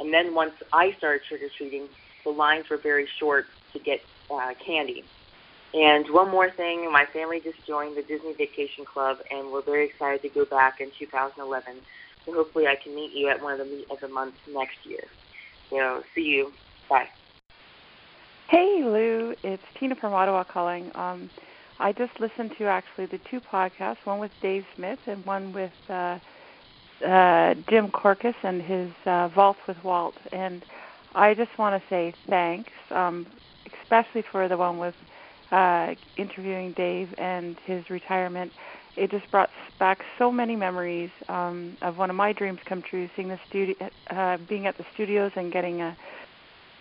And 0.00 0.12
then 0.12 0.34
once 0.34 0.52
I 0.72 0.94
started 0.96 1.22
trick 1.28 1.42
or 1.42 1.50
treating, 1.58 1.86
the 2.24 2.30
lines 2.30 2.64
were 2.70 2.78
very 2.78 3.06
short 3.20 3.44
to 3.74 3.78
get 3.78 4.00
uh, 4.32 4.54
candy. 4.64 5.04
And 5.74 6.06
one 6.10 6.30
more 6.30 6.50
thing, 6.50 6.90
my 6.92 7.04
family 7.12 7.40
just 7.42 7.66
joined 7.66 7.96
the 7.96 8.02
Disney 8.02 8.34
Vacation 8.36 8.84
Club, 8.84 9.18
and 9.30 9.50
we're 9.50 9.62
very 9.62 9.86
excited 9.86 10.22
to 10.22 10.28
go 10.28 10.44
back 10.44 10.80
in 10.80 10.90
2011. 10.98 11.76
So 12.26 12.34
hopefully, 12.34 12.66
I 12.66 12.76
can 12.82 12.94
meet 12.94 13.12
you 13.14 13.28
at 13.28 13.42
one 13.42 13.58
of 13.58 13.58
the 13.58 13.64
meet 13.64 13.90
of 13.90 13.98
the 14.00 14.08
month 14.08 14.34
next 14.48 14.76
year. 14.84 15.04
So 15.70 16.02
see 16.14 16.22
you. 16.22 16.52
Bye. 16.88 17.08
Hey 18.48 18.82
Lou, 18.84 19.34
it's 19.42 19.62
Tina 19.78 19.94
from 19.96 20.12
Ottawa 20.12 20.44
calling. 20.44 20.90
Um, 20.94 21.30
I 21.78 21.92
just 21.92 22.12
listened 22.20 22.52
to 22.58 22.66
actually 22.66 23.06
the 23.06 23.18
two 23.30 23.40
podcasts, 23.40 24.04
one 24.04 24.18
with 24.18 24.30
Dave 24.42 24.64
Smith 24.76 24.98
and 25.06 25.24
one 25.24 25.52
with 25.52 25.72
uh, 25.88 26.18
uh, 27.06 27.54
Jim 27.70 27.88
Korkis 27.88 28.34
and 28.42 28.60
his 28.60 28.90
uh, 29.06 29.28
Vault 29.28 29.56
with 29.66 29.78
Walt. 29.82 30.14
And 30.32 30.62
I 31.14 31.34
just 31.34 31.50
want 31.58 31.80
to 31.82 31.88
say 31.88 32.14
thanks, 32.28 32.70
um, 32.90 33.26
especially 33.82 34.22
for 34.30 34.48
the 34.48 34.56
one 34.56 34.78
with 34.78 34.94
uh, 35.50 35.94
interviewing 36.18 36.72
Dave 36.72 37.08
and 37.18 37.56
his 37.64 37.88
retirement. 37.88 38.52
It 38.96 39.10
just 39.10 39.30
brought 39.30 39.48
back 39.78 40.00
so 40.18 40.30
many 40.30 40.56
memories 40.56 41.10
um, 41.28 41.76
of 41.80 41.96
one 41.96 42.10
of 42.10 42.16
my 42.16 42.32
dreams 42.34 42.58
come 42.68 42.82
true, 42.82 43.08
seeing 43.16 43.28
the 43.28 43.40
studio, 43.48 43.74
uh, 44.10 44.36
being 44.48 44.66
at 44.66 44.76
the 44.76 44.84
studios 44.92 45.32
and 45.36 45.50
getting 45.50 45.80
a 45.80 45.96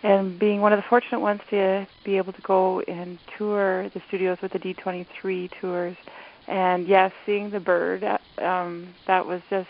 and 0.03 0.40
being 0.40 0.61
one 0.61 0.73
of 0.73 0.78
the 0.78 0.86
fortunate 0.90 1.19
ones 1.19 1.41
to 1.49 1.88
be 2.03 2.18
able 2.18 2.34
to 2.34 2.41
go 2.41 2.82
and 2.82 3.19
tour 3.38 3.90
the 3.90 4.02
studios 4.07 4.38
with 4.41 4.52
the 4.52 4.60
D23 4.60 5.49
tours. 5.60 5.95
And 6.48 6.88
yes, 6.88 7.11
seeing 7.26 7.52
the 7.52 7.60
bird, 7.60 8.03
um, 8.40 8.94
that 9.07 9.26
was 9.26 9.41
just 9.49 9.69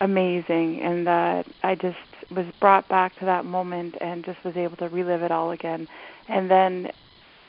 amazing. 0.00 0.80
And 0.80 1.06
that 1.06 1.46
I 1.62 1.74
just 1.74 1.96
was 2.30 2.46
brought 2.60 2.88
back 2.88 3.16
to 3.18 3.24
that 3.24 3.44
moment 3.44 3.96
and 4.00 4.24
just 4.24 4.42
was 4.44 4.56
able 4.56 4.76
to 4.78 4.88
relive 4.88 5.22
it 5.22 5.30
all 5.30 5.52
again. 5.52 5.86
And 6.28 6.50
then 6.50 6.90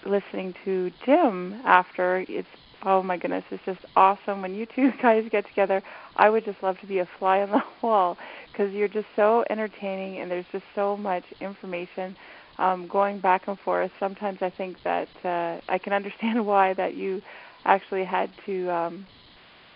listening 0.05 0.53
to 0.65 0.91
Jim 1.05 1.61
after, 1.65 2.25
it's 2.27 2.47
oh 2.83 3.03
my 3.03 3.17
goodness, 3.17 3.43
it's 3.51 3.63
just 3.65 3.79
awesome 3.95 4.41
when 4.41 4.55
you 4.55 4.65
two 4.65 4.91
guys 5.01 5.23
get 5.31 5.47
together. 5.47 5.81
I 6.15 6.29
would 6.29 6.45
just 6.45 6.61
love 6.61 6.79
to 6.79 6.87
be 6.87 6.99
a 6.99 7.07
fly 7.19 7.41
on 7.41 7.51
the 7.51 7.61
wall 7.81 8.17
because 8.51 8.73
you're 8.73 8.87
just 8.87 9.07
so 9.15 9.43
entertaining 9.49 10.19
and 10.19 10.29
there's 10.29 10.45
just 10.51 10.65
so 10.75 10.97
much 10.97 11.23
information 11.39 12.15
um, 12.57 12.87
going 12.87 13.19
back 13.19 13.47
and 13.47 13.57
forth. 13.59 13.91
Sometimes 13.99 14.39
I 14.41 14.49
think 14.49 14.77
that 14.83 15.07
uh, 15.23 15.59
I 15.69 15.77
can 15.77 15.93
understand 15.93 16.45
why 16.45 16.73
that 16.73 16.95
you 16.95 17.21
actually 17.65 18.05
had 18.05 18.29
to 18.45 18.69
um, 18.69 19.07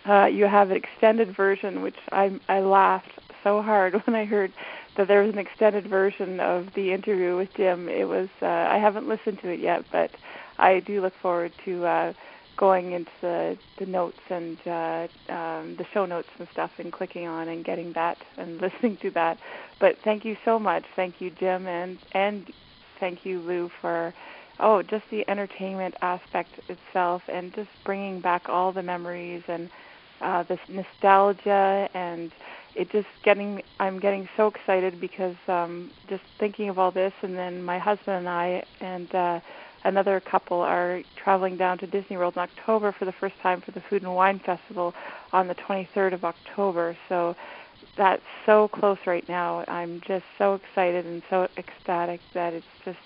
uh, 0.07 0.25
you 0.27 0.45
have 0.45 0.69
an 0.69 0.77
extended 0.77 1.35
version, 1.35 1.81
which 1.81 1.95
I 2.11 2.39
I 2.47 2.59
laughed 2.59 3.11
so 3.43 3.61
hard 3.61 3.95
when 4.05 4.15
I 4.15 4.25
heard 4.25 4.51
that 4.97 5.07
there 5.07 5.23
was 5.23 5.33
an 5.33 5.39
extended 5.39 5.87
version 5.87 6.39
of 6.39 6.67
the 6.75 6.91
interview 6.93 7.35
with 7.37 7.49
Jim. 7.55 7.89
It 7.89 8.05
was 8.05 8.29
uh, 8.41 8.45
I 8.45 8.77
haven't 8.77 9.07
listened 9.07 9.39
to 9.41 9.49
it 9.49 9.59
yet, 9.59 9.83
but 9.91 10.11
I 10.57 10.79
do 10.79 11.01
look 11.01 11.13
forward 11.21 11.51
to. 11.65 11.85
Uh, 11.85 12.13
going 12.57 12.93
into 12.93 13.11
the, 13.21 13.57
the 13.79 13.85
notes 13.85 14.19
and 14.29 14.57
uh, 14.67 15.07
um, 15.31 15.75
the 15.77 15.85
show 15.93 16.05
notes 16.05 16.29
and 16.39 16.47
stuff 16.53 16.71
and 16.77 16.91
clicking 16.93 17.27
on 17.27 17.47
and 17.49 17.65
getting 17.65 17.93
that 17.93 18.17
and 18.37 18.61
listening 18.61 18.97
to 19.01 19.11
that. 19.11 19.37
But 19.79 19.97
thank 20.03 20.25
you 20.25 20.35
so 20.45 20.59
much. 20.59 20.85
Thank 20.95 21.15
you, 21.19 21.31
Jim, 21.31 21.67
and 21.67 21.99
and 22.13 22.51
thank 22.99 23.19
you, 23.25 23.41
Lou, 23.41 23.69
for 23.81 24.13
oh 24.59 24.81
just 24.83 25.03
the 25.11 25.29
entertainment 25.29 25.95
aspect 26.01 26.59
itself 26.69 27.21
and 27.27 27.53
just 27.55 27.69
bringing 27.85 28.21
back 28.21 28.43
all 28.49 28.71
the 28.71 28.83
memories 28.83 29.43
and 29.47 29.69
uh, 30.21 30.43
this 30.43 30.59
nostalgia 30.69 31.89
and 31.93 32.31
it 32.75 32.91
just 32.91 33.07
getting 33.23 33.61
I'm 33.79 33.99
getting 33.99 34.27
so 34.37 34.47
excited 34.47 34.99
because 34.99 35.35
um, 35.47 35.91
just 36.09 36.23
thinking 36.39 36.69
of 36.69 36.79
all 36.79 36.91
this 36.91 37.13
and 37.21 37.37
then 37.37 37.63
my 37.63 37.79
husband 37.79 38.17
and 38.17 38.29
I 38.29 38.63
and 38.81 39.13
uh, 39.15 39.39
another 39.85 40.19
couple 40.19 40.59
are 40.59 41.01
traveling 41.15 41.55
down 41.55 41.77
to 41.77 41.87
Disney 41.87 42.17
World 42.17 42.33
in 42.35 42.41
October 42.41 42.93
for 42.97 43.05
the 43.05 43.13
first 43.13 43.35
time 43.41 43.61
for 43.61 43.71
the 43.71 43.81
Food 43.89 44.01
and 44.03 44.13
Wine 44.13 44.41
Festival 44.45 44.93
on 45.31 45.47
the 45.47 45.55
23rd 45.55 46.13
of 46.13 46.25
October. 46.25 46.97
So 47.07 47.35
that's 47.97 48.23
so 48.45 48.67
close 48.67 48.97
right 49.05 49.27
now. 49.29 49.63
I'm 49.67 50.01
just 50.07 50.25
so 50.37 50.55
excited 50.55 51.05
and 51.05 51.21
so 51.29 51.47
ecstatic 51.57 52.19
that 52.33 52.53
it's 52.53 52.65
just 52.83 52.97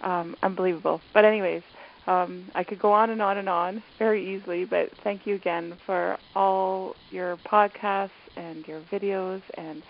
um, 0.00 0.36
unbelievable. 0.42 1.00
But 1.12 1.24
anyways, 1.24 1.62
um, 2.06 2.50
I 2.54 2.64
could 2.64 2.80
go 2.80 2.92
on 2.92 3.10
and 3.10 3.22
on 3.22 3.38
and 3.38 3.48
on 3.48 3.82
very 3.98 4.34
easily, 4.34 4.64
but 4.64 4.90
thank 5.04 5.26
you 5.26 5.34
again 5.34 5.76
for 5.86 6.18
all 6.34 6.94
your 7.10 7.36
podcasts 7.36 8.10
and 8.36 8.66
your 8.66 8.80
videos 8.92 9.42
and 9.54 9.82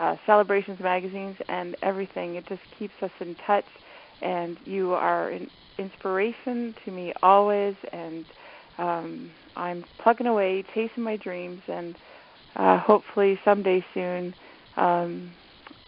uh, 0.00 0.16
celebrations 0.26 0.80
magazines 0.80 1.36
and 1.48 1.76
everything. 1.82 2.34
It 2.34 2.46
just 2.46 2.62
keeps 2.78 2.94
us 3.02 3.12
in 3.20 3.36
touch, 3.46 3.66
and 4.22 4.56
you 4.64 4.92
are 4.92 5.30
an 5.30 5.48
inspiration 5.78 6.74
to 6.84 6.90
me 6.90 7.12
always, 7.22 7.74
and 7.92 8.24
um, 8.78 9.30
I'm 9.56 9.84
plugging 10.02 10.26
away, 10.26 10.64
chasing 10.74 11.02
my 11.02 11.16
dreams, 11.16 11.62
and 11.68 11.96
uh, 12.56 12.78
hopefully 12.78 13.38
someday 13.44 13.84
soon 13.94 14.34
um, 14.76 15.32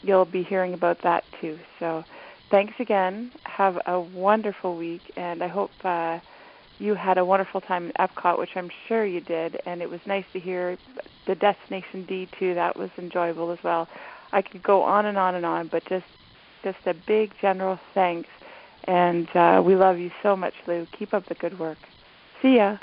you'll 0.03 0.25
be 0.25 0.43
hearing 0.43 0.75
about 0.75 0.99
that 1.03 1.25
too. 1.41 1.59
So 1.81 2.05
thanks 2.51 2.75
again. 2.81 3.33
Have 3.45 3.79
a 3.87 4.01
wonderful 4.01 4.77
week, 4.77 5.03
and 5.17 5.43
I 5.43 5.49
hope 5.49 5.71
uh, 5.85 6.19
you 6.79 6.95
had 6.95 7.19
a 7.19 7.25
wonderful 7.25 7.61
time 7.61 7.91
at 7.97 8.11
Epcot, 8.11 8.39
which 8.39 8.51
I'm 8.55 8.71
sure 8.89 9.05
you 9.05 9.21
did, 9.21 9.57
and 9.67 9.81
it 9.81 9.89
was 9.89 10.01
nice 10.07 10.25
to 10.33 10.41
hear 10.41 10.77
the 11.27 11.35
Destination 11.35 12.07
D 12.07 12.29
too. 12.39 12.55
That 12.55 12.77
was 12.77 12.91
enjoyable 12.99 13.51
as 13.51 13.59
well. 13.65 13.89
I 14.33 14.43
could 14.43 14.63
go 14.63 14.83
on 14.83 15.07
and 15.07 15.17
on 15.17 15.35
and 15.35 15.47
on, 15.47 15.69
but 15.71 15.83
just 15.89 16.05
just 16.67 16.85
a 16.87 16.95
big 17.07 17.31
general 17.41 17.79
thanks 17.95 18.29
and 18.87 19.29
uh, 19.35 19.63
we 19.65 19.75
love 19.75 19.99
you 19.99 20.11
so 20.23 20.37
much, 20.37 20.55
Lou. 20.67 20.87
Keep 20.99 21.15
up 21.15 21.27
the 21.27 21.35
good 21.35 21.59
work. 21.59 21.79
See 22.41 22.57
ya. 22.57 22.79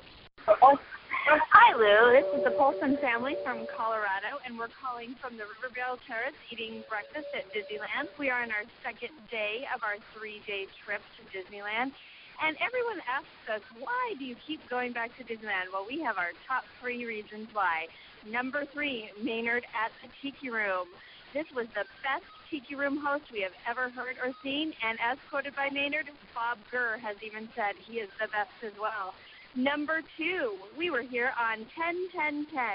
Hi, 0.45 1.69
Lou. 1.77 2.11
This 2.11 2.27
is 2.35 2.43
the 2.43 2.51
Polson 2.51 2.97
family 2.99 3.35
from 3.43 3.65
Colorado, 3.71 4.43
and 4.45 4.59
we're 4.59 4.73
calling 4.83 5.15
from 5.21 5.37
the 5.37 5.47
River 5.47 5.71
Belle 5.73 5.97
Terrace 6.05 6.35
eating 6.51 6.83
breakfast 6.89 7.31
at 7.31 7.47
Disneyland. 7.55 8.11
We 8.19 8.29
are 8.29 8.43
on 8.43 8.51
our 8.51 8.67
second 8.83 9.15
day 9.31 9.63
of 9.73 9.81
our 9.83 9.95
three 10.11 10.41
day 10.45 10.67
trip 10.83 11.01
to 11.15 11.21
Disneyland. 11.31 11.95
And 12.43 12.57
everyone 12.59 12.99
asks 13.07 13.47
us, 13.47 13.61
why 13.79 14.15
do 14.19 14.25
you 14.25 14.35
keep 14.45 14.59
going 14.67 14.91
back 14.91 15.15
to 15.17 15.23
Disneyland? 15.23 15.71
Well, 15.71 15.85
we 15.87 16.01
have 16.01 16.17
our 16.17 16.35
top 16.47 16.65
three 16.81 17.05
reasons 17.05 17.47
why. 17.53 17.87
Number 18.27 18.65
three, 18.73 19.09
Maynard 19.23 19.63
at 19.71 19.91
the 20.01 20.09
Tiki 20.19 20.49
Room. 20.49 20.87
This 21.33 21.45
was 21.55 21.67
the 21.73 21.85
best 22.03 22.27
Tiki 22.53 22.75
Room 22.75 23.01
host 23.01 23.25
we 23.33 23.41
have 23.41 23.57
ever 23.65 23.89
heard 23.89 24.21
or 24.21 24.29
seen, 24.43 24.73
and 24.85 24.99
as 25.01 25.17
quoted 25.31 25.55
by 25.55 25.73
Maynard, 25.73 26.05
Bob 26.37 26.59
Gurr 26.69 27.01
has 27.01 27.17
even 27.25 27.49
said 27.57 27.73
he 27.81 27.97
is 27.97 28.13
the 28.21 28.29
best 28.29 28.53
as 28.61 28.77
well. 28.77 29.17
Number 29.57 30.05
two, 30.21 30.53
we 30.77 30.91
were 30.93 31.01
here 31.01 31.33
on 31.33 31.65
10 31.73 32.13
10 32.13 32.45
10, 32.53 32.65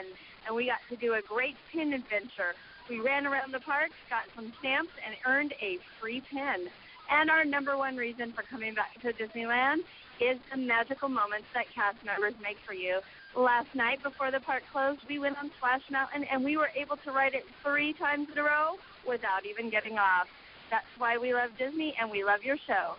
and 0.48 0.56
we 0.56 0.66
got 0.66 0.82
to 0.90 0.96
do 0.98 1.14
a 1.14 1.22
great 1.22 1.54
pin 1.70 1.94
adventure. 1.94 2.58
We 2.90 2.98
ran 2.98 3.22
around 3.24 3.54
the 3.54 3.62
park, 3.62 3.94
got 4.10 4.26
some 4.34 4.50
stamps, 4.58 4.90
and 5.06 5.14
earned 5.22 5.54
a 5.62 5.78
free 6.02 6.26
pin. 6.26 6.66
And 7.06 7.30
our 7.30 7.44
number 7.44 7.78
one 7.78 7.94
reason 7.94 8.34
for 8.34 8.42
coming 8.50 8.74
back 8.74 8.98
to 9.06 9.14
Disneyland 9.14 9.86
is 10.18 10.42
the 10.50 10.58
magical 10.58 11.08
moments 11.08 11.46
that 11.54 11.70
cast 11.70 12.02
members 12.02 12.34
make 12.42 12.58
for 12.66 12.74
you. 12.74 12.98
Last 13.36 13.74
night 13.74 14.02
before 14.02 14.30
the 14.30 14.40
park 14.40 14.62
closed, 14.72 15.00
we 15.08 15.18
went 15.18 15.38
on 15.38 15.50
Splash 15.56 15.82
Mountain 15.90 16.24
and 16.24 16.44
we 16.44 16.56
were 16.56 16.70
able 16.74 16.96
to 16.98 17.12
ride 17.12 17.34
it 17.34 17.44
three 17.62 17.92
times 17.92 18.28
in 18.32 18.38
a 18.38 18.42
row 18.42 18.76
without 19.06 19.46
even 19.46 19.70
getting 19.70 19.98
off. 19.98 20.28
That's 20.70 20.86
why 20.98 21.18
we 21.18 21.32
love 21.34 21.50
Disney 21.58 21.94
and 22.00 22.10
we 22.10 22.24
love 22.24 22.42
your 22.44 22.56
show. 22.56 22.94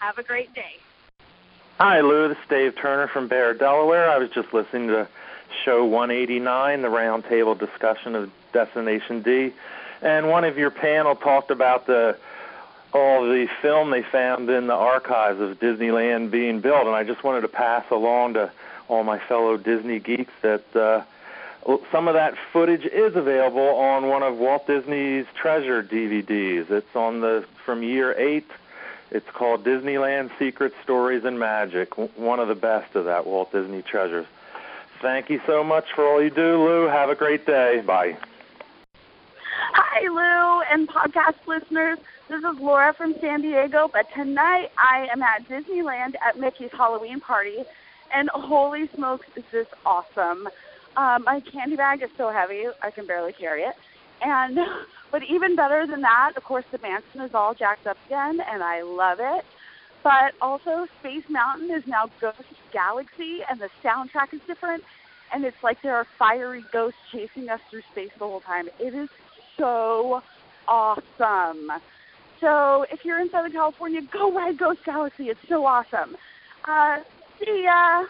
Have 0.00 0.18
a 0.18 0.22
great 0.22 0.52
day. 0.54 0.76
Hi, 1.78 2.00
Lou. 2.00 2.28
This 2.28 2.38
is 2.38 2.48
Dave 2.48 2.76
Turner 2.76 3.08
from 3.08 3.28
Bear, 3.28 3.54
Delaware. 3.54 4.10
I 4.10 4.18
was 4.18 4.30
just 4.30 4.52
listening 4.52 4.88
to 4.88 5.08
show 5.64 5.84
189, 5.84 6.82
the 6.82 6.88
roundtable 6.88 7.58
discussion 7.58 8.14
of 8.14 8.30
Destination 8.52 9.22
D, 9.22 9.52
and 10.02 10.28
one 10.28 10.44
of 10.44 10.56
your 10.56 10.70
panel 10.70 11.14
talked 11.14 11.50
about 11.50 11.86
the 11.86 12.16
all 12.94 13.24
the 13.24 13.46
film 13.60 13.90
they 13.90 14.02
found 14.02 14.48
in 14.48 14.68
the 14.68 14.74
archives 14.74 15.38
of 15.40 15.58
Disneyland 15.60 16.30
being 16.30 16.60
built, 16.60 16.86
and 16.86 16.96
I 16.96 17.04
just 17.04 17.22
wanted 17.22 17.42
to 17.42 17.48
pass 17.48 17.84
along 17.90 18.34
to 18.34 18.50
all 18.88 19.04
my 19.04 19.18
fellow 19.18 19.56
Disney 19.56 19.98
geeks 19.98 20.32
that 20.42 20.76
uh, 20.76 21.02
some 21.90 22.08
of 22.08 22.14
that 22.14 22.34
footage 22.52 22.84
is 22.84 23.16
available 23.16 23.68
on 23.76 24.08
one 24.08 24.22
of 24.22 24.38
Walt 24.38 24.66
Disney's 24.66 25.26
treasure 25.34 25.82
DVDs. 25.82 26.70
It's 26.70 26.94
on 26.94 27.20
the 27.20 27.44
from 27.64 27.82
year 27.82 28.14
eight. 28.18 28.48
It's 29.10 29.28
called 29.30 29.64
Disneyland 29.64 30.30
Secret 30.38 30.72
Stories 30.82 31.24
and 31.24 31.38
Magic, 31.38 31.96
one 32.16 32.40
of 32.40 32.48
the 32.48 32.54
best 32.54 32.96
of 32.96 33.04
that 33.04 33.26
Walt 33.26 33.52
Disney 33.52 33.82
treasures. 33.82 34.26
Thank 35.00 35.30
you 35.30 35.40
so 35.46 35.62
much 35.62 35.92
for 35.94 36.04
all 36.04 36.22
you 36.22 36.30
do, 36.30 36.64
Lou. 36.64 36.88
Have 36.88 37.10
a 37.10 37.14
great 37.14 37.46
day. 37.46 37.82
Bye. 37.86 38.16
Hi, 39.72 40.00
Lou 40.08 40.62
and 40.72 40.88
podcast 40.88 41.36
listeners. 41.46 41.98
This 42.28 42.42
is 42.42 42.58
Laura 42.58 42.92
from 42.92 43.14
San 43.20 43.42
Diego, 43.42 43.88
but 43.92 44.06
tonight 44.12 44.72
I 44.76 45.08
am 45.12 45.22
at 45.22 45.48
Disneyland 45.48 46.14
at 46.26 46.38
Mickey's 46.38 46.72
Halloween 46.72 47.20
party, 47.20 47.64
and 48.14 48.28
holy 48.32 48.88
smokes, 48.94 49.26
is 49.36 49.44
this 49.52 49.66
awesome! 49.84 50.48
Um, 50.96 51.24
my 51.24 51.40
candy 51.52 51.76
bag 51.76 52.02
is 52.02 52.08
so 52.16 52.30
heavy 52.30 52.64
I 52.82 52.90
can 52.90 53.06
barely 53.06 53.32
carry 53.32 53.62
it, 53.62 53.74
and 54.22 54.56
but 55.12 55.22
even 55.28 55.56
better 55.56 55.86
than 55.88 56.00
that, 56.02 56.32
of 56.36 56.44
course, 56.44 56.64
the 56.72 56.78
Mansion 56.78 57.20
is 57.20 57.30
all 57.34 57.54
jacked 57.54 57.86
up 57.86 57.96
again, 58.06 58.38
and 58.50 58.62
I 58.62 58.82
love 58.82 59.18
it. 59.20 59.44
But 60.02 60.32
also, 60.40 60.86
Space 61.00 61.24
Mountain 61.28 61.70
is 61.76 61.82
now 61.86 62.08
Ghost 62.20 62.38
Galaxy, 62.72 63.38
and 63.50 63.60
the 63.60 63.68
soundtrack 63.84 64.32
is 64.32 64.40
different, 64.46 64.82
and 65.34 65.44
it's 65.44 65.56
like 65.62 65.78
there 65.82 65.96
are 65.96 66.06
fiery 66.18 66.64
ghosts 66.72 66.98
chasing 67.12 67.48
us 67.48 67.60
through 67.70 67.82
space 67.92 68.10
the 68.18 68.24
whole 68.24 68.40
time. 68.40 68.68
It 68.78 68.94
is 68.94 69.08
so 69.58 70.20
awesome. 70.68 71.70
So 72.40 72.84
if 72.92 73.00
you're 73.04 73.20
in 73.20 73.30
Southern 73.30 73.52
California, 73.52 74.00
go 74.12 74.32
ride 74.32 74.58
Ghost 74.58 74.80
Galaxy. 74.84 75.24
It's 75.24 75.40
so 75.48 75.64
awesome. 75.64 76.16
Uh, 76.68 76.98
see 77.38 77.64
ya. 77.64 78.06